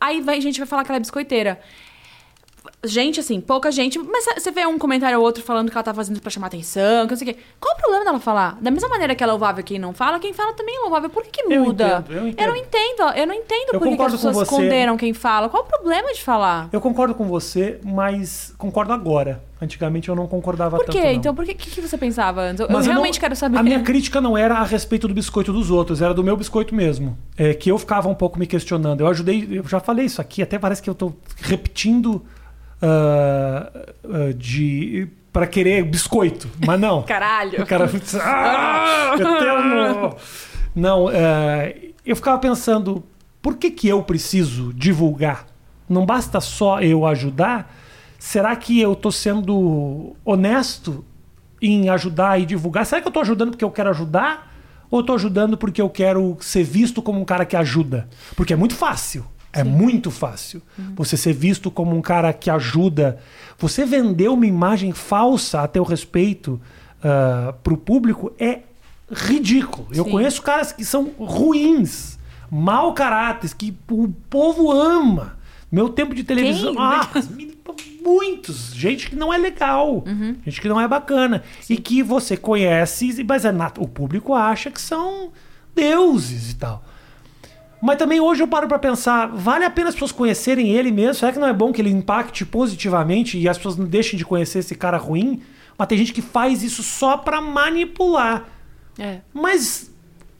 Aí 0.00 0.20
vai, 0.20 0.38
a 0.38 0.40
gente 0.40 0.58
vai 0.58 0.66
falar 0.66 0.84
que 0.84 0.90
ela 0.90 0.96
é 0.96 1.00
biscoiteira. 1.00 1.60
Gente, 2.84 3.20
assim, 3.20 3.40
pouca 3.40 3.70
gente. 3.70 3.98
Mas 3.98 4.24
você 4.38 4.50
vê 4.50 4.66
um 4.66 4.78
comentário 4.78 5.18
ou 5.18 5.24
outro 5.24 5.42
falando 5.42 5.70
que 5.70 5.76
ela 5.76 5.82
tá 5.84 5.92
fazendo 5.94 6.20
pra 6.20 6.30
chamar 6.30 6.46
atenção, 6.48 7.06
que 7.06 7.12
não 7.12 7.16
sei 7.18 7.30
o 7.30 7.34
quê. 7.34 7.40
Qual 7.60 7.74
o 7.74 7.78
problema 7.78 8.04
dela 8.04 8.20
falar? 8.20 8.58
Da 8.60 8.70
mesma 8.70 8.88
maneira 8.88 9.14
que 9.14 9.22
é 9.22 9.26
louvável 9.26 9.62
quem 9.64 9.78
não 9.78 9.92
fala, 9.92 10.18
quem 10.18 10.32
fala 10.32 10.52
também 10.52 10.76
é 10.76 10.80
louvável. 10.80 11.08
Por 11.10 11.22
que, 11.24 11.30
que 11.42 11.52
Eu 11.52 11.64
muda? 11.64 12.04
entendo, 12.06 12.12
eu 12.18 12.28
entendo. 12.28 12.48
não 12.48 12.56
entendo. 12.56 13.02
Eu 13.16 13.26
não 13.26 13.34
entendo 13.34 13.68
Eu 13.74 13.78
por 13.80 13.88
que 13.88 13.96
que 13.96 14.02
as 14.02 14.12
pessoas 14.12 14.36
você. 14.36 14.50
condenam 14.50 14.96
quem 14.96 15.12
fala. 15.12 15.48
Qual 15.48 15.62
o 15.62 15.66
problema 15.66 16.12
de 16.12 16.22
falar? 16.22 16.68
Eu 16.72 16.80
concordo 16.80 17.14
com 17.14 17.24
você, 17.24 17.80
mas 17.84 18.54
concordo 18.58 18.92
agora. 18.92 19.42
Antigamente 19.60 20.10
eu 20.10 20.14
não 20.14 20.26
concordava 20.26 20.76
Por 20.76 20.84
tanto. 20.84 20.98
quê? 20.98 21.04
não. 21.04 21.12
Então, 21.12 21.34
por 21.34 21.42
que, 21.46 21.54
que, 21.54 21.80
você 21.80 21.96
pensava 21.96 22.42
antes? 22.42 22.60
Eu, 22.60 22.66
eu 22.66 22.76
eu 22.76 22.82
realmente 22.82 23.14
não- 23.14 23.20
quero 23.20 23.34
saber. 23.34 23.56
A 23.56 23.62
minha 23.62 23.80
crítica 23.80 24.20
não 24.20 24.36
era 24.36 24.56
a 24.58 24.62
respeito 24.64 25.08
do 25.08 25.14
biscoito 25.14 25.50
dos 25.50 25.70
outros, 25.70 26.02
era 26.02 26.12
do 26.12 26.22
meu 26.22 26.36
biscoito 26.36 26.74
mesmo. 26.74 27.16
É 27.38 27.54
que 27.54 27.70
eu 27.70 27.78
ficava 27.78 28.06
um 28.06 28.14
pouco 28.14 28.38
me 28.38 28.46
questionando. 28.46 29.00
Eu 29.00 29.06
ajudei, 29.06 29.48
eu 29.50 29.66
já 29.66 29.80
falei 29.80 30.04
isso 30.04 30.20
aqui, 30.20 30.42
até 30.42 30.58
parece 30.58 30.82
que 30.82 30.90
eu 30.90 30.94
tô 30.94 31.14
repetindo 31.40 32.22
ah, 32.82 33.70
ah, 34.04 34.32
de 34.36 35.08
pra 35.32 35.46
querer 35.46 35.84
biscoito. 35.84 36.48
Mas 36.64 36.80
não. 36.80 37.02
Caralho. 37.04 37.62
O 37.62 37.66
cara. 37.66 37.90
Ah, 38.22 39.14
eterno. 39.14 40.16
Não, 40.74 41.10
é, 41.10 41.76
eu 42.04 42.14
ficava 42.16 42.38
pensando, 42.38 43.02
por 43.40 43.56
que, 43.56 43.70
que 43.70 43.88
eu 43.88 44.02
preciso 44.02 44.72
divulgar? 44.74 45.46
Não 45.88 46.04
basta 46.04 46.40
só 46.40 46.80
eu 46.80 47.06
ajudar? 47.06 47.74
Será 48.18 48.54
que 48.56 48.80
eu 48.80 48.94
tô 48.94 49.10
sendo 49.10 50.16
honesto 50.24 51.04
em 51.60 51.88
ajudar 51.88 52.40
e 52.40 52.46
divulgar? 52.46 52.84
Será 52.84 53.00
que 53.00 53.08
eu 53.08 53.12
tô 53.12 53.20
ajudando 53.20 53.50
porque 53.50 53.64
eu 53.64 53.70
quero 53.70 53.90
ajudar? 53.90 54.52
Ou 54.90 55.00
eu 55.00 55.06
tô 55.06 55.14
ajudando 55.14 55.56
porque 55.56 55.80
eu 55.80 55.88
quero 55.88 56.36
ser 56.40 56.64
visto 56.64 57.02
como 57.02 57.20
um 57.20 57.24
cara 57.24 57.44
que 57.44 57.56
ajuda? 57.56 58.08
Porque 58.34 58.52
é 58.52 58.56
muito 58.56 58.74
fácil. 58.74 59.24
É 59.60 59.64
muito 59.64 60.10
fácil 60.10 60.62
você 60.94 61.16
ser 61.16 61.32
visto 61.32 61.70
como 61.70 61.96
um 61.96 62.02
cara 62.02 62.32
que 62.32 62.50
ajuda. 62.50 63.18
Você 63.58 63.84
vender 63.84 64.28
uma 64.28 64.46
imagem 64.46 64.92
falsa 64.92 65.62
a 65.62 65.68
teu 65.68 65.82
respeito 65.84 66.60
uh, 67.00 67.52
pro 67.62 67.76
público 67.76 68.32
é 68.38 68.60
ridículo. 69.10 69.88
Eu 69.92 70.04
Sim. 70.04 70.10
conheço 70.10 70.42
caras 70.42 70.72
que 70.72 70.84
são 70.84 71.10
ruins, 71.18 72.18
mau 72.50 72.92
caráteres, 72.92 73.54
que 73.54 73.74
o 73.90 74.08
povo 74.28 74.70
ama. 74.72 75.36
Meu 75.70 75.88
tempo 75.88 76.14
de 76.14 76.22
televisão. 76.24 76.74
Quem? 76.74 76.82
Ah, 76.82 77.08
muitos. 78.02 78.72
Gente 78.74 79.10
que 79.10 79.16
não 79.16 79.32
é 79.32 79.38
legal. 79.38 80.04
Gente 80.44 80.60
que 80.60 80.68
não 80.68 80.80
é 80.80 80.86
bacana. 80.86 81.42
E 81.68 81.76
que 81.76 82.02
você 82.02 82.36
conhece, 82.36 83.24
mas 83.28 83.44
é 83.44 83.50
nat- 83.52 83.78
o 83.78 83.88
público 83.88 84.32
acha 84.34 84.70
que 84.70 84.80
são 84.80 85.30
deuses 85.74 86.52
e 86.52 86.56
tal. 86.56 86.84
Mas 87.80 87.98
também 87.98 88.20
hoje 88.20 88.42
eu 88.42 88.48
paro 88.48 88.66
pra 88.66 88.78
pensar, 88.78 89.26
vale 89.26 89.64
a 89.64 89.70
pena 89.70 89.88
as 89.88 89.94
pessoas 89.94 90.12
conhecerem 90.12 90.70
ele 90.70 90.90
mesmo? 90.90 91.14
Será 91.14 91.32
que 91.32 91.38
não 91.38 91.46
é 91.46 91.52
bom 91.52 91.72
que 91.72 91.80
ele 91.80 91.90
impacte 91.90 92.44
positivamente 92.44 93.38
e 93.38 93.48
as 93.48 93.56
pessoas 93.56 93.76
não 93.76 93.86
deixem 93.86 94.16
de 94.16 94.24
conhecer 94.24 94.60
esse 94.60 94.74
cara 94.74 94.96
ruim? 94.96 95.42
Mas 95.76 95.88
tem 95.88 95.98
gente 95.98 96.12
que 96.12 96.22
faz 96.22 96.62
isso 96.62 96.82
só 96.82 97.18
pra 97.18 97.40
manipular. 97.40 98.44
É. 98.98 99.20
Mas 99.32 99.90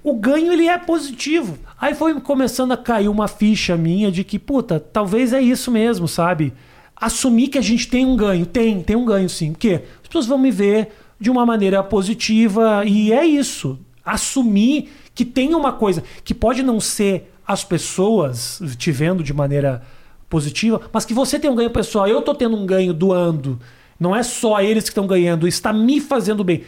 o 0.03 0.15
ganho 0.15 0.53
ele 0.53 0.67
é 0.67 0.79
positivo. 0.79 1.59
Aí 1.79 1.95
foi 1.95 2.19
começando 2.21 2.73
a 2.73 2.77
cair 2.77 3.09
uma 3.09 3.29
ficha 3.29 3.77
minha 3.77 4.11
de 4.11 4.25
que, 4.25 4.39
puta, 4.39 4.81
talvez 4.81 5.33
é 5.33 5.43
isso 5.43 5.71
mesmo, 5.71 6.09
sabe? 6.09 6.55
Assumir 6.95 7.49
que 7.49 7.59
a 7.59 7.63
gente 7.63 7.89
tem 7.89 8.07
um 8.07 8.17
ganho. 8.17 8.47
Tem, 8.47 8.83
tem 8.83 8.97
um 8.97 9.05
ganho 9.05 9.29
sim. 9.29 9.53
Porque 9.53 9.83
as 10.01 10.07
pessoas 10.07 10.27
vão 10.27 10.39
me 10.39 10.51
ver 10.51 10.89
de 11.21 11.31
uma 11.31 11.45
maneira 11.45 11.83
positiva 11.83 12.85
e 12.87 13.13
é 13.13 13.27
isso. 13.27 13.79
Assumir 14.07 14.89
que 15.15 15.25
tem 15.25 15.55
uma 15.55 15.73
coisa 15.73 16.03
que 16.25 16.33
pode 16.33 16.63
não 16.63 16.79
ser 16.79 17.33
as 17.47 17.65
pessoas 17.65 18.63
te 18.79 18.91
vendo 18.93 19.23
de 19.23 19.35
maneira 19.35 19.83
positiva, 20.29 20.81
mas 20.93 21.05
que 21.05 21.13
você 21.13 21.39
tem 21.39 21.51
um 21.51 21.55
ganho 21.55 21.71
pessoal. 21.71 22.07
Eu 22.07 22.23
tô 22.23 22.35
tendo 22.35 22.57
um 22.57 22.65
ganho 22.65 22.95
doando. 22.95 23.61
Não 23.99 24.15
é 24.15 24.23
só 24.23 24.61
eles 24.61 24.85
que 24.85 24.91
estão 24.91 25.07
ganhando, 25.07 25.49
está 25.49 25.73
me 25.73 26.01
fazendo 26.01 26.45
bem. 26.45 26.65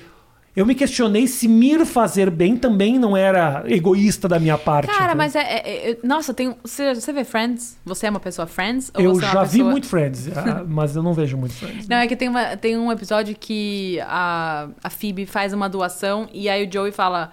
Eu 0.59 0.67
me 0.67 0.75
questionei 0.75 1.29
se 1.29 1.47
me 1.47 1.85
fazer 1.85 2.31
bem 2.31 2.57
também 2.57 2.99
não 2.99 3.17
era 3.17 3.63
egoísta 3.69 4.27
da 4.27 4.41
minha 4.41 4.59
parte. 4.59 4.91
Cara, 4.91 5.15
mas 5.15 5.37
é, 5.37 5.41
é- 5.41 5.91
é- 5.93 5.99
Nossa, 6.03 6.35
tem. 6.35 6.57
Você, 6.65 6.97
você 6.97 7.13
vê 7.13 7.23
Friends? 7.23 7.79
Você 7.85 8.09
é 8.09 8.11
uma 8.11 8.19
pessoa 8.19 8.45
Friends? 8.45 8.91
Eu 8.99 9.17
é 9.17 9.21
já 9.21 9.45
vi 9.45 9.63
muito 9.63 9.87
Friends, 9.87 10.27
ah, 10.37 10.65
mas 10.67 10.97
eu 10.97 11.03
não 11.05 11.15
vejo 11.15 11.37
muito 11.37 11.55
Friends. 11.55 11.87
Não, 11.87 11.99
é 11.99 12.09
que 12.09 12.17
tem, 12.17 12.29
uma, 12.29 12.57
tem 12.57 12.77
um 12.77 12.91
episódio 12.91 13.37
que 13.39 14.01
a, 14.01 14.69
a 14.83 14.91
Phoebe 14.91 15.27
faz 15.27 15.53
uma 15.53 15.69
doação 15.69 16.29
e 16.33 16.49
aí 16.49 16.67
o 16.67 16.73
Joey 16.73 16.91
fala: 16.91 17.31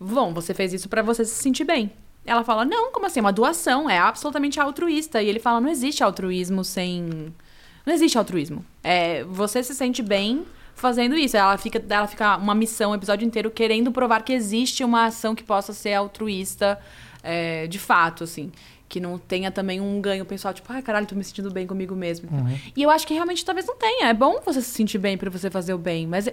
Bom, 0.00 0.34
você 0.34 0.52
fez 0.52 0.72
isso 0.72 0.88
pra 0.88 1.02
você 1.02 1.24
se 1.24 1.40
sentir 1.40 1.62
bem. 1.62 1.92
Ela 2.24 2.42
fala: 2.42 2.64
Não, 2.64 2.90
como 2.90 3.06
assim? 3.06 3.20
É 3.20 3.22
uma 3.22 3.32
doação, 3.32 3.88
é 3.88 4.00
absolutamente 4.00 4.58
altruísta. 4.58 5.22
E 5.22 5.28
ele 5.28 5.38
fala: 5.38 5.60
Não 5.60 5.68
existe 5.68 6.02
altruísmo 6.02 6.64
sem. 6.64 7.32
Não 7.86 7.94
existe 7.94 8.18
altruísmo. 8.18 8.64
É, 8.82 9.22
você 9.22 9.62
se 9.62 9.72
sente 9.72 10.02
bem 10.02 10.44
fazendo 10.76 11.16
isso. 11.16 11.36
Ela 11.36 11.58
fica, 11.58 11.82
ela 11.88 12.06
fica 12.06 12.36
uma 12.36 12.54
missão, 12.54 12.92
o 12.92 12.94
episódio 12.94 13.26
inteiro, 13.26 13.50
querendo 13.50 13.90
provar 13.90 14.22
que 14.22 14.32
existe 14.32 14.84
uma 14.84 15.06
ação 15.06 15.34
que 15.34 15.42
possa 15.42 15.72
ser 15.72 15.94
altruísta 15.94 16.78
é, 17.22 17.66
de 17.66 17.78
fato, 17.78 18.22
assim. 18.22 18.52
Que 18.88 19.00
não 19.00 19.18
tenha 19.18 19.50
também 19.50 19.80
um 19.80 20.00
ganho 20.00 20.24
pessoal, 20.24 20.54
tipo, 20.54 20.72
ai 20.72 20.80
caralho, 20.80 21.06
tô 21.06 21.16
me 21.16 21.24
sentindo 21.24 21.50
bem 21.50 21.66
comigo 21.66 21.96
mesmo. 21.96 22.28
E 22.76 22.82
eu 22.84 22.88
acho 22.90 23.04
que 23.04 23.14
realmente 23.14 23.44
talvez 23.44 23.66
não 23.66 23.74
tenha. 23.76 24.08
É 24.08 24.14
bom 24.14 24.38
você 24.44 24.60
se 24.62 24.70
sentir 24.70 24.98
bem 24.98 25.18
pra 25.18 25.28
você 25.28 25.50
fazer 25.50 25.74
o 25.74 25.78
bem. 25.78 26.06
Mas 26.06 26.28
eu- 26.28 26.32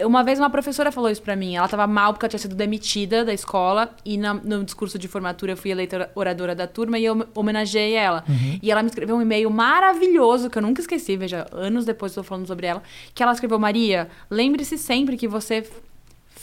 uma 0.00 0.22
vez 0.24 0.38
uma 0.38 0.50
professora 0.50 0.90
falou 0.90 1.10
isso 1.10 1.22
pra 1.22 1.36
mim. 1.36 1.56
Ela 1.56 1.68
tava 1.68 1.86
mal 1.86 2.12
porque 2.12 2.24
ela 2.26 2.30
tinha 2.30 2.40
sido 2.40 2.54
demitida 2.54 3.24
da 3.24 3.32
escola. 3.32 3.94
E 4.04 4.16
na- 4.18 4.34
no 4.34 4.64
discurso 4.64 4.98
de 4.98 5.06
formatura 5.08 5.52
eu 5.52 5.56
fui 5.56 5.70
eleita 5.70 6.10
oradora 6.14 6.54
da 6.54 6.66
turma 6.66 6.98
e 6.98 7.04
eu 7.04 7.26
homenageei 7.34 7.94
ela. 7.94 8.24
E 8.62 8.70
ela 8.70 8.82
me 8.82 8.88
escreveu 8.88 9.16
um 9.16 9.22
e-mail 9.22 9.50
maravilhoso 9.50 10.48
que 10.50 10.58
eu 10.58 10.62
nunca 10.62 10.80
esqueci. 10.80 11.16
Veja, 11.16 11.46
anos 11.52 11.84
depois 11.84 12.16
eu 12.16 12.22
tô 12.22 12.28
falando 12.28 12.46
sobre 12.46 12.66
ela. 12.66 12.82
Que 13.14 13.22
ela 13.22 13.32
escreveu: 13.32 13.58
Maria, 13.58 14.08
lembre-se 14.30 14.76
sempre 14.78 15.16
que 15.16 15.28
você 15.28 15.64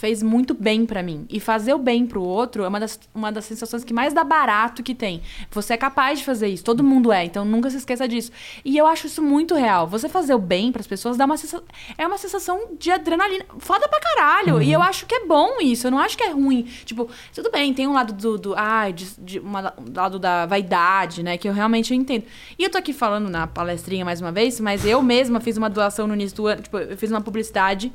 fez 0.00 0.22
muito 0.22 0.54
bem 0.54 0.86
pra 0.86 1.02
mim. 1.02 1.26
E 1.28 1.38
fazer 1.38 1.74
o 1.74 1.78
bem 1.78 2.06
pro 2.06 2.22
outro 2.22 2.64
é 2.64 2.68
uma 2.68 2.80
das, 2.80 2.98
uma 3.14 3.30
das 3.30 3.44
sensações 3.44 3.84
que 3.84 3.92
mais 3.92 4.14
dá 4.14 4.24
barato 4.24 4.82
que 4.82 4.94
tem. 4.94 5.20
Você 5.50 5.74
é 5.74 5.76
capaz 5.76 6.18
de 6.18 6.24
fazer 6.24 6.48
isso, 6.48 6.64
todo 6.64 6.82
mundo 6.82 7.12
é, 7.12 7.24
então 7.24 7.44
nunca 7.44 7.68
se 7.70 7.76
esqueça 7.76 8.08
disso. 8.08 8.32
E 8.64 8.76
eu 8.78 8.86
acho 8.86 9.06
isso 9.06 9.22
muito 9.22 9.54
real. 9.54 9.86
Você 9.86 10.08
fazer 10.08 10.34
o 10.34 10.38
bem 10.38 10.72
pras 10.72 10.86
pessoas 10.86 11.16
dá 11.16 11.26
uma 11.26 11.36
sensação, 11.36 11.62
é 11.98 12.06
uma 12.06 12.16
sensação 12.18 12.70
de 12.78 12.90
adrenalina. 12.90 13.44
Foda 13.58 13.86
pra 13.88 14.00
caralho. 14.00 14.62
E 14.62 14.72
eu 14.72 14.82
acho 14.82 15.04
que 15.06 15.14
é 15.14 15.26
bom 15.26 15.60
isso, 15.60 15.86
eu 15.86 15.90
não 15.90 15.98
acho 15.98 16.16
que 16.16 16.22
é 16.24 16.30
ruim. 16.30 16.62
Tipo, 16.84 17.08
tudo 17.34 17.50
bem, 17.50 17.74
tem 17.74 17.86
um 17.86 17.92
lado 17.92 18.12
do. 18.14 18.38
do 18.38 18.54
ai, 18.56 18.92
de, 18.92 19.06
de 19.18 19.38
uma- 19.38 19.74
um 19.78 19.92
lado 19.94 20.18
da 20.18 20.46
vaidade, 20.46 21.22
né? 21.22 21.36
Que 21.36 21.46
eu 21.48 21.52
realmente 21.52 21.94
entendo. 21.94 22.24
E 22.58 22.64
eu 22.64 22.70
tô 22.70 22.78
aqui 22.78 22.92
falando 22.92 23.28
na 23.28 23.46
palestrinha 23.46 24.04
mais 24.04 24.20
uma 24.20 24.32
vez, 24.32 24.58
mas 24.60 24.84
eu 24.86 25.02
mesma 25.02 25.40
fiz 25.40 25.56
uma 25.58 25.68
doação 25.68 26.06
no 26.06 26.14
início 26.14 26.36
do 26.36 26.46
ano. 26.46 26.62
Tipo, 26.62 26.78
eu 26.78 26.96
fiz 26.96 27.10
uma 27.10 27.20
publicidade 27.20 27.92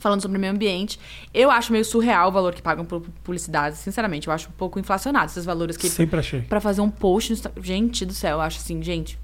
falando 0.00 0.20
sobre 0.22 0.36
o 0.38 0.40
meio 0.40 0.52
ambiente. 0.52 0.98
Eu 1.32 1.50
acho 1.50 1.70
meio 1.72 1.84
surreal 1.84 2.28
o 2.28 2.32
valor 2.32 2.54
que 2.54 2.62
pagam 2.62 2.84
por 2.84 3.00
publicidade, 3.22 3.76
sinceramente. 3.76 4.26
Eu 4.26 4.32
acho 4.32 4.48
um 4.48 4.52
pouco 4.52 4.78
inflacionado 4.80 5.26
esses 5.26 5.44
valores 5.44 5.76
que 5.76 5.88
Sempre 5.88 6.18
achei. 6.20 6.40
Pra 6.42 6.60
fazer 6.60 6.80
um 6.80 6.90
post 6.90 7.32
no 7.56 7.62
Gente 7.62 8.04
do 8.04 8.12
céu, 8.12 8.38
eu 8.38 8.40
acho 8.40 8.58
assim, 8.58 8.82
gente, 8.82 9.18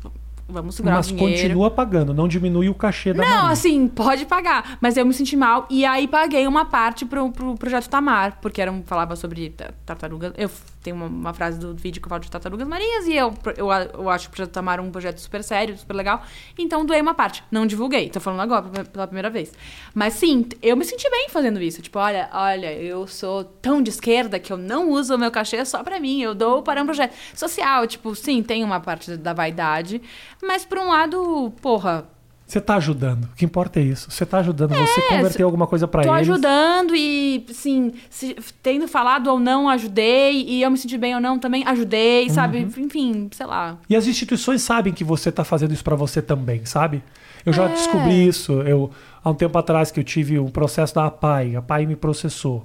vamos 0.48 0.74
segurar 0.76 0.96
Mas 0.96 1.06
o 1.10 1.14
dinheiro. 1.14 1.42
continua 1.42 1.70
pagando, 1.70 2.14
não 2.14 2.28
diminui 2.28 2.68
o 2.68 2.74
cachê 2.74 3.12
da 3.12 3.22
Não, 3.24 3.36
Maria. 3.36 3.50
assim, 3.50 3.88
pode 3.88 4.26
pagar. 4.26 4.78
Mas 4.80 4.96
eu 4.96 5.04
me 5.04 5.12
senti 5.12 5.36
mal. 5.36 5.66
E 5.70 5.84
aí 5.84 6.06
paguei 6.06 6.46
uma 6.46 6.64
parte 6.66 7.04
pro, 7.04 7.32
pro 7.32 7.54
projeto 7.56 7.88
Tamar, 7.88 8.38
porque 8.40 8.60
era 8.62 8.70
um, 8.70 8.82
falava 8.84 9.16
sobre 9.16 9.50
ta- 9.50 9.72
tartarugas. 9.84 10.32
Eu 10.36 10.48
tenho 10.86 10.96
uma, 10.96 11.06
uma 11.06 11.34
frase 11.34 11.58
do 11.58 11.74
vídeo 11.74 12.00
que 12.00 12.06
eu 12.06 12.08
falo 12.08 12.22
de 12.22 12.30
tartarugas 12.30 12.66
marinhas, 12.66 13.06
e 13.06 13.14
eu, 13.14 13.34
eu, 13.56 13.70
eu 13.70 14.08
acho 14.10 14.28
que 14.28 14.32
o 14.32 14.36
projeto 14.36 14.52
Tamar 14.52 14.80
um 14.80 14.90
projeto 14.90 15.18
super 15.18 15.42
sério, 15.42 15.76
super 15.76 15.94
legal. 15.94 16.22
Então 16.58 16.84
doei 16.86 17.00
uma 17.00 17.14
parte. 17.14 17.42
Não 17.50 17.66
divulguei. 17.66 18.08
Tô 18.08 18.20
falando 18.20 18.40
agora 18.40 18.84
pela- 18.84 19.06
primeira 19.06 19.28
vez. 19.30 19.52
Mas 19.94 20.14
sim, 20.14 20.46
eu 20.62 20.76
me 20.76 20.84
senti 20.84 21.08
bem 21.10 21.28
fazendo 21.28 21.60
isso. 21.60 21.82
Tipo, 21.82 21.98
olha, 21.98 22.28
olha, 22.32 22.72
eu 22.72 23.06
sou 23.06 23.44
tão 23.44 23.82
de 23.82 23.90
esquerda 23.90 24.38
que 24.38 24.52
eu 24.52 24.56
não 24.56 24.90
uso 24.90 25.14
o 25.14 25.18
meu 25.18 25.30
cachê 25.30 25.64
só 25.64 25.82
pra 25.82 25.98
mim. 26.00 26.22
Eu 26.22 26.34
dou 26.34 26.62
para 26.62 26.82
um 26.82 26.86
projeto 26.86 27.14
social. 27.34 27.86
Tipo, 27.86 28.14
sim, 28.14 28.42
tem 28.42 28.62
uma 28.64 28.80
parte 28.80 29.16
da 29.16 29.32
vaidade. 29.32 30.00
Mas 30.42 30.64
por 30.64 30.78
um 30.78 30.88
lado, 30.88 31.52
porra, 31.60 32.08
Você 32.46 32.60
tá 32.60 32.76
ajudando. 32.76 33.24
O 33.24 33.28
que 33.34 33.44
importa 33.44 33.80
é 33.80 33.82
isso. 33.82 34.08
Você 34.08 34.24
tá 34.24 34.38
ajudando 34.38 34.70
você 34.70 35.02
converter 35.08 35.42
alguma 35.42 35.66
coisa 35.66 35.88
Tô 35.88 35.98
eles. 36.00 36.30
ajudando 36.30 36.94
e, 36.94 37.44
assim, 37.50 37.92
se- 38.08 38.36
tendo 38.62 38.86
falado 38.86 39.26
ou 39.28 39.40
não, 39.40 39.68
ajudei. 39.68 40.44
E 40.46 40.62
eu 40.62 40.70
me 40.70 40.78
senti 40.78 40.96
bem 40.96 41.12
ou 41.14 41.20
não, 41.20 41.40
também 41.40 41.64
ajudei, 41.66 42.30
sabe? 42.30 42.58
Uhum. 42.58 42.84
Enfim, 42.84 43.28
sei 43.32 43.46
lá. 43.46 43.76
E 43.90 43.96
as 43.96 44.06
instituições 44.06 44.62
sabem 44.62 44.92
que 44.92 45.02
você 45.02 45.32
tá 45.32 45.42
fazendo 45.42 45.72
isso 45.74 45.82
pra 45.82 45.96
você 45.96 46.22
também, 46.22 46.64
sabe? 46.64 47.02
Eu 47.44 47.52
já 47.52 47.64
É. 47.64 47.68
descobri 47.68 48.26
isso. 48.28 48.52
Eu, 48.62 48.92
há 49.24 49.30
um 49.30 49.34
tempo 49.34 49.58
atrás 49.58 49.90
que 49.90 49.98
eu 49.98 50.04
tive 50.04 50.38
um 50.38 50.48
processo 50.48 50.94
da 50.94 51.06
APAI, 51.06 51.56
a 51.56 51.58
APAI 51.58 51.84
me 51.84 51.96
processou. 51.96 52.64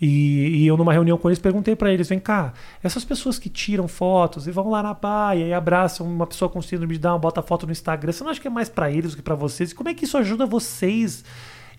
E, 0.00 0.62
e 0.62 0.66
eu, 0.66 0.76
numa 0.76 0.92
reunião 0.92 1.18
com 1.18 1.28
eles, 1.28 1.38
perguntei 1.38 1.74
pra 1.74 1.92
eles: 1.92 2.08
vem 2.08 2.20
cá, 2.20 2.52
essas 2.82 3.04
pessoas 3.04 3.38
que 3.38 3.48
tiram 3.48 3.88
fotos 3.88 4.46
e 4.46 4.50
vão 4.50 4.70
lá 4.70 4.82
na 4.82 4.90
APAI 4.90 5.48
e 5.48 5.52
abraçam 5.52 6.06
uma 6.06 6.26
pessoa 6.26 6.48
com 6.48 6.62
síndrome 6.62 6.94
de 6.94 7.00
Down, 7.00 7.18
bota 7.18 7.42
foto 7.42 7.66
no 7.66 7.72
Instagram, 7.72 8.12
você 8.12 8.22
não 8.22 8.30
acha 8.30 8.40
que 8.40 8.46
é 8.46 8.50
mais 8.50 8.68
pra 8.68 8.90
eles 8.90 9.12
do 9.12 9.16
que 9.16 9.22
pra 9.22 9.34
vocês? 9.34 9.72
Como 9.72 9.88
é 9.88 9.94
que 9.94 10.04
isso 10.04 10.16
ajuda 10.16 10.46
vocês? 10.46 11.24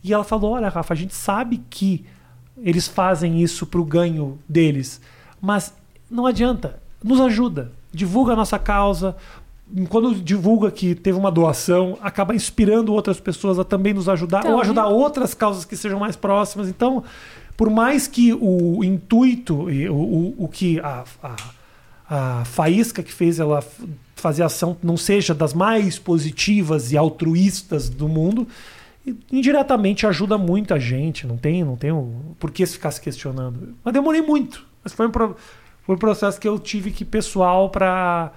E 0.03 0.13
ela 0.13 0.23
falou: 0.23 0.51
olha, 0.51 0.69
Rafa, 0.69 0.93
a 0.93 0.97
gente 0.97 1.15
sabe 1.15 1.61
que 1.69 2.05
eles 2.57 2.87
fazem 2.87 3.41
isso 3.41 3.65
pro 3.65 3.85
ganho 3.85 4.37
deles, 4.47 4.99
mas 5.39 5.73
não 6.11 6.25
adianta, 6.25 6.81
nos 7.01 7.21
ajuda, 7.21 7.71
divulga 7.93 8.33
a 8.33 8.35
nossa 8.35 8.59
causa. 8.59 9.15
Quando 9.87 10.15
divulga 10.15 10.71
que 10.71 10.95
teve 10.95 11.15
uma 11.15 11.31
doação, 11.31 11.95
acaba 12.01 12.33
inspirando 12.33 12.91
outras 12.91 13.19
pessoas 13.19 13.59
a 13.59 13.63
também 13.63 13.93
nos 13.93 14.09
ajudar 14.09 14.39
Então, 14.39 14.53
ou 14.53 14.61
ajudar 14.61 14.87
outras 14.87 15.35
causas 15.35 15.63
que 15.63 15.77
sejam 15.77 15.99
mais 15.99 16.15
próximas. 16.15 16.67
Então, 16.67 17.03
por 17.59 17.69
mais 17.69 18.07
que 18.07 18.33
o 18.33 18.81
intuito 18.85 19.69
e 19.69 19.89
o, 19.89 19.93
o, 19.93 20.45
o 20.45 20.47
que 20.47 20.79
a, 20.79 21.03
a, 21.21 21.35
a 22.39 22.45
faísca 22.45 23.03
que 23.03 23.11
fez 23.11 23.37
ela 23.37 23.61
fazer 24.15 24.43
ação 24.43 24.77
não 24.81 24.95
seja 24.95 25.35
das 25.35 25.53
mais 25.53 25.99
positivas 25.99 26.93
e 26.93 26.97
altruístas 26.97 27.89
do 27.89 28.07
mundo, 28.07 28.47
e 29.05 29.13
indiretamente 29.29 30.07
ajuda 30.07 30.37
muito 30.37 30.73
a 30.73 30.79
gente. 30.79 31.27
Não 31.27 31.35
tem, 31.35 31.61
não 31.61 31.75
tem 31.75 31.91
o, 31.91 32.33
por 32.39 32.49
que 32.49 32.65
ficar 32.65 32.91
se 32.91 33.01
questionando. 33.01 33.75
Mas 33.83 33.93
demorei 33.93 34.21
muito. 34.21 34.65
Mas 34.81 34.93
foi 34.93 35.07
um, 35.07 35.11
pro- 35.11 35.35
foi 35.83 35.95
um 35.95 35.99
processo 35.99 36.39
que 36.39 36.47
eu 36.47 36.57
tive 36.57 36.91
que 36.91 37.03
pessoal 37.03 37.69
para 37.69 38.31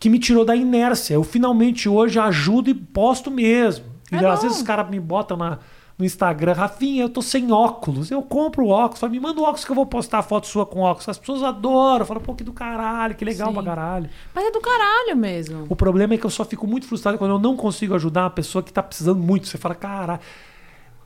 que 0.00 0.10
me 0.10 0.18
tirou 0.18 0.44
da 0.44 0.56
inércia. 0.56 1.14
Eu 1.14 1.22
finalmente 1.22 1.88
hoje 1.88 2.18
ajudo 2.18 2.70
e 2.70 2.74
posto 2.74 3.30
mesmo. 3.30 3.84
Entendeu? 4.08 4.30
Às 4.32 4.40
bom. 4.40 4.46
vezes 4.46 4.58
os 4.58 4.66
caras 4.66 4.90
me 4.90 4.98
botam 4.98 5.36
na, 5.36 5.60
no 6.00 6.06
Instagram, 6.06 6.54
Rafinha, 6.54 7.02
eu 7.02 7.08
tô 7.08 7.20
sem 7.20 7.52
óculos. 7.52 8.10
Eu 8.10 8.22
compro 8.22 8.66
óculos. 8.68 8.98
Fala, 8.98 9.12
me 9.12 9.20
manda 9.20 9.40
o 9.40 9.44
óculos 9.44 9.64
que 9.64 9.70
eu 9.70 9.76
vou 9.76 9.84
postar 9.84 10.18
a 10.18 10.22
foto 10.22 10.46
sua 10.46 10.64
com 10.64 10.80
óculos. 10.80 11.08
As 11.08 11.18
pessoas 11.18 11.42
adoram. 11.42 12.06
Falam, 12.06 12.22
pô, 12.22 12.34
que 12.34 12.42
do 12.42 12.52
caralho, 12.52 13.14
que 13.14 13.24
legal 13.24 13.48
Sim. 13.48 13.54
pra 13.54 13.62
caralho. 13.62 14.10
Mas 14.34 14.46
é 14.46 14.50
do 14.50 14.60
caralho 14.60 15.16
mesmo. 15.16 15.66
O 15.68 15.76
problema 15.76 16.14
é 16.14 16.16
que 16.18 16.24
eu 16.24 16.30
só 16.30 16.44
fico 16.44 16.66
muito 16.66 16.86
frustrado 16.86 17.18
quando 17.18 17.32
eu 17.32 17.38
não 17.38 17.54
consigo 17.54 17.94
ajudar 17.94 18.22
uma 18.22 18.30
pessoa 18.30 18.62
que 18.62 18.72
tá 18.72 18.82
precisando 18.82 19.20
muito. 19.20 19.46
Você 19.46 19.58
fala, 19.58 19.74
caralho. 19.74 20.20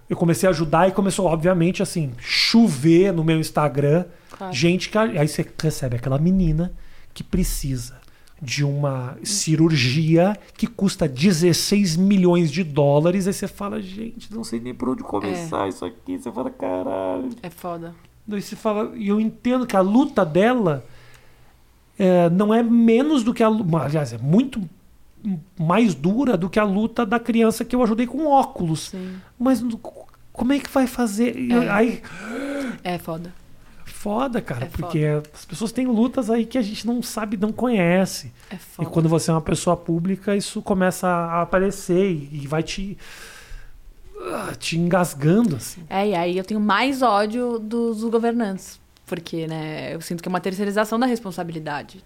Eu 0.08 0.16
comecei 0.16 0.46
a 0.48 0.50
ajudar 0.50 0.88
e 0.88 0.92
começou, 0.92 1.26
obviamente, 1.26 1.82
assim, 1.82 2.12
chover 2.18 3.12
no 3.12 3.24
meu 3.24 3.40
Instagram. 3.40 4.04
Claro. 4.30 4.52
Gente 4.52 4.88
que. 4.88 4.96
Aí 4.96 5.26
você 5.26 5.44
recebe 5.60 5.96
aquela 5.96 6.18
menina 6.18 6.72
que 7.12 7.24
precisa 7.24 8.03
de 8.44 8.62
uma 8.62 9.16
cirurgia 9.22 10.38
que 10.56 10.66
custa 10.66 11.08
16 11.08 11.96
milhões 11.96 12.52
de 12.52 12.62
dólares. 12.62 13.26
Aí 13.26 13.32
você 13.32 13.48
fala, 13.48 13.80
gente, 13.80 14.32
não 14.32 14.44
sei 14.44 14.60
nem 14.60 14.74
por 14.74 14.90
onde 14.90 15.02
começar 15.02 15.66
isso 15.68 15.84
aqui. 15.84 16.18
Você 16.18 16.30
fala, 16.30 16.50
caralho. 16.50 17.30
É 17.42 17.48
foda. 17.48 17.94
Daí 18.26 18.42
você 18.42 18.54
fala, 18.54 18.92
e 18.94 19.08
eu 19.08 19.20
entendo 19.20 19.66
que 19.66 19.76
a 19.76 19.80
luta 19.80 20.24
dela 20.24 20.84
é, 21.98 22.28
não 22.30 22.52
é 22.52 22.62
menos 22.62 23.22
do 23.22 23.32
que 23.32 23.42
a 23.42 23.48
luta. 23.48 23.78
Aliás, 23.78 24.12
é 24.12 24.18
muito 24.18 24.62
mais 25.58 25.94
dura 25.94 26.36
do 26.36 26.50
que 26.50 26.58
a 26.58 26.64
luta 26.64 27.06
da 27.06 27.18
criança 27.18 27.64
que 27.64 27.74
eu 27.74 27.82
ajudei 27.82 28.06
com 28.06 28.26
óculos. 28.26 28.90
Sim. 28.90 29.16
Mas 29.38 29.64
como 30.32 30.52
é 30.52 30.58
que 30.58 30.70
vai 30.70 30.86
fazer? 30.86 31.50
É. 31.50 31.70
Aí, 31.70 32.02
É 32.82 32.98
foda. 32.98 33.32
Foda, 34.04 34.42
cara, 34.42 34.66
É 34.66 34.68
porque 34.68 35.02
as 35.32 35.46
pessoas 35.46 35.72
têm 35.72 35.86
lutas 35.86 36.28
aí 36.28 36.44
que 36.44 36.58
a 36.58 36.62
gente 36.62 36.86
não 36.86 37.02
sabe, 37.02 37.38
não 37.38 37.50
conhece. 37.50 38.30
É 38.50 38.56
E 38.56 38.58
foda. 38.58 38.90
quando 38.90 39.08
você 39.08 39.30
é 39.30 39.34
uma 39.34 39.40
pessoa 39.40 39.74
pública, 39.76 40.36
isso 40.36 40.60
começa 40.60 41.08
a 41.08 41.40
aparecer 41.40 42.10
e, 42.12 42.28
e 42.42 42.46
vai 42.46 42.62
te. 42.62 42.98
ah, 44.20 44.52
te 44.58 44.78
engasgando, 44.78 45.56
assim. 45.56 45.82
É, 45.88 46.08
e 46.08 46.14
aí 46.14 46.36
eu 46.36 46.44
tenho 46.44 46.60
mais 46.60 47.00
ódio 47.00 47.58
dos 47.58 48.04
governantes. 48.04 48.78
Porque, 49.06 49.46
né, 49.46 49.94
eu 49.94 50.00
sinto 50.00 50.22
que 50.22 50.28
é 50.28 50.30
uma 50.30 50.40
terceirização 50.40 50.98
da 50.98 51.06
responsabilidade. 51.06 52.02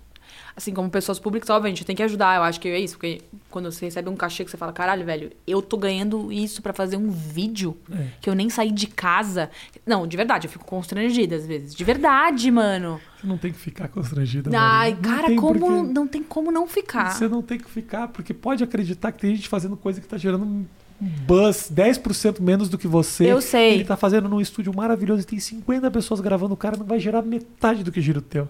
Assim, 0.58 0.74
como 0.74 0.90
pessoas 0.90 1.20
públicas, 1.20 1.48
obviamente, 1.50 1.84
tem 1.84 1.94
que 1.94 2.02
ajudar. 2.02 2.34
Eu 2.36 2.42
acho 2.42 2.58
que 2.58 2.66
é 2.66 2.80
isso. 2.80 2.94
Porque 2.96 3.22
quando 3.48 3.70
você 3.70 3.84
recebe 3.84 4.08
um 4.08 4.16
cachê 4.16 4.44
que 4.44 4.50
você 4.50 4.56
fala, 4.56 4.72
caralho, 4.72 5.06
velho, 5.06 5.30
eu 5.46 5.62
tô 5.62 5.76
ganhando 5.76 6.32
isso 6.32 6.60
pra 6.60 6.72
fazer 6.72 6.96
um 6.96 7.08
vídeo 7.12 7.76
É. 7.92 8.06
que 8.20 8.28
eu 8.28 8.34
nem 8.34 8.50
saí 8.50 8.72
de 8.72 8.88
casa. 8.88 9.50
Não, 9.86 10.04
de 10.04 10.16
verdade, 10.16 10.48
eu 10.48 10.50
fico 10.50 10.64
constrangida 10.64 11.36
às 11.36 11.46
vezes. 11.46 11.72
De 11.76 11.84
verdade, 11.84 12.50
mano. 12.50 13.00
Você 13.20 13.24
não 13.28 13.38
tem 13.38 13.52
que 13.52 13.58
ficar 13.60 13.86
constrangida. 13.86 14.50
Ai. 14.52 14.94
Não 14.94 15.00
cara, 15.00 15.32
como 15.36 15.60
porquê. 15.60 15.92
não 15.92 16.08
tem 16.08 16.24
como 16.24 16.50
não 16.50 16.66
ficar. 16.66 17.12
Você 17.12 17.28
não 17.28 17.40
tem 17.40 17.56
que 17.60 17.70
ficar, 17.70 18.08
porque 18.08 18.34
pode 18.34 18.64
acreditar 18.64 19.12
que 19.12 19.20
tem 19.20 19.36
gente 19.36 19.48
fazendo 19.48 19.76
coisa 19.76 20.00
que 20.00 20.08
tá 20.08 20.16
gerando 20.16 20.44
um 20.44 20.66
buzz 21.00 21.70
10% 21.72 22.40
menos 22.40 22.68
do 22.68 22.76
que 22.76 22.88
você. 22.88 23.30
Eu 23.30 23.40
sei. 23.40 23.74
Ele 23.74 23.84
tá 23.84 23.96
fazendo 23.96 24.28
num 24.28 24.40
estúdio 24.40 24.74
maravilhoso 24.74 25.22
e 25.22 25.24
tem 25.24 25.38
50 25.38 25.88
pessoas 25.92 26.20
gravando, 26.20 26.54
o 26.54 26.56
cara 26.56 26.76
não 26.76 26.84
vai 26.84 26.98
gerar 26.98 27.22
metade 27.22 27.84
do 27.84 27.92
que 27.92 28.00
gira 28.00 28.18
o 28.18 28.22
teu. 28.22 28.48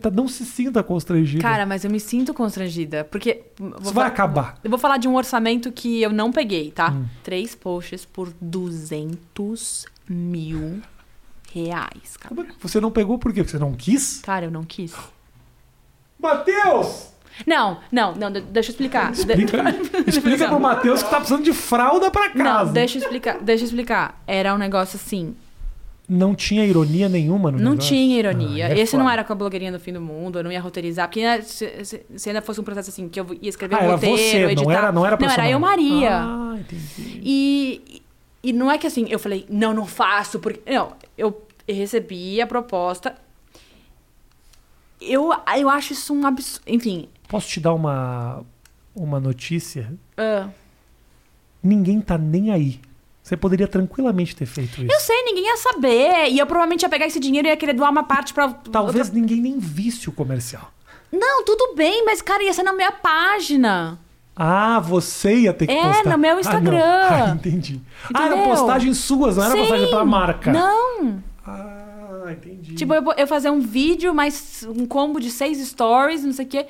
Tá- 0.00 0.10
Não 0.10 0.26
se 0.26 0.44
sinta 0.44 0.82
constrangido. 0.82 1.40
Cara, 1.42 1.64
mas 1.64 1.84
eu 1.84 1.90
me 1.90 2.00
sinto 2.00 2.34
constrangida. 2.34 3.04
Porque. 3.04 3.42
Isso 3.82 3.92
vai 3.92 4.06
acabar. 4.06 4.58
Eu 4.64 4.70
vou 4.70 4.78
falar 4.78 4.96
de 4.96 5.06
um 5.06 5.14
orçamento 5.16 5.70
que 5.70 6.02
eu 6.02 6.10
não 6.12 6.32
peguei, 6.32 6.70
tá? 6.70 6.90
Hum. 6.90 7.06
Três 7.22 7.54
posts 7.54 8.04
por 8.04 8.32
200 8.40 9.86
mil 10.08 10.80
reais, 11.52 12.16
cara. 12.18 12.34
É 12.42 12.46
Você 12.60 12.80
não 12.80 12.90
pegou 12.90 13.18
por 13.18 13.32
quê? 13.32 13.42
Porque 13.42 13.52
você 13.52 13.58
não 13.58 13.72
quis? 13.74 14.20
Cara, 14.20 14.46
eu 14.46 14.50
não 14.50 14.64
quis. 14.64 14.94
Matheus! 16.18 17.08
Não, 17.46 17.78
não, 17.92 18.14
não, 18.16 18.32
de- 18.32 18.40
deixa 18.40 18.70
eu 18.70 18.72
explicar. 18.72 19.12
Explica, 19.12 19.58
explica 20.08 20.48
pro 20.48 20.58
Matheus 20.58 21.02
que 21.04 21.10
tá 21.10 21.18
precisando 21.18 21.44
de 21.44 21.52
fralda 21.52 22.10
pra 22.10 22.30
casa. 22.30 22.64
Não, 22.64 22.72
deixa 22.72 22.98
eu 22.98 23.02
explicar, 23.02 23.38
deixa 23.40 23.62
eu 23.62 23.66
explicar. 23.66 24.20
Era 24.26 24.52
um 24.52 24.58
negócio 24.58 24.96
assim, 24.96 25.36
Não 26.08 26.34
tinha 26.34 26.64
ironia 26.64 27.06
nenhuma 27.08 27.50
no 27.50 27.58
não 27.58 27.72
negócio? 27.72 27.90
tinha 27.90 28.18
ironia. 28.18 28.66
Ah, 28.66 28.70
é 28.70 28.78
Esse 28.80 28.96
não 28.96 29.10
era 29.10 29.22
com 29.22 29.32
a 29.32 29.36
blogueirinha 29.36 29.70
do 29.72 29.78
fim 29.78 29.92
do 29.92 30.00
mundo, 30.00 30.38
eu 30.38 30.42
não 30.44 30.50
ia 30.50 30.60
roteirizar, 30.60 31.06
porque 31.06 31.22
né, 31.22 31.42
se, 31.42 31.84
se- 31.84 32.06
se 32.16 32.28
ainda 32.30 32.40
fosse 32.40 32.58
um 32.60 32.64
processo 32.64 32.88
assim, 32.88 33.08
que 33.10 33.20
eu 33.20 33.26
ia 33.42 33.48
escrever 33.50 33.74
Ah, 33.74 33.82
um 33.84 33.90
roteiro, 33.92 34.16
você, 34.16 34.44
editar. 34.46 34.62
não 34.64 34.70
era, 34.72 34.92
não 34.92 35.06
era 35.06 35.18
Não, 35.20 35.30
era 35.30 35.50
eu, 35.50 35.60
Maria. 35.60 36.10
Ah, 36.22 36.56
entendi. 36.58 37.20
E, 37.22 38.02
e 38.42 38.52
não 38.54 38.70
é 38.70 38.78
que 38.78 38.86
assim, 38.86 39.04
eu 39.10 39.18
falei, 39.18 39.44
não, 39.50 39.74
não 39.74 39.84
faço, 39.84 40.38
porque. 40.38 40.62
Não, 40.72 40.94
eu 41.18 41.42
recebi 41.68 42.40
a 42.40 42.46
proposta. 42.46 43.14
Eu, 45.00 45.30
eu 45.58 45.68
acho 45.68 45.92
isso 45.92 46.12
um 46.14 46.26
absurdo. 46.26 46.64
Enfim. 46.66 47.08
Posso 47.28 47.48
te 47.48 47.60
dar 47.60 47.74
uma, 47.74 48.42
uma 48.96 49.20
notícia? 49.20 49.92
ah, 50.16 50.48
Ninguém 51.62 52.00
tá 52.00 52.16
nem 52.16 52.50
aí. 52.50 52.80
Você 53.28 53.36
poderia 53.36 53.68
tranquilamente 53.68 54.34
ter 54.34 54.46
feito 54.46 54.82
isso. 54.82 54.90
eu 54.90 55.00
sei, 55.00 55.22
ninguém 55.24 55.44
ia 55.46 55.56
saber. 55.58 56.28
E 56.30 56.38
eu 56.38 56.46
provavelmente 56.46 56.82
ia 56.82 56.88
pegar 56.88 57.06
esse 57.06 57.20
dinheiro 57.20 57.46
e 57.46 57.50
ia 57.50 57.56
querer 57.58 57.74
doar 57.74 57.90
uma 57.90 58.02
parte 58.04 58.32
pra. 58.32 58.48
Talvez 58.48 59.06
outra- 59.08 59.20
ninguém 59.20 59.38
nem 59.40 59.58
visse 59.58 60.08
o 60.08 60.12
comercial. 60.12 60.72
Não, 61.12 61.44
tudo 61.44 61.74
bem, 61.74 62.04
mas, 62.06 62.22
cara, 62.22 62.42
ia 62.42 62.52
ser 62.54 62.62
na 62.62 62.72
minha 62.72 62.90
página. 62.92 63.98
Ah, 64.34 64.80
você 64.80 65.34
ia 65.40 65.52
ter 65.52 65.66
que 65.66 65.72
É, 65.74 65.82
postar. 65.82 66.10
no 66.10 66.16
meu 66.18 66.36
Ah. 66.36 66.40
Instagram. 66.40 66.80
Ah, 66.82 67.32
entendi. 67.34 67.80
Ah, 68.14 68.24
eram 68.26 68.36
Entendeu? 68.38 68.54
postagens 68.56 68.96
suas, 68.98 69.36
não 69.36 69.44
era 69.44 69.52
Sim. 69.52 69.58
postagem 69.60 69.90
pra 69.90 70.04
marca. 70.06 70.50
Não. 70.52 71.22
Ah, 71.46 72.26
entendi. 72.30 72.74
Tipo, 72.76 72.94
eu, 72.94 73.02
eu 73.16 73.26
fazer 73.26 73.50
um 73.50 73.60
vídeo, 73.60 74.14
mais 74.14 74.66
um 74.68 74.86
combo 74.86 75.20
de 75.20 75.30
seis 75.30 75.58
stories, 75.68 76.24
não 76.24 76.32
sei 76.32 76.46
o 76.46 76.48
quê. 76.48 76.66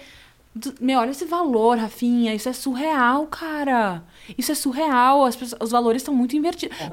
Meu, 0.81 0.99
olha 1.01 1.11
esse 1.11 1.25
valor, 1.25 1.77
Rafinha. 1.79 2.35
Isso 2.35 2.49
é 2.49 2.53
surreal, 2.53 3.27
cara. 3.27 4.03
Isso 4.37 4.53
é 4.53 4.55
surreal. 4.55 5.25
As 5.25 5.37
pessoas- 5.37 5.61
os 5.63 5.71
valores 5.71 6.03
estão 6.03 6.15
muito 6.15 6.37
invertidos. 6.37 6.77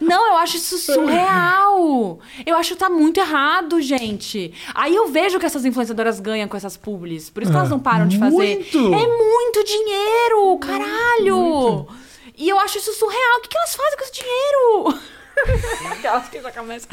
Não, 0.00 0.26
eu 0.28 0.36
acho 0.38 0.56
isso 0.56 0.78
surreal. 0.78 2.18
Eu 2.44 2.56
acho 2.56 2.74
que 2.74 2.80
tá 2.80 2.88
muito 2.88 3.18
errado, 3.18 3.80
gente. 3.80 4.52
Aí 4.74 4.94
eu 4.94 5.08
vejo 5.08 5.38
que 5.38 5.46
essas 5.46 5.64
influenciadoras 5.64 6.20
ganham 6.20 6.48
com 6.48 6.56
essas 6.56 6.76
publis. 6.76 7.28
Por 7.30 7.42
isso 7.42 7.50
que 7.52 7.56
elas 7.58 7.70
não 7.70 7.78
param 7.80 8.06
de 8.06 8.18
fazer. 8.18 8.36
Muito! 8.36 8.78
É 8.78 9.06
muito 9.06 9.64
dinheiro, 9.64 10.58
caralho! 10.58 11.36
Muito. 11.36 11.88
E 12.36 12.48
eu 12.48 12.58
acho 12.60 12.78
isso 12.78 12.92
surreal. 12.92 13.38
O 13.38 13.40
que, 13.42 13.48
que 13.48 13.56
elas 13.58 13.74
fazem 13.74 13.96
com 13.98 14.04
esse 14.04 14.12
dinheiro? 14.12 15.00
Aquelas 15.92 16.28
que 16.28 16.40
já 16.40 16.50
começam. 16.52 16.88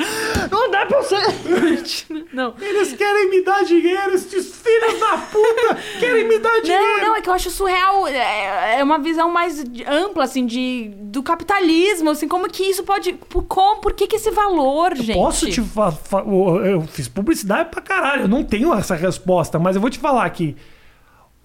Não 0.51 0.69
dá 0.69 0.85
pra 0.85 1.01
você. 1.01 1.15
Não. 2.33 2.53
Eles 2.59 2.93
querem 2.93 3.29
me 3.29 3.41
dar 3.43 3.63
dinheiro, 3.63 4.13
esses 4.13 4.55
filhos 4.55 4.99
da 4.99 5.17
puta 5.17 5.77
querem 5.99 6.27
me 6.27 6.39
dar 6.39 6.61
dinheiro. 6.61 6.83
Não, 6.83 7.07
não, 7.07 7.15
é 7.15 7.21
que 7.21 7.29
eu 7.29 7.33
acho 7.33 7.49
surreal. 7.49 8.07
É, 8.07 8.79
é 8.79 8.83
uma 8.83 8.97
visão 8.99 9.29
mais 9.29 9.63
ampla, 9.87 10.23
assim, 10.23 10.45
de, 10.45 10.91
do 10.95 11.21
capitalismo. 11.23 12.09
Assim, 12.09 12.27
como 12.27 12.49
que 12.49 12.63
isso 12.63 12.83
pode. 12.83 13.13
Por, 13.13 13.43
como, 13.43 13.81
por 13.81 13.93
que, 13.93 14.07
que 14.07 14.15
esse 14.17 14.31
valor, 14.31 14.95
gente? 14.95 15.13
Posso 15.15 15.49
te 15.49 15.61
fa- 15.61 15.91
fa- 15.91 16.23
Eu 16.25 16.81
fiz 16.81 17.07
publicidade 17.07 17.69
pra 17.69 17.81
caralho. 17.81 18.23
Eu 18.23 18.27
não 18.27 18.43
tenho 18.43 18.73
essa 18.73 18.95
resposta, 18.95 19.57
mas 19.59 19.75
eu 19.75 19.81
vou 19.81 19.89
te 19.89 19.99
falar 19.99 20.29
que 20.31 20.55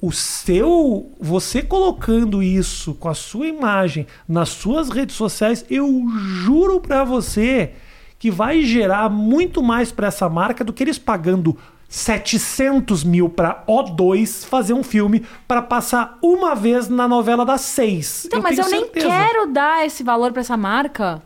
o 0.00 0.12
seu. 0.12 1.12
Você 1.20 1.62
colocando 1.62 2.42
isso 2.42 2.94
com 2.94 3.08
a 3.08 3.14
sua 3.14 3.46
imagem 3.46 4.06
nas 4.28 4.50
suas 4.50 4.88
redes 4.90 5.16
sociais, 5.16 5.64
eu 5.68 6.04
juro 6.44 6.80
pra 6.80 7.04
você 7.04 7.72
que 8.18 8.30
vai 8.30 8.62
gerar 8.62 9.08
muito 9.08 9.62
mais 9.62 9.92
pra 9.92 10.08
essa 10.08 10.28
marca 10.28 10.64
do 10.64 10.72
que 10.72 10.82
eles 10.82 10.98
pagando 10.98 11.56
700 11.88 13.02
mil 13.02 13.28
pra 13.28 13.64
O2 13.66 14.44
fazer 14.44 14.74
um 14.74 14.82
filme 14.82 15.24
pra 15.46 15.62
passar 15.62 16.18
uma 16.20 16.54
vez 16.54 16.88
na 16.88 17.08
novela 17.08 17.44
das 17.46 17.62
seis. 17.62 18.26
Então, 18.26 18.42
mas 18.42 18.58
eu 18.58 18.64
tenho 18.64 18.76
nem 18.76 18.84
certeza. 18.84 19.08
quero 19.08 19.46
dar 19.46 19.86
esse 19.86 20.02
valor 20.02 20.32
pra 20.32 20.40
essa 20.40 20.56
marca. 20.56 21.22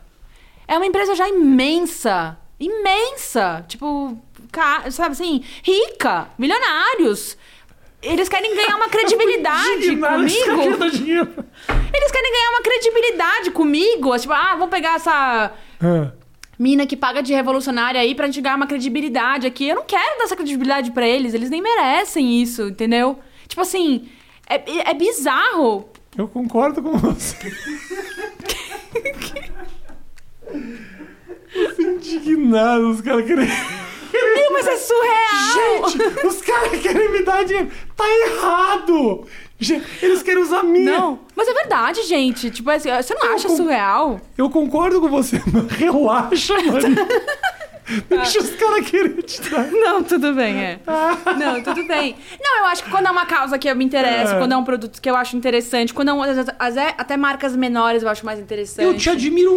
É 0.68 0.76
uma 0.76 0.86
empresa 0.86 1.14
já 1.14 1.28
imensa. 1.28 2.38
Imensa. 2.60 3.64
Tipo, 3.66 4.16
sabe 4.90 5.12
assim, 5.12 5.42
rica, 5.62 6.28
milionários. 6.38 7.36
Eles 8.10 8.28
querem 8.28 8.54
ganhar 8.56 8.76
uma 8.76 8.88
credibilidade 8.88 9.96
comigo. 9.96 10.84
Eles 11.94 12.10
querem 12.10 12.32
ganhar 12.32 12.50
uma 12.50 12.62
credibilidade 12.62 13.50
comigo. 13.52 14.18
Tipo, 14.18 14.32
ah, 14.32 14.54
vamos 14.56 14.70
pegar 14.70 14.96
essa 14.96 15.52
Ah. 15.80 16.10
mina 16.58 16.84
que 16.86 16.96
paga 16.96 17.22
de 17.22 17.32
revolucionária 17.32 18.00
aí 18.00 18.14
pra 18.14 18.26
gente 18.26 18.40
ganhar 18.40 18.56
uma 18.56 18.66
credibilidade 18.66 19.46
aqui. 19.46 19.68
Eu 19.68 19.76
não 19.76 19.84
quero 19.84 20.18
dar 20.18 20.24
essa 20.24 20.34
credibilidade 20.36 20.90
pra 20.90 21.06
eles. 21.06 21.32
Eles 21.32 21.48
nem 21.48 21.62
merecem 21.62 22.42
isso, 22.42 22.62
entendeu? 22.68 23.20
Tipo 23.46 23.60
assim, 23.62 24.08
é, 24.48 24.90
é 24.90 24.94
bizarro. 24.94 25.88
Eu 26.18 26.26
concordo 26.26 26.82
com 26.82 26.98
você. 26.98 27.36
Os 31.54 31.78
indignados, 31.78 32.96
os 32.96 33.00
caras 33.02 33.26
querem. 33.26 33.46
É 34.82 35.82
surreal. 35.82 35.88
Gente, 35.90 36.26
os 36.26 36.40
caras 36.42 36.80
querem 36.80 37.12
me 37.12 37.22
dar 37.22 37.44
dinheiro. 37.44 37.70
Tá 37.96 38.04
errado! 38.26 39.26
Eles 40.02 40.22
querem 40.24 40.42
usar 40.42 40.60
a 40.60 40.62
minha. 40.64 40.98
Não, 40.98 41.20
mas 41.36 41.46
é 41.46 41.54
verdade, 41.54 42.02
gente. 42.02 42.50
Tipo, 42.50 42.68
assim, 42.70 42.90
você 42.90 43.14
não 43.14 43.24
Eu 43.26 43.34
acha 43.34 43.46
com- 43.48 43.56
surreal? 43.56 44.20
Eu 44.36 44.50
concordo 44.50 45.00
com 45.00 45.08
você, 45.08 45.40
mas 45.52 45.70
relaxa, 45.70 46.54
mano. 46.62 46.96
Deixa 48.08 48.38
os 48.38 48.50
caras 48.50 48.88
querer 48.88 49.22
te 49.22 49.40
dar. 49.50 49.66
Não, 49.70 50.02
tudo 50.02 50.32
bem, 50.34 50.54
é. 50.56 50.78
Não, 51.38 51.62
tudo 51.62 51.84
bem. 51.86 52.16
Não, 52.40 52.58
eu 52.60 52.64
acho 52.66 52.84
que 52.84 52.90
quando 52.90 53.06
é 53.06 53.10
uma 53.10 53.26
causa 53.26 53.58
que 53.58 53.68
eu 53.68 53.74
me 53.76 53.84
interesso, 53.84 54.34
É. 54.34 54.38
quando 54.38 54.52
é 54.52 54.56
um 54.56 54.64
produto 54.64 55.00
que 55.00 55.10
eu 55.10 55.16
acho 55.16 55.36
interessante, 55.36 55.92
quando 55.92 56.08
é 56.08 56.12
um, 56.12 56.22
até- 56.58 57.16
marcas 57.16 57.54
menores 57.56 58.02
eu 58.02 58.08
acho 58.08 58.24
mais 58.24 58.38
interessante. 58.38 58.84
Eu 58.86 58.96
te 58.96 59.10
admiro 59.10 59.52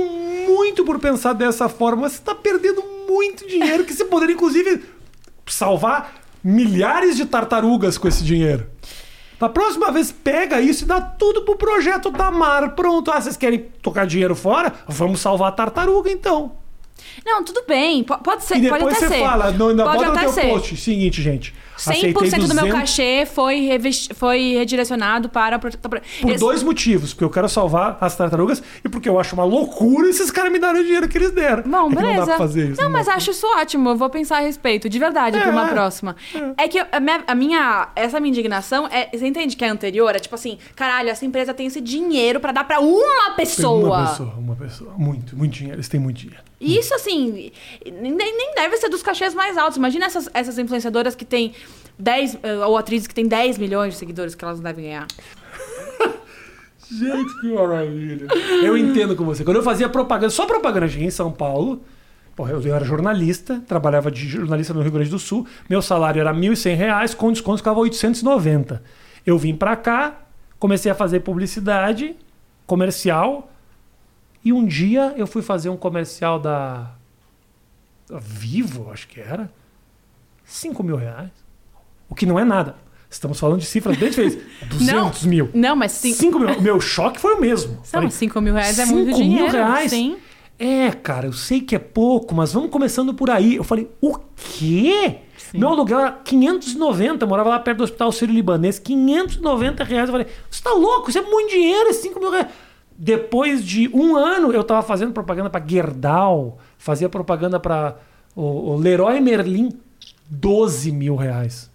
muito 0.47 0.83
por 0.83 0.99
pensar 0.99 1.33
dessa 1.33 1.69
forma. 1.69 2.09
Você 2.09 2.19
tá 2.19 2.33
perdendo 2.35 2.83
muito 3.07 3.47
dinheiro 3.47 3.85
que 3.85 3.93
você 3.93 4.03
poderia, 4.05 4.33
inclusive, 4.35 4.83
salvar 5.47 6.13
milhares 6.43 7.15
de 7.17 7.25
tartarugas 7.25 7.97
com 7.97 8.07
esse 8.07 8.23
dinheiro. 8.23 8.67
Da 9.39 9.49
próxima 9.49 9.91
vez, 9.91 10.11
pega 10.11 10.61
isso 10.61 10.85
e 10.85 10.87
dá 10.87 11.01
tudo 11.01 11.41
pro 11.43 11.57
projeto 11.57 12.09
da 12.09 12.31
Mar. 12.31 12.73
Pronto. 12.73 13.11
Ah, 13.11 13.19
vocês 13.19 13.35
querem 13.35 13.59
tocar 13.81 14.05
dinheiro 14.07 14.33
fora? 14.35 14.71
Vamos 14.87 15.19
salvar 15.19 15.49
a 15.49 15.51
tartaruga, 15.51 16.09
então. 16.09 16.53
Não, 17.25 17.43
tudo 17.43 17.63
bem. 17.67 18.03
po- 18.03 18.17
Pode 18.19 18.45
ser, 18.45 18.55
E 18.57 18.69
pode 18.69 18.83
depois 18.85 18.95
até 18.97 19.07
você 19.07 19.13
ser. 19.15 19.19
fala, 19.23 19.51
no, 19.51 19.73
na 19.73 19.83
pode 19.83 19.97
bota 19.97 20.11
no 20.11 20.19
teu 20.19 20.29
ser. 20.29 20.49
post. 20.49 20.77
Seguinte, 20.77 21.21
gente. 21.21 21.53
100% 21.77 21.91
aceitei 21.91 22.13
do 22.13 22.55
meu 22.55 22.65
200 22.65 22.71
cachê 22.79 23.25
foi, 23.25 23.69
foi 24.15 24.53
redirecionado 24.53 25.29
para... 25.29 25.59
Por 25.59 25.71
Esse- 26.27 26.37
dois 26.39 26.63
motivos. 26.63 27.13
Porque 27.13 27.23
eu 27.23 27.29
quero 27.29 27.47
salvar 27.49 27.97
as 28.01 28.15
tartarugas 28.15 28.61
e 28.83 28.89
porque 28.89 29.07
eu 29.09 29.19
acho 29.19 29.35
uma 29.35 29.43
loucura 29.43 30.09
esses 30.09 30.31
caras 30.31 30.51
me 30.51 30.59
darem 30.59 30.81
o 30.81 30.83
dinheiro 30.83 31.07
que 31.07 31.17
eles 31.17 31.31
deram. 31.31 31.63
Bom, 31.63 31.87
É 31.87 31.89
que 31.89 31.95
beleza. 31.95 32.13
Não 32.19 32.19
dá 32.19 32.25
pra 32.25 32.37
fazer 32.37 32.69
isso. 32.71 32.81
Não, 32.81 32.87
dá 32.89 32.97
mas 32.97 33.05
pra- 33.05 33.15
acho 33.15 33.31
isso 33.31 33.45
ótimo. 33.57 33.89
Eu 33.89 33.95
vou 33.95 34.09
pensar 34.09 34.37
a 34.37 34.41
respeito, 34.41 34.87
de 34.89 34.97
verdade, 34.99 35.37
pra 35.37 35.47
É. 35.49 35.51
uma 35.51 35.67
próxima. 35.67 36.15
É, 36.57 36.67
que 36.67 36.77
eu- 36.79 36.85
a 36.91 36.99
minha, 36.99 37.23
a 37.27 37.35
minha- 37.35 37.87
Essa 37.95 38.19
minha 38.19 38.29
indignação 38.31 38.87
é. 38.87 39.09
Você 39.13 39.25
entende 39.27 39.55
que 39.55 39.63
é 39.63 39.69
anterior? 39.69 40.15
É 40.15 40.19
tipo 40.19 40.35
assim, 40.35 40.57
caralho, 40.75 41.09
essa 41.09 41.25
empresa 41.25 41.53
tem 41.53 41.67
esse 41.67 41.81
dinheiro 41.81 42.39
pra 42.39 42.51
dar 42.51 42.63
pra 42.63 42.79
uma 42.79 43.31
pessoa. 43.35 43.97
Uma 43.99 44.07
pessoa, 44.09 44.33
uma 44.37 44.55
pessoa. 44.55 44.93
Muito, 44.97 45.35
muito 45.35 45.51
dinheiro. 45.53 45.75
Eles 45.77 45.87
têm 45.89 45.99
muito 45.99 46.17
dinheiro. 46.17 46.41
E 46.59 46.77
isso, 46.77 46.93
assim, 46.95 47.51
nem, 47.85 48.13
nem 48.15 48.55
deve 48.55 48.77
ser 48.77 48.89
dos 48.89 49.03
cachês 49.03 49.33
mais 49.33 49.57
altos. 49.57 49.77
Imagina 49.77 50.05
essas, 50.05 50.29
essas 50.33 50.57
influenciadoras 50.57 51.13
que 51.15 51.25
têm 51.25 51.53
10, 51.97 52.39
eh, 52.43 52.57
ou 52.65 52.77
atrizes 52.77 53.07
que 53.07 53.15
têm 53.15 53.27
10 53.27 53.57
milhões 53.57 53.93
de 53.93 53.99
seguidores 53.99 54.35
que 54.35 54.43
elas 54.43 54.57
não 54.57 54.63
devem 54.63 54.85
ganhar. 54.85 55.07
Gente, 56.91 57.39
que 57.39 57.53
maravilha. 57.53 58.27
Eu 58.63 58.77
entendo 58.77 59.15
com 59.15 59.25
você. 59.25 59.43
Quando 59.43 59.57
eu 59.57 59.63
fazia 59.63 59.89
propaganda, 59.89 60.29
só 60.29 60.45
propaganda 60.45 60.85
em 60.85 61.09
São 61.09 61.31
Paulo, 61.31 61.81
porra, 62.35 62.51
eu 62.51 62.75
era 62.75 62.85
jornalista, 62.85 63.61
trabalhava 63.67 64.11
de 64.11 64.27
jornalista 64.27 64.73
no 64.73 64.81
Rio 64.81 64.91
Grande 64.91 65.09
do 65.09 65.17
Sul, 65.17 65.47
meu 65.69 65.81
salário 65.81 66.19
era 66.19 66.33
1.100 66.33 66.75
reais, 66.75 67.13
com 67.13 67.31
desconto 67.31 67.57
ficava 67.57 67.79
890. 67.79 68.83
Eu 69.25 69.37
vim 69.37 69.55
pra 69.55 69.75
cá, 69.75 70.21
comecei 70.59 70.91
a 70.91 70.95
fazer 70.95 71.21
publicidade 71.21 72.15
comercial, 72.67 73.51
e 74.43 74.53
um 74.53 74.63
dia 74.65 75.13
eu 75.17 75.25
fui 75.25 75.41
fazer 75.41 75.69
um 75.69 75.77
comercial 75.77 76.39
da 76.39 76.91
Vivo, 78.07 78.91
acho 78.91 79.07
que 79.07 79.19
era, 79.19 79.51
5 80.43 80.83
mil 80.83 80.95
reais. 80.95 81.44
O 82.09 82.15
que 82.15 82.25
não 82.25 82.39
é 82.39 82.45
nada. 82.45 82.75
Estamos 83.09 83.39
falando 83.39 83.59
de 83.59 83.65
cifras 83.65 83.97
bem 83.97 84.09
diferentes. 84.09 84.39
200 84.67 85.25
mil. 85.25 85.49
Não, 85.53 85.75
mas 85.75 85.91
sim. 85.93 86.13
5 86.13 86.39
mil. 86.39 86.49
O 86.57 86.61
meu 86.61 86.81
choque 86.81 87.19
foi 87.19 87.35
o 87.35 87.41
mesmo. 87.41 87.75
Não, 87.75 87.83
Falei, 87.83 88.09
5 88.11 88.41
mil 88.41 88.53
reais 88.53 88.77
é 88.79 88.85
"Cinco 88.85 88.95
muito 88.97 89.07
mil 89.07 89.15
dinheiro. 89.17 89.51
reais? 89.51 89.91
Sim. 89.91 90.17
É, 90.57 90.89
cara, 90.91 91.27
eu 91.27 91.33
sei 91.33 91.59
que 91.61 91.75
é 91.75 91.79
pouco, 91.79 92.33
mas 92.33 92.53
vamos 92.53 92.69
começando 92.69 93.13
por 93.13 93.29
aí. 93.29 93.55
Eu 93.57 93.63
falei, 93.63 93.89
o 94.01 94.17
quê? 94.35 95.17
Meu 95.53 95.69
aluguel 95.69 95.99
era 95.99 96.11
590, 96.13 97.23
eu 97.23 97.29
morava 97.29 97.49
lá 97.49 97.59
perto 97.59 97.79
do 97.79 97.83
Hospital 97.83 98.11
Sírio-Libanês, 98.11 98.79
590 98.79 99.83
reais. 99.83 100.07
Eu 100.09 100.13
falei, 100.13 100.27
você 100.49 100.61
tá 100.63 100.71
louco? 100.71 101.09
Isso 101.09 101.19
é 101.19 101.21
muito 101.21 101.49
dinheiro, 101.51 101.89
é 101.89 101.93
5 101.93 102.19
mil 102.19 102.31
reais. 102.31 102.47
Depois 102.97 103.65
de 103.65 103.89
um 103.93 104.15
ano, 104.15 104.51
eu 104.53 104.63
tava 104.63 104.81
fazendo 104.81 105.11
propaganda 105.11 105.49
pra 105.49 105.61
Gerdau, 105.65 106.57
fazia 106.77 107.09
propaganda 107.09 107.59
pra 107.59 107.97
o, 108.33 108.71
o 108.71 108.77
Leroy 108.77 109.19
Merlin, 109.19 109.69
12 110.29 110.91
mil 110.91 111.15
reais. 111.15 111.69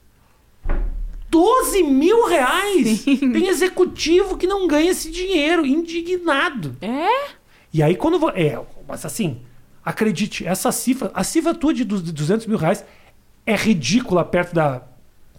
12 1.31 1.83
mil 1.85 2.27
reais? 2.27 3.05
Tem 3.05 3.47
executivo 3.47 4.37
que 4.37 4.47
não 4.47 4.67
ganha 4.67 4.91
esse 4.91 5.11
dinheiro, 5.11 5.65
indignado. 5.65 6.77
É? 6.83 7.31
E 7.73 7.83
aí 7.83 7.95
quando... 7.95 8.29
É, 8.31 8.61
mas 8.89 9.05
assim, 9.05 9.41
acredite, 9.85 10.47
essa 10.47 10.73
cifra, 10.73 11.11
a 11.15 11.23
cifra 11.23 11.55
tua 11.55 11.73
de 11.73 11.85
du- 11.85 12.03
de 12.03 12.13
200 12.13 12.47
mil 12.47 12.59
reais 12.59 12.85
é 13.47 13.55
ridícula 13.55 14.25
perto 14.25 14.55
da 14.55 14.83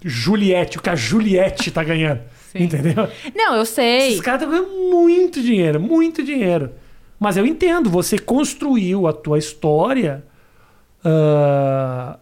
Juliette, 0.03 0.77
o 0.77 0.81
que 0.81 0.89
a 0.89 0.95
Juliette 0.95 1.69
tá 1.71 1.83
ganhando. 1.83 2.21
Sim. 2.51 2.63
Entendeu? 2.63 3.07
Não, 3.35 3.55
eu 3.55 3.65
sei. 3.65 4.09
Esses 4.09 4.21
caras 4.21 4.41
estão 4.41 4.51
ganhando 4.53 4.91
muito 4.91 5.41
dinheiro, 5.41 5.79
muito 5.79 6.23
dinheiro. 6.23 6.71
Mas 7.19 7.37
eu 7.37 7.45
entendo, 7.45 7.89
você 7.89 8.17
construiu 8.17 9.07
a 9.07 9.13
tua 9.13 9.37
história 9.37 10.23
ah, 11.03 12.17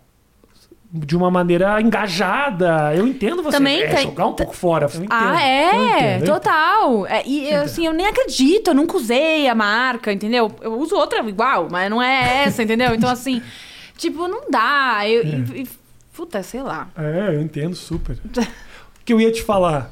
de 0.92 1.16
uma 1.16 1.30
maneira 1.30 1.80
engajada. 1.82 2.94
Eu 2.96 3.06
entendo 3.08 3.44
você 3.44 3.58
Também 3.58 3.82
é, 3.84 3.88
tem- 3.94 4.04
jogar 4.06 4.26
um 4.28 4.34
pouco 4.34 4.56
fora. 4.56 4.86
Eu 4.88 5.04
entendo, 5.04 5.08
Ah, 5.12 5.34
eu 5.34 5.40
é, 5.40 5.68
entendo, 6.16 6.22
eu 6.28 6.34
total. 6.34 7.06
É, 7.08 7.24
e 7.28 7.54
assim, 7.54 7.86
eu 7.86 7.94
nem 7.94 8.08
acredito, 8.08 8.70
eu 8.72 8.74
nunca 8.74 8.98
usei 8.98 9.48
a 9.48 9.54
marca, 9.54 10.12
entendeu? 10.12 10.52
Eu 10.62 10.80
uso 10.80 10.96
outra 10.96 11.20
igual, 11.28 11.68
mas 11.70 11.90
não 11.90 12.02
é 12.02 12.44
essa, 12.46 12.64
entendeu? 12.64 12.96
Então, 12.96 13.10
assim, 13.10 13.42
tipo, 13.98 14.28
não 14.28 14.50
dá. 14.50 15.08
Eu, 15.08 15.24
e- 15.24 15.62
e- 15.62 15.68
puta, 16.14 16.42
sei 16.42 16.62
lá. 16.64 16.88
É, 16.98 17.36
eu 17.36 17.42
entendo 17.42 17.76
super. 17.76 18.18
O 18.26 19.06
que 19.06 19.14
eu 19.14 19.22
ia 19.22 19.32
te 19.32 19.44
falar 19.44 19.92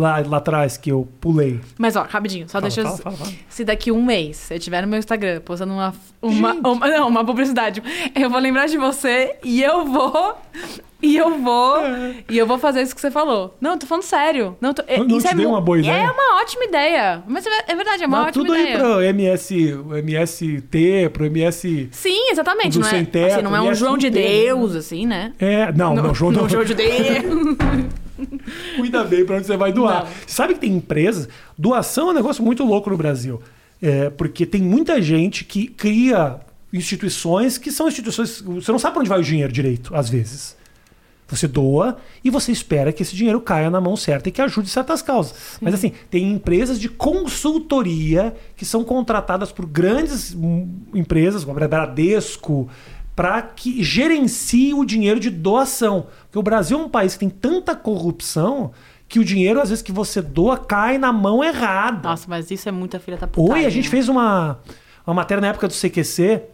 lá, 0.00 0.22
lá 0.26 0.36
atrás, 0.38 0.76
que 0.76 0.90
eu 0.90 1.06
pulei. 1.20 1.60
Mas, 1.76 1.96
ó, 1.96 2.06
rapidinho, 2.08 2.46
só 2.48 2.52
Fala, 2.52 2.62
deixa 2.62 2.80
eu. 2.80 2.84
fala, 2.84 2.96
fala, 2.98 3.16
fala. 3.16 3.30
Se 3.48 3.64
daqui 3.64 3.90
um 3.92 4.02
mês 4.04 4.50
eu 4.50 4.58
tiver 4.58 4.82
no 4.82 4.88
meu 4.88 4.98
Instagram 4.98 5.40
postando 5.40 5.72
uma. 5.72 5.92
uma, 6.22 6.52
uma- 6.54 6.88
não, 6.88 7.08
uma 7.08 7.24
publicidade, 7.24 7.82
eu 8.14 8.30
vou 8.30 8.40
lembrar 8.40 8.66
de 8.66 8.78
você 8.78 9.36
e 9.44 9.62
eu 9.62 9.84
vou. 9.84 10.36
E 11.00 11.16
eu 11.16 11.38
vou. 11.38 11.76
E 12.28 12.36
eu 12.36 12.44
vou 12.44 12.58
fazer 12.58 12.82
isso 12.82 12.92
que 12.92 13.00
você 13.00 13.08
falou. 13.10 13.56
Não, 13.60 13.72
eu 13.72 13.78
tô 13.78 13.86
falando 13.86 14.02
sério. 14.02 14.56
Não, 14.60 14.74
tô, 14.74 14.82
Eu 14.88 15.04
não 15.04 15.18
isso 15.18 15.28
te 15.28 15.32
é 15.32 15.36
dei 15.36 15.46
uma 15.46 15.60
boa 15.60 15.78
ideia? 15.78 15.92
É 15.92 16.10
uma 16.10 16.40
ótima 16.40 16.64
ideia. 16.64 17.22
Mas 17.28 17.46
é 17.46 17.50
é 17.68 17.74
verdade, 17.76 18.02
é 18.02 18.06
uma 18.08 18.16
Mas 18.18 18.26
ótima 18.28 18.44
tudo 18.44 18.52
aí 18.54 18.62
ideia. 18.62 18.78
pro 18.78 19.00
MS, 19.02 19.78
MST, 19.96 21.10
pro 21.12 21.24
MS. 21.26 21.88
Sim, 21.92 22.30
exatamente. 22.32 22.78
Do 22.78 22.80
Não 22.80 22.88
é, 22.88 23.04
teto, 23.04 23.32
assim, 23.34 23.42
não 23.42 23.54
é 23.54 23.60
um 23.60 23.64
MS 23.66 23.78
João 23.78 23.96
de? 23.96 24.10
Deus, 24.10 24.74
assim, 24.74 25.06
né? 25.06 25.32
É, 25.38 25.70
não, 25.72 25.94
não, 25.94 26.12
João 26.12 26.32
não. 26.32 26.42
Não, 26.42 26.48
João 26.48 26.64
de 26.64 26.74
Deus. 26.74 26.88
Cuida 28.76 29.04
bem 29.04 29.24
pra 29.24 29.36
onde 29.36 29.46
você 29.46 29.56
vai 29.56 29.72
doar. 29.72 30.04
Não. 30.04 30.10
Sabe 30.26 30.54
que 30.54 30.60
tem 30.60 30.72
empresas. 30.72 31.28
Doação 31.56 32.08
é 32.08 32.10
um 32.10 32.14
negócio 32.14 32.42
muito 32.42 32.64
louco 32.64 32.90
no 32.90 32.96
Brasil. 32.96 33.40
É, 33.80 34.10
porque 34.10 34.44
tem 34.44 34.60
muita 34.60 35.00
gente 35.00 35.44
que 35.44 35.68
cria 35.68 36.40
instituições 36.72 37.58
que 37.58 37.70
são 37.70 37.88
instituições. 37.88 38.40
Você 38.40 38.72
não 38.72 38.78
sabe 38.78 38.94
pra 38.94 39.00
onde 39.00 39.08
vai 39.08 39.20
o 39.20 39.22
dinheiro 39.22 39.52
direito, 39.52 39.94
às 39.94 40.08
vezes. 40.08 40.56
Você 41.28 41.46
doa 41.46 41.98
e 42.24 42.30
você 42.30 42.50
espera 42.50 42.90
que 42.90 43.02
esse 43.02 43.14
dinheiro 43.14 43.38
caia 43.38 43.68
na 43.68 43.82
mão 43.82 43.96
certa 43.96 44.30
e 44.30 44.32
que 44.32 44.40
ajude 44.40 44.70
certas 44.70 45.02
causas. 45.02 45.58
Mas 45.60 45.74
assim, 45.74 45.92
tem 46.10 46.32
empresas 46.32 46.80
de 46.80 46.88
consultoria 46.88 48.34
que 48.56 48.64
são 48.64 48.82
contratadas 48.82 49.52
por 49.52 49.66
grandes 49.66 50.34
hum, 50.34 50.66
empresas, 50.94 51.44
como 51.44 51.62
a 51.62 51.68
Bradesco, 51.68 52.66
para 53.18 53.42
que 53.42 53.82
gerencie 53.82 54.72
o 54.72 54.84
dinheiro 54.84 55.18
de 55.18 55.28
doação. 55.28 56.06
Porque 56.22 56.38
o 56.38 56.42
Brasil 56.42 56.78
é 56.78 56.82
um 56.84 56.88
país 56.88 57.14
que 57.14 57.18
tem 57.18 57.28
tanta 57.28 57.74
corrupção 57.74 58.70
que 59.08 59.18
o 59.18 59.24
dinheiro, 59.24 59.60
às 59.60 59.70
vezes, 59.70 59.82
que 59.82 59.90
você 59.90 60.22
doa, 60.22 60.56
cai 60.56 60.98
na 60.98 61.12
mão 61.12 61.42
errada. 61.42 62.10
Nossa, 62.10 62.26
mas 62.28 62.48
isso 62.48 62.68
é 62.68 62.70
muita 62.70 63.00
filha 63.00 63.16
da 63.16 63.26
puta. 63.26 63.54
Oi, 63.54 63.66
a 63.66 63.70
gente 63.70 63.88
fez 63.88 64.08
uma, 64.08 64.60
uma 65.04 65.14
matéria 65.14 65.40
na 65.40 65.48
época 65.48 65.66
do 65.66 65.74
CQC 65.74 66.44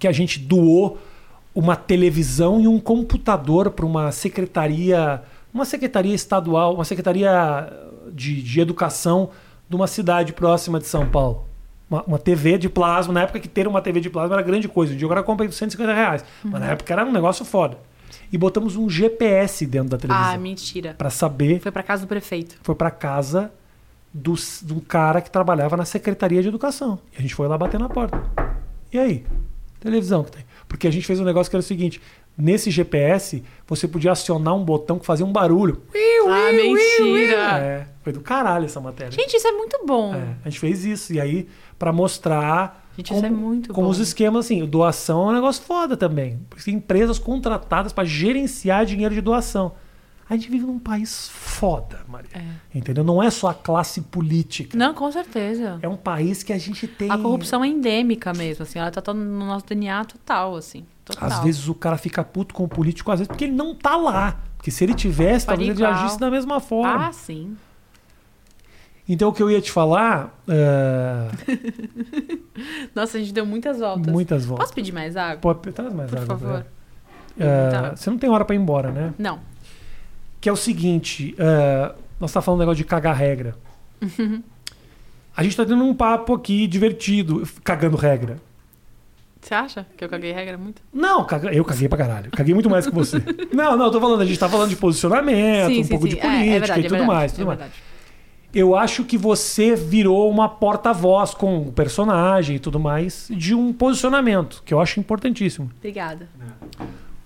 que 0.00 0.08
a 0.08 0.10
gente 0.10 0.40
doou 0.40 0.98
uma 1.54 1.76
televisão 1.76 2.60
e 2.60 2.66
um 2.66 2.80
computador 2.80 3.70
para 3.70 3.86
uma 3.86 4.10
secretaria, 4.10 5.22
uma 5.54 5.64
secretaria 5.64 6.12
estadual, 6.12 6.74
uma 6.74 6.84
secretaria 6.84 7.72
de, 8.12 8.42
de 8.42 8.60
educação 8.60 9.30
de 9.70 9.76
uma 9.76 9.86
cidade 9.86 10.32
próxima 10.32 10.80
de 10.80 10.88
São 10.88 11.08
Paulo. 11.08 11.46
Uma, 11.90 12.02
uma 12.04 12.18
TV 12.18 12.58
de 12.58 12.68
plasma, 12.68 13.12
na 13.12 13.22
época 13.22 13.40
que 13.40 13.48
ter 13.48 13.66
uma 13.66 13.80
TV 13.80 14.00
de 14.00 14.10
plasma 14.10 14.34
era 14.34 14.42
grande 14.42 14.68
coisa. 14.68 14.92
Um 14.92 14.96
dia 14.96 15.06
agora 15.06 15.20
eu 15.20 15.24
comprei 15.24 15.48
por 15.48 15.54
150 15.54 15.92
reais. 15.94 16.24
Mas 16.44 16.60
na 16.60 16.66
época 16.72 16.92
era 16.92 17.04
um 17.04 17.12
negócio 17.12 17.44
foda. 17.44 17.78
E 18.30 18.36
botamos 18.36 18.76
um 18.76 18.88
GPS 18.90 19.64
dentro 19.66 19.90
da 19.90 19.96
televisão. 19.98 20.32
Ah, 20.32 20.36
mentira. 20.38 20.94
para 20.96 21.08
saber 21.10 21.60
Foi 21.60 21.72
pra 21.72 21.82
casa 21.82 22.04
do 22.04 22.08
prefeito. 22.08 22.56
foi 22.62 22.74
para 22.74 22.90
casa 22.90 23.50
do, 24.12 24.34
um 24.70 24.80
cara 24.80 25.20
que 25.20 25.30
trabalhava 25.30 25.76
na 25.76 25.84
Secretaria 25.84 26.42
de 26.42 26.48
Educação. 26.48 26.98
E 27.14 27.18
a 27.18 27.20
gente 27.22 27.34
foi 27.34 27.48
lá 27.48 27.56
bater 27.56 27.78
na 27.80 27.88
porta. 27.88 28.22
E 28.92 28.98
aí? 28.98 29.24
Televisão 29.80 30.24
que 30.24 30.32
tem. 30.32 30.44
Porque 30.66 30.86
a 30.88 30.90
gente 30.90 31.06
fez 31.06 31.20
um 31.20 31.24
negócio 31.24 31.48
que 31.48 31.56
era 31.56 31.60
o 31.60 31.64
seguinte: 31.66 32.00
nesse 32.36 32.70
GPS, 32.70 33.44
você 33.66 33.86
podia 33.86 34.12
acionar 34.12 34.54
um 34.54 34.64
botão 34.64 34.98
que 34.98 35.06
fazia 35.06 35.24
um 35.24 35.32
barulho. 35.32 35.82
Ah, 36.28 36.52
mentira. 36.52 37.58
É, 37.58 37.86
foi 38.02 38.12
do 38.12 38.20
caralho 38.20 38.64
essa 38.64 38.80
matéria. 38.80 39.12
Gente, 39.12 39.36
isso 39.36 39.46
é 39.46 39.52
muito 39.52 39.80
bom. 39.86 40.14
É, 40.14 40.34
a 40.44 40.48
gente 40.50 40.58
fez 40.60 40.84
isso. 40.84 41.12
E 41.14 41.20
aí, 41.20 41.48
para 41.78 41.92
mostrar. 41.92 42.86
Gente, 42.96 43.14
isso 43.14 43.24
é 43.24 43.30
muito 43.30 43.72
como 43.72 43.86
bom. 43.86 43.92
os 43.92 43.98
esquemas, 43.98 44.46
assim, 44.46 44.64
doação 44.66 45.28
é 45.28 45.30
um 45.30 45.34
negócio 45.34 45.62
foda 45.62 45.96
também. 45.96 46.40
Porque 46.50 46.64
tem 46.64 46.74
empresas 46.74 47.18
contratadas 47.18 47.92
para 47.92 48.04
gerenciar 48.04 48.84
dinheiro 48.84 49.14
de 49.14 49.20
doação. 49.20 49.72
A 50.30 50.36
gente 50.36 50.50
vive 50.50 50.66
num 50.66 50.78
país 50.78 51.28
foda, 51.32 52.00
Maria. 52.06 52.28
Entendeu? 52.74 53.02
Não 53.02 53.22
é 53.22 53.30
só 53.30 53.48
a 53.48 53.54
classe 53.54 54.02
política. 54.02 54.76
Não, 54.76 54.92
com 54.92 55.10
certeza. 55.10 55.78
É 55.80 55.88
um 55.88 55.96
país 55.96 56.42
que 56.42 56.52
a 56.52 56.58
gente 56.58 56.86
tem. 56.86 57.10
A 57.10 57.16
corrupção 57.16 57.64
é 57.64 57.68
endêmica 57.68 58.34
mesmo, 58.34 58.64
assim. 58.64 58.78
Ela 58.78 58.90
tá 58.90 59.14
no 59.14 59.46
nosso 59.46 59.64
DNA 59.66 60.04
total, 60.04 60.56
assim. 60.56 60.84
Total. 61.02 61.26
Às 61.26 61.38
vezes 61.38 61.66
o 61.66 61.74
cara 61.74 61.96
fica 61.96 62.22
puto 62.22 62.54
com 62.54 62.64
o 62.64 62.68
político, 62.68 63.10
às 63.10 63.20
vezes 63.20 63.28
porque 63.28 63.44
ele 63.44 63.54
não 63.54 63.74
tá 63.74 63.96
lá. 63.96 64.38
Porque 64.58 64.70
se 64.70 64.84
ele 64.84 64.92
tivesse, 64.92 65.46
Faria 65.46 65.68
talvez 65.68 65.78
ele 65.78 65.86
agisse 65.86 66.18
da 66.18 66.30
mesma 66.30 66.60
forma. 66.60 67.06
Ah, 67.06 67.12
sim. 67.12 67.56
Então 69.08 69.30
o 69.30 69.32
que 69.32 69.42
eu 69.42 69.50
ia 69.50 69.60
te 69.60 69.70
falar. 69.72 70.38
é, 70.46 71.28
Nossa, 72.94 73.16
a 73.16 73.20
gente 73.20 73.32
deu 73.32 73.46
muitas 73.46 73.78
voltas. 73.78 74.12
muitas 74.12 74.44
voltas. 74.44 74.64
Posso 74.66 74.74
pedir 74.74 74.92
mais 74.92 75.16
água? 75.16 75.38
Pode, 75.40 75.72
traz 75.72 75.92
mais 75.94 76.10
Por 76.10 76.18
água. 76.18 76.38
favor. 76.38 76.58
Zé. 76.58 76.66
É, 77.40 77.70
Tá. 77.70 77.96
Você 77.96 78.10
não 78.10 78.18
tem 78.18 78.28
hora 78.28 78.44
pra 78.44 78.54
ir 78.54 78.58
embora, 78.58 78.90
né? 78.90 79.14
Não. 79.18 79.40
Que 80.40 80.48
é 80.48 80.52
o 80.52 80.56
seguinte: 80.56 81.34
é, 81.38 81.92
nós 82.20 82.32
tá 82.32 82.42
falando 82.42 82.58
um 82.58 82.62
negócio 82.62 82.76
de 82.76 82.84
cagar 82.84 83.14
regra. 83.16 83.54
A 85.36 85.42
gente 85.44 85.56
tá 85.56 85.64
tendo 85.64 85.84
um 85.84 85.94
papo 85.94 86.34
aqui 86.34 86.66
divertido, 86.66 87.48
cagando 87.62 87.96
regra. 87.96 88.38
Você 89.40 89.54
acha 89.54 89.86
que 89.96 90.04
eu 90.04 90.08
caguei 90.08 90.32
regra 90.32 90.58
muito? 90.58 90.82
Não, 90.92 91.24
eu 91.52 91.64
caguei 91.64 91.88
pra 91.88 91.96
caralho. 91.96 92.28
Caguei 92.32 92.52
muito 92.52 92.68
mais 92.68 92.86
que 92.86 92.92
você. 92.92 93.22
não, 93.54 93.76
não, 93.76 93.88
tô 93.88 94.00
falando, 94.00 94.20
a 94.20 94.24
gente 94.26 94.36
tá 94.38 94.48
falando 94.48 94.68
de 94.70 94.74
posicionamento, 94.76 95.78
um 95.80 95.86
pouco 95.86 96.08
de 96.08 96.18
É, 96.18 96.20
política 96.20 96.26
é 96.44 96.58
verdade, 96.58 96.80
e 96.80 96.84
é 96.84 96.88
tudo 96.88 96.98
verdade, 96.98 97.06
mais. 97.06 97.32
é 97.32 97.36
Tudo 97.36 97.46
mais. 97.46 97.60
Eu 98.54 98.74
acho 98.74 99.04
que 99.04 99.18
você 99.18 99.76
virou 99.76 100.30
uma 100.30 100.48
porta-voz 100.48 101.34
com 101.34 101.62
o 101.62 101.72
personagem 101.72 102.56
e 102.56 102.58
tudo 102.58 102.80
mais 102.80 103.28
de 103.30 103.54
um 103.54 103.72
posicionamento, 103.72 104.62
que 104.64 104.72
eu 104.72 104.80
acho 104.80 104.98
importantíssimo. 104.98 105.70
Obrigada. 105.76 106.28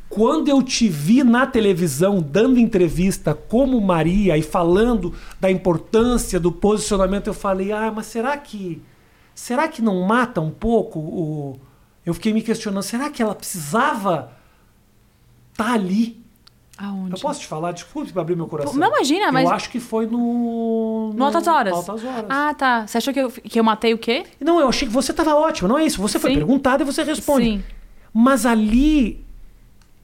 Quando 0.09 0.49
eu 0.49 0.63
te 0.63 0.89
vi 0.89 1.25
na 1.25 1.47
televisão 1.47 2.21
dando 2.21 2.59
entrevista 2.59 3.35
como 3.35 3.81
Maria 3.81 4.37
e 4.37 4.43
falando 4.43 5.15
da 5.41 5.51
importância 5.51 6.39
do 6.39 6.53
posicionamento, 6.53 7.29
eu 7.29 7.35
falei: 7.35 7.73
"Ah, 7.73 7.91
mas 7.95 8.07
será 8.07 8.37
que 8.37 8.83
será 9.35 9.69
que 9.69 9.81
não 9.81 10.03
mata 10.03 10.41
um 10.41 10.51
pouco 10.51 10.99
o 10.99 11.61
Eu 12.05 12.13
fiquei 12.15 12.33
me 12.33 12.43
questionando, 12.43 12.83
será 12.83 13.09
que 13.09 13.23
ela 13.23 13.35
precisava 13.35 14.33
estar 15.53 15.73
ali? 15.73 16.22
Aonde? 16.83 17.15
Eu 17.15 17.19
posso 17.21 17.41
te 17.41 17.47
falar, 17.47 17.71
desculpe 17.73 18.13
abrir 18.19 18.35
meu 18.35 18.47
coração. 18.49 18.75
Não, 18.75 18.89
imagina, 18.89 19.27
eu 19.27 19.33
mas- 19.33 19.51
acho 19.51 19.71
que 19.71 19.79
foi 19.79 20.07
no 20.07 21.13
No 21.15 21.25
Altas 21.25 21.47
Horas? 21.47 21.73
Altas 21.75 22.05
Horas. 22.05 22.25
Ah, 22.29 22.53
tá. 22.55 22.87
Você 22.87 22.99
achou 22.99 23.13
que 23.15 23.21
eu, 23.21 23.31
que 23.31 23.61
eu 23.61 23.65
matei 23.65 23.95
o 23.95 23.99
quê? 23.99 24.25
Não, 24.41 24.59
eu 24.59 24.69
achei 24.69 24.89
que 24.89 24.93
você 24.95 25.13
estava 25.13 25.35
ótima, 25.37 25.69
não 25.69 25.79
é 25.79 25.85
isso? 25.85 26.01
Você 26.03 26.19
foi 26.19 26.31
Sim. 26.31 26.37
perguntado 26.39 26.83
e 26.83 26.87
você 26.87 27.03
responde. 27.05 27.45
Sim. 27.47 27.65
Mas 28.13 28.45
ali 28.45 29.25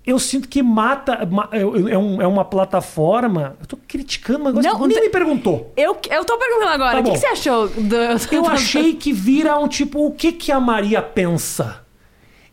eu 0.06 0.18
sinto 0.18 0.48
que 0.48 0.62
mata. 0.62 1.26
ma- 1.26 1.48
É, 1.52 1.60
é 1.62 1.66
um- 1.98 2.22
é 2.22 2.26
uma 2.26 2.44
plataforma. 2.44 3.56
Eu 3.60 3.66
tô 3.66 3.76
criticando, 3.76 4.44
mas 4.44 4.54
Não, 4.64 4.86
nem 4.86 5.00
me 5.00 5.08
perguntou. 5.10 5.72
Eu, 5.76 5.96
eu 6.10 6.24
tô 6.24 6.38
perguntando 6.38 6.70
agora, 6.72 6.92
Tá 6.94 7.00
o 7.00 7.04
que, 7.04 7.10
que 7.10 7.18
você 7.18 7.26
achou 7.26 7.68
do... 7.68 7.96
Eu 8.30 8.46
achei 8.46 8.94
que 8.94 9.12
vira 9.12 9.58
um 9.58 9.66
tipo, 9.68 10.06
o 10.06 10.12
que, 10.12 10.32
que 10.32 10.52
a 10.52 10.60
Maria 10.60 11.02
pensa? 11.02 11.84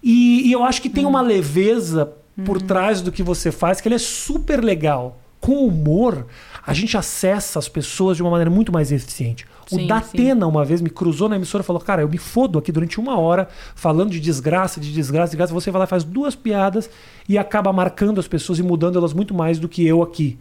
E, 0.03 0.47
e 0.47 0.51
eu 0.51 0.63
acho 0.63 0.81
que 0.81 0.89
tem 0.89 1.05
Hum. 1.05 1.09
uma 1.09 1.21
leveza 1.21 2.11
por 2.43 2.61
trás 2.61 3.01
do 3.01 3.11
que 3.11 3.23
você 3.23 3.51
faz, 3.51 3.79
que 3.79 3.87
ele 3.87 3.95
é 3.95 3.99
super 3.99 4.63
legal. 4.63 5.19
Com 5.39 5.65
humor, 5.67 6.25
a 6.65 6.73
gente 6.73 6.97
acessa 6.97 7.59
as 7.59 7.69
pessoas 7.69 8.17
de 8.17 8.23
uma 8.23 8.31
maneira 8.31 8.49
muito 8.49 8.71
mais 8.71 8.91
eficiente. 8.91 9.45
O 9.71 9.77
Sim, 9.77 9.87
Datena, 9.87 10.47
uma 10.47 10.65
vez, 10.65 10.81
me 10.81 10.89
cruzou 10.89 11.29
na 11.29 11.35
emissora 11.35 11.63
e 11.63 11.65
falou: 11.65 11.81
Cara, 11.81 12.01
eu 12.01 12.09
me 12.09 12.17
fodo 12.17 12.57
aqui 12.57 12.71
durante 12.71 12.99
uma 12.99 13.17
hora 13.19 13.47
falando 13.75 14.11
de 14.11 14.19
desgraça, 14.19 14.79
de 14.79 14.91
desgraça, 14.91 15.31
de 15.31 15.31
desgraça. 15.31 15.53
Você 15.53 15.71
vai 15.71 15.79
lá, 15.79 15.87
faz 15.87 16.03
duas 16.03 16.35
piadas 16.35 16.89
e 17.27 17.37
acaba 17.37 17.71
marcando 17.71 18.19
as 18.19 18.27
pessoas 18.27 18.59
e 18.59 18.63
mudando 18.63 18.97
elas 18.97 19.13
muito 19.13 19.33
mais 19.33 19.59
do 19.59 19.69
que 19.69 19.85
eu 19.85 20.01
aqui. 20.01 20.37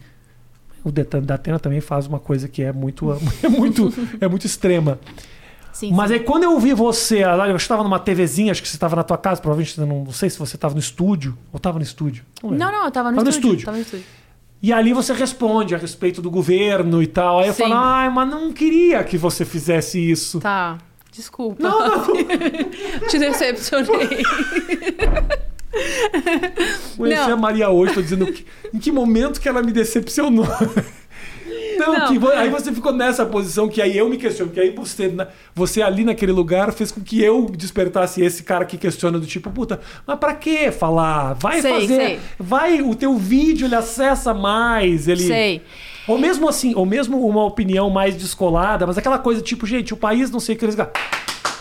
O 0.83 0.91
Datena 0.91 1.57
também 1.59 1.81
faz 1.81 2.05
uma 2.05 2.19
coisa 2.19 2.47
que 2.47 2.61
é 2.61 2.71
muito, 2.71 3.11
é 3.41 3.49
muito, 3.49 3.93
é 4.21 4.27
muito 4.27 4.45
extrema. 4.45 4.99
Sim, 5.75 5.91
Mas 5.93 6.07
sim. 6.07 6.13
aí 6.13 6.19
quando 6.21 6.43
eu 6.43 6.57
vi 6.57 6.73
você, 6.73 7.21
eu 7.25 7.55
estava 7.57 7.83
numa 7.83 7.99
TVzinha, 7.99 8.49
acho 8.51 8.61
que 8.61 8.67
você 8.69 8.77
estava 8.77 8.95
na 8.95 9.03
tua 9.03 9.17
casa, 9.17 9.41
provavelmente 9.41 9.77
não, 9.79 10.05
não 10.05 10.11
sei 10.13 10.29
se 10.29 10.39
você 10.39 10.55
estava 10.55 10.73
no 10.73 10.79
estúdio 10.79 11.37
ou 11.51 11.57
estava 11.57 11.77
no 11.77 11.83
estúdio. 11.83 12.23
lembro. 12.41 12.57
Não, 12.57 12.71
não, 12.71 12.85
eu 12.85 12.91
tava 12.91 13.09
no, 13.11 13.17
Tava 13.17 13.25
no 13.25 13.29
estúdio, 13.29 13.47
estúdio. 13.49 13.65
Tava 13.65 13.77
no 13.77 13.83
estúdio. 13.83 14.05
E 14.63 14.71
ali 14.71 14.93
você 14.93 15.11
responde 15.13 15.75
a 15.75 15.77
respeito 15.77 16.21
do 16.21 16.31
governo 16.31 17.03
e 17.03 17.07
tal. 17.07 17.39
Aí 17.41 17.47
eu 17.47 17.53
Sim. 17.53 17.63
falo, 17.63 17.73
ai, 17.75 18.09
mas 18.09 18.29
não 18.29 18.53
queria 18.53 19.03
que 19.03 19.17
você 19.17 19.43
fizesse 19.43 19.99
isso. 19.99 20.39
Tá. 20.39 20.77
Desculpa. 21.11 21.61
Não, 21.61 21.79
não. 21.97 22.05
Te 23.09 23.19
decepcionei. 23.19 24.23
Conheci 26.97 27.27
Não. 27.27 27.33
a 27.33 27.37
Maria 27.37 27.69
hoje, 27.69 27.93
tô 27.93 28.01
dizendo 28.01 28.25
que- 28.27 28.45
em 28.73 28.79
que 28.79 28.91
momento 28.91 29.39
que 29.41 29.47
ela 29.49 29.61
me 29.61 29.71
decepcionou. 29.73 30.47
Não, 31.77 31.93
Não. 31.93 32.07
que 32.19 32.27
aí 32.33 32.49
você 32.49 32.71
ficou 32.71 32.91
nessa 32.93 33.25
posição 33.25 33.67
que 33.67 33.81
aí 33.81 33.97
eu 33.97 34.09
me 34.09 34.17
questiono, 34.17 34.51
que 34.51 34.59
aí 34.59 34.71
você, 34.71 35.13
você 35.53 35.81
ali 35.81 36.03
naquele 36.03 36.31
lugar 36.31 36.71
fez 36.73 36.91
com 36.91 37.01
que 37.01 37.21
eu 37.21 37.45
despertasse 37.49 38.21
esse 38.21 38.43
cara 38.43 38.65
que 38.65 38.77
questiona 38.77 39.19
do 39.19 39.25
tipo, 39.25 39.49
puta, 39.49 39.79
mas 40.05 40.17
pra 40.19 40.33
que 40.33 40.71
falar? 40.71 41.33
Vai 41.33 41.61
Sei, 41.61 41.71
fazer, 41.73 41.95
sei. 41.95 42.19
vai, 42.39 42.81
o 42.81 42.95
teu 42.95 43.17
vídeo 43.17 43.67
ele 43.67 43.75
acessa 43.75 44.33
mais, 44.33 45.07
ele... 45.07 45.23
Sei. 45.23 45.61
Ou 46.07 46.19
mesmo 46.19 46.47
assim, 46.47 46.75
ou 46.75 46.85
mesmo 46.85 47.25
uma 47.27 47.43
opinião 47.43 47.89
mais 47.89 48.15
descolada, 48.15 48.85
mas 48.85 48.97
aquela 48.97 49.17
coisa 49.17 49.41
tipo, 49.41 49.65
gente, 49.65 49.93
o 49.93 49.97
país 49.97 50.29
não 50.29 50.39
sei 50.39 50.55
o 50.55 50.57
que 50.57 50.65
eles... 50.65 50.77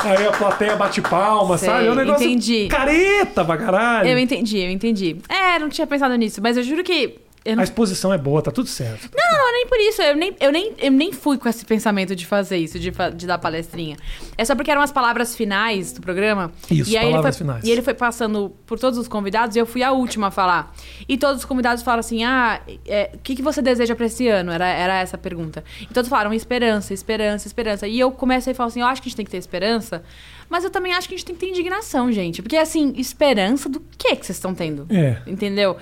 Aí 0.00 0.26
a 0.26 0.32
plateia 0.32 0.76
bate 0.76 1.00
palma, 1.00 1.56
Sei, 1.56 1.68
sabe? 1.68 1.86
É 1.86 1.90
um 1.90 1.94
negócio 1.94 2.26
entendi. 2.26 2.68
careta 2.68 3.42
pra 3.42 3.56
caralho. 3.56 4.06
Eu 4.08 4.18
entendi, 4.18 4.58
eu 4.58 4.70
entendi. 4.70 5.16
É, 5.30 5.58
não 5.58 5.70
tinha 5.70 5.86
pensado 5.86 6.14
nisso, 6.16 6.42
mas 6.42 6.58
eu 6.58 6.62
juro 6.62 6.84
que. 6.84 7.14
Não... 7.46 7.60
A 7.60 7.64
exposição 7.64 8.10
é 8.10 8.16
boa, 8.16 8.40
tá 8.40 8.50
tudo 8.50 8.68
certo. 8.68 9.10
Não, 9.14 9.32
não, 9.32 9.38
não, 9.38 9.52
nem 9.52 9.66
por 9.66 9.78
isso. 9.78 10.00
Eu 10.00 10.16
nem, 10.16 10.34
eu, 10.40 10.50
nem, 10.50 10.72
eu 10.78 10.90
nem 10.90 11.12
fui 11.12 11.36
com 11.36 11.46
esse 11.46 11.62
pensamento 11.64 12.16
de 12.16 12.24
fazer 12.24 12.56
isso, 12.56 12.78
de, 12.78 12.90
de 13.14 13.26
dar 13.26 13.38
palestrinha. 13.38 13.98
É 14.38 14.44
só 14.46 14.54
porque 14.54 14.70
eram 14.70 14.80
as 14.80 14.90
palavras 14.90 15.36
finais 15.36 15.92
do 15.92 16.00
programa. 16.00 16.50
Isso, 16.70 16.90
e 16.90 16.96
aí 16.96 17.10
palavras 17.10 17.36
ele 17.36 17.44
foi, 17.44 17.46
finais. 17.46 17.64
E 17.64 17.70
ele 17.70 17.82
foi 17.82 17.92
passando 17.92 18.50
por 18.64 18.78
todos 18.78 18.98
os 18.98 19.06
convidados 19.06 19.56
e 19.56 19.58
eu 19.58 19.66
fui 19.66 19.82
a 19.82 19.92
última 19.92 20.28
a 20.28 20.30
falar. 20.30 20.74
E 21.06 21.18
todos 21.18 21.40
os 21.40 21.44
convidados 21.44 21.82
falaram 21.82 22.00
assim: 22.00 22.24
ah, 22.24 22.62
é, 22.86 23.10
o 23.12 23.18
que, 23.18 23.36
que 23.36 23.42
você 23.42 23.60
deseja 23.60 23.94
pra 23.94 24.06
esse 24.06 24.26
ano? 24.26 24.50
Era, 24.50 24.66
era 24.66 24.98
essa 25.00 25.16
a 25.16 25.18
pergunta. 25.18 25.62
E 25.82 25.92
todos 25.92 26.08
falaram 26.08 26.32
esperança, 26.32 26.94
esperança, 26.94 27.46
esperança. 27.46 27.86
E 27.86 28.00
eu 28.00 28.10
comecei 28.10 28.54
a 28.54 28.56
falar 28.56 28.68
assim: 28.68 28.80
eu 28.80 28.86
acho 28.86 29.02
que 29.02 29.08
a 29.08 29.10
gente 29.10 29.16
tem 29.16 29.24
que 29.26 29.30
ter 29.30 29.38
esperança. 29.38 30.02
Mas 30.48 30.62
eu 30.62 30.70
também 30.70 30.92
acho 30.92 31.08
que 31.08 31.14
a 31.14 31.16
gente 31.16 31.26
tem 31.26 31.34
que 31.34 31.40
ter 31.40 31.50
indignação, 31.50 32.12
gente. 32.12 32.42
Porque, 32.42 32.56
assim, 32.56 32.92
esperança 32.96 33.68
do 33.68 33.80
que 33.96 34.14
que 34.14 34.26
vocês 34.26 34.36
estão 34.36 34.54
tendo? 34.54 34.86
É. 34.90 35.22
Entendeu? 35.26 35.76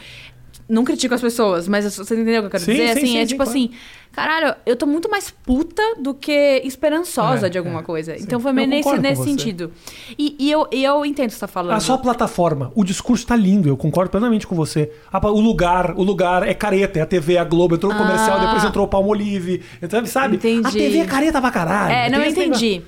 Não 0.68 0.84
critico 0.84 1.14
as 1.14 1.20
pessoas, 1.20 1.68
mas 1.68 1.84
você 1.96 2.14
entendeu 2.14 2.38
o 2.38 2.42
que 2.42 2.46
eu 2.46 2.50
quero 2.50 2.62
Sim, 2.64 2.72
dizer? 2.72 2.86
sim, 2.86 2.98
assim, 2.98 3.06
sim, 3.06 3.18
é 3.18 3.26
tipo 3.26 3.42
claro. 3.42 3.50
assim, 3.50 3.70
caralho, 4.12 4.54
eu 4.64 4.74
tô 4.76 4.86
muito 4.86 5.10
mais 5.10 5.30
puta 5.30 5.82
do 6.00 6.14
que 6.14 6.62
esperançosa 6.64 7.46
É, 7.46 7.50
de 7.50 7.58
alguma 7.58 7.80
é, 7.80 7.82
coisa. 7.82 8.16
Então 8.16 8.40
foi 8.40 8.52
Eu 8.52 8.54
meio 8.54 8.68
nesse, 8.68 8.98
nesse 8.98 9.22
sentido. 9.24 9.70
E, 10.18 10.34
e 10.38 10.50
eu, 10.50 10.66
e 10.72 10.82
eu 10.84 11.04
entendo 11.04 11.26
o 11.26 11.28
que 11.28 11.34
você 11.34 11.40
tá 11.40 11.48
falando. 11.48 11.76
A 11.76 11.80
sua 11.80 11.98
plataforma, 11.98 12.72
o 12.74 12.84
discurso 12.84 13.26
tá 13.26 13.36
lindo, 13.36 13.68
eu 13.68 13.76
concordo 13.76 14.10
plenamente 14.10 14.46
com 14.46 14.54
você. 14.54 14.90
A 15.12 15.20
pa- 15.20 15.28
O 15.30 15.40
lugar, 15.40 15.92
o 15.96 16.02
lugar 16.02 16.46
é 16.46 16.54
careta, 16.54 16.98
é 16.98 17.02
a 17.02 17.06
TV, 17.06 17.36
a 17.36 17.44
Globo, 17.44 17.74
entrou 17.74 17.92
o 17.92 17.96
comercial, 17.96 18.38
Ah. 18.38 18.44
depois 18.46 18.64
entrou 18.64 18.86
o 18.86 18.88
Palmolive, 18.88 19.62
sabe? 20.06 20.36
Entendi. 20.36 20.66
A 20.66 20.70
TV 20.70 20.98
é 20.98 21.04
careta 21.06 21.40
pra 21.40 21.50
caralho. 21.50 21.92
É, 21.92 22.08
não 22.08 22.22
esse 22.22 22.40
entendi. 22.40 22.82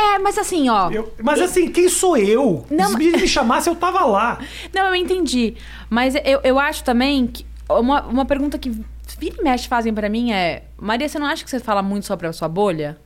É, 0.00 0.18
mas 0.20 0.38
assim, 0.38 0.68
ó. 0.68 0.90
Eu- 0.92 1.12
mas 1.22 1.40
assim, 1.40 1.70
quem 1.72 1.88
sou 1.88 2.16
eu? 2.16 2.64
Não, 2.70 2.90
Se 2.90 2.96
me, 2.96 3.10
me 3.10 3.26
chamasse, 3.26 3.68
eu 3.68 3.74
tava 3.74 4.04
lá. 4.04 4.38
Não, 4.72 4.86
eu 4.86 4.94
entendi. 4.94 5.56
Mas 5.90 6.14
eu, 6.14 6.40
eu 6.44 6.56
acho 6.58 6.84
também 6.84 7.26
que 7.26 7.44
uma, 7.68 8.02
uma 8.06 8.24
pergunta 8.24 8.56
que 8.58 8.70
vira 9.18 9.36
e 9.40 9.42
mexe 9.42 9.66
fazem 9.66 9.92
pra 9.92 10.08
mim 10.08 10.30
é: 10.30 10.62
Maria, 10.76 11.08
você 11.08 11.18
não 11.18 11.26
acha 11.26 11.42
que 11.42 11.50
você 11.50 11.58
fala 11.58 11.82
muito 11.82 12.06
só 12.06 12.16
pra 12.16 12.32
sua 12.32 12.48
bolha? 12.48 12.96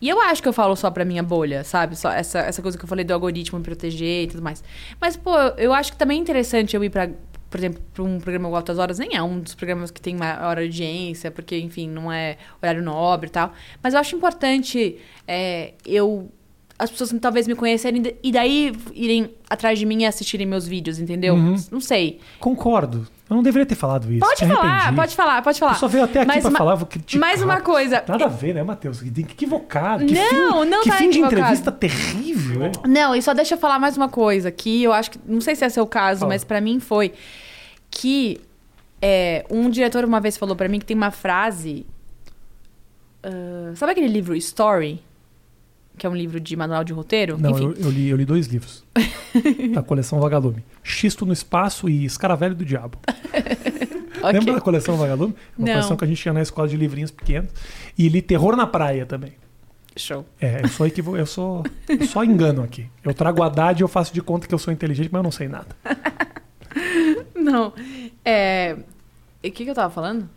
E 0.00 0.08
eu 0.08 0.20
acho 0.20 0.42
que 0.42 0.48
eu 0.48 0.52
falo 0.52 0.74
só 0.74 0.90
pra 0.90 1.04
minha 1.04 1.22
bolha, 1.22 1.62
sabe? 1.62 1.94
Só 1.94 2.10
essa, 2.10 2.40
essa 2.40 2.60
coisa 2.62 2.76
que 2.76 2.82
eu 2.84 2.88
falei 2.88 3.04
do 3.04 3.12
algoritmo 3.12 3.58
me 3.58 3.64
proteger 3.64 4.24
e 4.24 4.26
tudo 4.26 4.42
mais. 4.42 4.64
Mas, 5.00 5.14
pô, 5.16 5.36
eu 5.56 5.72
acho 5.72 5.92
que 5.92 5.98
também 5.98 6.18
é 6.18 6.20
interessante 6.22 6.74
eu 6.74 6.82
ir 6.82 6.88
pra, 6.88 7.10
por 7.50 7.58
exemplo, 7.60 7.82
pra 7.92 8.02
um 8.02 8.18
programa 8.18 8.48
igual 8.48 8.56
Altas 8.60 8.78
Horas. 8.78 8.98
Nem 8.98 9.14
é 9.14 9.22
um 9.22 9.38
dos 9.38 9.54
programas 9.54 9.90
que 9.90 10.00
tem 10.00 10.16
maior 10.16 10.58
audiência, 10.58 11.30
porque, 11.30 11.56
enfim, 11.58 11.86
não 11.88 12.10
é 12.10 12.38
horário 12.62 12.82
nobre 12.82 13.28
e 13.28 13.30
tal. 13.30 13.52
Mas 13.82 13.92
eu 13.92 14.00
acho 14.00 14.16
importante 14.16 14.96
é, 15.28 15.74
eu 15.84 16.32
as 16.80 16.90
pessoas 16.90 17.14
talvez 17.20 17.46
me 17.46 17.54
conhecerem 17.54 18.02
e 18.22 18.32
daí 18.32 18.72
irem 18.94 19.32
atrás 19.48 19.78
de 19.78 19.84
mim 19.86 20.02
e 20.02 20.06
assistirem 20.06 20.46
meus 20.46 20.66
vídeos, 20.66 20.98
entendeu? 20.98 21.34
Uhum. 21.34 21.54
Não 21.70 21.80
sei. 21.80 22.18
Concordo. 22.38 23.06
Eu 23.28 23.36
não 23.36 23.42
deveria 23.44 23.64
ter 23.66 23.76
falado 23.76 24.10
isso. 24.10 24.18
Pode 24.20 24.44
falar, 24.46 24.94
pode 24.96 25.14
falar, 25.14 25.42
pode 25.42 25.58
falar. 25.60 25.72
Eu 25.72 25.78
só 25.78 25.86
veio 25.86 26.02
até 26.04 26.20
aqui 26.20 26.26
Mas 26.26 26.42
pra 26.42 26.50
ma- 26.50 26.58
falar, 26.58 26.74
vou 26.74 26.86
criticar. 26.86 27.20
Mais 27.20 27.40
uma 27.42 27.60
coisa. 27.60 28.02
Nada 28.08 28.24
a 28.24 28.28
ver, 28.28 28.54
né, 28.54 28.62
Matheus? 28.64 29.00
Que 29.00 29.08
equivocado. 29.20 30.04
Que 30.04 30.14
Não, 30.14 30.62
fim, 30.64 30.68
não 30.68 30.82
Que 30.82 30.90
tá 30.90 30.96
fim 30.96 31.04
de 31.10 31.18
equivocado. 31.18 31.40
entrevista 31.42 31.70
terrível, 31.70 32.64
hein? 32.66 32.72
Não, 32.88 33.14
e 33.14 33.22
só 33.22 33.32
deixa 33.32 33.54
eu 33.54 33.58
falar 33.58 33.78
mais 33.78 33.96
uma 33.96 34.08
coisa, 34.08 34.50
que 34.50 34.82
eu 34.82 34.92
acho 34.92 35.12
que. 35.12 35.20
Não 35.26 35.40
sei 35.40 35.54
se 35.54 35.64
é 35.64 35.68
seu 35.68 35.86
caso, 35.86 36.20
Fala. 36.20 36.32
mas 36.32 36.42
pra 36.42 36.60
mim 36.60 36.80
foi. 36.80 37.12
Que 37.88 38.40
é, 39.00 39.44
um 39.48 39.70
diretor 39.70 40.04
uma 40.04 40.18
vez 40.20 40.36
falou 40.36 40.56
pra 40.56 40.68
mim 40.68 40.78
que 40.80 40.86
tem 40.86 40.96
uma 40.96 41.10
frase. 41.12 41.86
ah, 43.22 43.72
sabe 43.76 43.92
aquele 43.92 44.08
livro 44.08 44.34
Story? 44.36 45.00
Que 46.00 46.06
é 46.06 46.08
um 46.08 46.16
livro 46.16 46.40
de 46.40 46.56
manual 46.56 46.82
de 46.82 46.94
roteiro? 46.94 47.36
Não, 47.36 47.50
eu, 47.58 47.74
eu 47.74 47.90
li, 47.90 48.08
eu 48.08 48.16
li 48.16 48.24
dois 48.24 48.46
livros. 48.46 48.82
da 49.74 49.82
coleção 49.82 50.18
Vagalume. 50.18 50.64
Xisto 50.82 51.26
no 51.26 51.32
Espaço 51.34 51.90
e 51.90 52.06
Escaravelho 52.06 52.54
do 52.54 52.64
Diabo. 52.64 52.98
Ok. 54.22 54.32
Lembra 54.38 54.54
da 54.54 54.60
coleção 54.60 54.98
Vagalume? 54.98 55.34
Uma 55.56 55.66
Não. 55.66 55.74
coleção 55.74 55.96
que 55.96 56.04
a 56.04 56.06
gente 56.06 56.20
tinha 56.20 56.34
na 56.34 56.42
escola 56.42 56.68
de 56.68 56.76
livrinhos 56.76 57.10
pequenos. 57.10 57.50
E 57.96 58.06
li 58.06 58.20
Terror 58.20 58.54
na 58.54 58.66
Praia 58.66 59.06
também. 59.06 59.32
Show. 59.96 60.26
É, 60.38 60.62
eu 60.62 60.68
sou 60.68 60.86
equivo... 60.86 61.16
eu 61.16 61.24
sou 61.24 61.64
eu 61.88 62.06
só 62.06 62.22
engano 62.22 62.62
aqui. 62.62 62.86
Eu 63.02 63.14
trago 63.14 63.42
a 63.42 63.46
Haddad 63.46 63.80
e 63.80 63.82
eu 63.82 63.88
faço 63.88 64.12
de 64.12 64.20
conta 64.20 64.46
que 64.46 64.54
eu 64.54 64.58
sou 64.58 64.74
inteligente, 64.74 65.08
mas 65.10 65.20
eu 65.20 65.22
não 65.22 65.30
sei 65.30 65.48
nada. 65.48 65.74
Não. 67.34 67.72
É. 68.22 68.76
O 69.42 69.50
que, 69.50 69.64
que 69.64 69.70
eu 69.70 69.74
tava 69.74 69.88
falando? 69.88 70.28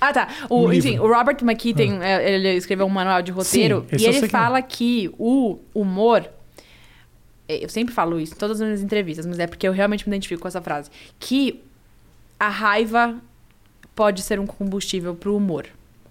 Ah, 0.00 0.12
tá. 0.12 0.28
O, 0.48 0.72
enfim, 0.72 0.98
o 0.98 1.06
Robert 1.06 1.36
McKee 1.42 1.74
tem, 1.74 2.02
é, 2.02 2.34
ele 2.34 2.54
escreveu 2.54 2.86
um 2.86 2.90
manual 2.90 3.20
de 3.22 3.30
roteiro 3.30 3.86
Sim, 3.90 3.96
e 4.04 4.06
ele 4.06 4.18
que 4.20 4.24
é. 4.24 4.28
fala 4.28 4.62
que 4.62 5.10
o 5.18 5.58
humor. 5.74 6.26
é, 7.48 7.64
Eu 7.64 7.68
sempre 7.68 7.94
falo 7.94 8.18
isso 8.18 8.34
em 8.34 8.36
todas 8.36 8.60
as 8.60 8.66
minhas 8.66 8.82
entrevistas, 8.82 9.26
mas 9.26 9.38
é 9.38 9.46
porque 9.46 9.66
eu 9.68 9.72
realmente 9.72 10.08
me 10.08 10.14
identifico 10.14 10.42
com 10.42 10.48
essa 10.48 10.60
frase. 10.62 10.90
Que 11.18 11.60
a 12.38 12.48
raiva 12.48 13.16
pode 13.94 14.22
ser 14.22 14.40
um 14.40 14.46
combustível 14.46 15.14
pro 15.14 15.36
humor. 15.36 15.66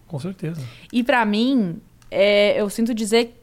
Com 0.07 0.19
certeza. 0.19 0.61
E 0.93 1.03
pra 1.03 1.25
mim, 1.25 1.79
é, 2.11 2.59
eu 2.61 2.69
sinto 2.69 2.93
dizer 2.93 3.38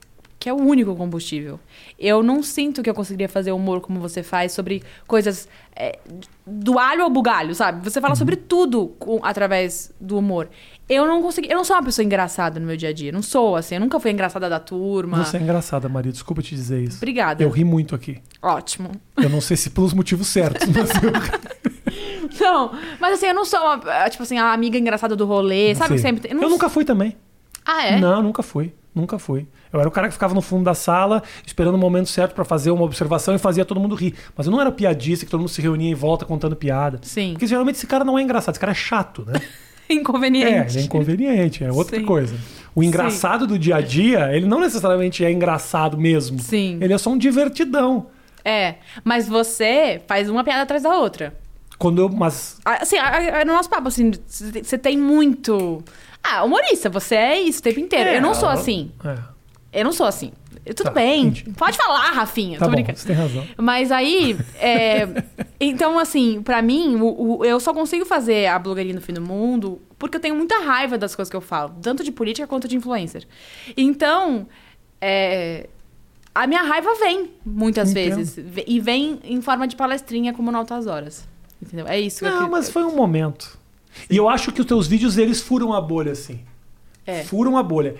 que 0.47 0.51
é 0.51 0.52
o 0.52 0.59
único 0.62 0.94
combustível. 0.94 1.59
Eu 1.98 2.23
não 2.23 2.40
sinto 2.40 2.81
que 2.81 2.89
eu 2.89 2.94
conseguiria 2.94 3.28
fazer 3.28 3.51
humor 3.51 3.81
como 3.81 3.98
você 3.98 4.23
faz 4.23 4.52
sobre 4.52 4.81
coisas 5.05 5.48
é, 5.74 5.98
do 6.47 6.78
alho 6.78 7.02
ao 7.02 7.10
bugalho, 7.10 7.52
sabe? 7.52 7.82
Você 7.82 8.01
fala 8.01 8.14
sobre 8.14 8.36
tudo 8.36 8.94
com- 8.97 9.18
através 9.24 9.93
do 10.01 10.16
humor. 10.16 10.48
Eu 10.89 11.05
não 11.05 11.20
consegui, 11.20 11.51
eu 11.51 11.56
não 11.56 11.64
sou 11.64 11.74
uma 11.74 11.82
pessoa 11.82 12.05
engraçada 12.05 12.60
no 12.60 12.66
meu 12.66 12.77
dia 12.77 12.90
a 12.90 12.93
dia. 12.93 13.10
Não 13.10 13.23
sou 13.23 13.56
assim, 13.56 13.74
eu 13.74 13.81
nunca 13.81 13.98
fui 13.98 14.12
engraçada 14.12 14.48
da 14.48 14.60
turma. 14.60 15.24
Você 15.24 15.36
é 15.36 15.40
engraçada, 15.40 15.89
Maria. 15.89 16.12
Desculpa 16.12 16.40
te 16.43 16.55
dizer 16.55 16.81
isso. 16.81 16.98
Obrigada. 16.98 17.43
Eu 17.43 17.51
ri 17.51 17.64
muito 17.64 17.93
aqui. 17.97 18.23
Ótimo. 18.40 18.93
Eu 19.16 19.28
não 19.28 19.40
sei 19.40 19.56
se 19.56 19.70
pelos 19.70 19.93
motivos 19.93 20.28
certos, 20.28 20.68
mas 20.68 20.90
eu 21.02 21.10
Não, 22.40 22.73
mas 23.01 23.14
assim, 23.14 23.27
eu 23.27 23.35
não 23.35 23.44
sou 23.44 23.59
uma, 23.59 24.09
tipo 24.10 24.23
assim, 24.23 24.39
a 24.39 24.52
amiga 24.52 24.78
engraçada 24.78 25.16
do 25.16 25.27
rolê, 25.27 25.74
sabe? 25.74 25.97
Sim. 25.97 26.02
Sempre. 26.02 26.31
Eu 26.31 26.36
não- 26.36 26.51
nunca 26.51 26.68
fui 26.68 26.85
também. 26.85 27.16
Ah, 27.64 27.85
é? 27.85 27.98
Não, 27.98 28.23
nunca 28.23 28.44
fui. 28.44 28.73
Nunca 28.97 29.18
fui. 29.18 29.47
Eu 29.70 29.78
era 29.78 29.89
o 29.89 29.93
cara 29.93 30.09
que 30.09 30.14
ficava 30.14 30.32
no 30.35 30.40
fundo 30.40 30.64
da 30.64 30.73
sala, 30.74 31.23
esperando 31.47 31.74
o 31.74 31.78
momento 31.78 32.09
certo 32.09 32.35
pra 32.35 32.47
fazer 32.47 32.70
uma 32.70 32.82
observação 32.82 33.35
e 33.35 33.39
fazia 33.39 33.62
todo 33.62 33.78
mundo 33.78 33.94
rir. 33.94 34.14
Mas 34.35 34.47
eu 34.47 34.51
não 34.51 34.59
era 34.60 34.73
piadista 34.73 35.27
que 35.27 35.31
todo 35.31 35.40
mundo 35.40 35.51
se 35.51 35.60
reunia 35.60 35.90
em 35.90 35.94
volta 35.94 36.24
contando 36.24 36.56
piada. 36.56 36.98
Sim. 37.02 37.32
Porque 37.32 37.47
geralmente 37.47 37.77
esse 37.77 37.86
cara 37.86 38.05
não 38.05 38.18
é 38.18 38.23
engraçado, 38.23 38.55
esse 38.55 38.60
cara 38.60 38.73
é 38.73 38.74
chato, 38.74 39.24
né? 39.27 39.35
É, 39.89 39.94
Inconveniente. 39.94 40.48
ele 40.74 40.81
é 40.81 40.82
inconveniente, 40.82 41.62
é 41.62 41.70
outra 41.70 41.97
Sim. 41.97 42.05
coisa. 42.05 42.35
O 42.74 42.82
engraçado 42.82 43.47
do 43.47 43.56
dia 43.56 43.77
a 43.77 43.81
dia, 43.81 44.35
ele 44.36 44.44
não 44.44 44.59
necessariamente 44.59 45.24
é 45.24 45.31
engraçado 45.31 45.97
mesmo. 45.97 46.40
Sim. 46.40 46.78
Ele 46.81 46.93
é 46.93 46.98
só 46.98 47.10
um 47.10 47.16
divertidão. 47.16 48.09
É, 48.44 48.77
mas 49.05 49.28
você 49.28 50.01
faz 50.09 50.28
uma 50.28 50.43
piada 50.43 50.62
atrás 50.62 50.82
da 50.82 50.97
outra. 50.97 51.35
Quando 51.78 52.01
eu. 52.02 52.09
Mas. 52.09 52.59
Assim, 52.64 52.97
a- 52.98 53.43
a- 53.43 53.44
no 53.44 53.52
nosso 53.52 53.70
papo, 53.70 53.86
assim, 53.86 54.10
você 54.27 54.77
tem 54.77 54.98
muito. 54.98 55.85
Ah, 56.28 56.44
humorista, 56.44 56.89
você 56.90 57.15
é 57.15 57.40
isso 57.40 57.61
o 57.61 57.62
tempo 57.62 57.81
inteiro. 57.81 58.11
É, 58.11 58.16
eu 58.16 58.23
não 58.23 58.35
sou 58.35 58.48
assim. 58.48 58.90
É. 59.05 59.19
Eu 59.81 59.85
não 59.85 59.93
sou 59.93 60.07
assim. 60.07 60.32
Tudo 60.74 60.85
Tá, 60.85 60.90
bem. 60.90 61.31
Pode 61.57 61.77
falar, 61.77 62.11
Rafinha. 62.11 62.59
Tá 62.59 62.65
tô 62.65 62.70
bom, 62.70 62.74
brincando. 62.77 62.98
você 62.98 63.07
tem 63.07 63.15
razão. 63.16 63.47
Mas 63.57 63.93
aí, 63.93 64.36
é, 64.59 65.07
então 65.61 65.97
assim, 65.98 66.43
pra 66.43 66.61
mim, 66.61 66.97
o- 66.97 67.39
o- 67.39 67.44
eu 67.44 67.61
só 67.61 67.73
consigo 67.73 68.05
fazer 68.05 68.47
a 68.48 68.59
blogueirinha 68.59 68.97
do 68.97 69.01
fim 69.01 69.12
do 69.12 69.20
mundo 69.20 69.81
porque 69.98 70.16
eu 70.16 70.20
tenho 70.20 70.35
muita 70.35 70.59
raiva 70.65 70.98
das 70.98 71.15
coisas 71.15 71.31
que 71.31 71.36
eu 71.36 71.40
falo, 71.40 71.74
tanto 71.81 72.03
de 72.03 72.11
política 72.11 72.47
quanto 72.48 72.66
de 72.66 72.77
influencer. 72.77 73.24
Então, 73.77 74.47
é, 75.01 75.69
a 76.35 76.47
minha 76.47 76.62
raiva 76.62 76.94
vem 76.97 77.31
muitas 77.44 77.90
Entendo. 77.93 78.16
vezes 78.16 78.35
Ve- 78.44 78.65
e 78.66 78.81
vem 78.81 79.20
em 79.24 79.40
forma 79.40 79.69
de 79.69 79.77
palestrinha 79.77 80.32
como 80.32 80.51
no 80.51 80.59
Altas 80.59 80.86
Horas. 80.86 81.28
Entendeu? 81.62 81.86
É 81.86 81.98
isso. 82.01 82.19
que 82.20 82.27
eu 82.27 82.31
Não, 82.31 82.51
mas 82.51 82.69
foi 82.70 82.82
um 82.85 82.94
momento. 82.97 83.57
E 84.10 84.16
eu 84.16 84.28
acho 84.28 84.52
que 84.52 84.60
os 84.60 84.66
teus 84.66 84.86
vídeos, 84.86 85.18
eles 85.18 85.40
furam 85.40 85.73
a 85.73 85.81
bolha, 85.81 86.12
assim. 86.12 86.40
É. 87.06 87.23
Furam 87.24 87.56
a 87.56 87.62
bolha. 87.62 87.97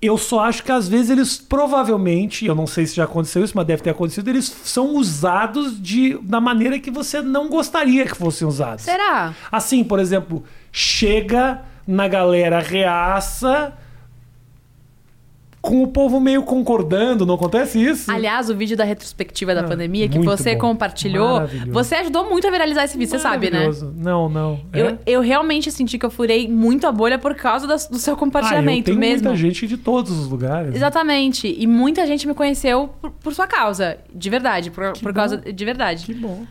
Eu 0.00 0.16
só 0.16 0.40
acho 0.40 0.62
que 0.62 0.70
às 0.70 0.88
vezes 0.88 1.10
eles 1.10 1.38
provavelmente, 1.38 2.46
eu 2.46 2.54
não 2.54 2.68
sei 2.68 2.86
se 2.86 2.94
já 2.94 3.04
aconteceu 3.04 3.42
isso, 3.42 3.56
mas 3.56 3.66
deve 3.66 3.82
ter 3.82 3.90
acontecido, 3.90 4.28
eles 4.28 4.44
são 4.44 4.94
usados 4.94 5.82
de, 5.82 6.16
da 6.18 6.40
maneira 6.40 6.78
que 6.78 6.90
você 6.90 7.20
não 7.20 7.48
gostaria 7.48 8.06
que 8.06 8.14
fossem 8.14 8.46
usados. 8.46 8.84
Será? 8.84 9.34
Assim, 9.50 9.82
por 9.82 9.98
exemplo, 9.98 10.44
chega 10.70 11.62
na 11.84 12.06
galera 12.06 12.60
reaça 12.60 13.72
com 15.60 15.82
o 15.82 15.88
povo 15.88 16.20
meio 16.20 16.42
concordando, 16.44 17.26
não 17.26 17.34
acontece 17.34 17.82
isso? 17.84 18.10
Aliás, 18.10 18.48
o 18.48 18.54
vídeo 18.54 18.76
da 18.76 18.84
retrospectiva 18.84 19.54
da 19.54 19.62
Ah, 19.62 19.64
pandemia 19.64 20.08
que 20.08 20.18
você 20.20 20.54
bom. 20.54 20.60
compartilhou, 20.60 21.40
você 21.68 21.96
ajudou 21.96 22.28
muito 22.28 22.46
a 22.46 22.50
viralizar 22.50 22.84
esse 22.84 22.96
vídeo, 22.96 23.10
você 23.10 23.18
sabe, 23.18 23.50
né? 23.50 23.68
Não, 23.96 24.28
não. 24.28 24.60
É? 24.72 24.80
Eu, 24.80 24.98
eu 25.06 25.20
realmente 25.20 25.70
senti 25.72 25.98
que 25.98 26.06
eu 26.06 26.10
furei 26.10 26.48
muito 26.48 26.86
a 26.86 26.92
bolha 26.92 27.18
por 27.18 27.34
causa 27.34 27.66
do 27.66 27.98
seu 27.98 28.12
Ah, 28.12 28.14
eu 28.14 28.18
compartilhamento 28.18 28.84
tenho 28.86 28.98
mesmo. 28.98 29.24
muita 29.28 29.36
gente 29.36 29.66
de 29.66 29.76
todos 29.76 30.16
os 30.16 30.28
lugares. 30.28 30.74
Exatamente. 30.74 31.48
E 31.58 31.66
muita 31.66 32.06
gente 32.06 32.26
me 32.26 32.34
conheceu 32.34 32.88
por, 33.00 33.10
por 33.10 33.34
sua 33.34 33.46
causa. 33.46 33.98
De 34.14 34.30
verdade. 34.30 34.70
Por, 34.70 34.92
por 34.92 35.12
bom. 35.12 35.16
causa. 35.16 35.36
De 35.38 35.64
verdade. 35.64 36.06
Que 36.06 36.14
bom. 36.14 36.44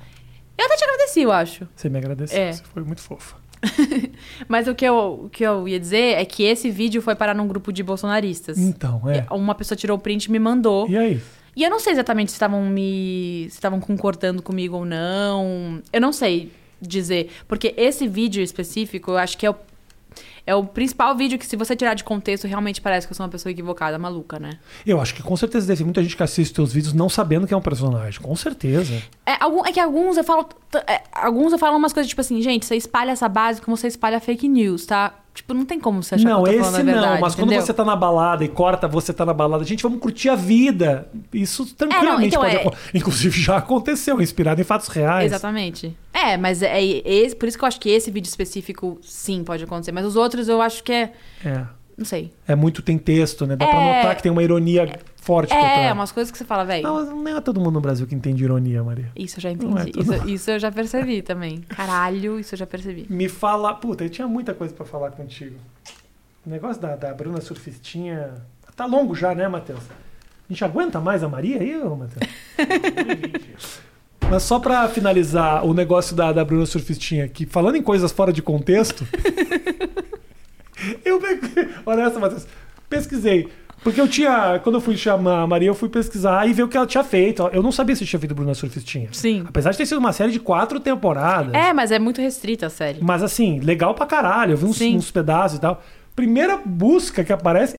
Eu 0.58 0.66
até 0.66 0.76
te 0.76 0.84
agradeci, 0.84 1.22
eu 1.22 1.32
acho. 1.32 1.68
Você 1.76 1.88
me 1.88 1.98
agradeceu. 1.98 2.40
É. 2.42 2.52
Você 2.52 2.64
foi 2.74 2.84
muito 2.84 3.02
fofa. 3.02 3.36
Mas 4.48 4.68
o 4.68 4.76
que, 4.76 4.86
eu, 4.86 5.22
o 5.26 5.30
que 5.30 5.44
eu 5.44 5.68
ia 5.68 5.80
dizer 5.80 6.18
é 6.18 6.26
que 6.26 6.44
esse 6.44 6.70
vídeo 6.70 7.02
foi 7.02 7.16
parar 7.16 7.34
num 7.34 7.48
grupo 7.48 7.72
de 7.72 7.84
bolsonaristas. 7.84 8.58
Então, 8.58 9.02
é. 9.10 9.26
Uma 9.34 9.56
pessoa 9.56 9.76
tirou 9.76 9.98
o 9.98 10.00
print 10.00 10.26
e 10.26 10.32
me 10.32 10.40
mandou. 10.40 10.88
E 10.90 10.98
aí? 10.98 11.22
E 11.56 11.64
eu 11.64 11.70
não 11.70 11.80
sei 11.80 11.94
exatamente 11.94 12.32
se 12.32 12.36
estavam 12.36 12.64
me. 12.66 13.48
se 13.50 13.56
estavam 13.56 13.80
concordando 13.80 14.44
comigo 14.44 14.78
ou 14.78 14.86
não. 14.86 15.82
Eu 15.92 16.00
não 16.00 16.14
sei 16.14 16.52
dizer. 16.80 17.32
Porque 17.48 17.74
esse 17.76 18.08
vídeo 18.08 18.44
específico, 18.44 19.12
eu 19.12 19.18
acho 19.18 19.38
que 19.38 19.46
é 19.46 19.50
o, 19.50 19.56
é 20.48 20.56
o 20.56 20.64
principal 20.64 21.16
vídeo 21.16 21.38
que, 21.38 21.46
se 21.46 21.56
você 21.56 21.76
tirar 21.76 21.94
de 21.94 22.04
contexto, 22.04 22.48
realmente 22.48 22.82
parece 22.82 23.06
que 23.06 23.12
eu 23.12 23.16
sou 23.16 23.26
uma 23.26 23.30
pessoa 23.30 23.52
equivocada, 23.52 24.00
maluca, 24.00 24.40
né? 24.40 24.58
Eu 24.86 25.00
acho 25.00 25.14
que 25.14 25.22
com 25.22 25.36
certeza 25.38 25.68
deve 25.68 25.84
muita 25.84 26.02
gente 26.02 26.16
que 26.18 26.24
assiste 26.24 26.54
teus 26.56 26.72
vídeos 26.74 26.94
não 26.94 27.10
sabendo 27.10 27.46
que 27.46 27.54
é 27.54 27.58
um 27.58 27.62
personagem. 27.62 28.20
Com 28.22 28.36
certeza. 28.36 29.00
É, 29.26 29.34
algum- 29.44 29.66
é 29.66 29.72
que 29.74 29.80
alguns 29.80 30.18
eu 30.18 30.24
falo. 30.24 30.48
é, 30.88 31.04
alguns 31.12 31.52
eu 31.52 31.60
falo 31.60 31.78
umas 31.78 31.92
coisas 31.94 32.08
tipo 32.10 32.22
assim, 32.22 32.42
gente, 32.42 32.66
você 32.66 32.76
espalha 32.76 33.12
essa 33.12 33.28
base 33.28 33.62
como 33.62 33.76
você 33.78 33.88
espalha 33.88 34.20
fake 34.20 34.48
news, 34.48 34.86
tá? 34.86 35.14
Tipo, 35.38 35.54
não 35.54 35.66
tem 35.66 35.80
como 35.80 36.02
você 36.02 36.16
achar 36.16 36.28
não, 36.30 36.44
que 36.44 36.50
eu 36.50 36.54
tô 36.64 36.68
esse 36.68 36.82
verdade. 36.84 37.08
não. 37.14 37.22
Mas 37.22 37.36
quando 37.36 37.50
entendeu? 37.50 37.64
você 37.66 37.72
tá 37.72 37.86
na 37.86 37.96
balada 37.96 38.44
e 38.44 38.48
corta 38.48 38.88
você 38.88 39.14
tá 39.14 39.24
na 39.24 39.34
balada, 39.36 39.64
gente, 39.64 39.84
vamos 39.84 40.00
curtir 40.00 40.30
a 40.30 40.36
vida. 40.36 41.08
Isso 41.32 41.64
tranquilamente 41.76 42.30
então 42.30 42.42
pode 42.42 42.56
é- 42.56 42.60
acontecer. 42.62 42.90
Inclusive 42.98 43.40
já 43.40 43.58
aconteceu, 43.58 44.20
inspirado 44.20 44.60
em 44.60 44.64
fatos 44.64 44.88
reais. 44.88 45.26
Exatamente. 45.32 45.96
É, 46.12 46.36
mas 46.38 46.64
é, 46.64 46.80
é 46.82 47.04
esse- 47.06 47.36
por 47.36 47.48
isso 47.48 47.56
que 47.56 47.64
eu 47.64 47.68
acho 47.68 47.80
que 47.80 47.88
esse 47.90 48.10
vídeo 48.10 48.28
específico 48.28 48.98
sim 49.04 49.44
pode 49.44 49.64
acontecer. 49.64 49.92
Mas 49.92 50.06
os 50.08 50.16
outros 50.16 50.50
eu 50.50 50.60
acho 50.60 50.84
que 50.84 50.92
é. 50.92 51.14
É. 51.46 51.66
Não 51.98 52.06
sei. 52.06 52.32
É 52.48 52.54
muito 52.56 52.82
tem 52.84 52.98
texto, 52.98 53.48
né? 53.48 53.56
Dá 53.56 53.66
pra 53.66 53.76
É. 53.76 53.98
notar 53.98 54.16
que 54.16 54.22
tem 54.22 54.32
uma 54.32 54.44
ironia 54.44 55.00
forte 55.16 55.50
por 55.50 55.58
É, 55.58 55.92
umas 55.92 56.12
coisas 56.12 56.32
que 56.32 56.38
você 56.38 56.46
fala, 56.46 56.64
velho. 56.64 56.84
Não, 56.84 57.16
não 57.24 57.38
é 57.38 57.42
todo 57.42 57.60
mundo 57.60 57.72
no 57.72 57.82
Brasil 57.82 58.06
que 58.06 58.14
entende 58.14 58.44
ironia, 58.44 58.84
Maria. 58.84 59.12
Isso 59.16 59.38
eu 59.40 59.42
já 59.42 59.50
é 59.50 59.54
entendi. 59.54 59.92
tudo. 59.92 60.14
Isso, 60.14 60.30
isso 60.30 60.52
eu 60.52 60.60
já 60.60 60.72
percebi 60.72 61.22
também. 61.24 61.62
Caralho, 61.62 62.40
isso 62.40 62.54
eu 62.54 62.60
já 62.60 62.68
percebi. 62.68 63.08
Me 63.10 63.28
fala. 63.28 63.74
Puta, 63.74 64.04
eu 64.04 64.10
tinha 64.10 64.28
muita 64.28 64.54
coisa 64.54 64.74
pra 64.74 64.86
falar 64.86 65.10
contigo. 65.12 65.56
O 66.46 66.50
negócio 66.50 66.80
da, 66.82 66.96
da 66.96 67.14
Bruna 67.14 67.42
Surfistinha. 67.42 68.36
Tá 68.76 68.86
longo 68.86 69.16
já, 69.16 69.34
né, 69.34 69.48
Matheus? 69.48 69.82
A 70.50 70.54
gente 70.54 70.64
aguenta 70.64 71.00
mais 71.02 71.24
a 71.24 71.28
Maria 71.28 71.60
aí, 71.60 71.76
ô, 71.82 71.96
Matheus? 71.96 72.30
Mas 74.30 74.44
só 74.44 74.60
pra 74.60 74.88
finalizar 74.88 75.66
o 75.66 75.74
negócio 75.74 76.16
da, 76.16 76.32
da 76.32 76.46
Bruna 76.46 76.66
Surfistinha, 76.66 77.28
que 77.28 77.46
falando 77.46 77.76
em 77.76 77.82
coisas 77.82 78.12
fora 78.12 78.32
de 78.32 78.42
contexto. 78.42 79.06
eu 81.04 81.20
peguei. 81.20 81.70
Olha 81.86 82.04
essa, 82.04 82.20
Matheus. 82.20 82.48
Pesquisei. 82.90 83.50
Porque 83.84 84.02
eu 84.02 84.08
tinha. 84.08 84.60
Quando 84.64 84.76
eu 84.76 84.82
fui 84.82 84.98
chamar 84.98 85.42
a 85.44 85.48
Maria, 85.48 85.70
eu 85.70 85.76
fui 85.76 85.88
pesquisar 85.88 86.48
e 86.48 86.54
ver 86.54 86.64
o 86.64 86.68
que 86.68 86.76
ela 86.76 86.88
tinha 86.88 87.04
feito. 87.04 87.48
Eu 87.54 87.62
não 87.62 87.72
sabia 87.72 87.96
se 87.96 88.06
tinha 88.06 88.20
feito 88.20 88.34
Bruna 88.34 88.54
Surfistinha. 88.54 89.10
Sim. 89.12 89.46
Apesar 89.48 89.72
de 89.72 89.78
ter 89.78 89.86
sido 89.86 90.00
uma 90.00 90.12
série 90.12 90.32
de 90.32 90.40
quatro 90.40 90.80
temporadas. 90.80 91.54
É, 91.54 91.72
mas 91.74 91.92
é 91.92 92.00
muito 92.00 92.20
restrita 92.22 92.66
a 92.66 92.70
série. 92.70 93.00
Mas 93.02 93.22
assim, 93.22 93.60
legal 93.60 93.94
pra 93.94 94.06
caralho. 94.06 94.54
Eu 94.54 94.58
vi 94.58 94.66
uns, 94.66 94.82
uns 94.82 95.12
pedaços 95.12 95.58
e 95.58 95.62
tal. 95.62 95.82
Primeira 96.16 96.58
busca 96.58 97.24
que 97.24 97.32
aparece 97.32 97.76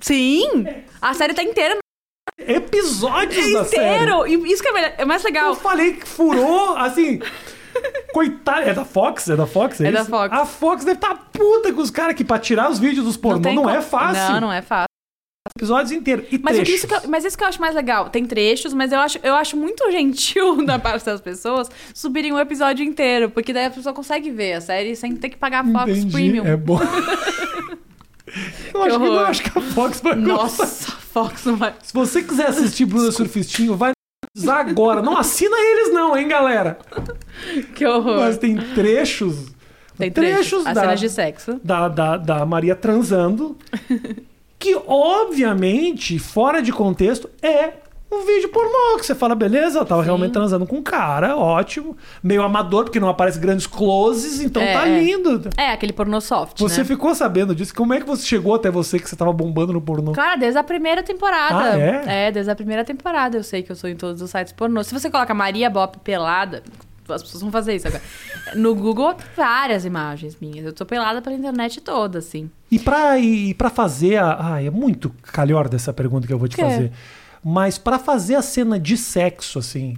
Sim! 0.00 0.66
A 1.00 1.14
série 1.14 1.34
tá 1.34 1.42
inteira 1.42 1.78
episódios 2.46 3.52
da 3.52 3.64
série. 3.64 4.04
inteiro! 4.04 4.26
Isso 4.46 4.62
que 4.62 4.68
é, 4.68 4.94
é 4.98 5.04
mais 5.04 5.22
Eu 5.24 5.28
legal. 5.28 5.54
falei 5.56 5.94
que 5.94 6.06
furou, 6.06 6.76
assim. 6.76 7.20
Coitado. 8.12 8.68
É 8.68 8.74
da 8.74 8.84
Fox? 8.84 9.28
É 9.28 9.36
da 9.36 9.46
Fox? 9.46 9.80
É, 9.80 9.88
É 9.88 9.92
da? 9.92 10.04
Fox. 10.04 10.32
A 10.34 10.44
Fox 10.46 10.84
deve 10.84 10.96
estar 10.96 11.14
puta 11.32 11.72
com 11.72 11.80
os 11.80 11.90
caras 11.90 12.14
que 12.14 12.24
pra 12.24 12.38
tirar 12.38 12.70
os 12.70 12.78
vídeos 12.78 13.04
dos 13.04 13.16
pornô 13.16 13.52
não, 13.52 13.66
tem 13.66 13.76
é 13.76 13.82
fácil. 13.82 14.34
Não, 14.34 14.40
não 14.42 14.52
é 14.52 14.62
fácil. 14.62 14.88
Episódios 15.56 15.92
inteiros. 15.92 16.26
E 16.30 16.38
Mas, 16.38 16.56
trechos. 16.56 16.74
isso 16.74 16.86
que 16.86 16.94
eu, 16.94 17.00
mas 17.08 17.24
isso 17.24 17.36
que 17.36 17.42
eu 17.42 17.48
acho 17.48 17.60
mais 17.60 17.74
legal. 17.74 18.10
Tem 18.10 18.24
trechos, 18.24 18.74
mas 18.74 18.92
eu 18.92 18.98
acho, 19.00 19.18
eu 19.22 19.34
acho 19.34 19.56
muito 19.56 19.88
gentil 19.90 20.64
da 20.64 20.78
parte 20.78 21.04
das 21.04 21.20
pessoas 21.20 21.70
subirem 21.94 22.32
o 22.32 22.38
episódio 22.38 22.84
inteiro. 22.84 23.30
Porque 23.30 23.52
daí 23.52 23.66
a 23.66 23.70
pessoa 23.70 23.94
consegue 23.94 24.30
ver 24.30 24.54
a 24.54 24.60
série 24.60 24.94
sem 24.94 25.16
ter 25.16 25.30
que 25.30 25.36
pagar 25.36 25.64
a 25.64 25.72
Fox 25.72 25.90
Entendi, 25.90 26.12
Premium. 26.12 26.44
É 26.46 26.56
bom. 26.56 26.78
eu 28.74 28.82
acho 28.82 28.98
que, 28.98 29.04
não, 29.04 29.18
acho 29.20 29.42
que 29.42 29.58
a 29.58 29.62
Fox 29.62 30.00
vai 30.00 30.14
gostar. 30.16 30.34
Nossa, 30.34 30.66
Fox 30.92 31.44
não 31.44 31.56
vai. 31.56 31.74
Se 31.82 31.94
você 31.94 32.22
quiser 32.22 32.48
assistir 32.48 32.84
Bruna 32.84 33.10
Surfistinho, 33.10 33.74
vai 33.74 33.92
agora. 34.48 35.02
Não 35.02 35.16
assina 35.16 35.56
eles 35.58 35.92
não, 35.92 36.16
hein, 36.16 36.28
galera? 36.28 36.78
Que 37.74 37.86
horror. 37.86 38.18
Mas 38.18 38.36
tem 38.36 38.56
trechos... 38.56 39.46
Tem 39.96 40.10
trechos, 40.10 40.64
as 40.66 40.74
da, 40.74 40.80
cenas 40.80 41.00
de 41.00 41.08
sexo. 41.08 41.60
da, 41.62 41.88
da, 41.88 42.16
da 42.16 42.46
Maria 42.46 42.76
transando, 42.76 43.56
que 44.58 44.76
obviamente, 44.86 46.18
fora 46.20 46.62
de 46.62 46.72
contexto, 46.72 47.28
é 47.42 47.72
um 48.10 48.24
vídeo 48.24 48.48
pornô, 48.48 48.96
que 48.98 49.04
você 49.04 49.14
fala, 49.14 49.34
beleza, 49.34 49.84
tava 49.84 50.00
Sim. 50.02 50.06
realmente 50.06 50.32
transando 50.32 50.66
com 50.66 50.76
um 50.76 50.82
cara, 50.82 51.36
ótimo. 51.36 51.96
Meio 52.22 52.42
amador, 52.42 52.84
porque 52.84 52.98
não 52.98 53.08
aparece 53.08 53.38
grandes 53.38 53.66
closes, 53.66 54.40
então 54.40 54.62
É, 54.62 54.72
tá 54.72 54.88
é. 54.88 54.98
lindo. 55.00 55.50
É, 55.56 55.72
aquele 55.72 55.92
pornô 55.92 56.20
soft, 56.20 56.58
Você 56.58 56.78
né? 56.78 56.84
ficou 56.84 57.14
sabendo 57.14 57.54
disso? 57.54 57.74
Como 57.74 57.92
é 57.92 58.00
que 58.00 58.06
você 58.06 58.24
chegou 58.24 58.54
até 58.54 58.70
você 58.70 58.98
que 58.98 59.08
você 59.08 59.14
tava 59.16 59.32
bombando 59.32 59.72
no 59.72 59.80
pornô? 59.80 60.12
Claro, 60.12 60.40
desde 60.40 60.58
a 60.58 60.62
primeira 60.64 61.02
temporada. 61.02 61.72
Ah, 61.74 61.78
é? 61.78 62.32
desde 62.32 62.50
a 62.50 62.54
primeira 62.54 62.84
temporada. 62.84 63.36
Eu 63.36 63.42
sei 63.44 63.62
que 63.62 63.70
eu 63.70 63.76
sou 63.76 63.90
em 63.90 63.96
todos 63.96 64.22
os 64.22 64.30
sites 64.30 64.52
pornô. 64.52 64.82
Se 64.82 64.94
você 64.94 65.10
coloca 65.10 65.34
Maria 65.34 65.68
Bop 65.68 65.98
pelada, 65.98 66.62
as 67.10 67.22
pessoas 67.22 67.42
vão 67.42 67.50
fazer 67.52 67.74
isso 67.76 67.88
agora. 67.88 68.02
No 68.54 68.74
Google, 68.74 69.14
várias 69.36 69.84
imagens 69.84 70.36
minhas. 70.40 70.64
Eu 70.64 70.72
tô 70.72 70.86
pelada 70.86 71.20
pela 71.20 71.36
internet 71.36 71.82
toda, 71.82 72.18
assim. 72.18 72.50
E 72.70 72.78
pra, 72.78 73.18
e 73.18 73.52
pra 73.52 73.68
fazer 73.68 74.16
a. 74.16 74.54
Ai, 74.54 74.66
é 74.66 74.70
muito 74.70 75.10
calhor 75.22 75.68
dessa 75.68 75.92
pergunta 75.92 76.26
que 76.26 76.32
eu 76.32 76.38
vou 76.38 76.48
te 76.48 76.56
Quê? 76.56 76.62
fazer. 76.62 76.92
Mas 77.50 77.78
pra 77.78 77.98
fazer 77.98 78.34
a 78.34 78.42
cena 78.42 78.78
de 78.78 78.94
sexo, 78.94 79.58
assim. 79.58 79.96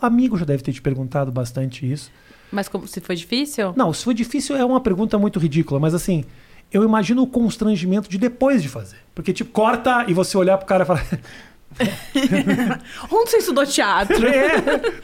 O 0.00 0.06
amigo 0.06 0.38
já 0.38 0.44
deve 0.44 0.62
ter 0.62 0.72
te 0.72 0.80
perguntado 0.80 1.32
bastante 1.32 1.90
isso. 1.90 2.08
Mas 2.52 2.68
como, 2.68 2.86
se 2.86 3.00
foi 3.00 3.16
difícil? 3.16 3.72
Não, 3.76 3.92
se 3.92 4.04
foi 4.04 4.14
difícil 4.14 4.54
é 4.56 4.64
uma 4.64 4.80
pergunta 4.80 5.18
muito 5.18 5.40
ridícula, 5.40 5.80
mas 5.80 5.92
assim, 5.92 6.24
eu 6.70 6.84
imagino 6.84 7.20
o 7.22 7.26
constrangimento 7.26 8.08
de 8.08 8.16
depois 8.16 8.62
de 8.62 8.68
fazer. 8.68 8.98
Porque, 9.12 9.32
tipo, 9.32 9.50
corta 9.50 10.04
e 10.06 10.14
você 10.14 10.36
olhar 10.38 10.56
pro 10.56 10.68
cara 10.68 10.84
e 10.84 10.86
falar. 10.86 11.04
Onde 13.10 13.30
você 13.30 13.38
estudou 13.38 13.66
teatro? 13.66 14.26
é, 14.26 14.56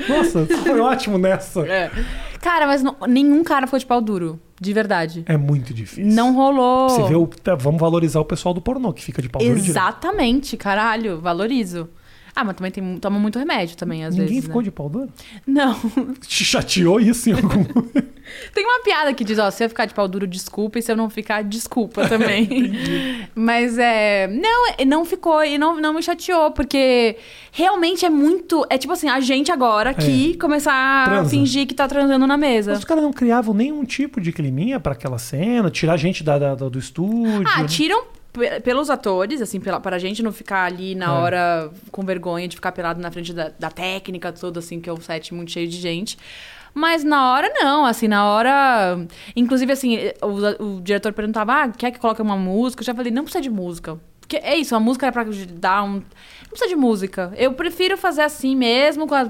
nossa, 0.09 0.45
você 0.45 0.57
foi 0.57 0.81
ótimo 0.81 1.19
nessa. 1.19 1.61
É. 1.67 1.91
Cara, 2.41 2.67
mas 2.67 2.83
não- 2.83 2.97
nenhum 3.07 3.43
cara 3.45 3.67
ficou 3.67 3.79
de 3.79 3.87
pau 3.87 4.01
duro. 4.01 4.39
De 4.61 4.73
verdade. 4.75 5.25
É 5.27 5.37
muito 5.39 5.73
difícil. 5.73 6.05
Não 6.13 6.35
rolou. 6.35 6.91
Você 6.91 7.03
vê 7.09 7.15
o. 7.15 7.27
tá, 7.27 7.55
Vamos 7.55 7.81
valorizar 7.81 8.21
o 8.21 8.25
pessoal 8.25 8.53
do 8.55 8.61
pornô 8.61 8.93
que 8.93 9.03
fica 9.03 9.23
de 9.23 9.29
pau 9.29 9.41
duro 9.41 9.55
direto. 9.55 9.71
Exatamente, 9.71 10.57
caralho. 10.57 11.19
Valorizo. 11.19 11.89
Ah, 12.35 12.44
mas 12.44 12.55
também 12.57 12.70
tem, 12.70 12.98
toma 12.98 13.19
muito 13.19 13.39
remédio 13.39 13.77
também, 13.77 14.05
às 14.05 14.15
Ninguém 14.15 14.28
vezes. 14.28 14.44
ficou 14.44 14.61
né? 14.61 14.65
de 14.66 14.70
pau 14.70 14.89
duro? 14.89 15.09
Não. 15.47 15.74
Te 16.27 16.44
chateou 16.44 17.01
isso 17.01 17.28
em 17.31 17.32
algum 17.35 17.65
Tem 18.55 18.65
uma 18.65 18.81
piada 18.85 19.12
que 19.12 19.24
diz, 19.24 19.39
ó, 19.40 19.51
se 19.51 19.65
eu 19.65 19.69
ficar 19.69 19.86
de 19.86 19.94
pau 19.94 20.07
duro, 20.07 20.24
desculpa, 20.24 20.78
e 20.78 20.82
se 20.82 20.93
eu 20.93 20.97
não 20.97 21.11
ficar, 21.11 21.43
desculpa 21.43 22.07
também. 22.09 22.48
Mas 23.35 23.77
é. 23.77 24.28
Não, 24.28 24.69
é- 24.78 24.85
não 24.85 25.05
ficou 25.05 25.43
e 25.44 25.59
não, 25.59 25.81
não 25.81 25.94
me 25.94 26.02
chateou, 26.02 26.52
porque 26.52 27.16
realmente 27.51 28.07
é 28.07 28.11
muito. 28.11 28.65
É 28.70 28.78
tipo 28.78 28.93
assim, 28.93 29.09
a 29.09 29.19
gente 29.19 29.51
agora 29.51 29.93
que 29.93 30.36
começar 30.39 30.73
a 30.73 31.05
Transa. 31.11 31.31
fingir 31.31 31.66
que 31.66 31.74
tá 31.74 31.89
transando 31.89 32.24
na 32.27 32.36
mesa. 32.36 32.70
Mas 32.70 32.78
os 32.78 32.85
caras 32.85 33.02
não 33.02 33.12
criavam 33.12 33.52
nenhum 33.52 33.85
tipo 33.85 34.20
de 34.20 34.31
climinha 34.32 34.78
pra 34.78 34.93
aquela 34.93 35.19
cena, 35.19 35.69
tirar 35.69 35.94
a 35.94 35.97
gente 35.97 36.23
da, 36.23 36.39
da- 36.39 36.55
do 36.55 36.78
estúdio. 36.78 37.43
Ah, 37.52 37.62
né? 37.62 37.69
tiram 37.69 38.05
pelos 38.62 38.89
atores, 38.90 39.43
assim, 39.43 39.59
pela, 39.61 39.81
pra 39.81 39.98
gente 39.98 40.23
não 40.23 40.32
ficar 40.32 40.65
ali 40.65 40.94
na 40.94 41.07
É. 41.07 41.09
hora 41.09 41.70
com 41.90 42.02
vergonha 42.05 42.47
de 42.48 42.57
ficar 42.57 42.73
pelado 42.73 43.01
na 43.01 43.11
frente 43.11 43.32
da, 43.32 43.51
da 43.59 43.70
técnica 43.70 44.32
toda, 44.32 44.61
assim, 44.61 44.81
que 44.81 44.89
é 44.89 44.93
um 44.93 45.01
set 45.01 45.35
muito 45.35 45.51
cheio 45.51 45.66
de 45.69 45.77
gente. 45.77 46.16
Mas 46.73 47.02
na 47.02 47.32
hora 47.32 47.51
não, 47.55 47.85
assim, 47.85 48.07
na 48.07 48.24
hora. 48.27 49.05
Inclusive, 49.35 49.73
assim, 49.73 49.98
o, 50.23 50.65
o 50.77 50.81
diretor 50.81 51.12
perguntava: 51.12 51.65
ah, 51.65 51.69
quer 51.69 51.90
que 51.90 51.98
coloque 51.98 52.23
uma 52.23 52.36
música? 52.36 52.82
Eu 52.82 52.86
já 52.86 52.94
falei, 52.94 53.11
não 53.11 53.24
precisa 53.24 53.43
de 53.43 53.51
música. 53.51 53.98
Porque 54.20 54.36
é 54.36 54.57
isso, 54.57 54.77
a 54.77 54.81
música 54.81 55.09
é 55.09 55.11
pra 55.11 55.24
dar 55.55 55.82
um. 55.82 55.94
Não 55.94 56.02
precisa 56.48 56.69
de 56.69 56.77
música. 56.77 57.32
Eu 57.36 57.52
prefiro 57.55 57.97
fazer 57.98 58.23
assim 58.23 58.55
mesmo, 58.55 59.09
com 59.09 59.15
a. 59.16 59.28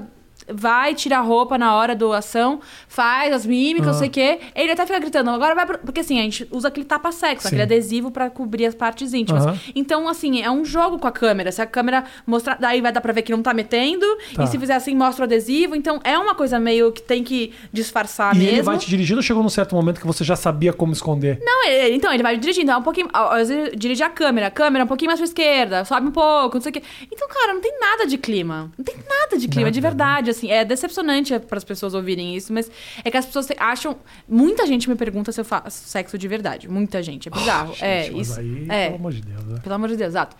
Vai, 0.49 0.95
tira 0.95 1.17
a 1.17 1.21
roupa 1.21 1.57
na 1.57 1.75
hora 1.75 1.95
da 1.95 2.17
ação, 2.17 2.59
faz 2.87 3.33
as 3.33 3.45
mímicas, 3.45 3.87
não 3.87 3.93
sei 3.93 4.07
o 4.07 4.11
quê. 4.11 4.39
Ele 4.55 4.71
até 4.71 4.85
fica 4.85 4.99
gritando, 4.99 5.29
agora 5.29 5.53
vai 5.55 5.65
pro... 5.65 5.77
Porque 5.79 6.01
assim, 6.01 6.19
a 6.19 6.23
gente 6.23 6.47
usa 6.51 6.67
aquele 6.67 6.85
tapa-sexo, 6.85 7.47
aquele 7.47 7.61
adesivo 7.63 8.11
pra 8.11 8.29
cobrir 8.29 8.65
as 8.65 8.75
partes 8.75 9.13
íntimas. 9.13 9.45
Aham. 9.45 9.57
Então, 9.75 10.07
assim, 10.07 10.41
é 10.41 10.49
um 10.51 10.65
jogo 10.65 10.97
com 10.99 11.07
a 11.07 11.11
câmera. 11.11 11.51
Se 11.51 11.61
a 11.61 11.65
câmera 11.65 12.03
mostrar, 12.25 12.57
daí 12.59 12.81
vai 12.81 12.91
dar 12.91 13.01
pra 13.01 13.13
ver 13.13 13.21
que 13.21 13.31
não 13.31 13.41
tá 13.41 13.53
metendo. 13.53 14.05
Tá. 14.35 14.43
E 14.43 14.47
se 14.47 14.57
fizer 14.59 14.73
assim, 14.75 14.95
mostra 14.95 15.23
o 15.23 15.25
adesivo. 15.25 15.75
Então, 15.75 15.99
é 16.03 16.17
uma 16.17 16.35
coisa 16.35 16.59
meio 16.59 16.91
que 16.91 17.01
tem 17.01 17.23
que 17.23 17.53
disfarçar 17.71 18.35
E 18.35 18.39
mesmo. 18.39 18.51
ele 18.53 18.61
vai 18.63 18.77
te 18.77 18.87
dirigindo 18.89 19.19
ou 19.19 19.23
chegou 19.23 19.43
num 19.43 19.49
certo 19.49 19.75
momento 19.75 19.99
que 19.99 20.07
você 20.07 20.23
já 20.23 20.35
sabia 20.35 20.73
como 20.73 20.91
esconder? 20.93 21.39
Não, 21.43 21.67
ele- 21.67 21.95
então, 21.95 22.11
ele 22.13 22.23
vai 22.23 22.37
dirigindo, 22.37 22.71
é 22.71 22.77
um 22.77 22.83
pouquinho. 22.83 23.07
Às 23.13 23.49
vezes 23.49 23.73
dirige 23.77 24.03
a 24.03 24.09
câmera, 24.09 24.47
a 24.47 24.51
câmera 24.51 24.83
um 24.85 24.87
pouquinho 24.87 25.09
mais 25.09 25.19
pra 25.19 25.25
esquerda, 25.25 25.85
sobe 25.85 26.07
um 26.07 26.11
pouco, 26.11 26.55
não 26.55 26.61
sei 26.61 26.69
o 26.71 26.73
quê. 26.73 26.83
Então, 27.11 27.27
cara, 27.27 27.53
não 27.53 27.61
tem 27.61 27.79
nada 27.79 28.05
de 28.05 28.17
clima. 28.17 28.71
Não 28.77 28.83
tem 28.85 28.95
nada 29.07 29.37
de 29.37 29.47
clima, 29.47 29.61
Nada, 29.61 29.71
de 29.71 29.81
verdade, 29.81 30.29
assim. 30.31 30.49
É 30.51 30.65
decepcionante 30.65 31.37
para 31.39 31.57
as 31.57 31.63
pessoas 31.63 31.93
ouvirem 31.93 32.35
isso, 32.35 32.51
mas 32.51 32.69
é 33.03 33.11
que 33.11 33.17
as 33.17 33.25
pessoas 33.25 33.47
acham. 33.57 33.97
Muita 34.27 34.65
gente 34.65 34.89
me 34.89 34.95
pergunta 34.95 35.31
se 35.31 35.39
eu 35.39 35.45
faço 35.45 35.87
sexo 35.87 36.17
de 36.17 36.27
verdade. 36.27 36.67
Muita 36.69 37.01
gente, 37.03 37.27
é 37.27 37.31
bizarro. 37.31 37.73
é, 37.81 38.03
Gente, 38.03 38.15
mas 38.17 38.29
isso. 38.29 38.39
aí, 38.39 38.65
é. 38.69 38.85
pelo 38.87 38.95
amor 38.97 39.11
de 39.13 39.21
Deus. 39.21 39.43
né? 39.45 39.59
Pelo 39.61 39.75
amor 39.75 39.89
de 39.89 39.95
Deus, 39.97 40.09
exato. 40.09 40.35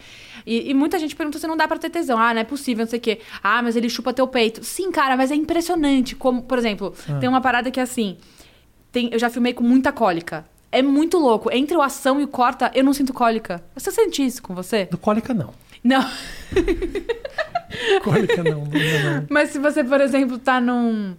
E, 0.45 0.69
e 0.71 0.73
muita 0.73 0.97
gente 0.97 1.15
pergunta 1.15 1.37
se 1.37 1.45
não 1.47 1.55
dá 1.55 1.67
pra 1.67 1.77
ter 1.77 1.89
tesão. 1.89 2.17
Ah, 2.17 2.33
não 2.33 2.41
é 2.41 2.43
possível, 2.43 2.83
não 2.85 2.89
sei 2.89 2.99
o 2.99 3.01
quê. 3.01 3.19
Ah, 3.43 3.61
mas 3.61 3.75
ele 3.75 3.89
chupa 3.89 4.11
teu 4.13 4.27
peito. 4.27 4.63
Sim, 4.63 4.91
cara, 4.91 5.15
mas 5.15 5.31
é 5.31 5.35
impressionante. 5.35 6.15
Como, 6.15 6.41
por 6.43 6.57
exemplo, 6.57 6.93
Ah. 7.09 7.19
tem 7.19 7.29
uma 7.29 7.41
parada 7.41 7.69
que 7.69 7.79
é 7.79 7.83
assim. 7.83 8.17
Tem, 8.91 9.09
eu 9.11 9.19
já 9.19 9.29
filmei 9.29 9.53
com 9.53 9.63
muita 9.63 9.91
cólica. 9.91 10.45
É 10.71 10.81
muito 10.81 11.17
louco. 11.17 11.49
Entre 11.51 11.75
o 11.75 11.81
ação 11.81 12.19
e 12.19 12.23
o 12.23 12.27
corta, 12.27 12.71
eu 12.73 12.83
não 12.83 12.93
sinto 12.93 13.13
cólica. 13.13 13.63
Você 13.75 13.91
sente 13.91 14.25
isso 14.25 14.41
com 14.41 14.55
você? 14.55 14.85
Do 14.85 14.97
cólica, 14.97 15.33
não. 15.33 15.53
Não. 15.83 16.09
Cólica, 18.03 18.43
não. 18.43 18.59
não, 18.59 18.65
não. 18.65 19.27
Mas 19.29 19.49
se 19.49 19.59
você, 19.59 19.83
por 19.83 20.01
exemplo, 20.01 20.37
tá 20.37 20.59
num. 20.61 21.15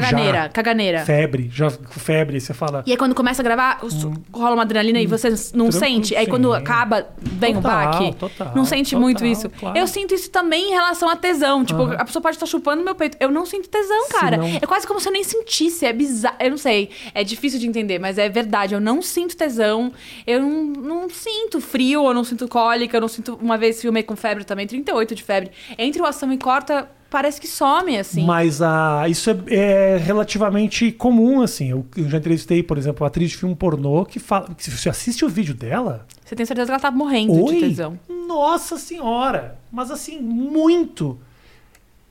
Caganeira, 0.00 0.38
Já. 0.42 0.48
caganeira. 0.48 1.04
Febre, 1.04 1.50
já 1.52 1.70
febre, 1.70 2.40
você 2.40 2.52
fala. 2.54 2.82
E 2.86 2.90
aí 2.92 2.96
quando 2.96 3.14
começa 3.14 3.42
a 3.42 3.44
gravar, 3.44 3.78
os- 3.82 4.02
rola 4.32 4.54
uma 4.54 4.62
adrenalina 4.62 5.00
e 5.00 5.06
você 5.06 5.28
não 5.30 5.36
Hum. 5.36 5.70
Tranquilo, 5.70 5.72
sente. 5.72 6.16
Aí 6.16 6.26
quando 6.26 6.52
acaba, 6.52 7.06
vem 7.20 7.54
Total, 7.54 7.70
o 7.70 7.90
baque. 7.90 8.14
total, 8.16 8.52
não 8.54 8.64
sente 8.64 8.90
total, 8.90 9.00
muito 9.02 9.24
isso. 9.24 9.48
claro. 9.50 9.76
Eu 9.78 9.86
sinto 9.86 10.14
isso 10.14 10.30
também 10.30 10.68
em 10.68 10.70
relação 10.70 11.08
a 11.08 11.16
tesão. 11.16 11.64
Tipo, 11.64 11.82
Aham. 11.82 11.96
a 11.98 12.04
pessoa 12.04 12.22
pode 12.22 12.36
estar 12.36 12.46
chupando 12.46 12.82
meu 12.82 12.94
peito. 12.94 13.16
Eu 13.20 13.30
não 13.30 13.44
sinto 13.46 13.68
tesão, 13.68 14.08
cara. 14.10 14.36
não- 14.36 14.46
É 14.46 14.60
quase 14.66 14.86
como 14.86 15.00
se 15.00 15.08
eu 15.08 15.12
nem 15.12 15.24
sentisse. 15.24 15.84
É 15.86 15.92
bizarro. 15.92 16.36
Eu 16.40 16.50
não 16.50 16.56
sei. 16.58 16.90
É 17.14 17.22
difícil 17.24 17.58
de 17.58 17.66
entender, 17.66 17.98
mas 17.98 18.18
é 18.18 18.28
verdade. 18.28 18.74
Eu 18.74 18.80
não 18.80 19.00
sinto 19.02 19.36
tesão. 19.36 19.92
Eu 20.26 20.40
não, 20.40 20.62
não 20.64 21.10
sinto 21.10 21.60
frio, 21.60 22.06
eu 22.06 22.14
não 22.14 22.24
sinto 22.24 22.46
cólica. 22.48 22.96
Eu 22.96 23.00
não 23.00 23.08
sinto. 23.08 23.38
Uma 23.40 23.56
vez 23.58 23.80
filmei 23.80 24.02
com 24.02 24.16
febre 24.16 24.44
também, 24.44 24.66
38 24.66 25.14
de 25.14 25.22
febre. 25.22 25.50
Entre 25.78 26.00
o 26.00 26.04
ação 26.06 26.32
e 26.32 26.38
corta, 26.38 26.88
parece 27.12 27.40
que 27.40 27.46
some, 27.46 27.96
assim. 27.96 28.24
Mas 28.24 28.60
ah, 28.62 29.04
isso 29.08 29.30
é, 29.30 29.36
é 29.48 29.96
relativamente 29.98 30.90
comum, 30.90 31.42
assim. 31.42 31.68
Eu, 31.70 31.86
eu 31.96 32.08
já 32.08 32.18
entrevistei, 32.18 32.62
por 32.62 32.76
exemplo, 32.78 33.04
uma 33.04 33.08
atriz 33.08 33.30
de 33.30 33.36
filme 33.36 33.54
pornô 33.54 34.04
que 34.04 34.18
fala. 34.18 34.48
Que 34.54 34.64
se 34.64 34.70
você 34.70 34.88
assiste 34.88 35.24
o 35.24 35.28
vídeo 35.28 35.54
dela. 35.54 36.06
Você 36.24 36.34
tem 36.34 36.44
certeza 36.46 36.66
que 36.66 36.72
ela 36.72 36.80
tá 36.80 36.90
morrendo 36.90 37.32
Oi? 37.44 37.54
de 37.54 37.60
tesão. 37.60 37.98
Nossa 38.26 38.76
senhora! 38.78 39.58
Mas 39.70 39.90
assim, 39.90 40.18
muito. 40.20 41.18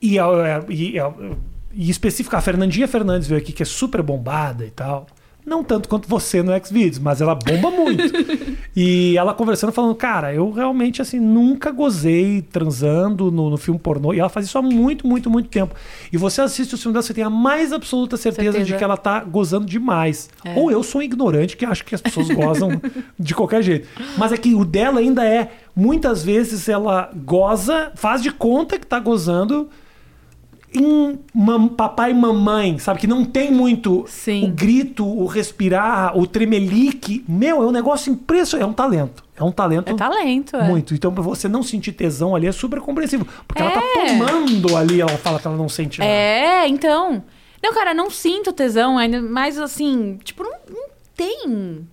E, 0.00 0.18
a- 0.18 0.64
e, 0.68 0.98
a- 0.98 1.12
e 1.74 1.90
específica, 1.90 2.38
a 2.38 2.40
Fernandinha 2.40 2.86
Fernandes 2.88 3.26
veio 3.28 3.40
aqui, 3.40 3.52
que 3.52 3.62
é 3.62 3.66
super 3.66 4.00
bombada 4.02 4.64
e 4.64 4.70
tal. 4.70 5.06
Não 5.44 5.64
tanto 5.64 5.88
quanto 5.88 6.08
você 6.08 6.40
no 6.40 6.52
Xvideos, 6.64 7.00
mas 7.00 7.20
ela 7.20 7.34
bomba 7.34 7.70
muito. 7.70 8.02
e 8.76 9.16
ela 9.16 9.34
conversando, 9.34 9.72
falando, 9.72 9.94
cara, 9.94 10.32
eu 10.32 10.50
realmente, 10.52 11.02
assim, 11.02 11.18
nunca 11.18 11.72
gozei 11.72 12.42
transando 12.42 13.30
no, 13.30 13.50
no 13.50 13.56
filme 13.56 13.78
pornô. 13.78 14.14
E 14.14 14.20
ela 14.20 14.28
faz 14.28 14.46
isso 14.46 14.56
há 14.56 14.62
muito, 14.62 15.04
muito, 15.04 15.28
muito 15.28 15.48
tempo. 15.48 15.74
E 16.12 16.16
você 16.16 16.40
assiste 16.40 16.74
o 16.74 16.78
filme 16.78 16.92
dela, 16.92 17.02
você 17.02 17.12
tem 17.12 17.24
a 17.24 17.30
mais 17.30 17.72
absoluta 17.72 18.16
certeza, 18.16 18.52
Certeza. 18.52 18.72
de 18.72 18.78
que 18.78 18.84
ela 18.84 18.96
tá 18.96 19.20
gozando 19.24 19.66
demais. 19.66 20.30
É. 20.44 20.54
Ou 20.56 20.70
eu 20.70 20.82
sou 20.82 21.00
um 21.00 21.04
ignorante 21.04 21.56
que 21.56 21.64
acho 21.64 21.84
que 21.84 21.94
as 21.94 22.00
pessoas 22.00 22.28
gozam 22.28 22.80
de 23.18 23.34
qualquer 23.34 23.62
jeito. 23.62 23.88
Mas 24.16 24.30
é 24.30 24.36
que 24.36 24.54
o 24.54 24.64
dela 24.64 25.00
ainda 25.00 25.26
é, 25.26 25.50
muitas 25.74 26.22
vezes 26.22 26.68
ela 26.68 27.10
goza, 27.24 27.90
faz 27.96 28.22
de 28.22 28.30
conta 28.30 28.78
que 28.78 28.86
tá 28.86 29.00
gozando 29.00 29.68
em 30.74 31.18
mam- 31.34 31.68
papai 31.68 32.12
e 32.12 32.14
mamãe, 32.14 32.78
sabe? 32.78 33.00
Que 33.00 33.06
não 33.06 33.24
tem 33.24 33.50
muito 33.50 34.04
Sim. 34.08 34.44
o 34.44 34.48
grito, 34.52 35.06
o 35.06 35.26
respirar, 35.26 36.16
o 36.16 36.26
tremelique. 36.26 37.24
Meu, 37.28 37.62
é 37.62 37.66
um 37.66 37.70
negócio 37.70 38.12
impressionante. 38.12 38.66
É 38.66 38.70
um 38.70 38.72
talento. 38.72 39.24
É 39.36 39.44
um 39.44 39.52
talento. 39.52 39.90
É 39.90 39.94
talento, 39.94 40.56
é. 40.56 40.68
Muito. 40.68 40.94
Então, 40.94 41.12
pra 41.12 41.22
você 41.22 41.48
não 41.48 41.62
sentir 41.62 41.92
tesão 41.92 42.34
ali 42.34 42.46
é 42.46 42.52
super 42.52 42.80
compreensível. 42.80 43.26
Porque 43.46 43.62
ela 43.62 43.70
tá 43.72 43.80
É. 43.80 44.06
tomando 44.18 44.76
ali, 44.76 45.00
ela 45.00 45.16
fala 45.18 45.38
que 45.38 45.46
ela 45.46 45.56
não 45.56 45.68
sente 45.68 45.98
nada. 45.98 46.10
É, 46.10 46.66
então. 46.68 47.22
Não, 47.62 47.72
cara, 47.74 47.94
não 47.94 48.10
sinto 48.10 48.52
tesão 48.52 48.98
ainda, 48.98 49.20
mas 49.22 49.58
assim, 49.58 50.18
tipo, 50.24 50.42
não, 50.42 50.52
não 50.70 50.84
tem. 51.16 51.86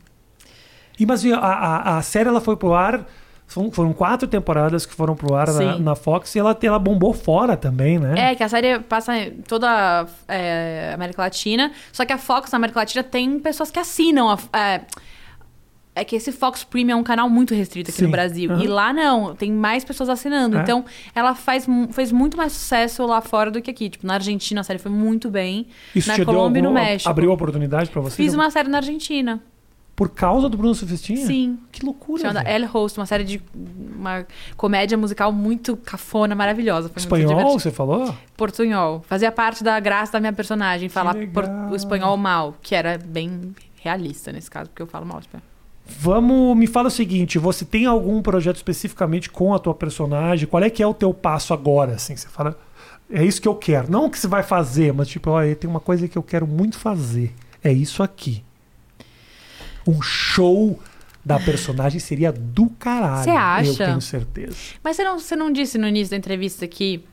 E 0.99 1.06
mas 1.06 1.23
a, 1.26 1.38
a, 1.38 1.97
a 1.97 2.01
série 2.01 2.27
ela 2.27 2.41
foi 2.41 2.56
pro 2.57 2.73
ar. 2.73 3.06
Foram, 3.50 3.92
quatro 3.92 4.28
temporadas 4.28 4.86
que 4.86 4.94
foram 4.94 5.16
pro 5.16 5.34
ar 5.34 5.52
na, 5.52 5.80
na 5.80 5.96
Fox 5.96 6.36
e 6.36 6.40
ela, 6.40 6.56
ela 6.62 6.78
bombou 6.78 7.14
fora 7.14 7.58
também, 7.58 7.98
né? 7.98 8.32
É, 8.32 8.36
que 8.36 8.44
a 8.44 8.48
série 8.48 8.80
passa 8.80 9.18
em 9.18 9.32
toda 9.42 9.68
a 9.68 10.94
América 10.94 11.24
Latina, 11.24 11.72
só 11.92 12.06
que 12.06 12.14
a 12.14 12.18
Fox 12.20 12.52
na 12.52 12.58
América 12.58 12.80
Latina 12.80 13.04
tem 13.04 13.40
pessoas 13.40 13.72
que 13.72 13.80
assinam 13.80 14.30
a. 14.30 14.38
é, 14.58 14.82
É 15.96 16.04
que 16.04 16.16
esse 16.16 16.32
Fox 16.32 16.64
Premium 16.64 16.98
é 16.98 17.00
um 17.00 17.04
canal 17.04 17.28
muito 17.28 17.54
restrito 17.56 17.90
aqui 17.90 17.98
Sim. 17.98 18.06
no 18.06 18.12
Brasil. 18.12 18.52
Aham. 18.52 18.64
E 18.64 18.68
lá 18.68 18.94
não, 18.94 19.36
tem 19.36 19.52
mais 19.52 19.84
pessoas 19.84 20.10
assinando. 20.10 20.58
É. 20.58 20.62
Então, 20.62 20.86
ela 21.16 21.34
faz, 21.34 21.66
fez 21.92 22.12
muito 22.12 22.38
mais 22.38 22.54
sucesso 22.54 23.04
lá 23.06 23.20
fora 23.20 23.50
do 23.50 23.60
que 23.62 23.72
aqui. 23.72 23.90
Tipo, 23.90 24.06
na 24.06 24.14
Argentina 24.14 24.62
a 24.62 24.64
série 24.64 24.80
foi 24.80 24.92
muito 24.92 25.30
bem. 25.30 25.68
Isso 25.96 26.08
na 26.08 26.24
Colômbia 26.24 26.60
e 26.60 26.62
deu 26.62 26.72
no 26.72 26.76
México. 26.76 27.10
abriu 27.10 27.32
oportunidade 27.32 27.90
pra 27.90 28.00
você? 28.00 28.16
Fiz 28.16 28.34
uma 28.36 28.50
série 28.52 28.70
na 28.70 28.78
Argentina. 28.78 29.42
Por 30.00 30.08
causa 30.08 30.48
do 30.48 30.56
Bruno 30.56 30.74
Sufistinha? 30.74 31.26
Sim. 31.26 31.60
Que 31.74 31.86
loucura, 31.86 32.22
Chamada. 32.22 32.50
El 32.50 32.66
Host, 32.68 32.98
uma 32.98 33.06
série 33.06 33.26
de. 33.26 33.42
Uma 33.54 34.26
comédia 34.56 34.98
musical 34.98 35.30
muito 35.34 35.76
cafona, 35.76 36.34
maravilhosa. 36.34 36.88
Foi 36.88 37.02
Espanhol, 37.02 37.60
você 37.60 37.70
falou? 37.70 38.16
Portunhol. 38.38 39.04
Fazia 39.10 39.30
parte 39.30 39.62
da 39.62 39.78
graça 39.78 40.14
da 40.14 40.22
minha 40.22 40.32
personagem, 40.32 40.88
falar 40.88 41.16
por- 41.34 41.44
o 41.70 41.76
espanhol 41.76 42.16
mal, 42.16 42.56
que 42.62 42.74
era 42.74 42.98
bem 42.98 43.54
realista 43.76 44.32
nesse 44.32 44.50
caso, 44.50 44.70
porque 44.70 44.82
eu 44.82 44.88
falo 44.88 45.06
mal 45.06 45.20
espanhol. 45.20 45.44
Vamos, 45.86 46.56
me 46.56 46.66
fala 46.66 46.88
o 46.88 46.92
seguinte, 46.92 47.38
você 47.38 47.66
tem 47.66 47.86
algum 47.86 48.22
projeto 48.22 48.56
especificamente 48.56 49.30
com 49.30 49.54
a 49.54 49.60
tua 49.60 49.74
personagem? 49.74 50.48
Qual 50.48 50.64
é 50.64 50.70
que 50.70 50.82
é 50.82 50.88
o 50.88 50.94
teu 50.94 51.14
passo 51.14 51.54
agora, 51.54 51.96
assim? 51.96 52.16
Você 52.16 52.30
fala, 52.30 52.58
é 53.12 53.26
isso 53.26 53.42
que 53.42 53.48
eu 53.50 53.56
quero. 53.56 53.92
Não 53.92 54.06
o 54.06 54.10
que 54.10 54.18
você 54.18 54.28
vai 54.30 54.44
fazer, 54.44 54.94
mas 54.94 55.10
tipo, 55.10 55.30
olha, 55.30 55.54
tem 55.58 55.70
uma 55.70 55.82
coisa 55.82 56.08
que 56.08 56.18
eu 56.18 56.24
quero 56.24 56.48
muito 56.48 56.78
fazer. 56.80 57.34
É 57.62 57.70
isso 57.72 58.02
aqui. 58.02 58.44
Um 59.88 60.01
show 60.01 60.80
da 61.26 61.39
personagem 61.39 61.99
seria 61.99 62.31
do 62.31 62.68
caralho. 62.80 63.23
Você 63.23 63.30
acha? 63.30 63.69
Eu 63.69 63.76
tenho 63.88 64.01
certeza. 64.01 64.56
Mas 64.84 64.95
você 64.95 65.03
não, 65.03 65.19
você 65.19 65.35
não 65.35 65.51
disse 65.51 65.77
no 65.77 65.88
início 65.88 66.11
da 66.11 66.18
entrevista 66.18 66.68
que 66.68 67.03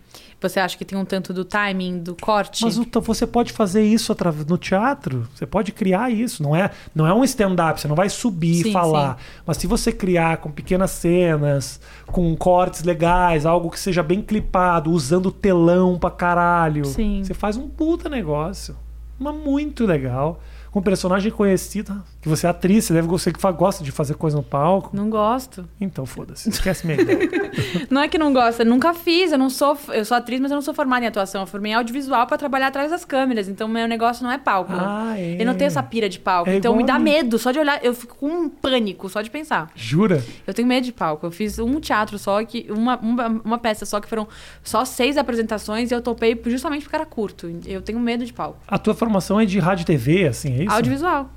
você 0.41 0.61
acha 0.61 0.77
que 0.77 0.85
tem 0.85 0.97
um 0.99 1.05
tanto 1.05 1.33
do 1.33 1.45
timing, 1.45 1.99
do 1.99 2.15
corte? 2.15 2.63
Mas 2.65 2.79
o- 2.79 2.87
você 3.01 3.27
pode 3.27 3.53
fazer 3.53 3.83
isso 3.83 4.15
no 4.47 4.59
teatro. 4.59 5.27
Você 5.35 5.47
pode 5.47 5.73
criar 5.73 6.11
isso. 6.11 6.43
Não 6.43 6.55
é, 6.55 6.71
não 6.95 7.07
é 7.07 7.13
um 7.15 7.25
stand-up. 7.25 7.81
Você 7.81 7.89
não 7.89 7.97
vai 7.97 8.09
subir 8.11 8.63
Sim, 8.63 8.69
e 8.69 8.73
falar. 8.73 9.19
Mas 9.47 9.57
se 9.57 9.67
você 9.67 9.91
criar 9.91 10.37
com 10.39 10.51
pequenas 10.51 10.91
cenas, 10.91 11.81
com 12.07 12.37
cortes 12.37 12.83
legais, 12.85 13.47
algo 13.47 13.71
que 13.71 13.81
seja 13.81 14.03
bem 14.03 14.21
clipado, 14.23 14.91
usando 14.91 15.33
telão 15.33 15.99
pra 15.99 16.11
caralho, 16.11 16.85
Sim. 16.85 17.23
você 17.25 17.33
faz 17.35 17.57
um 17.57 17.67
puta 17.69 18.09
negócio. 18.09 18.77
Mas 19.19 19.35
muito 19.35 19.87
legal. 19.87 20.41
Com 20.77 20.81
um 20.81 20.83
personagem 20.83 21.33
conhecido, 21.33 22.03
que 22.21 22.29
você 22.29 22.47
é 22.47 22.51
atriz, 22.51 22.85
você 22.85 22.93
deve 22.93 23.09
você 23.09 23.33
que 23.33 23.41
gosta 23.53 23.83
de 23.83 23.91
fazer 23.91 24.13
coisa 24.13 24.37
no 24.37 24.43
palco. 24.43 24.95
Não 24.95 25.09
gosto. 25.09 25.67
Então 25.81 26.05
foda-se, 26.05 26.51
esquece 26.51 26.87
minha 26.87 27.01
ideia. 27.01 27.31
Não 27.89 28.03
é 28.03 28.09
que 28.09 28.19
não 28.19 28.33
gosta, 28.33 28.63
eu 28.63 28.67
nunca 28.67 28.93
fiz, 28.93 29.33
eu 29.33 29.39
não 29.39 29.49
sou, 29.49 29.79
eu 29.89 30.05
sou 30.05 30.17
atriz, 30.17 30.39
mas 30.39 30.51
eu 30.51 30.57
não 30.57 30.63
sou 30.63 30.75
formada 30.75 31.05
em 31.05 31.09
atuação, 31.09 31.41
eu 31.41 31.47
formei 31.47 31.73
em 31.73 31.75
audiovisual 31.75 32.27
pra 32.27 32.37
trabalhar 32.37 32.67
atrás 32.67 32.91
das 32.91 33.05
câmeras, 33.05 33.49
então 33.49 33.67
meu 33.67 33.89
negócio 33.89 34.23
não 34.23 34.31
é 34.31 34.37
palco. 34.37 34.73
Ah, 34.75 35.19
é. 35.19 35.41
Eu 35.41 35.47
não 35.47 35.55
tenho 35.55 35.69
essa 35.69 35.83
pira 35.83 36.09
de 36.09 36.19
palco, 36.19 36.51
É 36.51 36.57
então 36.57 36.77
me 36.77 36.85
dá 36.85 36.99
medo 36.99 37.39
só 37.39 37.51
de 37.51 37.59
olhar, 37.59 37.83
eu 37.83 37.95
fico 37.95 38.17
com 38.17 38.27
um 38.29 38.49
pânico 38.49 39.09
só 39.09 39.23
de 39.23 39.31
pensar. 39.31 39.71
Jura? 39.75 40.23
Eu 40.47 40.53
tenho 40.53 40.69
medo 40.69 40.85
de 40.85 40.93
palco. 40.93 41.25
Eu 41.25 41.31
fiz 41.31 41.59
um 41.59 41.81
teatro 41.81 42.19
só, 42.19 42.45
que 42.45 42.67
uma, 42.71 42.99
uma, 42.99 43.29
uma 43.29 43.59
peça 43.59 43.87
só, 43.87 44.01
que 44.01 44.09
foram 44.09 44.29
só 44.63 44.85
seis 44.85 45.17
apresentações 45.17 45.91
e 45.91 45.95
eu 45.95 46.03
topei 46.03 46.39
justamente 46.45 46.83
porque 46.83 46.97
era 46.97 47.07
curto. 47.07 47.51
Eu 47.65 47.81
tenho 47.81 47.99
medo 47.99 48.27
de 48.27 48.33
palco. 48.33 48.59
A 48.69 48.79
tua 48.79 48.95
formação 48.95 49.41
é 49.41 49.47
de 49.47 49.59
rádio 49.59 49.83
e 49.83 49.87
TV, 49.87 50.27
assim, 50.27 50.61
é 50.61 50.66
isso? 50.67 50.75
Audiovisual, 50.75 51.31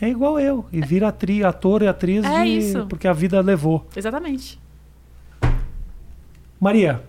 É 0.00 0.08
igual 0.08 0.38
eu. 0.38 0.64
E 0.72 0.80
vira 0.80 1.08
atri, 1.08 1.42
ator 1.44 1.82
e 1.82 1.88
atriz 1.88 2.24
É 2.24 2.42
de- 2.44 2.48
isso. 2.58 2.86
porque 2.86 3.08
a 3.08 3.12
vida 3.12 3.40
levou. 3.40 3.86
exatamente. 3.96 4.58
Maria, 6.60 7.02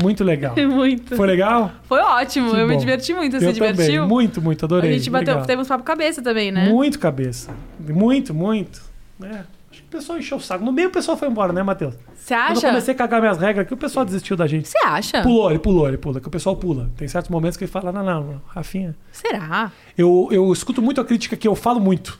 muito 0.00 0.22
legal. 0.24 0.54
muito. 0.70 1.16
Foi 1.16 1.26
legal? 1.26 1.72
Foi 1.84 2.00
ótimo, 2.00 2.50
Que 2.50 2.56
eu 2.60 2.66
me 2.66 2.74
bom. 2.74 2.80
diverti 2.80 3.12
muito. 3.14 3.38
Você 3.38 3.46
eu 3.48 3.52
divertiu? 3.52 3.86
também. 4.02 4.08
Muito, 4.08 4.40
muito. 4.42 4.64
Adorei. 4.64 4.90
A 4.90 4.92
gente 4.94 5.10
bateu, 5.10 5.34
Obrigado. 5.34 5.46
temos 5.46 5.68
papo 5.68 5.84
cabeça 5.84 6.22
também, 6.22 6.50
né? 6.52 6.68
Muito 6.68 6.98
cabeça. 6.98 7.52
Muito, 7.80 8.32
muito. 8.34 8.82
É. 9.22 9.40
Pessoal 9.92 10.18
encheu 10.18 10.38
o 10.38 10.40
saco. 10.40 10.64
No 10.64 10.72
meio 10.72 10.88
o 10.88 10.90
pessoal 10.90 11.16
foi 11.18 11.28
embora, 11.28 11.52
né, 11.52 11.62
Matheus? 11.62 11.94
Você 12.14 12.34
Quando 12.34 12.38
eu 12.50 12.52
acha? 12.58 12.68
comecei 12.68 12.94
a 12.94 12.96
cagar 12.96 13.20
minhas 13.20 13.36
regras 13.38 13.64
aqui, 13.66 13.74
o 13.74 13.76
pessoal 13.76 14.04
desistiu 14.06 14.34
da 14.36 14.46
gente. 14.46 14.66
Você 14.68 14.78
acha? 14.84 15.22
Pulou, 15.22 15.50
ele 15.50 15.58
pulou, 15.58 15.86
ele 15.86 15.98
pula. 15.98 16.18
Que 16.20 16.28
o 16.28 16.30
pessoal 16.30 16.56
pula. 16.56 16.90
Tem 16.96 17.06
certos 17.06 17.30
momentos 17.30 17.56
que 17.58 17.64
ele 17.64 17.70
fala, 17.70 17.92
não, 17.92 18.02
não, 18.02 18.24
não 18.24 18.40
Rafinha. 18.48 18.96
Será? 19.12 19.70
Eu, 19.96 20.28
eu 20.32 20.50
escuto 20.52 20.80
muito 20.80 21.00
a 21.00 21.04
crítica 21.04 21.36
que 21.36 21.46
eu 21.46 21.54
falo 21.54 21.78
muito. 21.78 22.18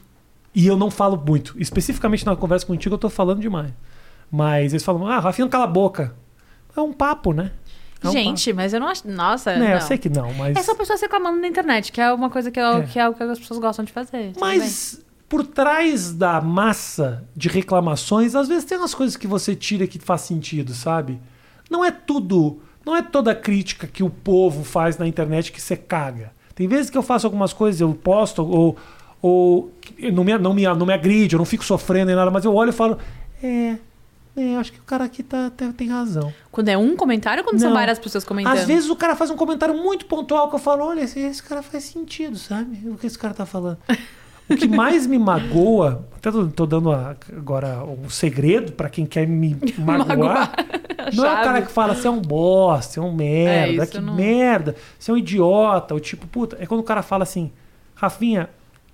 E 0.55 0.66
eu 0.66 0.77
não 0.77 0.90
falo 0.90 1.16
muito. 1.16 1.55
Especificamente 1.59 2.27
na 2.27 2.36
conversa 2.36 2.66
contigo, 2.66 2.94
eu 2.94 2.99
tô 2.99 3.09
falando 3.09 3.40
demais. 3.40 3.73
Mas 4.31 4.73
eles 4.74 4.85
falam, 4.85 5.07
ah, 5.07 5.19
Rafinha, 5.19 5.49
cala 5.49 5.65
a 5.65 5.66
boca. 5.66 6.15
É 6.77 6.81
um 6.81 6.93
papo, 6.93 7.32
né? 7.32 7.53
É 8.05 8.09
um 8.09 8.12
gente, 8.12 8.53
mas 8.53 8.74
eu 8.74 8.81
não 8.81 8.89
acho. 8.89 9.09
Nossa, 9.09 9.51
papo. 9.53 9.62
Né, 9.62 9.69
não. 9.70 9.74
eu 9.77 9.81
sei 9.81 9.97
que 9.97 10.09
não, 10.11 10.32
mas. 10.35 10.57
É 10.57 10.62
só 10.62 10.74
pessoas 10.74 11.01
reclamando 11.01 11.40
na 11.40 11.47
internet, 11.49 11.90
que 11.93 12.01
é 12.01 12.12
uma 12.12 12.28
coisa 12.28 12.51
que 12.51 12.59
é, 12.59 12.62
É. 12.62 12.70
o- 12.70 12.82
que 12.86 12.99
é 12.99 13.09
o 13.09 13.15
que 13.15 13.23
as 13.23 13.39
pessoas 13.39 13.61
gostam 13.61 13.85
de 13.85 13.93
fazer. 13.93 14.32
Mas 14.39 15.01
por 15.32 15.46
trás 15.46 16.12
da 16.12 16.42
massa 16.42 17.24
de 17.34 17.48
reclamações, 17.48 18.34
às 18.34 18.48
vezes 18.48 18.66
tem 18.66 18.76
umas 18.76 18.92
coisas 18.92 19.16
que 19.16 19.26
você 19.26 19.56
tira 19.56 19.86
que 19.86 19.98
faz 19.98 20.20
sentido, 20.20 20.74
sabe? 20.74 21.18
Não 21.70 21.82
é 21.82 21.90
tudo, 21.90 22.60
não 22.84 22.94
é 22.94 23.00
toda 23.00 23.34
crítica 23.34 23.86
que 23.86 24.02
o 24.02 24.10
povo 24.10 24.62
faz 24.62 24.98
na 24.98 25.09
internet 25.09 25.50
que 25.50 25.59
você 25.59 25.74
caga. 25.74 26.34
Tem 26.54 26.68
vezes 26.68 26.90
que 26.90 26.98
eu 26.98 27.02
faço 27.02 27.26
algumas 27.26 27.54
coisas, 27.54 27.80
eu 27.80 27.94
posto 27.94 28.44
ou 28.44 28.76
ou 29.22 29.72
não 30.12 30.22
me, 30.22 30.36
não 30.36 30.52
me, 30.52 30.64
não 30.66 30.84
me 30.84 30.92
agride, 30.92 31.34
eu 31.34 31.38
não 31.38 31.46
fico 31.46 31.64
sofrendo 31.64 32.09
nem 32.09 32.14
nada, 32.16 32.30
mas 32.30 32.44
eu 32.44 32.54
olho 32.54 32.68
e 32.68 32.72
falo, 32.72 32.98
é, 33.42 33.76
é, 34.36 34.56
acho 34.56 34.70
que 34.70 34.80
o 34.80 34.84
cara 34.84 35.04
aqui 35.04 35.22
tá, 35.22 35.48
tá- 35.48 35.72
tem 35.72 35.88
razão. 35.88 36.30
Quando 36.50 36.68
é 36.68 36.76
um 36.76 36.94
comentário 36.94 37.42
ou 37.42 37.48
quando 37.48 37.59
são 37.59 37.70
Não. 37.70 37.76
várias 37.76 37.98
pessoas 37.98 38.22
comentando? 38.22 38.52
Às 38.52 38.66
vezes 38.66 38.90
o 38.90 38.96
cara 38.96 39.16
faz 39.16 39.30
um 39.30 39.36
comentário 39.36 39.74
muito 39.74 40.04
pontual 40.04 40.50
que 40.50 40.56
eu 40.56 40.59
falo, 40.59 40.84
olha, 40.84 41.00
esse, 41.00 41.20
esse 41.20 41.42
cara 41.42 41.62
faz 41.62 41.84
sentido, 41.84 42.36
sabe? 42.36 42.86
O 42.90 42.98
que 42.98 43.06
esse 43.06 43.18
cara 43.18 43.32
tá 43.32 43.46
falando. 43.46 43.78
O 44.53 44.57
que 44.57 44.69
mais 44.69 45.07
me 45.07 45.19
magoa, 45.19 46.07
até 46.16 46.31
tô, 46.31 46.66
dando 46.66 46.91
agora 46.93 47.83
um 47.85 48.09
segredo 48.09 48.73
pra 48.73 48.89
quem 48.89 49.07
quer 49.07 49.27
me 49.29 49.57
magoar. 49.79 50.07
Magoar. 50.09 50.55
Não 51.15 51.27
é 51.27 51.33
o 51.33 51.45
cara 51.45 51.62
que 51.62 51.73
fala, 51.73 51.95
você 51.95 52.07
é 52.07 52.11
um 52.11 52.20
bosta, 52.20 52.93
você 52.95 53.01
é 53.01 53.03
um 53.03 53.12
merda, 53.15 53.83
isso 53.83 53.93
que 53.93 54.01
não- 54.01 54.15
merda, 54.15 54.77
você 54.99 55.11
é 55.11 55.15
um 55.15 55.16
idiota, 55.19 55.95
ou 55.95 56.01
tipo, 56.01 56.27
puta. 56.27 56.57
É 56.61 56.66
quando 56.66 56.81
o 56.81 56.85
cara 56.85 57.03
fala 57.03 57.23
assim, 57.24 57.51
Rafinha, 57.95 58.49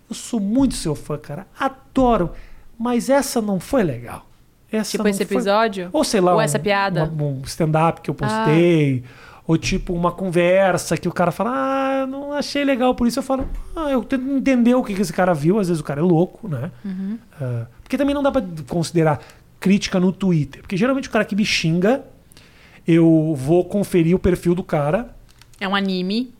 eu 0.08 0.14
sou 0.14 0.40
muito 0.40 0.74
seu 0.74 0.94
fã, 0.94 1.18
cara, 1.18 1.46
adoro, 1.58 2.30
mas 2.78 3.10
essa 3.10 3.40
não 3.42 3.60
foi 3.60 3.82
legal. 3.82 4.24
Essa 4.70 4.92
Tipo 4.92 5.08
esse 5.08 5.24
foi- 5.24 5.36
episódio? 5.36 5.88
ou 5.92 6.04
sei 6.04 6.20
lá, 6.20 6.32
Ou 6.32 6.38
um- 6.38 6.42
essa 6.42 6.58
piada? 6.58 7.04
uma- 7.04 7.24
um 7.24 7.42
stand-up 7.44 8.00
que 8.02 8.10
eu 8.10 8.14
postei. 8.14 9.02
Ou 9.48 9.56
tipo, 9.56 9.94
uma 9.94 10.12
conversa 10.12 10.94
que 10.98 11.08
o 11.08 11.12
cara 11.12 11.32
fala, 11.32 11.50
ah, 12.02 12.06
não 12.06 12.34
achei 12.34 12.62
legal, 12.64 12.94
por 12.94 13.08
isso 13.08 13.18
eu 13.18 13.22
falo, 13.22 13.48
ah, 13.74 13.90
eu 13.90 14.04
tento 14.04 14.28
entender 14.30 14.74
o 14.74 14.84
que 14.84 14.94
que 14.94 15.00
esse 15.00 15.12
cara 15.12 15.32
viu, 15.32 15.58
às 15.58 15.68
vezes 15.68 15.80
o 15.80 15.84
cara 15.84 16.00
é 16.00 16.04
louco, 16.04 16.46
né? 16.46 16.70
Uhum. 16.84 17.18
Ah, 17.40 17.64
porque 17.82 17.96
também 17.96 18.14
não 18.14 18.22
dá 18.22 18.30
pra 18.30 18.42
considerar 18.68 19.20
crítica 19.58 19.98
no 19.98 20.12
Twitter. 20.12 20.60
Porque 20.60 20.76
geralmente 20.76 21.08
o 21.08 21.10
cara 21.10 21.24
que 21.24 21.34
me 21.34 21.46
xinga, 21.46 22.04
eu 22.86 23.34
vou 23.36 23.64
conferir 23.64 24.14
o 24.14 24.18
perfil 24.18 24.54
do 24.54 24.62
cara 24.62 25.16
É 25.58 25.66
um 25.66 25.74
anime. 25.74 26.30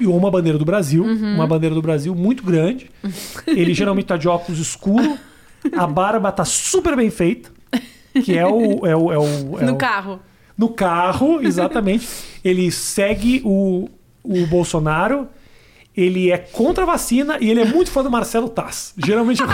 e 0.00 0.06
uma 0.06 0.30
bandeira 0.30 0.58
do 0.58 0.64
Brasil, 0.64 1.04
Uhum. 1.04 1.34
uma 1.34 1.46
bandeira 1.46 1.74
do 1.74 1.82
Brasil 1.82 2.14
muito 2.14 2.42
grande. 2.42 2.90
Ele 3.46 3.74
geralmente 3.74 4.06
tá 4.06 4.16
de 4.16 4.28
óculos 4.28 4.58
escuro, 4.58 5.18
a 5.76 5.86
barba 5.86 6.32
tá 6.32 6.44
super 6.46 6.96
bem 6.96 7.10
feita, 7.10 7.50
que 8.24 8.36
é 8.36 8.46
o. 8.46 8.86
É 8.86 8.96
o, 8.96 9.12
é 9.12 9.18
o, 9.18 9.58
é 9.60 9.64
no 9.66 9.74
o- 9.74 9.76
carro. 9.76 10.20
No 10.56 10.68
carro, 10.68 11.40
exatamente. 11.42 12.06
ele 12.44 12.70
segue 12.70 13.42
o, 13.44 13.88
o 14.22 14.46
Bolsonaro. 14.46 15.28
Ele 15.96 16.30
é 16.30 16.36
contra 16.36 16.84
a 16.84 16.86
vacina 16.86 17.38
e 17.40 17.50
ele 17.50 17.60
é 17.60 17.64
muito 17.64 17.90
fã 17.90 18.02
do 18.02 18.10
Marcelo 18.10 18.50
Tass. 18.50 18.92
Geralmente. 18.98 19.42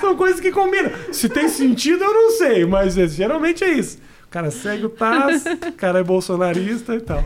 São 0.00 0.16
coisas 0.16 0.40
que 0.40 0.52
combinam. 0.52 0.92
Se 1.12 1.28
tem 1.28 1.48
sentido, 1.48 2.04
eu 2.04 2.14
não 2.14 2.30
sei, 2.30 2.64
mas 2.64 2.96
é- 2.96 3.08
geralmente 3.08 3.64
é 3.64 3.72
isso. 3.72 3.98
O 4.26 4.28
cara 4.30 4.50
segue 4.50 4.86
o 4.86 4.88
Tass, 4.88 5.44
o 5.68 5.72
cara 5.72 5.98
é 5.98 6.04
bolsonarista 6.04 6.94
e 6.94 7.00
tal. 7.00 7.24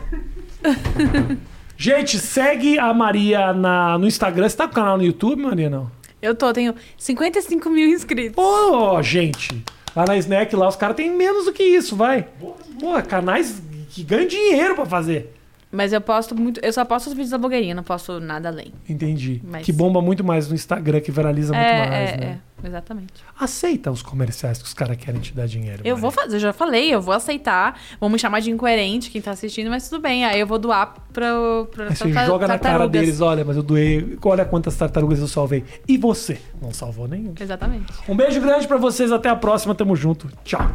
Gente, 1.77 2.17
segue 2.17 2.79
a 2.79 2.91
Maria 2.93 3.53
na, 3.53 3.97
no 3.99 4.07
Instagram. 4.07 4.49
Você 4.49 4.57
tá 4.57 4.65
com 4.65 4.71
o 4.71 4.75
canal 4.75 4.97
no 4.97 5.03
YouTube, 5.03 5.43
Maria? 5.43 5.69
Não? 5.69 5.91
Eu 6.19 6.33
tô, 6.33 6.51
tenho 6.51 6.73
55 6.97 7.69
mil 7.69 7.87
inscritos. 7.89 8.43
Ô, 8.43 8.99
gente, 9.03 9.63
lá 9.97 10.05
na 10.05 10.15
Snack, 10.17 10.55
lá 10.55 10.67
os 10.67 10.75
caras 10.75 10.95
têm 10.95 11.09
menos 11.09 11.45
do 11.45 11.51
que 11.51 11.63
isso, 11.63 11.95
vai. 11.95 12.27
Pô, 12.39 13.01
canais 13.01 13.59
que 13.89 14.03
ganham 14.03 14.27
dinheiro 14.27 14.75
pra 14.75 14.85
fazer. 14.85 15.33
Mas 15.71 15.91
eu 15.91 15.99
posto 15.99 16.33
muito. 16.33 16.61
Eu 16.63 16.71
só 16.71 16.85
posto 16.85 17.07
os 17.07 17.13
vídeos 17.13 17.31
da 17.31 17.37
blogueirinha, 17.37 17.75
não 17.75 17.83
posto 17.83 18.19
nada 18.21 18.47
além. 18.49 18.71
Entendi. 18.87 19.41
Mas- 19.43 19.65
Que 19.65 19.73
bomba 19.73 20.01
muito 20.01 20.23
mais 20.23 20.47
no 20.47 20.55
Instagram, 20.55 21.01
que 21.01 21.11
viraliza 21.11 21.53
muito 21.53 21.65
é, 21.67 21.77
mais, 21.89 22.09
é, 22.11 22.17
né? 22.17 22.39
é, 22.63 22.67
exatamente. 22.67 23.13
Aceita 23.37 23.91
os 23.91 24.01
comerciais 24.01 24.59
que 24.59 24.63
os 24.63 24.73
caras 24.73 24.95
querem 24.95 25.19
te 25.19 25.33
dar 25.33 25.45
dinheiro. 25.45 25.81
Eu 25.83 25.95
Maria. 25.95 26.01
vou 26.01 26.09
fazer, 26.09 26.37
eu 26.37 26.39
já 26.39 26.53
falei, 26.53 26.93
eu 26.93 27.01
vou 27.01 27.13
aceitar. 27.13 27.77
Vão 27.99 28.09
me 28.09 28.17
chamar 28.17 28.39
de 28.39 28.49
incoerente 28.49 29.11
quem 29.11 29.21
tá 29.21 29.31
assistindo, 29.31 29.69
mas 29.69 29.89
tudo 29.89 30.01
bem. 30.01 30.23
Aí 30.23 30.39
eu 30.39 30.47
vou 30.47 30.57
doar 30.57 30.93
pra, 31.11 31.33
pra 31.69 31.89
Aí 31.89 31.95
você 31.95 32.05
tarta- 32.13 32.25
joga 32.25 32.47
na 32.47 32.57
cara 32.57 32.87
deles, 32.87 33.19
olha, 33.19 33.43
mas 33.43 33.57
eu 33.57 33.63
doei. 33.63 34.17
Olha 34.23 34.45
quantas 34.45 34.75
tartarugas 34.77 35.19
eu 35.19 35.27
salvei. 35.27 35.65
E 35.85 35.97
você? 35.97 36.39
Não 36.61 36.71
salvou 36.71 37.09
nenhum. 37.09 37.33
Exatamente. 37.39 37.91
Um 38.07 38.15
beijo 38.15 38.39
grande 38.39 38.65
pra 38.67 38.77
vocês, 38.77 39.11
até 39.11 39.27
a 39.27 39.35
próxima, 39.35 39.75
tamo 39.75 39.97
junto. 39.97 40.29
Tchau. 40.45 40.71